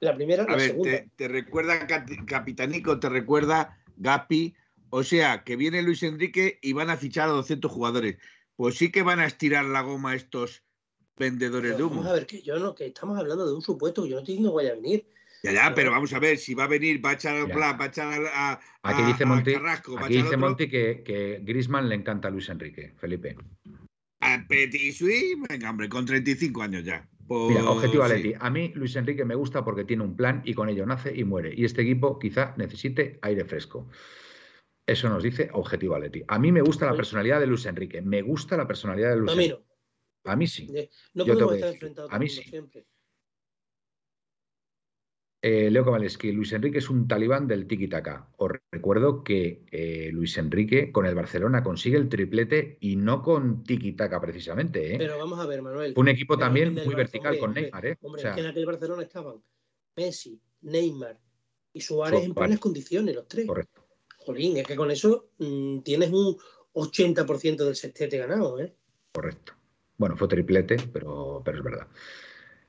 La 0.00 0.14
primera, 0.14 0.44
a 0.44 0.50
la 0.50 0.56
ver, 0.56 0.66
segunda. 0.70 0.90
Te, 0.90 1.10
te, 1.16 1.28
recuerda 1.28 1.86
Capitanico, 2.26 2.98
te 2.98 3.08
recuerda 3.08 3.78
Gapi, 3.96 4.54
o 4.90 5.04
sea, 5.04 5.44
que 5.44 5.56
viene 5.56 5.82
Luis 5.82 6.02
Enrique 6.02 6.58
y 6.60 6.72
van 6.72 6.90
a 6.90 6.96
fichar 6.96 7.28
a 7.28 7.32
200 7.32 7.70
jugadores. 7.70 8.18
Pues 8.56 8.76
sí 8.76 8.90
que 8.90 9.02
van 9.02 9.20
a 9.20 9.26
estirar 9.26 9.64
la 9.64 9.80
goma 9.80 10.14
estos 10.14 10.62
vendedores 11.16 11.76
de 11.76 11.82
humo. 11.82 11.96
Vamos 11.96 12.10
a 12.10 12.14
ver, 12.14 12.26
que 12.26 12.42
yo 12.42 12.58
no, 12.58 12.74
que 12.74 12.86
estamos 12.86 13.18
hablando 13.18 13.46
de 13.46 13.54
un 13.54 13.62
supuesto, 13.62 14.02
que 14.02 14.10
yo 14.10 14.16
no 14.16 14.20
estoy 14.20 14.34
diciendo 14.34 14.50
que 14.50 14.56
vaya 14.56 14.72
a 14.72 14.76
venir. 14.76 15.06
Ya, 15.42 15.52
ya, 15.52 15.74
pero 15.74 15.90
vamos 15.90 16.12
a 16.12 16.20
ver, 16.20 16.38
si 16.38 16.54
va 16.54 16.64
a 16.64 16.68
venir, 16.68 17.04
va 17.04 17.10
a 17.10 17.14
echar, 17.14 17.50
plan, 17.50 17.76
va 17.80 17.84
a, 17.84 17.88
echar 17.88 18.26
a, 18.26 18.52
a, 18.52 18.60
aquí 18.82 19.02
dice 19.02 19.24
Monti, 19.26 19.54
aquí 19.54 20.22
dice 20.22 20.36
Monti 20.36 20.68
que, 20.68 21.02
que 21.04 21.40
Grisman 21.42 21.88
le 21.88 21.96
encanta 21.96 22.28
a 22.28 22.30
Luis 22.30 22.48
Enrique, 22.48 22.94
Felipe. 22.96 23.36
A 24.20 24.44
Petit 24.48 24.94
Suisse, 24.94 25.36
venga, 25.48 25.70
hombre, 25.70 25.88
con 25.88 26.06
35 26.06 26.62
años 26.62 26.84
ya. 26.84 27.08
Mira, 27.28 27.68
objetivo 27.70 28.06
Leti. 28.06 28.34
A 28.38 28.50
mí 28.50 28.72
Luis 28.74 28.94
Enrique 28.96 29.24
me 29.24 29.34
gusta 29.34 29.64
porque 29.64 29.84
tiene 29.84 30.02
un 30.02 30.16
plan 30.16 30.42
y 30.44 30.54
con 30.54 30.68
ello 30.68 30.86
nace 30.86 31.12
y 31.14 31.24
muere. 31.24 31.52
Y 31.56 31.64
este 31.64 31.82
equipo 31.82 32.18
quizá 32.18 32.54
necesite 32.56 33.18
aire 33.22 33.44
fresco. 33.44 33.88
Eso 34.86 35.08
nos 35.08 35.22
dice 35.22 35.48
objetivo 35.52 35.98
Leti. 35.98 36.22
A 36.28 36.38
mí 36.38 36.52
me 36.52 36.60
gusta 36.60 36.86
la 36.86 36.94
personalidad 36.94 37.40
de 37.40 37.46
Luis 37.46 37.66
Enrique. 37.66 38.02
Me 38.02 38.22
gusta 38.22 38.56
la 38.56 38.66
personalidad 38.66 39.10
de 39.10 39.16
Luis 39.16 39.32
Enrique. 39.32 39.58
A 40.24 40.36
mí 40.36 40.46
sí. 40.46 40.68
No 41.14 41.24
podemos 41.24 41.54
estar 41.54 41.72
enfrentados 41.72 42.12
a 42.12 42.18
mí 42.18 42.28
sí. 42.28 42.42
siempre. 42.42 42.86
Eh, 45.44 45.72
Leo 45.72 45.84
Kowaleski, 45.84 46.30
Luis 46.30 46.52
Enrique 46.52 46.78
es 46.78 46.88
un 46.88 47.08
talibán 47.08 47.48
del 47.48 47.66
tiki-taka. 47.66 48.28
Os 48.36 48.52
recuerdo 48.70 49.24
que 49.24 49.64
eh, 49.72 50.10
Luis 50.12 50.38
Enrique 50.38 50.92
con 50.92 51.04
el 51.04 51.16
Barcelona 51.16 51.64
consigue 51.64 51.96
el 51.96 52.08
triplete 52.08 52.78
y 52.80 52.94
no 52.94 53.22
con 53.22 53.64
tiki-taka 53.64 54.20
precisamente. 54.20 54.94
¿eh? 54.94 54.98
Pero 54.98 55.18
vamos 55.18 55.40
a 55.40 55.46
ver, 55.46 55.60
Manuel. 55.60 55.94
Un 55.96 56.08
equipo 56.08 56.38
también 56.38 56.74
muy 56.74 56.94
vertical 56.94 57.40
con 57.40 57.54
Neymar. 57.54 57.86
¿eh? 57.86 57.98
Hombre, 58.02 58.22
que 58.22 58.40
en 58.40 58.46
aquel 58.46 58.66
Barcelona 58.66 59.02
estaban 59.02 59.42
Messi, 59.96 60.40
Neymar 60.60 61.18
y 61.72 61.80
Suárez 61.80 62.22
en 62.24 62.34
buenas 62.34 62.60
condiciones, 62.60 63.12
los 63.12 63.26
tres. 63.26 63.44
Correcto. 63.46 63.84
Jolín, 64.18 64.58
es 64.58 64.64
que 64.64 64.76
con 64.76 64.92
eso 64.92 65.30
mm, 65.38 65.80
tienes 65.80 66.12
un 66.12 66.36
80% 66.72 67.64
del 67.64 67.74
sextete 67.74 68.16
ganado. 68.16 68.60
¿eh? 68.60 68.76
Correcto. 69.12 69.54
Bueno, 70.02 70.16
fue 70.16 70.26
triplete, 70.26 70.78
pero, 70.92 71.42
pero 71.44 71.58
es 71.58 71.62
verdad. 71.62 71.86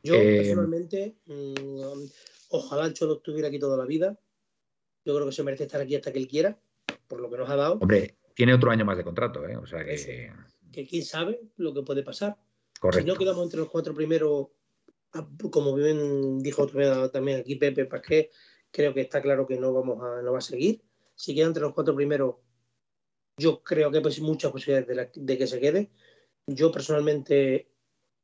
Yo 0.03 0.13
personalmente. 0.13 1.15
Mm, 1.25 2.03
Ojalá 2.49 2.85
el 2.85 2.93
Cholo 2.93 3.15
estuviera 3.15 3.47
aquí 3.47 3.57
toda 3.57 3.75
la 3.75 3.85
vida. 3.85 4.15
Yo 5.03 5.15
creo 5.15 5.25
que 5.25 5.31
se 5.31 5.41
merece 5.41 5.63
estar 5.63 5.81
aquí 5.81 5.95
hasta 5.95 6.13
que 6.13 6.19
él 6.19 6.27
quiera, 6.27 6.59
por 7.07 7.19
lo 7.19 7.31
que 7.31 7.37
nos 7.37 7.49
ha 7.49 7.55
dado. 7.55 7.79
Hombre, 7.81 8.19
tiene 8.35 8.53
otro 8.53 8.69
año 8.69 8.85
más 8.85 8.97
de 8.97 9.03
contrato, 9.03 9.47
¿eh? 9.47 9.57
O 9.57 9.65
sea 9.65 9.83
que. 9.83 10.31
Que 10.71 10.85
quién 10.85 11.03
sabe 11.03 11.41
lo 11.57 11.73
que 11.73 11.81
puede 11.81 12.03
pasar. 12.03 12.37
Correcto. 12.79 13.01
Si 13.01 13.11
no 13.11 13.17
quedamos 13.17 13.45
entre 13.45 13.61
los 13.61 13.69
cuatro 13.71 13.95
primeros, 13.95 14.49
ah, 15.13 15.27
como 15.49 15.73
bien 15.73 16.37
dijo 16.37 16.67
también 17.11 17.39
aquí 17.39 17.55
Pepe 17.55 17.85
Pasqué, 17.85 18.29
creo 18.69 18.93
que 18.93 19.01
está 19.01 19.23
claro 19.23 19.47
que 19.47 19.57
no, 19.57 19.73
vamos 19.73 20.03
a, 20.03 20.21
no 20.21 20.33
va 20.33 20.37
a 20.37 20.41
seguir. 20.41 20.83
Si 21.15 21.33
queda 21.33 21.47
entre 21.47 21.63
los 21.63 21.73
cuatro 21.73 21.95
primeros, 21.95 22.35
yo 23.37 23.63
creo 23.63 23.89
que 23.89 23.97
hay 23.97 24.21
muchas 24.21 24.51
posibilidades 24.51 25.11
de, 25.15 25.23
de 25.23 25.37
que 25.39 25.47
se 25.47 25.59
quede. 25.59 25.89
Yo 26.47 26.71
personalmente 26.71 27.67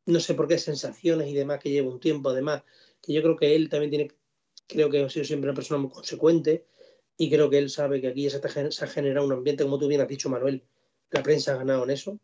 no 0.05 0.19
sé 0.19 0.33
por 0.33 0.47
qué 0.47 0.57
sensaciones 0.57 1.27
y 1.27 1.33
demás 1.33 1.59
que 1.59 1.69
lleva 1.69 1.89
un 1.89 1.99
tiempo, 1.99 2.29
además, 2.29 2.63
que 3.01 3.13
yo 3.13 3.21
creo 3.21 3.37
que 3.37 3.55
él 3.55 3.69
también 3.69 3.91
tiene 3.91 4.11
creo 4.67 4.89
que 4.89 5.03
ha 5.03 5.09
sido 5.09 5.25
siempre 5.25 5.49
una 5.49 5.55
persona 5.55 5.79
muy 5.79 5.89
consecuente 5.89 6.65
y 7.17 7.29
creo 7.29 7.49
que 7.49 7.57
él 7.57 7.69
sabe 7.69 7.99
que 7.99 8.07
aquí 8.07 8.29
se, 8.29 8.37
ha 8.37 8.87
generado 8.87 9.25
un 9.25 9.33
ambiente, 9.33 9.63
como 9.63 9.79
tú 9.79 9.87
bien 9.87 9.99
has 9.99 10.07
dicho, 10.07 10.29
Manuel, 10.29 10.63
la 11.11 11.23
prensa 11.23 11.53
ha 11.53 11.57
ganado 11.57 11.83
en 11.83 11.89
eso, 11.89 12.17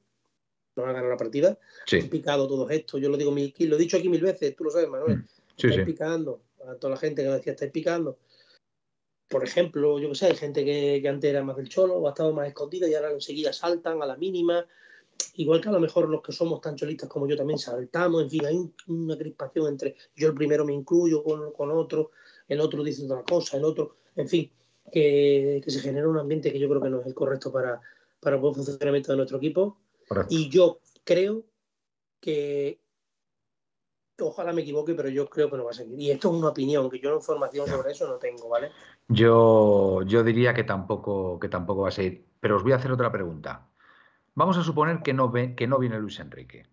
no 0.76 0.84
ha 0.84 0.88
ganado 0.88 1.10
la 1.10 1.18
partida, 1.18 1.58
sí. 1.86 2.00
han 2.00 2.08
picado 2.08 2.48
todo 2.48 2.70
esto, 2.70 2.98
yo 2.98 3.10
lo 3.10 3.18
digo 3.18 3.32
mil, 3.32 3.54
lo 3.58 3.76
he 3.76 3.80
dicho 3.80 3.98
aquí 3.98 4.08
mil 4.08 4.22
veces, 4.22 4.56
tú 4.56 4.64
lo 4.64 4.70
sabes, 4.70 4.88
Manuel, 4.88 5.18
mm. 5.18 5.28
sí, 5.58 5.68
estáis 5.68 5.86
picando, 5.86 6.42
a 6.66 6.76
toda 6.76 6.94
la 6.94 7.00
gente 7.00 7.24
que 7.24 7.30
decía, 7.30 7.54
estáis 7.54 7.72
picando. 7.72 8.18
Por 9.28 9.44
ejemplo, 9.44 10.00
yo 10.00 10.10
que 10.10 10.16
sé, 10.16 10.28
hay 10.28 10.36
gente 10.36 10.64
que, 10.64 11.00
que 11.02 11.10
antes 11.10 11.30
era 11.30 11.44
más 11.44 11.58
del 11.58 11.68
cholo 11.68 11.96
o 11.96 12.08
ha 12.08 12.12
estado 12.12 12.32
más 12.32 12.48
escondida 12.48 12.88
y 12.88 12.94
ahora 12.94 13.12
enseguida 13.12 13.52
saltan 13.52 14.02
a 14.04 14.06
la 14.06 14.16
mínima, 14.18 14.68
igual 15.36 15.62
que 15.62 15.70
a 15.70 15.72
lo 15.72 15.80
mejor 15.80 16.10
los 16.10 16.22
que 16.22 16.32
somos 16.32 16.62
tan 16.62 16.76
cholistas 16.76 17.10
como 17.10 17.28
yo 17.28 17.36
también 17.36 17.60
saltamos, 17.60 18.24
en 18.24 18.30
fin, 18.30 18.46
hay 18.46 18.72
una 18.88 19.18
crispación 19.18 19.68
entre 19.68 19.96
yo 20.16 20.30
el 20.30 20.34
primero 20.34 20.66
me 20.66 20.74
incluyo 20.74 21.24
con, 21.24 21.52
con 21.52 21.72
otro, 21.72 22.12
el 22.48 22.60
otro 22.62 22.84
dice 22.84 23.06
otra 23.06 23.24
cosa, 23.24 23.58
el 23.58 23.66
otro, 23.66 23.98
en 24.16 24.28
fin, 24.28 24.52
que, 24.92 25.64
se 25.68 25.80
genera 25.80 26.08
un 26.08 26.18
ambiente 26.18 26.52
que 26.52 26.60
yo 26.60 26.70
creo 26.70 26.82
que 26.82 26.90
no 26.90 27.02
es 27.02 27.08
el 27.08 27.14
correcto 27.14 27.52
para, 27.52 27.82
para 28.20 28.36
el 28.36 28.42
buen 28.42 28.56
funcionamiento 28.56 29.12
de 29.12 29.18
nuestro 29.18 29.38
equipo. 29.38 29.78
Y 30.30 30.50
yo 30.50 30.80
creo 31.04 31.44
que, 32.20 32.80
ojalá 34.20 34.54
me 34.54 34.62
equivoque, 34.62 34.94
pero 34.94 35.10
yo 35.10 35.28
creo 35.28 35.50
que 35.50 35.58
no 35.58 35.66
va 35.66 35.72
a 35.72 35.74
seguir. 35.74 36.00
Y 36.00 36.12
esto 36.12 36.30
es 36.30 36.36
una 36.36 36.50
opinión, 36.50 36.90
que 36.90 37.00
yo 37.00 37.10
no 37.10 37.18
información 37.18 37.68
sobre 37.68 37.92
eso 37.92 38.08
no 38.08 38.18
tengo, 38.18 38.50
¿vale? 38.50 38.72
Yo, 39.08 40.02
yo 40.04 40.24
diría 40.24 40.54
que 40.54 40.64
tampoco, 40.64 41.40
que 41.40 41.50
tampoco 41.50 41.84
va 41.84 41.90
a 41.90 41.92
seguir. 41.92 42.26
Pero 42.40 42.58
os 42.58 42.64
voy 42.64 42.74
a 42.74 42.76
hacer 42.76 42.92
otra 42.92 43.12
pregunta. 43.12 43.68
Vamos 44.36 44.58
a 44.58 44.64
suponer 44.64 45.02
que 45.02 45.14
no, 45.14 45.32
ve, 45.32 45.56
que 45.56 45.66
no 45.66 45.80
viene 45.80 46.00
Luis 46.00 46.20
Enrique. 46.20 46.68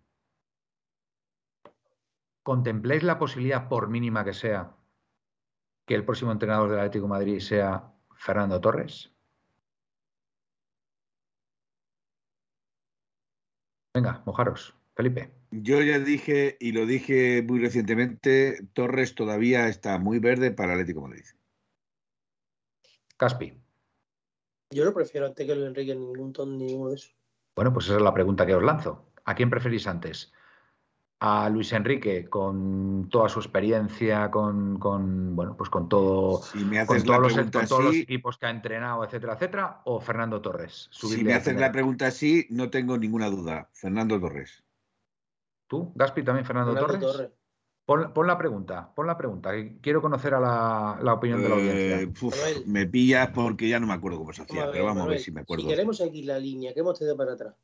¿Contempléis 2.43 3.03
la 3.03 3.17
posibilidad, 3.17 3.69
por 3.69 3.87
mínima 3.87 4.25
que 4.25 4.33
sea, 4.33 4.75
que 5.85 5.95
el 5.95 6.03
próximo 6.03 6.33
entrenador 6.33 6.69
del 6.69 6.79
Atlético 6.79 7.05
de 7.05 7.09
Madrid 7.09 7.39
sea 7.39 7.93
Fernando 8.15 8.59
Torres? 8.59 9.13
Venga, 13.93 14.21
mojaros. 14.25 14.75
Felipe. 14.95 15.31
Yo 15.51 15.81
ya 15.81 15.99
dije, 15.99 16.57
y 16.59 16.71
lo 16.71 16.85
dije 16.85 17.41
muy 17.41 17.59
recientemente, 17.59 18.67
Torres 18.73 19.15
todavía 19.15 19.67
está 19.67 19.97
muy 19.97 20.19
verde 20.19 20.51
para 20.51 20.73
Atlético 20.73 21.01
de 21.01 21.07
Madrid. 21.07 21.25
Caspi. 23.17 23.53
Yo 24.69 24.85
lo 24.85 24.93
prefiero 24.93 25.27
antes 25.27 25.45
que 25.45 25.55
Luis 25.55 25.67
Enrique 25.67 25.95
ningún 25.95 26.33
ton, 26.33 26.57
ninguno 26.57 26.89
de 26.89 26.95
esos. 26.95 27.15
Bueno, 27.55 27.73
pues 27.73 27.85
esa 27.85 27.97
es 27.97 28.01
la 28.01 28.13
pregunta 28.13 28.45
que 28.45 28.55
os 28.55 28.63
lanzo. 28.63 29.05
¿A 29.25 29.35
quién 29.35 29.49
preferís 29.49 29.87
antes? 29.87 30.33
a 31.25 31.49
Luis 31.49 31.71
Enrique 31.71 32.25
con 32.29 33.07
toda 33.09 33.29
su 33.29 33.39
experiencia, 33.39 34.29
con, 34.29 34.77
bueno, 34.77 35.55
pues 35.55 35.69
con 35.69 35.87
todo, 35.87 36.41
con, 36.85 37.03
todos 37.03 37.81
los, 37.81 37.95
equipos 37.95 38.37
que 38.37 38.45
ha 38.45 38.49
entrenado, 38.49 39.05
etcétera, 39.05 39.35
etcétera, 39.35 39.81
o 39.85 40.01
Fernando 40.01 40.41
Torres. 40.41 40.89
Si 40.91 41.23
me 41.23 41.33
haces 41.33 41.55
la 41.55 41.71
pregunta 41.71 42.07
así, 42.07 42.45
no 42.49 42.69
tengo 42.69 42.97
ninguna 42.97 43.29
duda. 43.29 43.69
Fernando 43.71 44.19
Torres. 44.19 44.65
¿Tú, 45.67 45.93
Gaspi, 45.95 46.23
también 46.23 46.45
Fernando, 46.45 46.75
Torres? 46.75 47.31
Pon, 47.85 48.27
la 48.27 48.37
pregunta, 48.37 48.93
pon 48.95 49.07
la 49.07 49.17
pregunta. 49.17 49.51
Quiero 49.81 50.01
conocer 50.01 50.33
a 50.33 50.39
la, 50.39 51.13
opinión 51.13 51.43
de 51.43 51.49
la 51.49 51.55
audiencia. 51.55 52.01
Eh, 52.01 52.63
me 52.65 52.87
pillas 52.87 53.29
porque 53.35 53.67
ya 53.67 53.79
no 53.79 53.87
me 53.87 53.93
acuerdo 53.93 54.19
cómo 54.19 54.31
se 54.31 54.43
hacía, 54.43 54.71
pero 54.71 54.85
vamos 54.85 55.03
a 55.03 55.07
ver 55.07 55.19
si 55.19 55.31
me 55.31 55.41
acuerdo. 55.41 55.63
Si 55.63 55.69
queremos 55.69 55.97
seguir 55.97 56.25
la 56.25 56.39
línea 56.39 56.73
que 56.73 56.79
hemos 56.79 56.97
tenido 56.97 57.17
para 57.17 57.33
atrás 57.33 57.55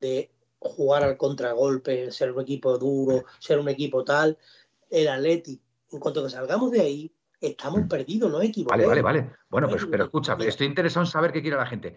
de 0.00 0.30
jugar 0.60 1.02
al 1.02 1.16
contragolpe, 1.16 2.12
ser 2.12 2.32
un 2.32 2.42
equipo 2.42 2.78
duro, 2.78 3.24
ser 3.40 3.58
un 3.58 3.68
equipo 3.68 4.04
tal, 4.04 4.38
el 4.90 5.08
Atleti, 5.08 5.60
en 5.90 5.98
cuanto 5.98 6.22
que 6.22 6.30
salgamos 6.30 6.70
de 6.70 6.80
ahí, 6.80 7.12
estamos 7.40 7.82
mm. 7.82 7.88
perdidos, 7.88 8.30
no 8.30 8.42
equivocamos. 8.42 8.86
Vale, 8.86 9.02
vale, 9.02 9.20
vale. 9.20 9.36
Bueno, 9.48 9.68
pues, 9.68 9.86
pero 9.90 10.04
escucha, 10.04 10.36
estoy 10.40 10.66
interesado 10.66 11.04
en 11.04 11.10
saber 11.10 11.32
qué 11.32 11.42
quiere 11.42 11.56
la 11.56 11.66
gente. 11.66 11.94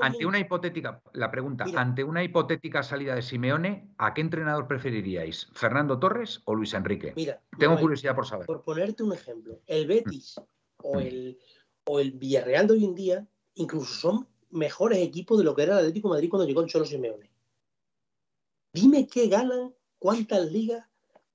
ante 0.00 0.26
una 0.26 0.38
hipotética, 0.38 1.02
la 1.12 1.30
pregunta, 1.30 1.64
ante 1.76 2.04
una 2.04 2.22
hipotética 2.22 2.82
salida 2.82 3.14
de 3.14 3.22
Simeone, 3.22 3.90
¿a 3.98 4.14
qué 4.14 4.20
entrenador 4.20 4.66
preferiríais? 4.66 5.48
¿Fernando 5.52 5.98
Torres 5.98 6.42
o 6.44 6.54
Luis 6.54 6.74
Enrique? 6.74 7.12
Mira, 7.16 7.40
tengo 7.58 7.78
curiosidad 7.78 8.14
por 8.14 8.26
saber. 8.26 8.46
Por 8.46 8.62
ponerte 8.62 9.02
un 9.02 9.12
ejemplo, 9.12 9.60
el 9.66 9.86
Betis 9.86 10.40
o, 10.78 10.96
mm. 10.96 11.00
el, 11.00 11.38
o 11.84 12.00
el 12.00 12.12
Villarreal 12.12 12.66
de 12.66 12.72
hoy 12.74 12.84
en 12.84 12.94
día, 12.94 13.26
incluso 13.54 13.92
son 13.92 14.28
mejores 14.50 14.98
equipos 14.98 15.38
de 15.38 15.44
lo 15.44 15.54
que 15.54 15.62
era 15.62 15.74
el 15.74 15.78
Atlético 15.80 16.08
Madrid 16.08 16.30
cuando 16.30 16.46
llegó 16.46 16.60
el 16.60 16.68
Cholo 16.68 16.84
Simeone. 16.84 17.30
Dime 18.72 19.06
qué 19.06 19.28
ganan, 19.28 19.74
cuántas 19.98 20.50
ligas, 20.52 20.86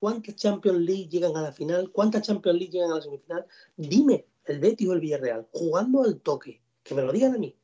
cuántas 0.02 0.34
Champions 0.34 0.80
League 0.80 1.08
llegan 1.08 1.36
a 1.36 1.42
la 1.42 1.52
final, 1.52 1.92
cuántas 1.92 2.22
Champions 2.22 2.58
League 2.58 2.72
llegan 2.72 2.90
a 2.90 2.96
la 2.96 3.02
semifinal. 3.02 3.46
Dime 3.76 4.26
el 4.46 4.58
Betis 4.58 4.88
o 4.88 4.94
el 4.94 5.00
Villarreal, 5.00 5.46
jugando 5.52 6.02
al 6.02 6.20
toque. 6.20 6.60
Que 6.82 6.96
me 6.96 7.02
lo 7.02 7.12
digan 7.12 7.36
a 7.36 7.38
mí. 7.38 7.56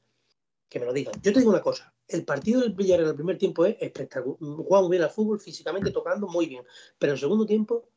Que 0.68 0.78
me 0.78 0.86
lo 0.86 0.92
digan. 0.92 1.14
Yo 1.20 1.32
te 1.32 1.40
digo 1.40 1.50
una 1.50 1.62
cosa. 1.62 1.92
El 2.06 2.24
partido 2.24 2.60
del 2.60 2.74
Villarreal 2.74 3.10
el 3.10 3.16
primer 3.16 3.38
tiempo 3.38 3.66
es 3.66 3.76
espectacular. 3.80 4.36
Muy 4.38 4.88
bien 4.88 5.02
al 5.02 5.10
fútbol, 5.10 5.40
físicamente 5.40 5.90
tocando 5.90 6.28
muy 6.28 6.46
bien. 6.46 6.62
Pero 6.96 7.14
el 7.14 7.18
segundo 7.18 7.44
tiempo 7.44 7.88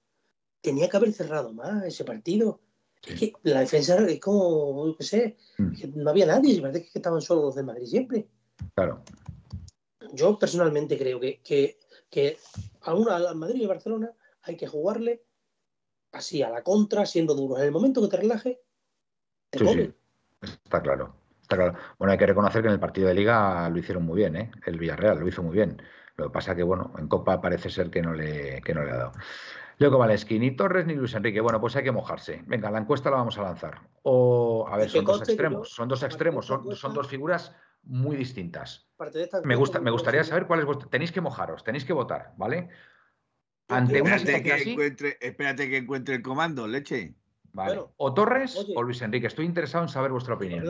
tenía 0.59 0.89
que 0.89 0.97
haber 0.97 1.13
cerrado 1.13 1.53
más 1.53 1.85
ese 1.85 2.03
partido. 2.03 2.61
Es 3.05 3.19
que 3.19 3.33
la 3.43 3.59
defensa 3.59 3.95
es 4.07 4.19
como, 4.19 4.87
yo 4.87 4.97
qué 4.97 5.03
sé, 5.03 5.37
mm. 5.59 6.01
no 6.01 6.09
había 6.09 6.25
nadie. 6.25 6.55
Y 6.55 6.61
parece 6.61 6.81
que 6.81 6.97
estaban 6.97 7.21
solo 7.21 7.43
los 7.43 7.53
de 7.53 7.61
Madrid 7.61 7.85
siempre. 7.85 8.27
Claro 8.73 9.03
yo 10.13 10.37
personalmente 10.37 10.97
creo 10.97 11.19
que, 11.19 11.41
que, 11.41 11.79
que 12.09 12.37
a, 12.81 12.93
una, 12.93 13.29
a 13.29 13.33
Madrid 13.33 13.61
y 13.61 13.67
Barcelona 13.67 14.11
hay 14.43 14.57
que 14.57 14.67
jugarle 14.67 15.23
así, 16.11 16.43
a 16.43 16.49
la 16.49 16.63
contra, 16.63 17.05
siendo 17.05 17.35
duros. 17.35 17.59
En 17.59 17.65
el 17.65 17.71
momento 17.71 18.01
que 18.01 18.07
te 18.07 18.17
relaje, 18.17 18.61
te 19.49 19.59
sí, 19.59 19.93
Está 20.41 20.81
claro. 20.81 21.15
Está 21.41 21.55
claro. 21.55 21.73
Bueno, 21.97 22.11
hay 22.11 22.17
que 22.17 22.25
reconocer 22.25 22.61
que 22.61 22.67
en 22.67 22.73
el 22.73 22.79
partido 22.79 23.07
de 23.07 23.13
Liga 23.13 23.69
lo 23.69 23.77
hicieron 23.77 24.03
muy 24.03 24.17
bien, 24.17 24.35
¿eh? 24.35 24.51
El 24.65 24.79
Villarreal 24.79 25.19
lo 25.19 25.27
hizo 25.27 25.43
muy 25.43 25.53
bien. 25.53 25.81
Lo 26.15 26.25
que 26.25 26.31
pasa 26.31 26.55
que, 26.55 26.63
bueno, 26.63 26.93
en 26.97 27.07
Copa 27.07 27.41
parece 27.41 27.69
ser 27.69 27.89
que 27.89 28.01
no 28.01 28.13
le, 28.13 28.61
que 28.61 28.73
no 28.73 28.83
le 28.83 28.91
ha 28.91 28.97
dado. 28.97 29.11
Leo 29.77 29.97
Valeski, 29.97 30.37
ni 30.37 30.51
Torres 30.51 30.85
ni 30.85 30.93
Luis 30.93 31.15
Enrique. 31.15 31.41
Bueno, 31.41 31.59
pues 31.59 31.75
hay 31.75 31.83
que 31.83 31.91
mojarse. 31.91 32.43
Venga, 32.45 32.69
la 32.69 32.79
encuesta 32.79 33.09
la 33.09 33.17
vamos 33.17 33.37
a 33.39 33.41
lanzar. 33.41 33.81
O, 34.03 34.67
a 34.69 34.77
ver, 34.77 34.89
son 34.89 35.05
dos 35.05 35.21
extremos, 35.21 35.73
son 35.73 35.87
dos 35.89 36.03
extremos, 36.03 36.45
son, 36.45 36.75
son 36.75 36.93
dos 36.93 37.07
figuras 37.07 37.55
muy 37.83 38.15
distintas. 38.15 38.87
Me, 39.43 39.55
gusta, 39.55 39.79
me 39.79 39.89
gustaría 39.89 40.23
saber 40.23 40.45
cuál 40.45 40.59
es 40.59 40.65
vuestra. 40.65 40.87
Tenéis 40.87 41.11
que 41.11 41.21
mojaros, 41.21 41.63
tenéis 41.63 41.83
que 41.83 41.93
votar, 41.93 42.33
¿vale? 42.37 42.69
Ante 43.71 44.01
una 44.01 44.15
espérate 44.15 44.43
que, 44.43 44.71
encuentre, 44.71 45.17
espérate 45.19 45.69
que 45.69 45.77
encuentre 45.77 46.15
el 46.15 46.21
comando, 46.21 46.67
leche. 46.67 47.15
Vale. 47.53 47.81
o 47.97 48.13
Torres 48.13 48.65
o 48.75 48.81
Luis 48.81 49.01
Enrique. 49.01 49.27
Estoy 49.27 49.45
interesado 49.45 49.83
en 49.83 49.89
saber 49.89 50.11
vuestra 50.11 50.35
opinión. 50.35 50.63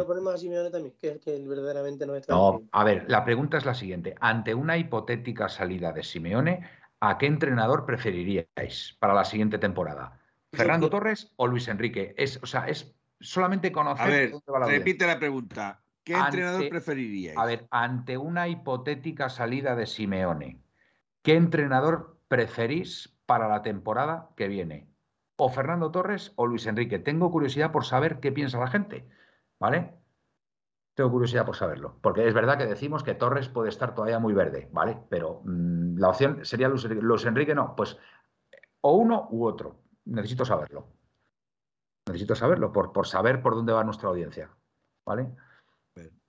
verdaderamente 1.47 2.07
no 2.07 2.13
No, 2.27 2.63
a 2.71 2.83
ver, 2.83 3.05
la 3.07 3.23
pregunta 3.23 3.57
es 3.57 3.65
la 3.65 3.75
siguiente. 3.75 4.15
Ante 4.19 4.55
una 4.55 4.77
hipotética 4.77 5.47
salida 5.47 5.91
de 5.91 6.01
Simeone, 6.03 6.67
¿a 6.99 7.17
qué 7.17 7.27
entrenador 7.27 7.85
preferiríais 7.85 8.97
para 8.99 9.13
la 9.13 9.25
siguiente 9.25 9.59
temporada? 9.59 10.19
¿Fernando 10.53 10.89
Torres 10.89 11.31
o 11.35 11.47
Luis 11.47 11.67
Enrique? 11.67 12.15
Es, 12.17 12.39
o 12.41 12.45
sea, 12.45 12.67
es 12.67 12.95
solamente 13.19 13.71
conocer. 13.71 14.05
A 14.05 14.09
ver, 14.09 14.33
repite 14.67 15.05
la 15.05 15.19
pregunta. 15.19 15.83
¿Qué 16.03 16.13
entrenador 16.15 16.67
preferiríais? 16.67 17.37
A 17.37 17.45
ver, 17.45 17.67
ante 17.69 18.17
una 18.17 18.47
hipotética 18.47 19.29
salida 19.29 19.75
de 19.75 19.85
Simeone, 19.85 20.59
¿qué 21.21 21.35
entrenador 21.35 22.17
preferís 22.31 23.13
para 23.25 23.49
la 23.49 23.61
temporada 23.61 24.29
que 24.37 24.47
viene? 24.47 24.89
¿O 25.35 25.49
Fernando 25.49 25.91
Torres 25.91 26.31
o 26.37 26.47
Luis 26.47 26.65
Enrique? 26.65 26.97
Tengo 26.97 27.29
curiosidad 27.29 27.73
por 27.73 27.83
saber 27.83 28.21
qué 28.21 28.31
piensa 28.31 28.57
la 28.57 28.67
gente, 28.67 29.05
¿vale? 29.59 29.93
Tengo 30.95 31.11
curiosidad 31.11 31.45
por 31.45 31.57
saberlo, 31.57 31.97
porque 32.01 32.25
es 32.25 32.33
verdad 32.33 32.57
que 32.57 32.65
decimos 32.65 33.03
que 33.03 33.15
Torres 33.15 33.49
puede 33.49 33.67
estar 33.67 33.93
todavía 33.93 34.19
muy 34.19 34.33
verde, 34.33 34.69
¿vale? 34.71 34.97
Pero 35.09 35.41
mm, 35.43 35.97
la 35.97 36.07
opción 36.07 36.45
sería 36.45 36.69
Luis 36.69 36.85
Enrique. 36.85 37.01
Luis 37.01 37.25
Enrique 37.25 37.53
no, 37.53 37.75
pues 37.75 37.97
o 38.79 38.93
uno 38.93 39.27
u 39.31 39.45
otro. 39.45 39.81
Necesito 40.05 40.45
saberlo. 40.45 40.87
Necesito 42.07 42.33
saberlo 42.35 42.71
por, 42.71 42.93
por 42.93 43.07
saber 43.07 43.41
por 43.41 43.55
dónde 43.55 43.73
va 43.73 43.83
nuestra 43.83 44.07
audiencia, 44.07 44.49
¿vale? 45.05 45.35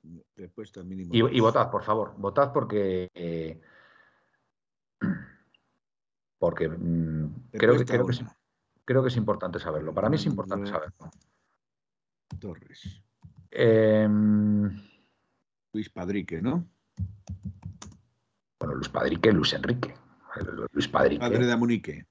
Y, 0.02 1.40
votad, 1.40 1.70
por 1.70 1.84
favor, 1.84 2.14
votad 2.16 2.52
porque 2.52 3.08
eh, 3.14 3.60
porque 6.42 6.68
mm, 6.68 7.50
creo, 7.52 7.78
que, 7.78 7.84
creo, 7.84 8.04
que 8.04 8.10
es, 8.10 8.24
creo 8.84 9.00
que 9.00 9.10
es 9.10 9.16
importante 9.16 9.60
saberlo. 9.60 9.94
Para 9.94 10.08
mí 10.08 10.16
es 10.16 10.26
importante 10.26 10.68
saberlo. 10.68 11.08
Torres. 12.40 13.00
Em, 13.48 14.68
Luis 15.72 15.88
Padrique, 15.90 16.42
¿no? 16.42 16.66
Bueno, 18.58 18.74
Luis 18.74 18.88
Padrique, 18.88 19.30
Luis 19.30 19.52
Enrique. 19.52 19.94
Luis 20.72 20.88
Padrique. 20.88 21.20
Padre 21.20 21.46
de 21.46 21.52
Amunique. 21.52 22.06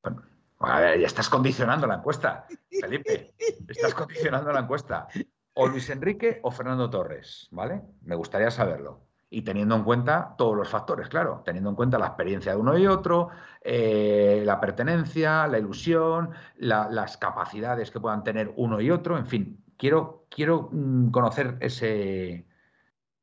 Bueno, 0.00 0.22
a 0.60 0.78
ver, 0.78 1.00
ya 1.00 1.08
estás 1.08 1.28
condicionando 1.28 1.88
la 1.88 1.96
encuesta, 1.96 2.46
Felipe. 2.70 3.34
estás 3.66 3.94
condicionando 3.94 4.52
la 4.52 4.60
encuesta. 4.60 5.08
O 5.54 5.66
Luis 5.66 5.90
Enrique 5.90 6.38
o 6.44 6.52
Fernando 6.52 6.88
Torres, 6.88 7.48
¿vale? 7.50 7.82
Me 8.02 8.14
gustaría 8.14 8.52
saberlo. 8.52 9.08
Y 9.34 9.40
teniendo 9.42 9.74
en 9.76 9.82
cuenta 9.82 10.34
todos 10.36 10.54
los 10.54 10.68
factores, 10.68 11.08
claro, 11.08 11.40
teniendo 11.42 11.70
en 11.70 11.76
cuenta 11.76 11.98
la 11.98 12.08
experiencia 12.08 12.52
de 12.52 12.58
uno 12.58 12.76
y 12.76 12.86
otro, 12.86 13.30
eh, 13.62 14.42
la 14.44 14.60
pertenencia, 14.60 15.46
la 15.46 15.58
ilusión, 15.58 16.32
las 16.58 17.16
capacidades 17.16 17.90
que 17.90 17.98
puedan 17.98 18.24
tener 18.24 18.52
uno 18.56 18.78
y 18.78 18.90
otro, 18.90 19.16
en 19.16 19.26
fin, 19.26 19.64
quiero, 19.78 20.26
quiero 20.28 20.68
mm, 20.70 21.10
conocer 21.10 21.56
ese... 21.60 22.46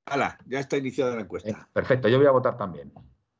¡Hala! 0.05 0.39
Ya 0.47 0.59
está 0.59 0.77
iniciada 0.77 1.13
la 1.13 1.21
encuesta. 1.21 1.51
Eh, 1.51 1.55
perfecto, 1.71 2.07
yo 2.07 2.17
voy 2.17 2.25
a 2.25 2.31
votar 2.31 2.57
también. 2.57 2.91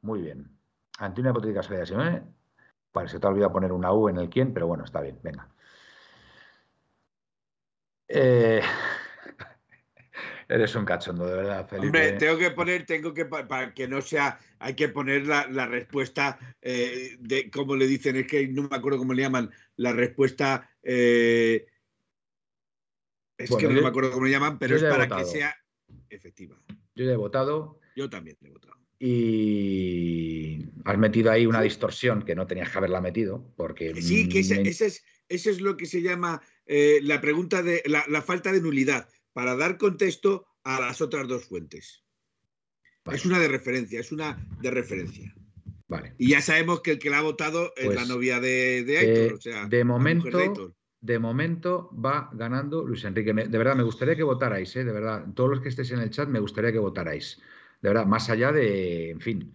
Muy 0.01 0.21
bien. 0.21 0.55
Ante 0.99 1.21
una 1.21 1.31
hipotética 1.31 1.63
salida 1.63 1.79
de 1.79 1.85
Simone, 1.87 2.23
vale, 2.93 3.09
se 3.09 3.19
te 3.19 3.25
ha 3.25 3.31
olvidado 3.31 3.51
poner 3.51 3.71
una 3.71 3.91
U 3.91 4.09
en 4.09 4.17
el 4.17 4.29
quién, 4.29 4.53
pero 4.53 4.67
bueno, 4.67 4.83
está 4.83 5.01
bien, 5.01 5.19
venga. 5.23 5.49
Eh, 8.07 8.61
eres 10.49 10.75
un 10.75 10.83
cachondo, 10.83 11.25
de 11.25 11.35
verdad, 11.35 11.67
Felipe. 11.69 11.87
Hombre, 11.87 12.11
tengo 12.13 12.37
que 12.37 12.51
poner, 12.51 12.85
tengo 12.85 13.13
que, 13.13 13.25
para 13.25 13.73
que 13.73 13.87
no 13.87 14.01
sea, 14.01 14.39
hay 14.59 14.73
que 14.75 14.89
poner 14.89 15.25
la, 15.25 15.67
respuesta 15.67 16.37
eh, 16.61 17.15
de, 17.19 17.49
como 17.49 17.75
le 17.75 17.87
dicen, 17.87 18.17
es 18.17 18.27
que 18.27 18.47
no 18.47 18.63
me 18.63 18.75
acuerdo 18.75 18.97
cómo 18.97 19.13
le 19.13 19.21
llaman, 19.21 19.49
la 19.77 19.93
respuesta 19.93 20.69
es 23.39 23.55
que 23.57 23.67
no 23.67 23.81
me 23.81 23.87
acuerdo 23.87 24.11
cómo 24.11 24.25
lo 24.25 24.31
llaman, 24.31 24.59
pero 24.59 24.75
es 24.75 24.83
para 24.83 25.07
que 25.07 25.23
sea 25.23 25.55
efectiva. 26.09 26.61
Yo 26.95 27.05
ya 27.05 27.13
he 27.13 27.15
votado. 27.15 27.79
Yo 27.95 28.09
también 28.09 28.37
he 28.41 28.49
votado. 28.49 28.75
Y 28.99 30.65
has 30.83 30.97
metido 30.97 31.31
ahí 31.31 31.45
una 31.45 31.61
distorsión 31.61 32.23
que 32.23 32.35
no 32.35 32.47
tenías 32.47 32.69
que 32.69 32.77
haberla 32.77 32.99
metido, 32.99 33.53
porque... 33.55 34.01
Sí, 34.01 34.27
que 34.27 34.39
ese, 34.39 34.61
es, 34.65 35.03
es, 35.29 35.61
lo 35.61 35.77
que 35.77 35.85
se 35.85 36.01
llama 36.01 36.41
eh, 36.65 36.99
la 37.03 37.21
pregunta 37.21 37.63
de 37.63 37.81
la, 37.85 38.21
falta 38.21 38.51
de 38.51 38.61
nulidad, 38.61 39.07
para 39.33 39.55
dar 39.55 39.77
contexto 39.77 40.45
a 40.63 40.79
las 40.79 41.01
otras 41.01 41.27
dos 41.27 41.45
fuentes. 41.45 42.03
Es 43.11 43.25
una 43.25 43.39
de 43.39 43.47
referencia, 43.47 43.99
es 43.99 44.11
una 44.11 44.37
de 44.61 44.71
referencia. 44.71 45.33
Vale. 45.87 46.13
Y 46.19 46.29
ya 46.29 46.41
sabemos 46.41 46.81
que 46.81 46.91
el 46.91 46.99
que 46.99 47.09
la 47.09 47.19
ha 47.19 47.21
votado 47.21 47.73
es 47.75 47.87
la 47.87 47.95
pues, 47.95 48.09
novia 48.09 48.39
de, 48.39 48.83
de 48.83 48.97
Aitor, 48.99 49.31
eh, 49.31 49.33
o 49.33 49.41
sea, 49.41 49.65
de 49.65 49.83
momento, 49.83 50.75
de 51.01 51.19
momento 51.19 51.89
va 51.93 52.29
ganando 52.33 52.85
Luis 52.85 53.03
Enrique. 53.05 53.33
de 53.33 53.57
verdad, 53.57 53.75
me 53.75 53.83
gustaría 53.83 54.15
que 54.15 54.23
votarais, 54.23 54.75
¿eh? 54.75 54.83
de 54.83 54.91
verdad. 54.91 55.25
Todos 55.33 55.49
los 55.49 55.61
que 55.61 55.69
estéis 55.69 55.91
en 55.91 55.99
el 55.99 56.11
chat, 56.11 56.29
me 56.29 56.39
gustaría 56.39 56.71
que 56.71 56.77
votarais. 56.77 57.41
De 57.81 57.89
verdad, 57.89 58.05
más 58.05 58.29
allá 58.29 58.51
de, 58.51 59.09
en 59.09 59.21
fin, 59.21 59.53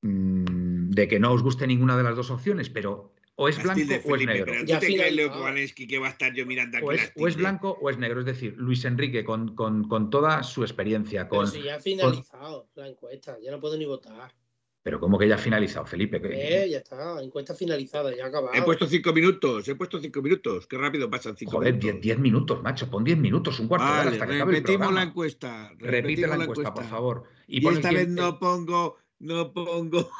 mm, 0.00 0.90
de 0.90 1.08
que 1.08 1.20
no 1.20 1.32
os 1.32 1.42
guste 1.42 1.66
ninguna 1.66 1.96
de 1.96 2.04
las 2.04 2.16
dos 2.16 2.30
opciones, 2.30 2.70
pero 2.70 3.12
o 3.40 3.48
es 3.48 3.62
blanco 3.62 3.80
o 4.04 4.16
es 4.16 4.26
negro. 4.26 4.52
Ya 4.66 4.78
te 4.78 4.86
crees, 4.86 5.14
Leo 5.14 5.32
que 5.74 5.98
va 5.98 6.08
a 6.08 6.10
estar 6.10 6.34
yo 6.34 6.44
mirando 6.44 6.76
aquí 6.76 6.86
o 6.86 6.92
es, 6.92 7.12
o 7.16 7.26
es, 7.26 7.36
blanco 7.36 7.78
o 7.80 7.88
es 7.88 7.96
negro. 7.96 8.20
Es 8.20 8.26
decir, 8.26 8.54
Luis 8.58 8.84
Enrique 8.84 9.24
con, 9.24 9.54
con, 9.56 10.10
toda 10.10 10.42
su 10.42 10.62
experiencia. 10.62 11.26
Con, 11.26 11.50
pero 11.50 11.50
si 11.50 11.62
ya 11.62 11.76
ha 11.76 11.80
finalizado 11.80 12.68
la 12.74 12.88
encuesta, 12.88 13.38
ya 13.42 13.50
no 13.50 13.58
puedo 13.58 13.78
ni 13.78 13.86
votar. 13.86 14.34
Pero 14.82 15.00
¿cómo 15.00 15.18
que 15.18 15.26
ya 15.26 15.36
ha 15.36 15.38
finalizado, 15.38 15.86
Felipe? 15.86 16.20
Eh, 16.22 16.68
ya 16.70 16.78
está, 16.78 17.22
encuesta 17.22 17.54
finalizada, 17.54 18.14
ya 18.14 18.24
ha 18.24 18.28
acabado. 18.28 18.54
He 18.54 18.62
puesto 18.62 18.86
cinco 18.86 19.12
minutos, 19.14 19.66
he 19.68 19.74
puesto 19.74 19.98
cinco 20.00 20.20
minutos. 20.20 20.66
Qué 20.66 20.76
rápido 20.76 21.08
pasan 21.08 21.34
cinco 21.34 21.60
minutos. 21.60 21.82
Joder, 21.82 22.00
diez, 22.00 22.18
minutos, 22.18 22.62
macho, 22.62 22.90
pon 22.90 23.04
diez 23.04 23.18
minutos, 23.18 23.58
un 23.58 23.68
cuarto 23.68 23.86
de 23.86 23.92
hora 23.92 24.10
hasta 24.10 24.26
que 24.26 24.34
acabe 24.34 24.52
Repetimos 24.52 24.92
la 24.92 25.02
encuesta. 25.02 25.72
Repite 25.78 26.26
la, 26.26 26.36
encuesta, 26.36 26.74
por 26.74 26.84
favor. 26.84 27.24
Y, 27.46 27.66
esta 27.66 27.90
vez 27.90 28.08
no 28.08 28.38
pongo, 28.38 28.96
no 29.18 29.52
pongo 29.52 30.10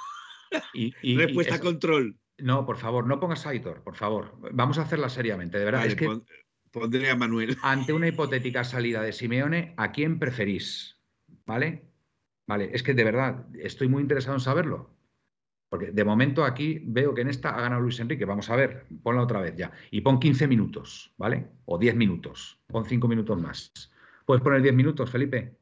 y, 0.74 1.16
respuesta 1.16 1.60
control. 1.60 2.16
No, 2.42 2.66
por 2.66 2.76
favor, 2.76 3.06
no 3.06 3.20
pongas 3.20 3.46
a 3.46 3.52
por 3.84 3.96
favor. 3.96 4.36
Vamos 4.52 4.78
a 4.78 4.82
hacerla 4.82 5.08
seriamente, 5.08 5.58
de 5.58 5.64
verdad. 5.64 5.86
es 5.86 5.94
que 5.94 6.08
pondré 6.70 7.10
a 7.10 7.16
Manuel. 7.16 7.56
Ante 7.62 7.92
una 7.92 8.08
hipotética 8.08 8.64
salida 8.64 9.02
de 9.02 9.12
Simeone, 9.12 9.74
¿a 9.76 9.92
quién 9.92 10.18
preferís? 10.18 11.00
¿Vale? 11.46 11.84
Vale, 12.46 12.70
es 12.72 12.82
que 12.82 12.94
de 12.94 13.04
verdad 13.04 13.46
estoy 13.58 13.88
muy 13.88 14.02
interesado 14.02 14.36
en 14.36 14.40
saberlo. 14.40 14.90
Porque 15.68 15.92
de 15.92 16.04
momento 16.04 16.44
aquí 16.44 16.82
veo 16.84 17.14
que 17.14 17.20
en 17.20 17.28
esta 17.28 17.50
ha 17.50 17.60
ganado 17.60 17.80
Luis 17.80 18.00
Enrique. 18.00 18.24
Vamos 18.24 18.50
a 18.50 18.56
ver, 18.56 18.86
ponla 19.04 19.22
otra 19.22 19.40
vez 19.40 19.54
ya. 19.56 19.70
Y 19.92 20.00
pon 20.00 20.18
15 20.18 20.48
minutos, 20.48 21.14
¿vale? 21.16 21.46
O 21.64 21.78
10 21.78 21.94
minutos. 21.94 22.58
Pon 22.66 22.84
5 22.84 23.06
minutos 23.06 23.40
más. 23.40 23.72
¿Puedes 24.26 24.42
poner 24.42 24.62
10 24.62 24.74
minutos, 24.74 25.08
Felipe? 25.08 25.56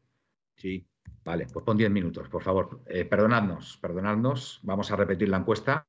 Sí. 0.56 0.86
Vale, 1.24 1.46
pues 1.52 1.62
pon 1.62 1.76
10 1.76 1.90
minutos, 1.90 2.26
por 2.30 2.42
favor. 2.42 2.80
Eh, 2.86 3.05
perdonadnos, 3.05 3.76
perdonadnos. 3.82 4.60
Vamos 4.62 4.90
a 4.90 4.96
repetir 4.96 5.28
la 5.28 5.36
encuesta, 5.36 5.86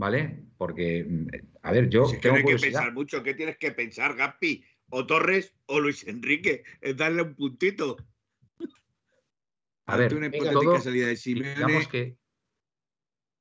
¿vale? 0.00 0.44
Porque, 0.56 1.04
mm, 1.06 1.26
a 1.62 1.72
ver, 1.72 1.90
yo. 1.90 2.10
tengo 2.22 2.36
que 2.36 2.56
pensar 2.56 2.92
mucho. 2.92 3.22
¿Qué 3.22 3.34
tienes 3.34 3.58
que 3.58 3.70
pensar, 3.70 4.16
Gaspi? 4.16 4.64
¿O 4.88 5.06
Torres 5.06 5.54
o 5.66 5.78
Luis 5.78 6.06
Enrique? 6.08 6.64
Es 6.80 6.96
darle 6.96 7.22
un 7.22 7.34
puntito. 7.34 7.98
A 9.86 9.96
ver, 9.96 10.14
digamos 11.22 11.88
que 11.88 12.16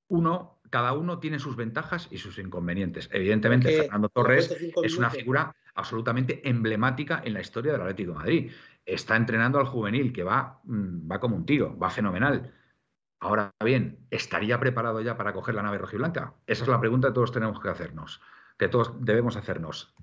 uno, 0.10 0.60
cada 0.70 0.94
uno 0.94 1.20
tiene 1.20 1.40
sus 1.40 1.56
ventajas 1.56 2.08
y 2.12 2.18
sus 2.18 2.38
inconvenientes. 2.40 3.10
Evidentemente, 3.14 3.72
Fernando 3.72 4.10
Torres 4.10 4.54
es 4.84 4.98
una 4.98 5.10
figura 5.10 5.56
absolutamente 5.76 6.48
emblemática 6.48 7.22
en 7.24 7.36
la 7.36 7.42
historia 7.42 7.72
del 7.72 7.82
Atlético 7.82 8.12
de 8.12 8.18
Madrid. 8.18 8.52
Está 8.86 9.16
entrenando 9.16 9.60
al 9.60 9.66
juvenil, 9.66 10.12
que 10.12 10.24
va, 10.24 10.60
mm, 10.66 11.10
va 11.10 11.20
como 11.20 11.38
un 11.38 11.46
tiro, 11.46 11.78
va 11.78 11.90
fenomenal. 11.90 12.52
Ahora 13.20 13.54
bien, 13.64 14.08
¿estaría 14.12 14.60
preparado 14.60 15.02
ya 15.02 15.18
para 15.18 15.34
coger 15.34 15.56
la 15.56 15.64
nave 15.64 15.78
rojiblanca? 15.78 16.36
Esa 16.48 16.64
es 16.64 16.70
la 16.70 16.80
pregunta 16.80 17.10
que 17.10 17.14
todos 17.16 17.32
tenemos 17.32 17.60
que 17.60 17.70
hacernos, 17.70 18.22
que 18.58 18.70
todos 18.70 18.94
debemos 19.04 19.36
hacernos. 19.36 19.94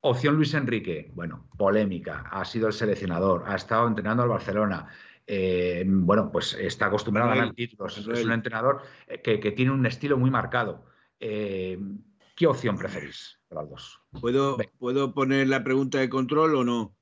Opción 0.00 0.36
Luis 0.36 0.54
Enrique, 0.54 1.10
bueno, 1.14 1.48
polémica, 1.56 2.28
ha 2.30 2.44
sido 2.44 2.68
el 2.68 2.72
seleccionador, 2.72 3.44
ha 3.46 3.56
estado 3.56 3.88
entrenando 3.88 4.22
al 4.22 4.28
Barcelona, 4.28 4.86
eh, 5.26 5.84
bueno, 5.86 6.30
pues 6.30 6.54
está 6.54 6.86
acostumbrado 6.86 7.30
a 7.30 7.34
ganar 7.34 7.54
títulos. 7.54 7.98
Es 7.98 8.24
un 8.24 8.32
entrenador 8.32 8.82
eh, 9.06 9.20
que, 9.20 9.52
tiene 9.52 9.72
un 9.72 9.84
estilo 9.86 10.16
muy 10.16 10.30
marcado. 10.30 10.84
Eh, 11.18 11.78
¿Qué 12.36 12.46
opción 12.46 12.78
preferís 12.78 13.40
¿Puedo, 14.20 14.56
¿Puedo 14.78 15.14
poner 15.14 15.48
la 15.48 15.64
pregunta 15.64 15.98
de 15.98 16.08
control 16.08 16.54
o 16.54 16.64
no? 16.64 16.94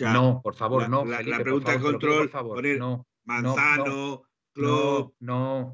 no, 0.00 0.40
por 0.42 0.54
favor, 0.54 0.88
no. 0.88 1.04
La, 1.04 1.18
pregunta 1.38 1.72
de 1.72 1.80
control, 1.80 2.30
poner 2.30 2.78
no, 2.78 3.06
Manzano, 3.24 3.84
no, 3.84 3.86
no, 3.86 4.27
no, 4.58 5.72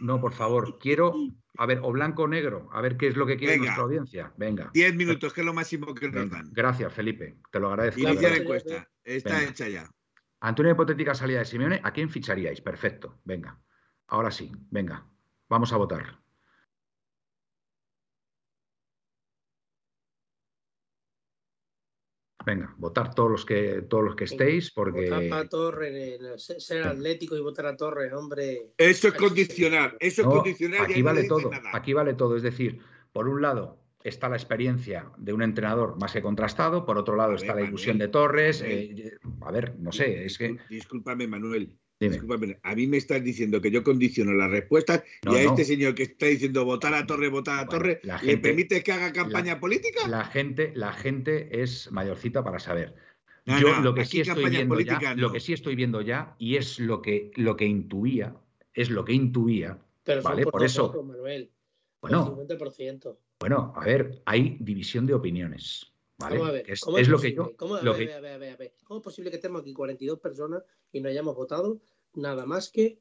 no, 0.00 0.20
por 0.20 0.32
favor. 0.32 0.78
Quiero, 0.78 1.14
a 1.56 1.66
ver, 1.66 1.80
o 1.82 1.92
blanco 1.92 2.24
o 2.24 2.28
negro, 2.28 2.68
a 2.72 2.80
ver 2.80 2.96
qué 2.96 3.08
es 3.08 3.16
lo 3.16 3.26
que 3.26 3.36
quiere 3.36 3.58
nuestra 3.58 3.82
audiencia. 3.82 4.32
Venga. 4.36 4.70
Diez 4.72 4.94
minutos, 4.94 5.32
que 5.32 5.40
es 5.40 5.46
lo 5.46 5.54
máximo 5.54 5.94
que 5.94 6.08
nos 6.08 6.30
dan. 6.30 6.50
Gracias, 6.52 6.92
Felipe. 6.92 7.38
Te 7.50 7.60
lo 7.60 7.68
agradezco. 7.68 8.00
Inicia 8.00 8.30
la 8.30 8.36
encuesta. 8.36 8.88
Está 9.04 9.42
hecha 9.42 9.68
ya. 9.68 9.90
Ante 10.40 10.62
una 10.62 10.70
hipotética 10.70 11.14
salida 11.14 11.40
de 11.40 11.44
Simeone, 11.44 11.80
¿a 11.82 11.92
quién 11.92 12.10
ficharíais? 12.10 12.60
Perfecto, 12.60 13.18
venga. 13.24 13.58
Ahora 14.06 14.30
sí, 14.30 14.52
venga. 14.70 15.04
Vamos 15.48 15.72
a 15.72 15.76
votar. 15.78 16.20
Venga, 22.48 22.74
votar 22.78 23.14
todos 23.14 23.30
los 23.30 23.44
que 23.44 23.82
todos 23.82 24.04
los 24.04 24.16
que 24.16 24.24
estéis, 24.24 24.70
porque. 24.70 25.04
Votar 25.04 25.28
para 25.28 25.48
Torres, 25.48 26.54
ser 26.58 26.82
atlético 26.86 27.36
y 27.36 27.40
votar 27.40 27.66
a 27.66 27.76
Torres, 27.76 28.12
hombre. 28.12 28.72
Eso 28.78 29.08
es 29.08 29.14
condicional, 29.14 29.96
eso 30.00 30.22
es 30.22 30.28
condicional. 30.28 30.82
Aquí 30.82 31.02
vale 31.02 31.24
todo, 31.24 31.50
aquí 31.72 31.92
vale 31.92 32.14
todo. 32.14 32.36
Es 32.36 32.42
decir, 32.42 32.80
por 33.12 33.28
un 33.28 33.42
lado, 33.42 33.78
está 34.02 34.30
la 34.30 34.36
experiencia 34.36 35.10
de 35.18 35.34
un 35.34 35.42
entrenador 35.42 36.00
más 36.00 36.12
que 36.12 36.22
contrastado, 36.22 36.86
por 36.86 36.96
otro 36.96 37.16
lado 37.16 37.34
está 37.34 37.54
la 37.54 37.62
ilusión 37.62 37.98
de 37.98 38.08
Torres. 38.08 38.62
Eh, 38.62 39.18
a 39.42 39.52
ver, 39.52 39.78
no 39.78 39.92
sé, 39.92 40.24
es 40.24 40.38
que. 40.38 40.56
Discúlpame, 40.70 41.28
Manuel. 41.28 41.76
Discúlpame, 42.00 42.58
a 42.62 42.74
mí 42.76 42.86
me 42.86 42.96
estás 42.96 43.24
diciendo 43.24 43.60
que 43.60 43.72
yo 43.72 43.82
condiciono 43.82 44.32
las 44.32 44.50
respuestas 44.50 45.02
y 45.22 45.34
a 45.34 45.42
este 45.42 45.64
señor 45.64 45.96
que 45.96 46.04
está 46.04 46.26
diciendo 46.26 46.64
votar 46.64 46.94
a 46.94 47.04
Torres, 47.06 47.30
votar 47.30 47.58
a 47.58 47.66
Torres, 47.66 47.98
¿le 48.22 48.38
permite 48.38 48.82
que 48.84 48.92
haga 48.92 49.12
campaña 49.12 49.58
política? 49.58 50.06
La 50.06 50.24
gente, 50.24 50.72
la 50.76 50.92
gente 50.92 51.60
es 51.60 51.90
mayorcita 51.90 52.44
para 52.44 52.60
saber. 52.60 52.94
yo 53.44 53.80
lo 53.80 53.94
que 53.94 54.04
sí 54.04 54.20
estoy 54.20 54.48
viendo 54.48 54.78
ya, 54.80 55.14
lo 55.16 55.32
que 55.32 55.40
sí 55.40 55.52
estoy 55.52 55.74
viendo 55.74 56.00
ya, 56.00 56.36
y 56.38 56.56
es 56.56 56.78
lo 56.78 57.02
que, 57.02 57.32
lo 57.34 57.56
que 57.56 57.64
intuía, 57.64 58.36
es 58.74 58.90
lo 58.90 59.04
que 59.04 59.14
intuía, 59.14 59.78
¿vale? 60.22 60.46
Por, 60.46 60.64
eso. 60.64 61.02
Manuel, 61.02 61.50
bueno, 62.00 62.36
50%. 62.36 63.16
Bueno, 63.40 63.72
a 63.74 63.84
ver, 63.84 64.22
hay 64.24 64.56
división 64.60 65.04
de 65.06 65.14
opiniones. 65.14 65.92
¿Vale? 66.18 66.64
es, 66.66 67.08
lo 67.08 67.18
que 67.18 67.32
yo. 67.32 67.56
¿Cómo, 67.56 67.78
lo 67.78 67.96
que... 67.96 68.72
¿Cómo 68.84 68.98
es 68.98 69.04
posible 69.04 69.30
que 69.30 69.36
estemos 69.36 69.62
aquí 69.62 69.72
42 69.72 70.18
personas 70.18 70.62
y 70.92 71.00
no 71.00 71.08
hayamos 71.08 71.34
votado 71.34 71.80
nada 72.14 72.44
más 72.46 72.70
que 72.70 72.98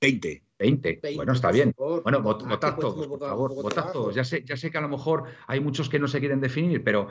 20. 0.00 0.42
20. 0.58 1.00
bueno, 1.16 1.32
está 1.32 1.50
bien. 1.50 1.74
Bueno, 1.76 2.22
votad 2.22 2.76
todos, 2.76 3.06
por 3.06 3.18
favor, 3.18 3.54
votad 3.54 3.92
todos. 3.92 4.14
Ya 4.14 4.24
sé, 4.24 4.44
ya 4.44 4.56
sé 4.56 4.70
que 4.70 4.78
a 4.78 4.80
lo 4.80 4.88
mejor 4.88 5.24
hay 5.46 5.60
muchos 5.60 5.88
que 5.88 5.98
no 5.98 6.08
se 6.08 6.20
quieren 6.20 6.40
definir, 6.40 6.82
pero 6.82 7.08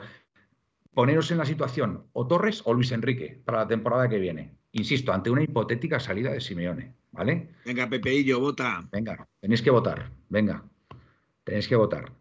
poneros 0.92 1.30
en 1.30 1.38
la 1.38 1.46
situación 1.46 2.06
o 2.12 2.26
Torres 2.26 2.62
o 2.64 2.74
Luis 2.74 2.90
Enrique 2.90 3.40
para 3.44 3.58
la 3.58 3.68
temporada 3.68 4.08
que 4.08 4.18
viene. 4.18 4.56
Insisto, 4.72 5.12
ante 5.12 5.30
una 5.30 5.42
hipotética 5.42 6.00
salida 6.00 6.32
de 6.32 6.40
Simeone, 6.40 6.94
¿vale? 7.12 7.54
Venga, 7.64 7.88
Pepeillo, 7.88 8.40
vota. 8.40 8.88
Venga, 8.90 9.28
tenéis 9.40 9.62
que 9.62 9.70
votar. 9.70 10.12
Venga, 10.28 10.64
tenéis 11.44 11.68
que 11.68 11.76
votar 11.76 12.19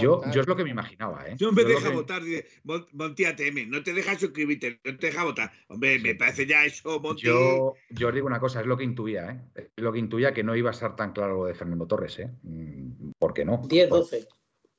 yo, 0.00 0.22
yo 0.32 0.40
es 0.40 0.46
lo 0.46 0.56
que 0.56 0.64
me 0.64 0.70
imaginaba, 0.70 1.26
¿eh? 1.26 1.36
No 1.40 1.52
me 1.52 1.64
deja 1.64 1.90
votar, 1.90 2.22
dice, 2.22 2.46
Monti 2.64 3.24
ATM, 3.24 3.68
no 3.68 3.82
te 3.82 3.92
deja 3.92 4.18
suscribirte, 4.18 4.80
no 4.84 4.96
te 4.98 5.06
deja 5.06 5.24
votar. 5.24 5.50
Hombre, 5.68 5.98
me 5.98 6.14
parece 6.14 6.46
ya 6.46 6.64
eso, 6.64 7.00
Monti. 7.00 7.22
Yo, 7.22 7.74
yo 7.90 8.08
os 8.08 8.14
digo 8.14 8.26
una 8.26 8.40
cosa, 8.40 8.60
es 8.60 8.66
lo 8.66 8.76
que 8.76 8.84
intuía, 8.84 9.30
¿eh? 9.30 9.68
Es 9.76 9.82
lo 9.82 9.92
que 9.92 9.98
intuía 9.98 10.32
que 10.32 10.44
no 10.44 10.54
iba 10.54 10.70
a 10.70 10.74
ser 10.74 10.94
tan 10.94 11.12
claro 11.12 11.36
lo 11.36 11.44
de 11.46 11.54
Fernando 11.54 11.86
Torres, 11.86 12.18
¿eh? 12.18 12.30
Mm, 12.42 13.12
¿Por 13.18 13.32
qué 13.32 13.44
no? 13.44 13.62
10-12. 13.62 14.28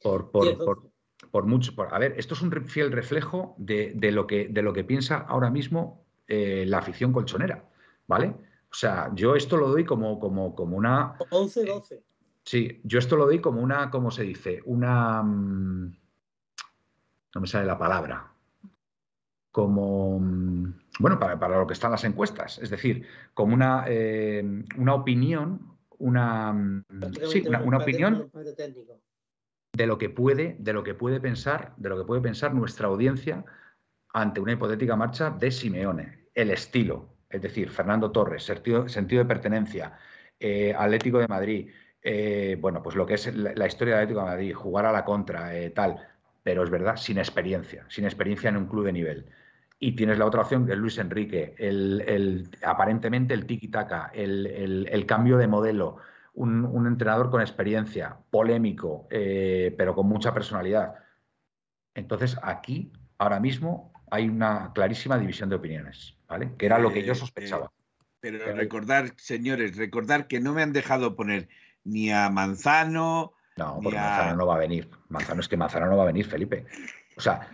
Por, 0.01 0.31
por, 0.31 0.57
por, 0.57 0.91
por, 1.31 1.45
mucho. 1.45 1.73
a 1.89 1.99
ver, 1.99 2.15
esto 2.17 2.33
es 2.33 2.41
un 2.41 2.51
fiel 2.65 2.91
reflejo 2.91 3.55
de, 3.57 3.93
de, 3.95 4.11
lo, 4.11 4.27
que, 4.27 4.47
de 4.47 4.61
lo 4.61 4.73
que 4.73 4.83
piensa 4.83 5.17
ahora 5.17 5.49
mismo 5.49 6.05
eh, 6.27 6.65
la 6.67 6.79
afición 6.79 7.13
colchonera, 7.13 7.69
¿vale? 8.07 8.35
O 8.71 8.75
sea, 8.75 9.11
yo 9.13 9.35
esto 9.35 9.55
lo 9.55 9.69
doy 9.69 9.85
como, 9.85 10.19
como, 10.19 10.55
como 10.55 10.75
una. 10.77 11.17
11-12. 11.29 12.01
Sí, 12.45 12.81
yo 12.83 12.99
esto 12.99 13.15
lo 13.15 13.25
doy 13.25 13.39
como 13.39 13.61
una, 13.61 13.89
¿cómo 13.89 14.11
se 14.11 14.23
dice? 14.23 14.61
Una... 14.65 15.23
Mm, 15.23 15.95
no 17.35 17.41
me 17.41 17.47
sale 17.47 17.65
la 17.65 17.77
palabra. 17.77 18.31
Como, 19.51 20.19
mm, 20.19 20.73
bueno, 20.99 21.19
para, 21.19 21.57
lo 21.57 21.67
que 21.67 21.73
están 21.73 21.91
las 21.91 22.03
encuestas, 22.03 22.59
es 22.59 22.69
decir, 22.69 23.05
como 23.33 23.53
una, 23.53 23.85
eh, 23.87 24.43
una 24.77 24.93
opinión, 24.95 25.77
una, 25.99 26.51
mm, 26.51 26.83
sí, 27.29 27.43
una, 27.47 27.77
opinión 27.77 28.29
de 29.73 29.87
lo 29.87 29.97
que 29.97 30.09
puede, 30.09 30.55
de 30.59 30.73
lo 30.73 30.83
que 30.83 30.95
puede 30.95 31.19
pensar, 31.19 31.73
de 31.77 31.89
lo 31.89 31.97
que 31.97 32.05
puede 32.05 32.21
pensar 32.21 32.53
nuestra 32.53 32.87
audiencia 32.87 33.45
ante 34.13 34.39
una 34.39 34.53
hipotética 34.53 34.95
marcha 34.95 35.29
de 35.31 35.49
Simeone, 35.49 36.27
el 36.33 36.51
estilo, 36.51 37.09
es 37.29 37.41
decir, 37.41 37.69
Fernando 37.69 38.11
Torres, 38.11 38.43
sentido, 38.43 38.87
sentido 38.87 39.23
de 39.23 39.27
pertenencia, 39.27 39.97
eh, 40.39 40.73
Atlético 40.77 41.19
de 41.19 41.27
Madrid, 41.27 41.71
eh, 42.03 42.57
bueno, 42.59 42.83
pues 42.83 42.95
lo 42.95 43.05
que 43.05 43.13
es 43.13 43.33
la, 43.33 43.65
historia 43.65 43.95
de 43.95 44.01
Atlético 44.01 44.25
de 44.25 44.31
Madrid, 44.31 44.53
jugar 44.53 44.85
a 44.85 44.91
la 44.91 45.05
contra, 45.05 45.55
eh, 45.55 45.69
tal, 45.69 46.05
pero 46.43 46.63
es 46.63 46.69
verdad, 46.69 46.97
sin 46.97 47.17
experiencia, 47.17 47.85
sin 47.87 48.03
experiencia 48.03 48.49
en 48.49 48.57
un 48.57 48.67
club 48.67 48.85
de 48.85 48.91
nivel. 48.91 49.25
Y 49.79 49.93
tienes 49.95 50.17
la 50.17 50.25
otra 50.25 50.41
opción 50.41 50.65
que 50.65 50.73
es 50.73 50.77
Luis 50.77 50.97
Enrique, 50.97 51.55
el, 51.57 52.49
aparentemente 52.63 53.33
el 53.33 53.47
tiki-taka, 53.47 54.11
el, 54.13 55.05
cambio 55.07 55.37
de 55.37 55.47
modelo, 55.47 55.97
un, 56.33 56.87
entrenador 56.87 57.29
con 57.29 57.41
experiencia, 57.41 58.17
polémico, 58.29 59.07
eh, 59.09 59.73
pero 59.77 59.95
con 59.95 60.07
mucha 60.07 60.33
personalidad. 60.33 60.95
Entonces, 61.95 62.37
aquí, 62.43 62.91
ahora 63.17 63.39
mismo, 63.39 63.93
hay 64.11 64.27
una 64.27 64.71
clarísima 64.73 65.17
división 65.17 65.49
de 65.49 65.55
opiniones, 65.55 66.17
¿vale? 66.27 66.51
Que 66.57 66.65
era 66.65 66.79
lo 66.79 66.91
que 66.91 67.03
yo 67.03 67.15
sospechaba. 67.15 67.71
pero 68.19 68.53
recordar, 68.55 69.13
señores, 69.17 69.75
recordar 69.77 70.27
que 70.27 70.39
no 70.39 70.53
me 70.53 70.61
han 70.61 70.73
dejado 70.73 71.15
poner 71.15 71.49
ni 71.83 72.11
a 72.11 72.29
Manzano. 72.29 73.33
No, 73.57 73.79
porque 73.81 73.97
Manzano 73.97 74.35
no 74.35 74.47
va 74.47 74.55
a 74.55 74.59
venir. 74.59 74.89
Manzano 75.09 75.41
es 75.41 75.47
que 75.47 75.57
Manzano 75.57 75.87
no 75.87 75.97
va 75.97 76.03
a 76.03 76.07
venir, 76.07 76.25
Felipe. 76.25 76.65
O 77.15 77.21
sea, 77.21 77.49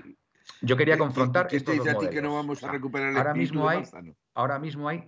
yo 0.61 0.77
quería 0.77 0.97
confrontar. 0.97 1.47
¿Qué 1.47 1.60
te 1.60 1.73
dice 1.73 1.89
a 1.89 1.97
ti 1.97 2.07
que 2.10 2.22
no 2.22 2.35
vamos 2.35 2.64
a 2.64 2.72
recuperar 2.72 3.10
el 3.10 3.18
ahora 3.18 3.34
mismo 3.34 3.68
hay, 3.68 3.84
Ahora 4.34 4.60
mismo 4.60 4.88
hay 4.88 5.07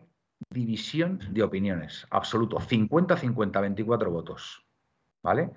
división 0.49 1.19
de 1.31 1.43
opiniones, 1.43 2.07
absoluto. 2.09 2.57
50-50, 2.57 3.61
24 3.61 4.11
votos. 4.11 4.65
¿Vale? 5.23 5.51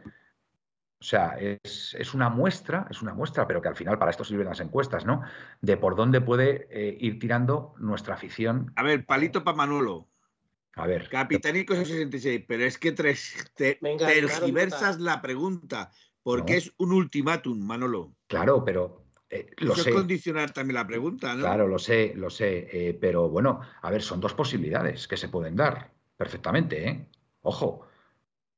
O 1.00 1.06
sea, 1.06 1.36
es, 1.38 2.14
una 2.14 2.30
muestra, 2.30 2.86
es 2.90 3.02
una 3.02 3.12
muestra, 3.12 3.46
pero 3.46 3.60
que 3.60 3.68
al 3.68 3.76
final 3.76 3.98
para 3.98 4.10
esto 4.10 4.24
sirven 4.24 4.46
las 4.46 4.60
encuestas, 4.60 5.04
¿no? 5.04 5.22
De 5.60 5.76
por 5.76 5.96
dónde 5.96 6.22
puede 6.22 6.66
eh, 6.70 6.96
ir 6.98 7.18
tirando 7.18 7.74
nuestra 7.78 8.14
afición. 8.14 8.72
A 8.76 8.82
ver, 8.82 9.04
palito 9.04 9.44
para 9.44 9.56
Manolo. 9.56 10.08
A 10.76 10.86
ver. 10.86 11.08
Capitanico 11.08 11.74
66, 11.74 12.44
pero 12.46 12.64
es 12.64 12.78
que 12.78 12.92
tres, 12.92 13.34
tergiversas 13.56 14.98
la 14.98 15.22
pregunta, 15.22 15.90
porque 16.22 16.56
es 16.56 16.72
un 16.78 16.92
ultimátum, 16.92 17.58
Manolo. 17.60 18.14
Claro, 18.26 18.64
pero 18.64 19.04
eh, 19.30 19.50
lo 19.58 19.76
sé. 19.76 19.92
condicionar 19.92 20.52
también 20.52 20.74
la 20.74 20.86
pregunta, 20.86 21.34
¿no? 21.34 21.40
Claro, 21.40 21.68
lo 21.68 21.78
sé, 21.78 22.12
lo 22.16 22.30
sé. 22.30 22.68
Eh, 22.72 22.98
pero 23.00 23.28
bueno, 23.28 23.60
a 23.82 23.90
ver, 23.90 24.02
son 24.02 24.20
dos 24.20 24.34
posibilidades 24.34 25.06
que 25.06 25.16
se 25.16 25.28
pueden 25.28 25.54
dar 25.54 25.92
perfectamente, 26.16 26.88
¿eh? 26.88 27.06
Ojo, 27.42 27.86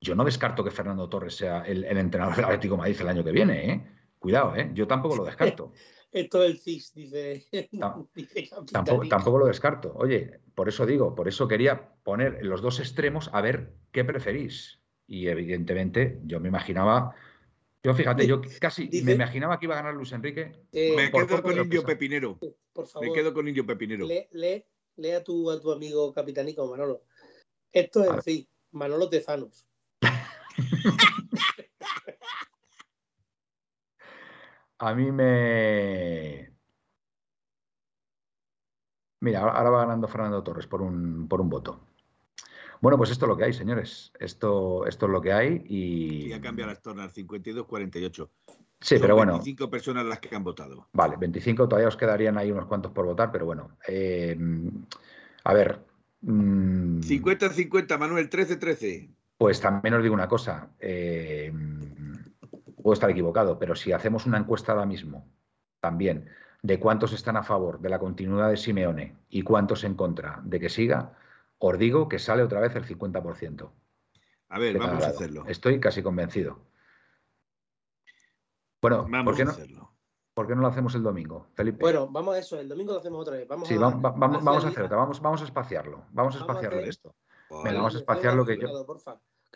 yo 0.00 0.14
no 0.14 0.24
descarto 0.24 0.64
que 0.64 0.70
Fernando 0.70 1.08
Torres 1.08 1.36
sea 1.36 1.62
el, 1.62 1.84
entrenador 1.84 2.36
del 2.36 2.44
Atlético 2.46 2.76
Madrid 2.76 2.96
el 3.00 3.08
año 3.08 3.24
que 3.24 3.32
viene, 3.32 3.70
¿eh? 3.72 3.86
Cuidado, 4.18 4.56
¿eh? 4.56 4.70
Yo 4.74 4.86
tampoco 4.86 5.16
lo 5.16 5.24
descarto. 5.24 5.72
Esto 6.24 6.42
el 6.42 6.58
CIS, 6.58 6.94
dice. 6.94 7.46
tampoco, 8.72 9.38
lo 9.38 9.46
descarto. 9.46 9.92
Oye, 9.96 10.40
por 10.54 10.66
eso 10.66 10.86
digo, 10.86 11.14
por 11.14 11.28
eso 11.28 11.46
quería 11.46 11.90
poner 12.02 12.42
los 12.42 12.62
dos 12.62 12.80
extremos 12.80 13.28
a 13.34 13.42
ver 13.42 13.74
qué 13.92 14.02
preferís. 14.02 14.80
Y 15.06 15.28
evidentemente 15.28 16.18
yo 16.24 16.40
me 16.40 16.48
imaginaba, 16.48 17.14
yo 17.82 17.94
fíjate, 17.94 18.26
yo 18.26 18.40
casi 18.58 18.88
me 19.02 19.12
imaginaba 19.12 19.58
que 19.58 19.66
iba 19.66 19.74
a 19.74 19.82
ganar 19.82 19.94
Luis 19.94 20.12
Enrique. 20.12 20.52
Eh, 20.72 20.94
me 20.96 21.12
quedo 21.12 21.42
con 21.42 21.58
Indio 21.58 21.84
Pepinero. 21.84 22.38
Por 22.72 22.86
favor, 22.86 23.08
me 23.08 23.14
quedo 23.14 23.34
con 23.34 23.46
Indio 23.46 23.66
Pepinero. 23.66 24.06
Lee, 24.06 25.12
a, 25.12 25.22
tu, 25.22 25.50
a 25.50 25.60
tu 25.60 25.70
amigo 25.70 26.14
capitanico 26.14 26.66
Manolo. 26.66 27.04
Esto 27.70 28.02
es 28.02 28.10
el 28.10 28.22
CIS, 28.22 28.48
Manolo 28.70 29.10
Tezanos. 29.10 29.66
A 34.78 34.94
mí 34.94 35.10
me. 35.10 36.52
Mira, 39.20 39.40
ahora 39.40 39.70
va 39.70 39.80
ganando 39.80 40.08
Fernando 40.08 40.42
Torres 40.42 40.66
por 40.66 40.82
un, 40.82 41.26
por 41.28 41.40
un 41.40 41.48
voto. 41.48 41.80
Bueno, 42.80 42.98
pues 42.98 43.10
esto 43.10 43.24
es 43.24 43.28
lo 43.28 43.36
que 43.36 43.44
hay, 43.44 43.52
señores. 43.52 44.12
Esto, 44.18 44.86
esto 44.86 45.06
es 45.06 45.12
lo 45.12 45.20
que 45.20 45.32
hay 45.32 45.64
y. 45.66 46.28
Ya 46.28 46.40
cambia 46.40 46.66
las 46.66 46.82
tornas, 46.82 47.16
52-48. 47.16 48.28
Sí, 48.80 48.96
pero 49.00 49.16
bueno. 49.16 49.32
25 49.32 49.70
personas 49.70 50.04
las 50.04 50.20
que 50.20 50.36
han 50.36 50.44
votado. 50.44 50.88
Vale, 50.92 51.16
25 51.16 51.66
todavía 51.66 51.88
os 51.88 51.96
quedarían 51.96 52.36
ahí 52.36 52.52
unos 52.52 52.66
cuantos 52.66 52.92
por 52.92 53.06
votar, 53.06 53.32
pero 53.32 53.46
bueno. 53.46 53.78
Eh, 53.88 54.36
a 55.44 55.54
ver. 55.54 55.84
50-50, 56.22 57.96
mm, 57.96 58.00
Manuel, 58.00 58.28
13-13. 58.28 59.08
Pues 59.38 59.60
también 59.60 59.94
os 59.94 60.02
digo 60.02 60.14
una 60.14 60.28
cosa. 60.28 60.70
Eh, 60.78 61.50
puedo 62.86 62.94
estar 62.94 63.10
equivocado, 63.10 63.58
pero 63.58 63.74
si 63.74 63.90
hacemos 63.90 64.26
una 64.26 64.38
encuesta 64.38 64.70
ahora 64.70 64.86
mismo, 64.86 65.28
también, 65.80 66.30
de 66.62 66.78
cuántos 66.78 67.12
están 67.12 67.36
a 67.36 67.42
favor 67.42 67.80
de 67.80 67.88
la 67.88 67.98
continuidad 67.98 68.48
de 68.48 68.56
Simeone 68.56 69.16
y 69.28 69.42
cuántos 69.42 69.82
en 69.82 69.96
contra 69.96 70.40
de 70.44 70.60
que 70.60 70.68
siga, 70.68 71.18
os 71.58 71.76
digo 71.78 72.08
que 72.08 72.20
sale 72.20 72.44
otra 72.44 72.60
vez 72.60 72.76
el 72.76 72.86
50%. 72.86 73.72
A 74.50 74.58
ver, 74.60 74.78
vamos 74.78 75.02
a 75.02 75.08
hacerlo. 75.08 75.44
Estoy 75.48 75.80
casi 75.80 76.00
convencido. 76.00 76.60
Bueno, 78.80 79.04
vamos 79.10 79.24
¿por 79.24 79.36
qué 79.36 79.44
no, 79.44 79.50
a 79.50 79.54
hacerlo. 79.54 79.92
¿Por 80.32 80.46
qué 80.46 80.54
no 80.54 80.60
lo 80.60 80.68
hacemos 80.68 80.94
el 80.94 81.02
domingo, 81.02 81.48
Felipe? 81.54 81.78
Bueno, 81.80 82.06
vamos 82.06 82.36
a 82.36 82.38
eso, 82.38 82.60
el 82.60 82.68
domingo 82.68 82.92
lo 82.92 83.00
hacemos 83.00 83.20
otra 83.20 83.36
vez. 83.36 83.48
Vamos 83.48 83.66
sí, 83.66 83.76
vamos, 83.76 84.00
vamos, 84.00 84.64
a 84.64 84.68
hacerlo, 84.68 84.96
vamos, 84.96 85.20
vamos 85.20 85.42
a 85.42 85.44
espaciarlo. 85.44 86.04
Vamos 86.12 86.36
a 86.36 86.38
espaciarlo 86.38 86.78
esto. 86.78 87.16
vamos 87.50 87.96
a 87.96 87.98
espaciarlo 87.98 88.46
que 88.46 88.60
yo. 88.60 88.86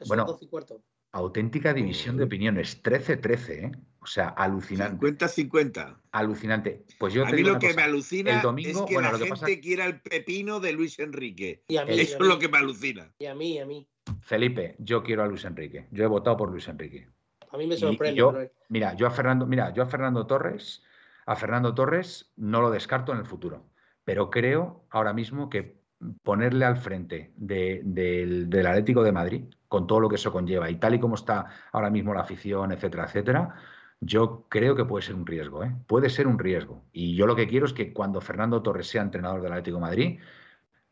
bueno, 0.09 0.36
y 0.40 0.48
cuarto. 0.48 0.82
Auténtica 1.12 1.74
división 1.74 2.16
de 2.16 2.24
opiniones. 2.24 2.82
13-13, 2.82 3.51
¿eh? 3.51 3.73
O 4.03 4.07
sea, 4.07 4.28
alucinante. 4.28 5.07
50-50. 5.07 5.97
Alucinante. 6.12 6.85
Pues 6.99 7.12
yo 7.12 7.27
a 7.27 7.31
mí 7.31 7.43
lo 7.43 7.59
que 7.59 7.74
me 7.74 7.82
alucina 7.82 8.37
el 8.37 8.43
domingo, 8.43 8.87
es 8.87 8.95
que 8.95 9.01
la 9.01 9.19
gente 9.19 9.61
quiera 9.61 9.85
el 9.85 10.01
pepino 10.01 10.59
de 10.59 10.73
Luis 10.73 10.99
Enrique. 10.99 11.65
Y 11.69 11.77
a 11.77 11.85
mí, 11.85 11.93
Eso 12.01 12.16
es 12.19 12.27
lo 12.27 12.39
que 12.39 12.49
me 12.49 12.59
alucina. 12.59 13.12
Y 13.19 13.27
a 13.27 13.35
mí, 13.35 13.59
a 13.59 13.66
mí. 13.66 13.87
Felipe, 14.23 14.77
yo 14.78 15.03
quiero 15.03 15.23
a 15.23 15.27
Luis 15.27 15.45
Enrique. 15.45 15.87
Yo 15.91 16.05
he 16.05 16.07
votado 16.07 16.37
por 16.39 16.51
Luis 16.51 16.66
Enrique. 16.69 17.09
A 17.53 17.59
mí 17.59 17.66
me 17.66 17.77
sorprende. 17.77 18.53
mira, 18.69 18.95
yo 18.95 19.07
a 19.07 19.11
Fernando, 19.11 19.47
mira, 19.47 19.74
yo 19.74 19.82
a 19.82 19.87
Fernando 19.87 20.27
Torres, 20.27 20.82
a 21.27 21.37
Fernando 21.37 21.74
Torres 21.74 22.32
no 22.37 22.61
lo 22.61 22.70
descarto 22.70 23.12
en 23.12 23.19
el 23.19 23.27
futuro. 23.27 23.66
Pero 24.05 24.31
creo 24.31 24.87
ahora 24.91 25.12
mismo 25.12 25.51
que 25.51 25.81
ponerle 26.23 26.65
al 26.65 26.78
frente 26.78 27.32
del 27.37 28.66
Atlético 28.66 29.03
de 29.03 29.12
Madrid, 29.12 29.45
con 29.70 29.86
todo 29.86 30.01
lo 30.01 30.09
que 30.09 30.16
eso 30.16 30.32
conlleva, 30.32 30.68
y 30.68 30.80
tal 30.80 30.97
y 30.97 30.98
como 30.98 31.14
está 31.14 31.47
ahora 31.70 31.90
mismo 31.90 32.12
la 32.12 32.22
afición, 32.22 32.72
etcétera, 32.72 33.05
etcétera, 33.05 33.55
yo 34.01 34.47
creo 34.48 34.74
que 34.74 34.84
puede 34.84 35.06
ser 35.06 35.14
un 35.14 35.24
riesgo, 35.24 35.62
¿eh? 35.62 35.72
Puede 35.86 36.10
ser 36.10 36.26
un 36.26 36.40
riesgo. 36.40 36.82
Y 36.92 37.14
yo 37.14 37.24
lo 37.24 37.36
que 37.36 37.47
quiero 37.47 37.66
es 37.66 37.72
que 37.72 37.92
cuando 37.92 38.20
Fernando 38.20 38.62
Torres 38.62 38.88
sea 38.88 39.02
entrenador 39.02 39.40
del 39.40 39.52
Atlético 39.52 39.76
de 39.76 39.82
Madrid, 39.82 40.20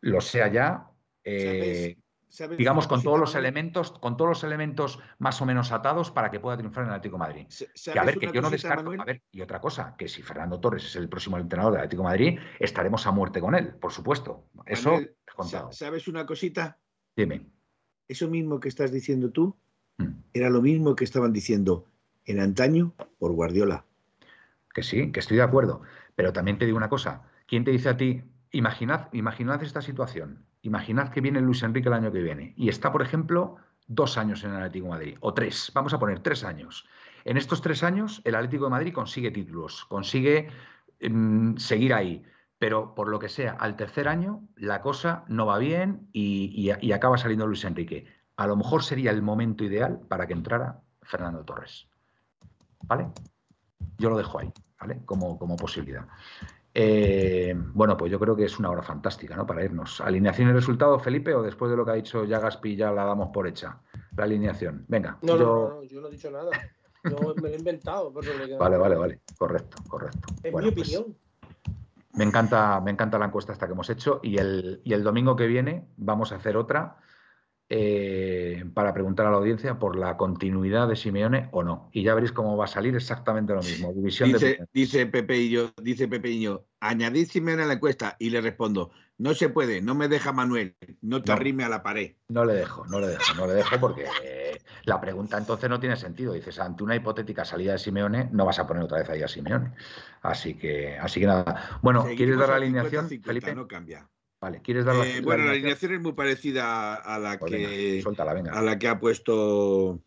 lo 0.01 0.21
sea 0.21 0.47
ya, 0.47 0.87
eh, 1.25 1.99
digamos, 2.57 2.87
con 2.87 3.03
todos 3.03 3.19
los 3.19 3.35
elementos, 3.35 3.91
con 3.91 4.17
todos 4.17 4.29
los 4.29 4.45
elementos 4.45 5.01
más 5.19 5.43
o 5.43 5.45
menos 5.45 5.73
atados 5.73 6.13
para 6.13 6.31
que 6.31 6.39
pueda 6.39 6.57
triunfar 6.57 6.85
en 6.85 6.91
el 6.91 6.95
Atlético 6.95 7.17
de 7.17 7.19
Madrid. 7.19 7.47
Que 7.85 7.99
a 7.99 8.05
ver, 8.05 8.17
que 8.17 8.31
yo 8.31 8.41
no 8.41 8.49
descarto. 8.49 8.93
A 8.97 9.05
ver, 9.05 9.23
y 9.33 9.41
otra 9.41 9.61
cosa, 9.61 9.97
que 9.99 10.07
si 10.07 10.23
Fernando 10.23 10.61
Torres 10.61 10.85
es 10.85 10.95
el 10.95 11.09
próximo 11.09 11.37
entrenador 11.37 11.73
del 11.73 11.81
Atlético 11.81 12.03
de 12.03 12.09
Madrid, 12.11 12.39
estaremos 12.61 13.05
a 13.09 13.11
muerte 13.11 13.41
con 13.41 13.57
él, 13.57 13.75
por 13.75 13.91
supuesto. 13.91 14.45
Eso 14.67 15.01
contado. 15.35 15.73
¿Sabes 15.73 16.07
una 16.07 16.25
cosita? 16.25 16.79
Dime. 17.17 17.58
Eso 18.09 18.29
mismo 18.29 18.59
que 18.61 18.69
estás 18.69 18.91
diciendo 18.91 19.31
tú, 19.31 19.55
mm. 19.99 20.07
era 20.33 20.51
lo 20.51 20.63
mismo 20.63 20.97
que 20.97 21.05
estaban 21.05 21.33
diciendo 21.33 21.85
en 22.25 22.41
antaño 22.41 22.95
por 23.19 23.33
Guardiola. 23.33 23.85
Que 24.75 24.83
sí, 24.83 25.13
que 25.13 25.21
estoy 25.21 25.37
de 25.37 25.43
acuerdo. 25.43 25.83
Pero 26.17 26.33
también 26.33 26.59
te 26.59 26.67
digo 26.67 26.77
una 26.77 26.89
cosa. 26.89 27.23
¿Quién 27.47 27.65
te 27.65 27.71
dice 27.71 27.89
a 27.89 27.97
ti, 27.97 28.23
imaginad, 28.53 29.09
imaginad 29.13 29.63
esta 29.63 29.83
situación? 29.83 30.45
Imaginad 30.63 31.11
que 31.11 31.21
viene 31.21 31.41
Luis 31.41 31.63
Enrique 31.63 31.89
el 31.89 31.95
año 31.95 32.13
que 32.13 32.23
viene 32.23 32.55
y 32.57 32.69
está, 32.69 32.91
por 32.93 33.03
ejemplo, 33.03 33.57
dos 33.87 34.19
años 34.19 34.45
en 34.45 34.51
el 34.51 34.57
Atlético 34.57 34.85
de 34.87 34.91
Madrid, 34.91 35.17
o 35.21 35.33
tres, 35.35 35.73
vamos 35.75 35.95
a 35.95 35.99
poner 35.99 36.21
tres 36.21 36.45
años. 36.45 36.87
En 37.25 37.37
estos 37.37 37.63
tres 37.63 37.83
años, 37.83 38.21
el 38.25 38.35
Atlético 38.35 38.65
de 38.65 38.71
Madrid 38.71 38.93
consigue 38.93 39.31
títulos, 39.31 39.87
consigue 39.87 40.49
mm, 41.01 41.57
seguir 41.57 41.95
ahí, 41.95 42.23
pero 42.59 42.95
por 42.95 43.09
lo 43.09 43.19
que 43.19 43.29
sea, 43.29 43.53
al 43.53 43.77
tercer 43.77 44.09
año 44.09 44.43
la 44.57 44.81
cosa 44.81 45.25
no 45.29 45.47
va 45.47 45.59
bien 45.59 46.09
y, 46.13 46.73
y 46.81 46.93
acaba 46.93 47.19
saliendo 47.19 47.47
Luis 47.47 47.65
Enrique. 47.65 48.07
A 48.37 48.47
lo 48.47 48.57
mejor 48.57 48.85
sería 48.85 49.11
el 49.11 49.23
momento 49.23 49.65
ideal 49.65 50.01
para 50.09 50.27
que 50.27 50.33
entrara 50.33 50.81
Fernando 51.03 51.45
Torres. 51.45 51.89
¿Vale? 52.83 53.09
Yo 53.99 54.11
lo 54.11 54.17
dejo 54.17 54.39
ahí, 54.39 54.53
¿vale? 54.81 55.01
Como, 55.05 55.39
como 55.39 55.57
posibilidad. 55.57 56.07
Eh, 56.75 57.55
bueno, 57.57 57.97
pues 57.97 58.13
yo 58.13 58.21
creo 58.21 58.37
que 58.37 58.45
es 58.45 58.59
una 58.59 58.71
hora 58.71 58.83
fantástica, 58.83 59.35
¿no? 59.35 59.47
Para 59.47 59.65
irnos. 59.65 60.01
¿Alineación 60.01 60.51
y 60.51 60.53
resultado, 60.53 60.99
Felipe, 61.01 61.35
o 61.35 61.43
después 61.43 61.71
de 61.71 61.77
lo 61.77 61.85
que 61.85 61.91
ha 61.91 61.95
dicho 61.95 62.25
ya 62.25 62.39
Gaspi 62.39 62.77
ya 62.77 62.93
la 62.93 63.05
damos 63.05 63.31
por 63.31 63.49
hecha? 63.49 63.81
La 64.17 64.25
alineación. 64.25 64.85
Venga. 64.87 65.19
No, 65.23 65.37
yo... 65.37 65.45
no, 65.45 65.69
no, 65.69 65.83
yo 65.83 66.01
no 66.01 66.09
he 66.09 66.11
dicho 66.13 66.31
nada. 66.31 66.51
Yo 67.05 67.35
me 67.35 67.43
lo 67.43 67.49
he 67.49 67.57
inventado. 67.57 68.13
vale, 68.59 68.77
vale, 68.77 68.97
vale. 68.97 69.21
Correcto, 69.37 69.83
correcto. 69.89 70.29
Es 70.43 70.55
mi 70.55 70.71
pues 70.71 70.89
opinión. 70.89 71.17
Me 72.19 72.25
encanta, 72.25 72.81
me 72.81 72.91
encanta 72.91 73.17
la 73.17 73.27
encuesta 73.27 73.53
esta 73.53 73.67
que 73.67 73.75
hemos 73.75 73.89
hecho 73.91 74.19
y 74.25 74.39
el, 74.39 74.81
y 74.83 74.93
el 74.93 75.05
domingo 75.05 75.37
que 75.37 75.47
viene 75.47 75.87
vamos 75.97 76.33
a 76.33 76.37
hacer 76.37 76.57
otra 76.57 76.97
eh, 77.69 78.65
para 78.75 78.93
preguntar 78.93 79.27
a 79.27 79.31
la 79.31 79.37
audiencia 79.37 79.79
por 79.79 79.97
la 79.97 80.17
continuidad 80.17 80.89
de 80.89 80.97
Simeone 80.97 81.49
o 81.53 81.63
no. 81.63 81.91
Y 81.93 82.03
ya 82.03 82.15
veréis 82.15 82.33
cómo 82.33 82.57
va 82.57 82.65
a 82.65 82.69
salir 82.69 82.97
exactamente 82.97 83.53
lo 83.53 83.61
mismo. 83.61 83.93
División 83.93 84.33
dice, 84.33 84.47
de... 84.47 84.69
dice 84.73 85.07
Pepe 85.07 85.39
y 85.39 85.51
yo, 85.51 85.71
dice 85.81 86.09
Pepe 86.09 86.31
y 86.31 86.41
yo, 86.41 86.67
añadid 86.81 87.29
Simeone 87.29 87.63
a 87.63 87.67
la 87.67 87.75
encuesta 87.75 88.17
y 88.19 88.31
le 88.31 88.41
respondo, 88.41 88.91
no 89.19 89.35
se 89.35 89.49
puede, 89.49 89.83
no 89.83 89.95
me 89.95 90.09
deja 90.09 90.33
Manuel, 90.33 90.77
no 91.03 91.23
te 91.23 91.33
arrime 91.33 91.65
a 91.65 91.69
la 91.69 91.83
pared. 91.83 92.13
No 92.29 92.45
le 92.45 92.55
dejo, 92.55 92.87
no 92.87 93.01
le 93.01 93.09
dejo, 93.09 93.35
no 93.35 93.47
le 93.47 93.55
dejo 93.55 93.81
porque 93.81 94.07
la 94.85 95.01
pregunta 95.01 95.37
entonces 95.37 95.69
no 95.69 95.81
tiene 95.81 95.97
sentido. 95.97 96.33
Dices, 96.33 96.59
ante 96.61 96.85
una 96.85 96.97
hipotética 96.97 97.45
salida 97.45 97.73
de 97.73 97.79
Simeone, 97.79 98.29
no 98.33 98.45
vas 98.45 98.59
a 98.59 98.67
poner 98.67 98.85
otra 98.85 98.99
vez 98.99 99.11
ahí 99.11 99.23
a 99.23 99.29
Simeone. 99.29 99.73
Así 100.23 100.55
que, 100.55 100.97
así 100.97 101.21
que 101.21 101.27
nada. 101.27 101.81
Bueno, 101.83 102.07
¿quieres 102.17 102.39
dar 102.39 102.51
la 102.51 102.57
alineación, 102.57 103.09
Felipe? 103.09 103.55
No 103.55 103.67
cambia. 103.67 104.09
Vale, 104.41 104.63
¿quieres 104.63 104.85
dar 104.85 104.95
la, 104.95 105.07
eh, 105.07 105.21
Bueno, 105.21 105.45
la 105.45 105.51
alineación 105.51 105.95
es 105.95 106.01
muy 106.01 106.13
parecida 106.13 106.95
a 106.95 107.19
la 107.19 107.39
pues 107.41 107.51
que 107.51 108.05
a 108.53 108.63
la 108.63 108.79
que 108.79 108.89
ha 108.89 109.01
puesto. 109.01 110.01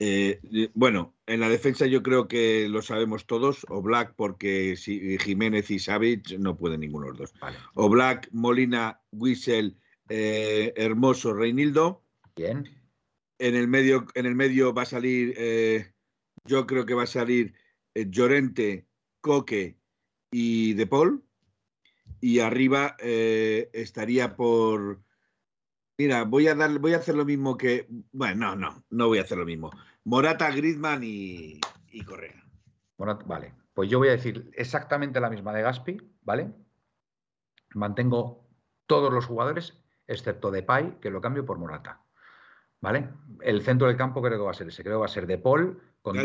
Eh, 0.00 0.40
bueno, 0.74 1.14
en 1.26 1.40
la 1.40 1.48
defensa 1.48 1.86
yo 1.86 2.02
creo 2.02 2.26
que 2.26 2.68
lo 2.68 2.82
sabemos 2.82 3.26
todos. 3.26 3.64
O 3.68 3.82
Black, 3.82 4.14
porque 4.16 4.76
si, 4.76 5.18
Jiménez 5.18 5.70
y 5.70 5.78
Savage 5.78 6.38
no 6.38 6.56
pueden 6.56 6.80
ninguno 6.80 7.06
de 7.06 7.10
los 7.10 7.18
dos. 7.18 7.34
O 7.74 7.88
Black, 7.88 8.28
Molina, 8.32 9.00
Wissel, 9.12 9.78
eh, 10.08 10.72
Hermoso, 10.76 11.34
Reinildo. 11.34 12.02
Bien. 12.34 12.68
En 13.38 13.54
el 13.54 13.68
medio, 13.68 14.06
en 14.14 14.26
el 14.26 14.34
medio 14.34 14.74
va 14.74 14.82
a 14.82 14.86
salir, 14.86 15.34
yo 16.44 16.66
creo 16.66 16.84
que 16.84 16.92
va 16.92 17.04
a 17.04 17.06
salir 17.06 17.54
Llorente, 17.94 18.86
Coque 19.22 19.78
y 20.30 20.74
De 20.74 20.86
Paul 20.86 21.24
y 22.20 22.40
arriba 22.40 22.96
eh, 22.98 23.70
estaría 23.72 24.36
por. 24.36 25.02
Mira, 25.98 26.24
voy 26.24 26.48
a 26.48 26.54
dar, 26.54 26.78
voy 26.78 26.94
a 26.94 26.98
hacer 26.98 27.14
lo 27.14 27.24
mismo 27.24 27.56
que. 27.56 27.86
Bueno, 28.12 28.54
no, 28.54 28.56
no, 28.56 28.84
no 28.90 29.08
voy 29.08 29.18
a 29.18 29.22
hacer 29.22 29.38
lo 29.38 29.46
mismo. 29.46 29.70
Morata, 30.04 30.50
Griezmann 30.50 31.02
y, 31.04 31.60
Correa. 32.04 32.44
vale, 32.96 33.54
pues 33.74 33.90
yo 33.90 33.98
voy 33.98 34.08
a 34.08 34.12
decir 34.12 34.50
exactamente 34.54 35.20
la 35.20 35.30
misma 35.30 35.52
de 35.52 35.62
Gaspi, 35.62 35.98
¿vale? 36.22 36.52
Mantengo 37.74 38.48
todos 38.86 39.12
los 39.12 39.26
jugadores, 39.26 39.82
excepto 40.06 40.50
Depay, 40.50 40.98
que 41.00 41.10
lo 41.10 41.20
cambio 41.20 41.44
por 41.44 41.58
Morata. 41.58 42.04
¿Vale? 42.80 43.10
El 43.42 43.62
centro 43.62 43.88
del 43.88 43.96
campo 43.96 44.22
creo 44.22 44.38
que 44.38 44.44
va 44.44 44.52
a 44.52 44.54
ser 44.54 44.68
ese. 44.68 44.82
Creo 44.82 44.96
que 44.96 45.00
va 45.00 45.06
a 45.06 45.08
ser 45.08 45.26
De 45.26 45.36
Paul, 45.36 45.82
con 46.00 46.16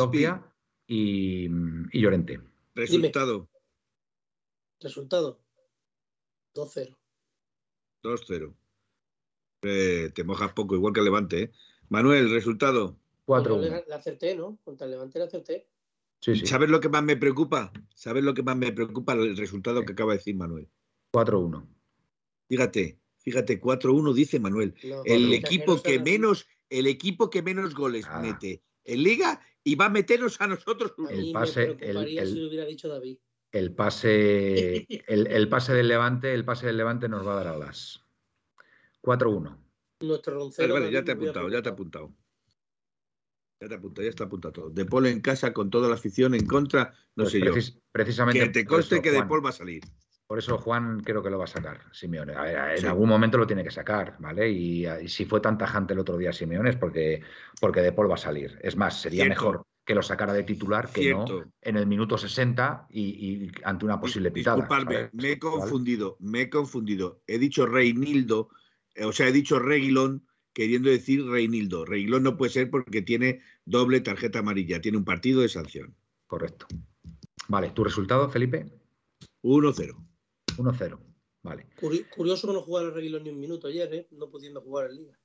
y, 0.87 1.45
y 1.47 2.01
Llorente. 2.01 2.39
Resultado. 2.73 3.49
Resultado. 4.79 5.41
2-0. 6.53 6.95
2-0. 8.03 8.55
Eh, 9.63 10.11
te 10.13 10.23
mojas 10.23 10.53
poco, 10.53 10.75
igual 10.75 10.93
que 10.93 10.99
el 10.99 11.05
Levante. 11.05 11.41
¿eh? 11.41 11.51
Manuel, 11.89 12.31
resultado. 12.31 12.97
4-1. 13.25 13.85
La 13.87 13.95
acerté, 13.95 14.35
¿no? 14.35 14.59
Contra 14.63 14.85
el 14.85 14.91
Levante 14.91 15.19
la 15.19 15.25
acerté. 15.25 15.67
Sí, 16.21 16.35
sí. 16.35 16.45
¿Sabes 16.45 16.69
lo 16.69 16.79
que 16.79 16.89
más 16.89 17.03
me 17.03 17.17
preocupa? 17.17 17.71
¿Sabes 17.93 18.23
lo 18.23 18.33
que 18.33 18.43
más 18.43 18.57
me 18.57 18.71
preocupa? 18.71 19.13
El 19.13 19.35
resultado 19.37 19.83
que 19.83 19.93
acaba 19.93 20.13
de 20.13 20.17
decir 20.17 20.35
Manuel. 20.35 20.67
4-1. 21.13 21.67
Fíjate, 22.47 22.99
fíjate, 23.19 23.61
4-1 23.61 24.13
dice 24.13 24.39
Manuel. 24.39 24.73
el 25.05 25.33
equipo 25.33 25.81
que 25.81 25.99
menos, 25.99 26.47
el 26.69 26.87
equipo 26.87 27.29
que 27.29 27.41
menos 27.41 27.73
goles 27.73 28.05
ah. 28.07 28.19
mete 28.21 28.63
en 28.83 29.03
Liga 29.03 29.41
y 29.63 29.75
va 29.75 29.85
a 29.85 29.89
meternos 29.89 30.39
a 30.41 30.47
nosotros. 30.47 30.93
El 31.09 31.31
pase, 31.31 31.77
el, 31.79 31.97
el, 31.97 32.27
si 32.27 32.35
lo 32.35 32.47
hubiera 32.47 32.65
dicho 32.65 32.87
David 32.87 33.17
el 33.55 33.73
pase, 33.73 34.85
el, 35.07 35.49
pase 35.49 35.73
del 35.73 35.87
Levante, 35.87 36.33
el 36.33 36.43
pase 36.43 36.67
del 36.67 36.77
Levante 36.77 37.07
nos 37.07 37.25
va 37.25 37.33
a 37.33 37.43
dar 37.43 37.47
alas. 37.47 38.03
4-1. 39.01 39.57
Nuestro 40.01 40.49
Vale, 40.49 40.91
ya 40.91 41.03
te 41.03 41.11
he 41.11 41.13
apuntado, 41.13 41.49
ya 41.49 41.61
te 41.61 41.69
he 41.69 41.71
apuntado. 41.71 42.13
Ya 43.59 43.67
te 43.69 43.75
apuntado, 43.75 44.03
ya 44.03 44.09
está 44.09 44.25
apuntado 44.25 44.51
todo. 44.51 44.69
De 44.69 44.85
Paul 44.85 45.07
en 45.07 45.21
casa 45.21 45.53
con 45.53 45.69
toda 45.69 45.87
la 45.87 45.95
afición 45.95 46.35
en 46.35 46.45
contra, 46.45 46.93
no 47.15 47.23
pues 47.23 47.31
sé 47.31 47.39
yo. 47.39 47.53
Precisamente. 47.91 48.39
Que 48.39 48.49
te 48.49 48.65
conste 48.65 49.01
que 49.01 49.11
De 49.11 49.23
Paul 49.23 49.45
va 49.45 49.49
a 49.49 49.53
salir. 49.53 49.83
Por 50.27 50.39
eso 50.39 50.57
Juan 50.57 51.01
creo 51.01 51.21
que 51.21 51.29
lo 51.29 51.37
va 51.37 51.43
a 51.43 51.47
sacar, 51.47 51.81
Simeone. 51.91 52.33
en 52.33 52.85
algún 52.87 53.07
momento 53.07 53.37
lo 53.37 53.45
tiene 53.45 53.63
que 53.63 53.69
sacar, 53.69 54.15
¿vale? 54.19 54.49
Y, 54.49 54.87
si 55.07 55.25
fue 55.25 55.39
tan 55.39 55.57
tajante 55.57 55.93
el 55.93 55.99
otro 55.99 56.17
día 56.17 56.33
Simeone 56.33 56.71
es 56.71 56.75
porque, 56.77 57.21
porque 57.61 57.81
De 57.81 57.91
Paul 57.91 58.09
va 58.09 58.15
a 58.15 58.17
salir. 58.17 58.57
Es 58.61 58.75
más, 58.75 58.99
sería 58.99 59.25
mejor 59.25 59.65
que 59.85 59.93
lo 59.93 60.01
sacara 60.01 60.33
de 60.33 60.41
titular 60.43 60.89
que 60.89 61.13
no 61.13 61.25
en 61.61 61.77
el 61.77 61.85
minuto 61.85 62.17
60 62.17 62.87
y, 62.89 63.51
ante 63.63 63.85
una 63.85 63.99
posible 63.99 64.31
pitada. 64.31 64.57
Disculpadme, 64.57 65.09
me 65.13 65.33
he 65.33 65.39
confundido, 65.39 66.17
me 66.19 66.41
he 66.41 66.49
confundido. 66.49 67.21
He 67.27 67.37
dicho 67.37 67.67
Reinildo, 67.67 68.49
eh, 68.95 69.05
o 69.05 69.11
sea, 69.11 69.27
he 69.27 69.31
dicho 69.31 69.59
Reguilón 69.59 70.25
queriendo 70.55 70.89
decir 70.89 71.23
Reinildo. 71.27 71.85
Reguilón 71.85 72.23
no 72.23 72.37
puede 72.37 72.51
ser 72.51 72.71
porque 72.71 73.03
tiene 73.03 73.41
doble 73.65 74.01
tarjeta 74.01 74.39
amarilla, 74.39 74.81
tiene 74.81 74.97
un 74.97 75.05
partido 75.05 75.41
de 75.41 75.49
sanción. 75.49 75.95
Correcto. 76.25 76.65
Vale, 77.47 77.69
¿tu 77.71 77.83
resultado, 77.83 78.27
Felipe? 78.29 78.65
1-0. 79.43 79.93
1-0, 80.57 80.99
vale. 81.43 81.67
Curioso 82.15 82.47
que 82.47 82.53
no 82.53 82.61
jugara 82.61 82.89
Reguilón 82.89 83.25
ni 83.25 83.29
un 83.29 83.39
minuto 83.39 83.67
ayer, 83.67 83.93
¿eh? 83.93 84.07
no 84.11 84.31
pudiendo 84.31 84.61
jugar 84.61 84.89
en 84.89 84.95
Liga. 84.95 85.19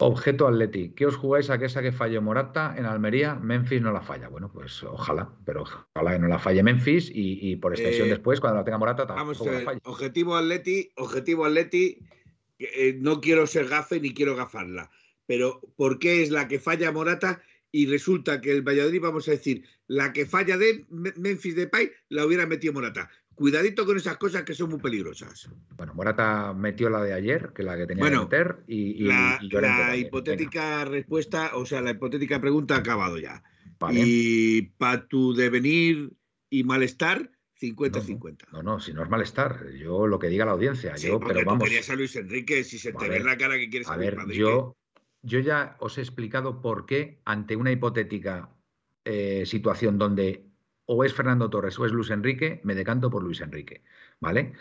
Objeto 0.00 0.46
Atleti. 0.46 0.94
¿Qué 0.94 1.06
os 1.06 1.16
jugáis 1.16 1.50
a 1.50 1.58
que 1.58 1.64
esa 1.64 1.82
que 1.82 1.90
falle 1.90 2.20
Morata 2.20 2.72
en 2.78 2.84
Almería? 2.84 3.34
Memphis 3.34 3.82
no 3.82 3.90
la 3.90 4.00
falla. 4.00 4.28
Bueno, 4.28 4.48
pues 4.52 4.84
ojalá, 4.84 5.36
pero 5.44 5.62
ojalá 5.62 6.12
que 6.12 6.20
no 6.20 6.28
la 6.28 6.38
falle 6.38 6.62
Memphis 6.62 7.10
y, 7.12 7.56
por 7.56 7.72
extensión 7.72 8.06
eh, 8.06 8.10
después, 8.10 8.38
cuando 8.38 8.58
la 8.60 8.64
tenga 8.64 8.78
Morata, 8.78 9.06
vamos 9.06 9.40
a 9.40 9.50
ver, 9.50 9.80
Objetivo 9.82 10.36
Atleti, 10.36 10.92
objetivo 10.94 11.44
Atleti, 11.46 11.98
eh, 12.58 12.96
no 13.00 13.20
quiero 13.20 13.46
ser 13.46 13.68
gafe 13.68 14.00
ni 14.00 14.12
quiero 14.12 14.36
gafarla, 14.36 14.90
pero 15.26 15.60
¿por 15.76 15.98
qué 15.98 16.22
es 16.22 16.30
la 16.30 16.48
que 16.48 16.58
falla 16.58 16.92
Morata 16.92 17.42
y 17.70 17.86
resulta 17.86 18.40
que 18.40 18.50
el 18.50 18.62
Valladolid, 18.62 19.00
vamos 19.00 19.28
a 19.28 19.32
decir, 19.32 19.64
la 19.86 20.12
que 20.12 20.26
falla 20.26 20.56
de 20.56 20.86
Memphis 20.88 21.54
Depay 21.54 21.90
la 22.08 22.26
hubiera 22.26 22.46
metido 22.46 22.72
Morata? 22.72 23.10
Cuidadito 23.34 23.86
con 23.86 23.96
esas 23.96 24.16
cosas 24.16 24.42
que 24.42 24.52
son 24.52 24.70
muy 24.70 24.80
peligrosas. 24.80 25.48
Bueno, 25.76 25.94
Morata 25.94 26.52
metió 26.54 26.90
la 26.90 27.04
de 27.04 27.12
ayer, 27.12 27.52
que 27.54 27.62
la 27.62 27.76
que 27.76 27.86
tenía 27.86 28.10
que 28.10 28.18
meter, 28.18 28.56
y, 28.66 29.04
la, 29.04 29.96
hipotética 29.96 30.84
respuesta, 30.84 31.52
o 31.54 31.64
sea, 31.64 31.80
la 31.80 31.92
hipotética 31.92 32.40
pregunta 32.40 32.74
ha 32.74 32.78
acabado 32.78 33.16
ya. 33.18 33.44
Y 33.92 34.62
para 34.62 35.06
tu 35.06 35.34
devenir 35.34 36.14
y 36.50 36.64
malestar, 36.64 37.30
50-50. 37.60 38.50
No, 38.52 38.62
no, 38.62 38.80
si 38.80 38.92
no 38.92 39.02
es 39.02 39.08
malestar, 39.08 39.70
yo 39.72 40.06
lo 40.06 40.18
que 40.18 40.28
diga 40.28 40.44
la 40.44 40.52
audiencia. 40.52 40.96
yo, 40.96 41.18
pero 41.18 41.44
vamos. 41.44 41.64
querías 41.64 41.90
a 41.90 41.96
Luis 41.96 42.14
Enrique, 42.16 42.64
si 42.64 42.78
se 42.78 42.92
te 42.92 43.08
ve 43.08 43.20
la 43.20 43.36
cara 43.36 43.56
que 43.56 43.68
quieres 43.68 43.88
a 43.88 43.96
ver, 43.96 44.16
yo, 44.28 44.76
yo 45.22 45.40
ya 45.40 45.76
os 45.80 45.98
he 45.98 46.00
explicado 46.00 46.60
por 46.60 46.86
qué, 46.86 47.20
ante 47.24 47.56
una 47.56 47.72
hipotética 47.72 48.50
eh, 49.04 49.44
situación 49.46 49.98
donde 49.98 50.46
o 50.86 51.04
es 51.04 51.12
Fernando 51.12 51.50
Torres 51.50 51.78
o 51.78 51.84
es 51.84 51.92
Luis 51.92 52.10
Enrique, 52.10 52.60
me 52.64 52.74
decanto 52.74 53.10
por 53.10 53.22
Luis 53.22 53.40
Enrique, 53.40 53.82
¿vale? 54.20 54.54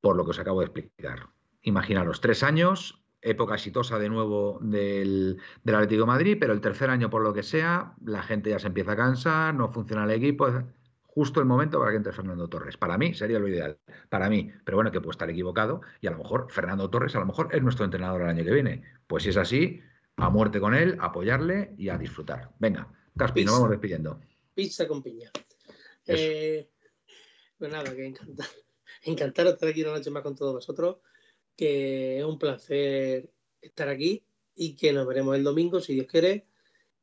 Por 0.00 0.16
lo 0.16 0.24
que 0.24 0.30
os 0.30 0.38
acabo 0.38 0.60
de 0.60 0.66
explicar. 0.66 1.28
Imaginaros, 1.62 2.22
tres 2.22 2.42
años, 2.42 3.02
época 3.20 3.56
exitosa 3.56 3.98
de 3.98 4.08
nuevo 4.08 4.58
del, 4.62 5.38
del 5.62 5.74
Atlético 5.74 6.02
de 6.02 6.06
Madrid, 6.06 6.36
pero 6.40 6.54
el 6.54 6.62
tercer 6.62 6.88
año, 6.88 7.10
por 7.10 7.22
lo 7.22 7.34
que 7.34 7.42
sea, 7.42 7.94
la 8.02 8.22
gente 8.22 8.48
ya 8.48 8.58
se 8.58 8.68
empieza 8.68 8.92
a 8.92 8.96
cansar, 8.96 9.54
no 9.54 9.70
funciona 9.70 10.04
el 10.04 10.12
equipo. 10.12 10.48
Justo 11.20 11.38
el 11.40 11.44
momento 11.44 11.78
para 11.78 11.90
que 11.90 11.98
entre 11.98 12.14
Fernando 12.14 12.48
Torres. 12.48 12.78
Para 12.78 12.96
mí 12.96 13.12
sería 13.12 13.38
lo 13.38 13.46
ideal. 13.46 13.78
Para 14.08 14.30
mí. 14.30 14.50
Pero 14.64 14.78
bueno, 14.78 14.90
que 14.90 15.00
puedo 15.00 15.10
estar 15.10 15.28
equivocado 15.28 15.82
y 16.00 16.06
a 16.06 16.12
lo 16.12 16.16
mejor 16.16 16.46
Fernando 16.50 16.88
Torres 16.88 17.14
a 17.14 17.18
lo 17.18 17.26
mejor 17.26 17.54
es 17.54 17.62
nuestro 17.62 17.84
entrenador 17.84 18.22
el 18.22 18.28
año 18.28 18.42
que 18.42 18.50
viene. 18.50 18.84
Pues 19.06 19.24
si 19.24 19.28
es 19.28 19.36
así, 19.36 19.82
a 20.16 20.30
muerte 20.30 20.60
con 20.60 20.74
él, 20.74 20.96
apoyarle 20.98 21.74
y 21.76 21.90
a 21.90 21.98
disfrutar. 21.98 22.52
Venga, 22.58 22.90
Caspi, 23.18 23.44
nos 23.44 23.56
vamos 23.56 23.68
despidiendo 23.68 24.18
pizza 24.54 24.88
con 24.88 25.02
piña. 25.02 25.30
Eh, 26.06 26.70
pues 27.58 27.70
nada, 27.70 27.94
que 27.94 28.06
encantar, 28.06 28.46
encantar 29.02 29.46
estar 29.48 29.68
aquí 29.68 29.82
una 29.82 29.92
noche 29.92 30.10
más 30.10 30.22
con 30.22 30.34
todos 30.34 30.54
vosotros, 30.54 31.00
que 31.54 32.18
es 32.20 32.24
un 32.24 32.38
placer 32.38 33.30
estar 33.60 33.90
aquí 33.90 34.24
y 34.54 34.74
que 34.74 34.94
nos 34.94 35.06
veremos 35.06 35.36
el 35.36 35.44
domingo, 35.44 35.80
si 35.80 35.92
Dios 35.92 36.06
quiere, 36.06 36.46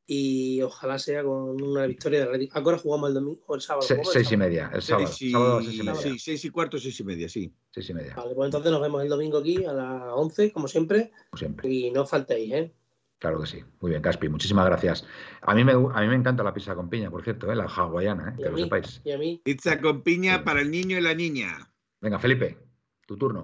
y 0.09 0.61
ojalá 0.61 0.97
sea 0.97 1.21
con 1.21 1.61
una 1.61 1.85
victoria 1.85 2.19
de 2.19 2.25
Atlético. 2.25 2.57
Ahora 2.57 2.77
jugamos 2.77 3.09
el 3.09 3.15
domingo 3.15 3.41
o 3.45 3.55
el 3.55 3.61
sábado. 3.61 3.85
seis 3.85 4.31
y 4.31 4.37
media, 4.37 4.71
el 4.73 4.81
sábado. 4.81 5.07
Seis 5.07 5.33
y, 5.33 5.83
media. 5.83 5.95
Sí, 5.95 6.17
seis 6.17 6.45
y 6.45 6.49
cuarto, 6.49 6.79
seis 6.79 6.97
y 7.01 7.03
media, 7.03 7.27
sí. 7.27 7.53
Seis 7.69 7.89
y 7.89 7.93
media. 7.93 8.15
Vale, 8.15 8.33
pues 8.33 8.47
entonces 8.47 8.71
nos 8.71 8.81
vemos 8.81 9.03
el 9.03 9.09
domingo 9.09 9.39
aquí 9.39 9.65
a 9.65 9.73
las 9.73 10.03
11, 10.13 10.53
como 10.53 10.69
siempre. 10.69 11.11
Como 11.29 11.37
siempre. 11.37 11.69
Y 11.69 11.91
no 11.91 12.05
faltéis, 12.05 12.53
¿eh? 12.53 12.73
Claro 13.19 13.41
que 13.41 13.47
sí. 13.47 13.63
Muy 13.81 13.91
bien, 13.91 14.01
Caspi. 14.01 14.29
Muchísimas 14.29 14.65
gracias. 14.65 15.05
A 15.41 15.53
mí 15.53 15.65
me, 15.65 15.73
a 15.73 16.01
mí 16.01 16.07
me 16.07 16.15
encanta 16.15 16.41
la 16.41 16.53
pizza 16.53 16.73
con 16.73 16.89
piña, 16.89 17.11
por 17.11 17.23
cierto, 17.23 17.51
¿eh? 17.51 17.55
la 17.55 17.65
hawaiana, 17.65 18.29
¿eh? 18.29 18.43
que 18.43 18.49
lo 18.49 18.57
sepáis. 18.57 19.01
¿Y 19.03 19.11
a 19.11 19.17
mí? 19.17 19.41
Pizza 19.43 19.81
con 19.81 20.03
piña 20.03 20.43
para 20.45 20.61
el 20.61 20.71
niño 20.71 20.97
y 20.97 21.01
la 21.01 21.13
niña. 21.13 21.69
Venga, 21.99 22.17
Felipe, 22.17 22.57
tu 23.05 23.17
turno. 23.17 23.43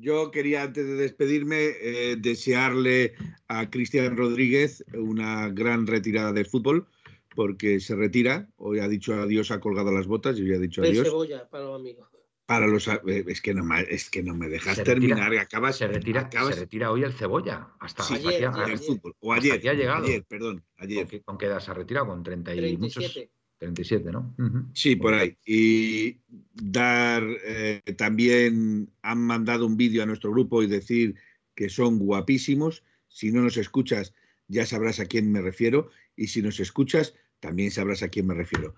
Yo 0.00 0.30
quería, 0.30 0.62
antes 0.62 0.86
de 0.86 0.94
despedirme, 0.94 1.70
eh, 1.80 2.16
desearle 2.18 3.14
a 3.48 3.70
Cristian 3.70 4.16
Rodríguez 4.16 4.84
una 4.94 5.48
gran 5.48 5.86
retirada 5.86 6.32
del 6.32 6.46
fútbol, 6.46 6.86
porque 7.34 7.80
se 7.80 7.94
retira. 7.94 8.48
Hoy 8.56 8.80
ha 8.80 8.88
dicho 8.88 9.14
adiós, 9.14 9.50
ha 9.50 9.60
colgado 9.60 9.92
las 9.92 10.06
botas 10.06 10.38
y 10.38 10.42
hoy 10.42 10.54
ha 10.54 10.58
dicho 10.58 10.82
adiós. 10.82 11.06
cebolla 11.06 11.48
para 11.48 11.64
los 11.64 11.80
amigos 11.80 12.08
para 12.50 12.66
los 12.66 12.88
eh, 12.88 13.24
es 13.28 13.40
que 13.40 13.54
no 13.54 13.62
me, 13.62 13.82
es 13.82 14.10
que 14.10 14.24
no 14.24 14.34
me 14.34 14.48
dejas 14.48 14.82
terminar 14.82 15.32
acabas, 15.36 15.76
se 15.76 15.86
retira 15.86 16.28
se 16.28 16.56
retira 16.56 16.90
hoy 16.90 17.04
el 17.04 17.12
cebolla 17.12 17.68
hasta, 17.78 18.02
ayer, 18.12 18.50
el 18.66 18.78
fútbol 18.80 19.14
o 19.20 19.32
ayer 19.32 19.68
ha 19.68 19.72
llegado 19.72 20.04
ayer 20.04 20.24
perdón 20.24 20.64
ayer 20.78 21.06
con 21.24 21.38
qué, 21.38 21.46
edad 21.46 21.60
se 21.60 21.70
ha 21.70 21.74
retirado 21.74 22.08
con 22.08 22.24
30 22.24 22.52
y 22.52 22.56
37. 22.56 22.80
muchos 22.80 23.30
37 23.60 24.10
no 24.10 24.34
sí 24.72 24.96
por 24.96 25.14
ahí. 25.14 25.36
Y 25.46 26.18
dar 26.54 27.22
eh, 27.44 27.82
también 27.96 28.90
han 29.02 29.18
mandado 29.18 29.66
un 29.66 29.76
vídeo 29.76 30.02
a 30.02 30.06
nuestro 30.06 30.32
grupo 30.32 30.62
y 30.62 30.66
decir 30.66 31.14
que 31.54 31.68
son 31.68 31.98
guapísimos. 31.98 32.82
Si 33.08 33.30
no 33.30 33.42
nos 33.42 33.56
escuchas 33.56 34.12
ya 34.50 34.66
sabrás 34.66 34.98
a 34.98 35.06
quién 35.06 35.30
me 35.30 35.40
refiero. 35.40 35.90
Y 36.16 36.26
si 36.26 36.42
nos 36.42 36.58
escuchas 36.58 37.14
también 37.38 37.70
sabrás 37.70 38.02
a 38.02 38.08
quién 38.08 38.26
me 38.26 38.34
refiero. 38.34 38.74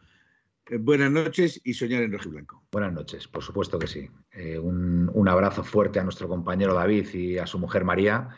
Eh, 0.70 0.76
buenas 0.76 1.10
noches 1.10 1.60
y 1.64 1.74
soñar 1.74 2.02
en 2.02 2.12
rojo 2.12 2.28
y 2.28 2.32
blanco. 2.32 2.62
Buenas 2.70 2.92
noches, 2.92 3.26
por 3.26 3.42
supuesto 3.42 3.78
que 3.78 3.86
sí. 3.86 4.08
Eh, 4.32 4.58
un, 4.58 5.28
abrazo 5.28 5.64
fuerte 5.64 5.98
a 5.98 6.04
nuestro 6.04 6.28
compañero 6.28 6.74
David 6.74 7.06
y 7.14 7.38
a 7.38 7.46
su 7.46 7.58
mujer 7.58 7.84
María, 7.84 8.28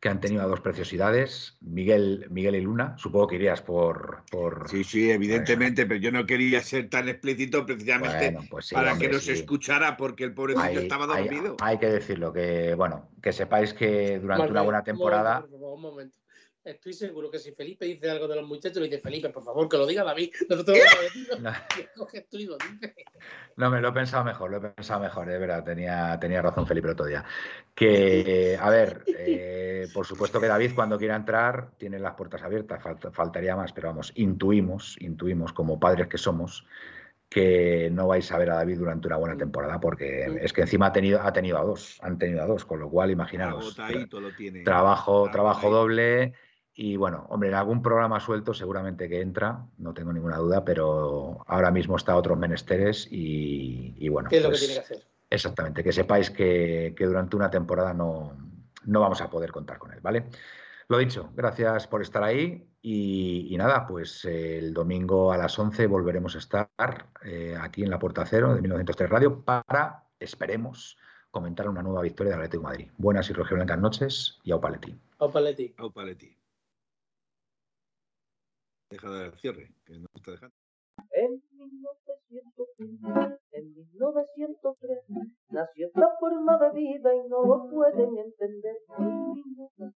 que 0.00 0.08
han 0.08 0.20
tenido 0.20 0.48
dos 0.48 0.60
preciosidades, 0.60 1.56
Miguel, 1.60 2.26
Miguel 2.30 2.54
y 2.54 2.60
Luna. 2.60 2.94
Supongo 2.98 3.28
que 3.28 3.36
irías 3.36 3.62
por. 3.62 4.22
por 4.30 4.68
sí, 4.68 4.84
sí, 4.84 5.10
evidentemente, 5.10 5.86
pero 5.86 5.98
yo 5.98 6.12
no 6.12 6.24
quería 6.24 6.62
ser 6.62 6.88
tan 6.88 7.08
explícito 7.08 7.66
precisamente 7.66 8.36
pues 8.48 8.70
para 8.70 8.96
que 8.96 9.08
nos 9.08 9.28
escuchara, 9.28 9.96
porque 9.96 10.24
el 10.24 10.34
pobrecillo 10.34 10.80
estaba 10.80 11.06
dormido. 11.06 11.56
Hay, 11.60 11.78
que 11.78 11.86
decirlo, 11.86 12.32
que 12.32 12.74
bueno, 12.74 13.08
que 13.20 13.32
sepáis 13.32 13.74
que 13.74 14.20
durante 14.20 14.50
una 14.50 14.62
buena 14.62 14.84
temporada. 14.84 15.44
un 15.50 15.82
momento 15.82 16.16
estoy 16.70 16.92
seguro 16.92 17.30
que 17.30 17.38
si 17.38 17.52
Felipe 17.52 17.86
dice 17.86 18.10
algo 18.10 18.28
de 18.28 18.36
los 18.36 18.46
muchachos, 18.46 18.78
le 18.78 18.88
dice 18.88 19.00
Felipe, 19.00 19.30
por 19.30 19.42
favor, 19.42 19.68
que 19.68 19.76
lo 19.76 19.86
diga 19.86 20.04
David. 20.04 20.30
No, 23.56 23.70
me 23.70 23.80
lo 23.80 23.88
he 23.88 23.92
pensado 23.92 24.24
mejor, 24.24 24.50
lo 24.50 24.58
he 24.58 24.60
pensado 24.60 25.00
mejor, 25.00 25.28
es 25.30 25.40
verdad, 25.40 25.64
tenía, 25.64 26.16
tenía 26.20 26.40
razón 26.40 26.66
Felipe 26.66 26.86
el 26.86 26.92
otro 26.92 27.06
día. 27.06 27.24
Que, 27.74 28.56
a 28.60 28.70
ver, 28.70 29.02
eh, 29.06 29.88
por 29.92 30.06
supuesto 30.06 30.40
que 30.40 30.46
David 30.46 30.72
cuando 30.74 30.96
quiera 30.96 31.16
entrar 31.16 31.72
tiene 31.76 31.98
las 31.98 32.14
puertas 32.14 32.42
abiertas, 32.42 32.80
faltaría 33.12 33.56
más, 33.56 33.72
pero 33.72 33.88
vamos, 33.88 34.12
intuimos, 34.14 34.96
intuimos 35.00 35.52
como 35.52 35.80
padres 35.80 36.06
que 36.06 36.18
somos 36.18 36.64
que 37.28 37.90
no 37.92 38.06
vais 38.06 38.30
a 38.32 38.38
ver 38.38 38.50
a 38.50 38.54
David 38.54 38.78
durante 38.78 39.06
una 39.06 39.16
buena 39.16 39.36
temporada, 39.36 39.78
porque 39.78 40.38
es 40.40 40.52
que 40.52 40.62
encima 40.62 40.86
ha 40.86 40.92
tenido, 40.92 41.20
ha 41.20 41.32
tenido 41.32 41.58
a 41.58 41.64
dos, 41.64 41.98
han 42.02 42.18
tenido 42.18 42.42
a 42.42 42.46
dos, 42.46 42.64
con 42.64 42.80
lo 42.80 42.88
cual 42.88 43.10
imaginaros. 43.10 43.76
Trabajo, 44.64 45.28
trabajo 45.30 45.70
doble 45.70 46.32
y 46.80 46.96
bueno, 46.96 47.26
hombre, 47.30 47.48
en 47.48 47.56
algún 47.56 47.82
programa 47.82 48.20
suelto 48.20 48.54
seguramente 48.54 49.08
que 49.08 49.20
entra, 49.20 49.66
no 49.78 49.92
tengo 49.92 50.12
ninguna 50.12 50.36
duda, 50.36 50.64
pero 50.64 51.44
ahora 51.48 51.72
mismo 51.72 51.96
está 51.96 52.12
a 52.12 52.16
otros 52.16 52.38
menesteres 52.38 53.08
y, 53.10 54.08
bueno. 54.08 54.28
¿Qué 54.28 54.36
es 54.36 54.42
lo 54.44 54.50
que 54.50 54.52
pues 54.52 54.60
tiene 54.60 54.74
que 54.74 54.80
hacer? 54.80 55.02
Exactamente, 55.28 55.82
que 55.82 55.90
sepáis 55.90 56.30
que, 56.30 56.94
durante 56.96 57.34
una 57.34 57.50
temporada 57.50 57.92
no, 57.92 58.32
no, 58.84 59.00
vamos 59.00 59.20
a 59.20 59.28
poder 59.28 59.50
contar 59.50 59.78
con 59.78 59.92
él, 59.92 59.98
¿vale? 60.00 60.26
Lo 60.86 60.98
dicho, 60.98 61.32
gracias 61.34 61.88
por 61.88 62.00
estar 62.00 62.22
ahí 62.22 62.70
y, 62.80 63.56
nada, 63.58 63.84
pues 63.84 64.24
el 64.24 64.72
domingo 64.72 65.32
a 65.32 65.36
las 65.36 65.58
11 65.58 65.84
volveremos 65.88 66.36
a 66.36 66.38
estar 66.38 66.70
eh, 67.24 67.56
aquí 67.60 67.82
en 67.82 67.90
la 67.90 67.98
Puerta 67.98 68.24
Cero 68.24 68.54
de 68.54 68.62
1903 68.62 69.10
Radio 69.10 69.44
para, 69.44 70.04
esperemos, 70.20 70.96
comentar 71.32 71.68
una 71.68 71.82
nueva 71.82 72.02
victoria 72.02 72.30
de 72.30 72.36
Atlético 72.36 72.62
de 72.62 72.68
Madrid. 72.68 72.90
Buenas 72.98 73.28
y 73.30 73.32
rojiblancas 73.32 73.80
noches 73.80 74.38
y 74.44 74.52
au 74.52 74.60
paleti. 74.60 74.96
Au 75.18 75.32
paleti. 75.32 75.74
Au 75.76 75.90
paleti. 75.90 76.37
Deja 78.90 79.10
de 79.10 79.20
dar 79.20 79.38
cierre, 79.38 79.74
que 79.84 79.98
no 79.98 80.06
está 80.14 80.30
dejando. 80.32 80.54
En 81.12 81.42
1903, 81.52 83.38
en 83.52 83.74
1903, 83.74 84.98
nació 85.50 85.86
esta 85.88 86.08
forma 86.18 86.58
de 86.58 86.70
vida 86.72 87.14
y 87.14 87.28
no 87.28 87.44
lo 87.44 87.70
pueden 87.70 88.16
entender. 88.16 88.76
En 88.98 89.32
1903, 89.32 89.97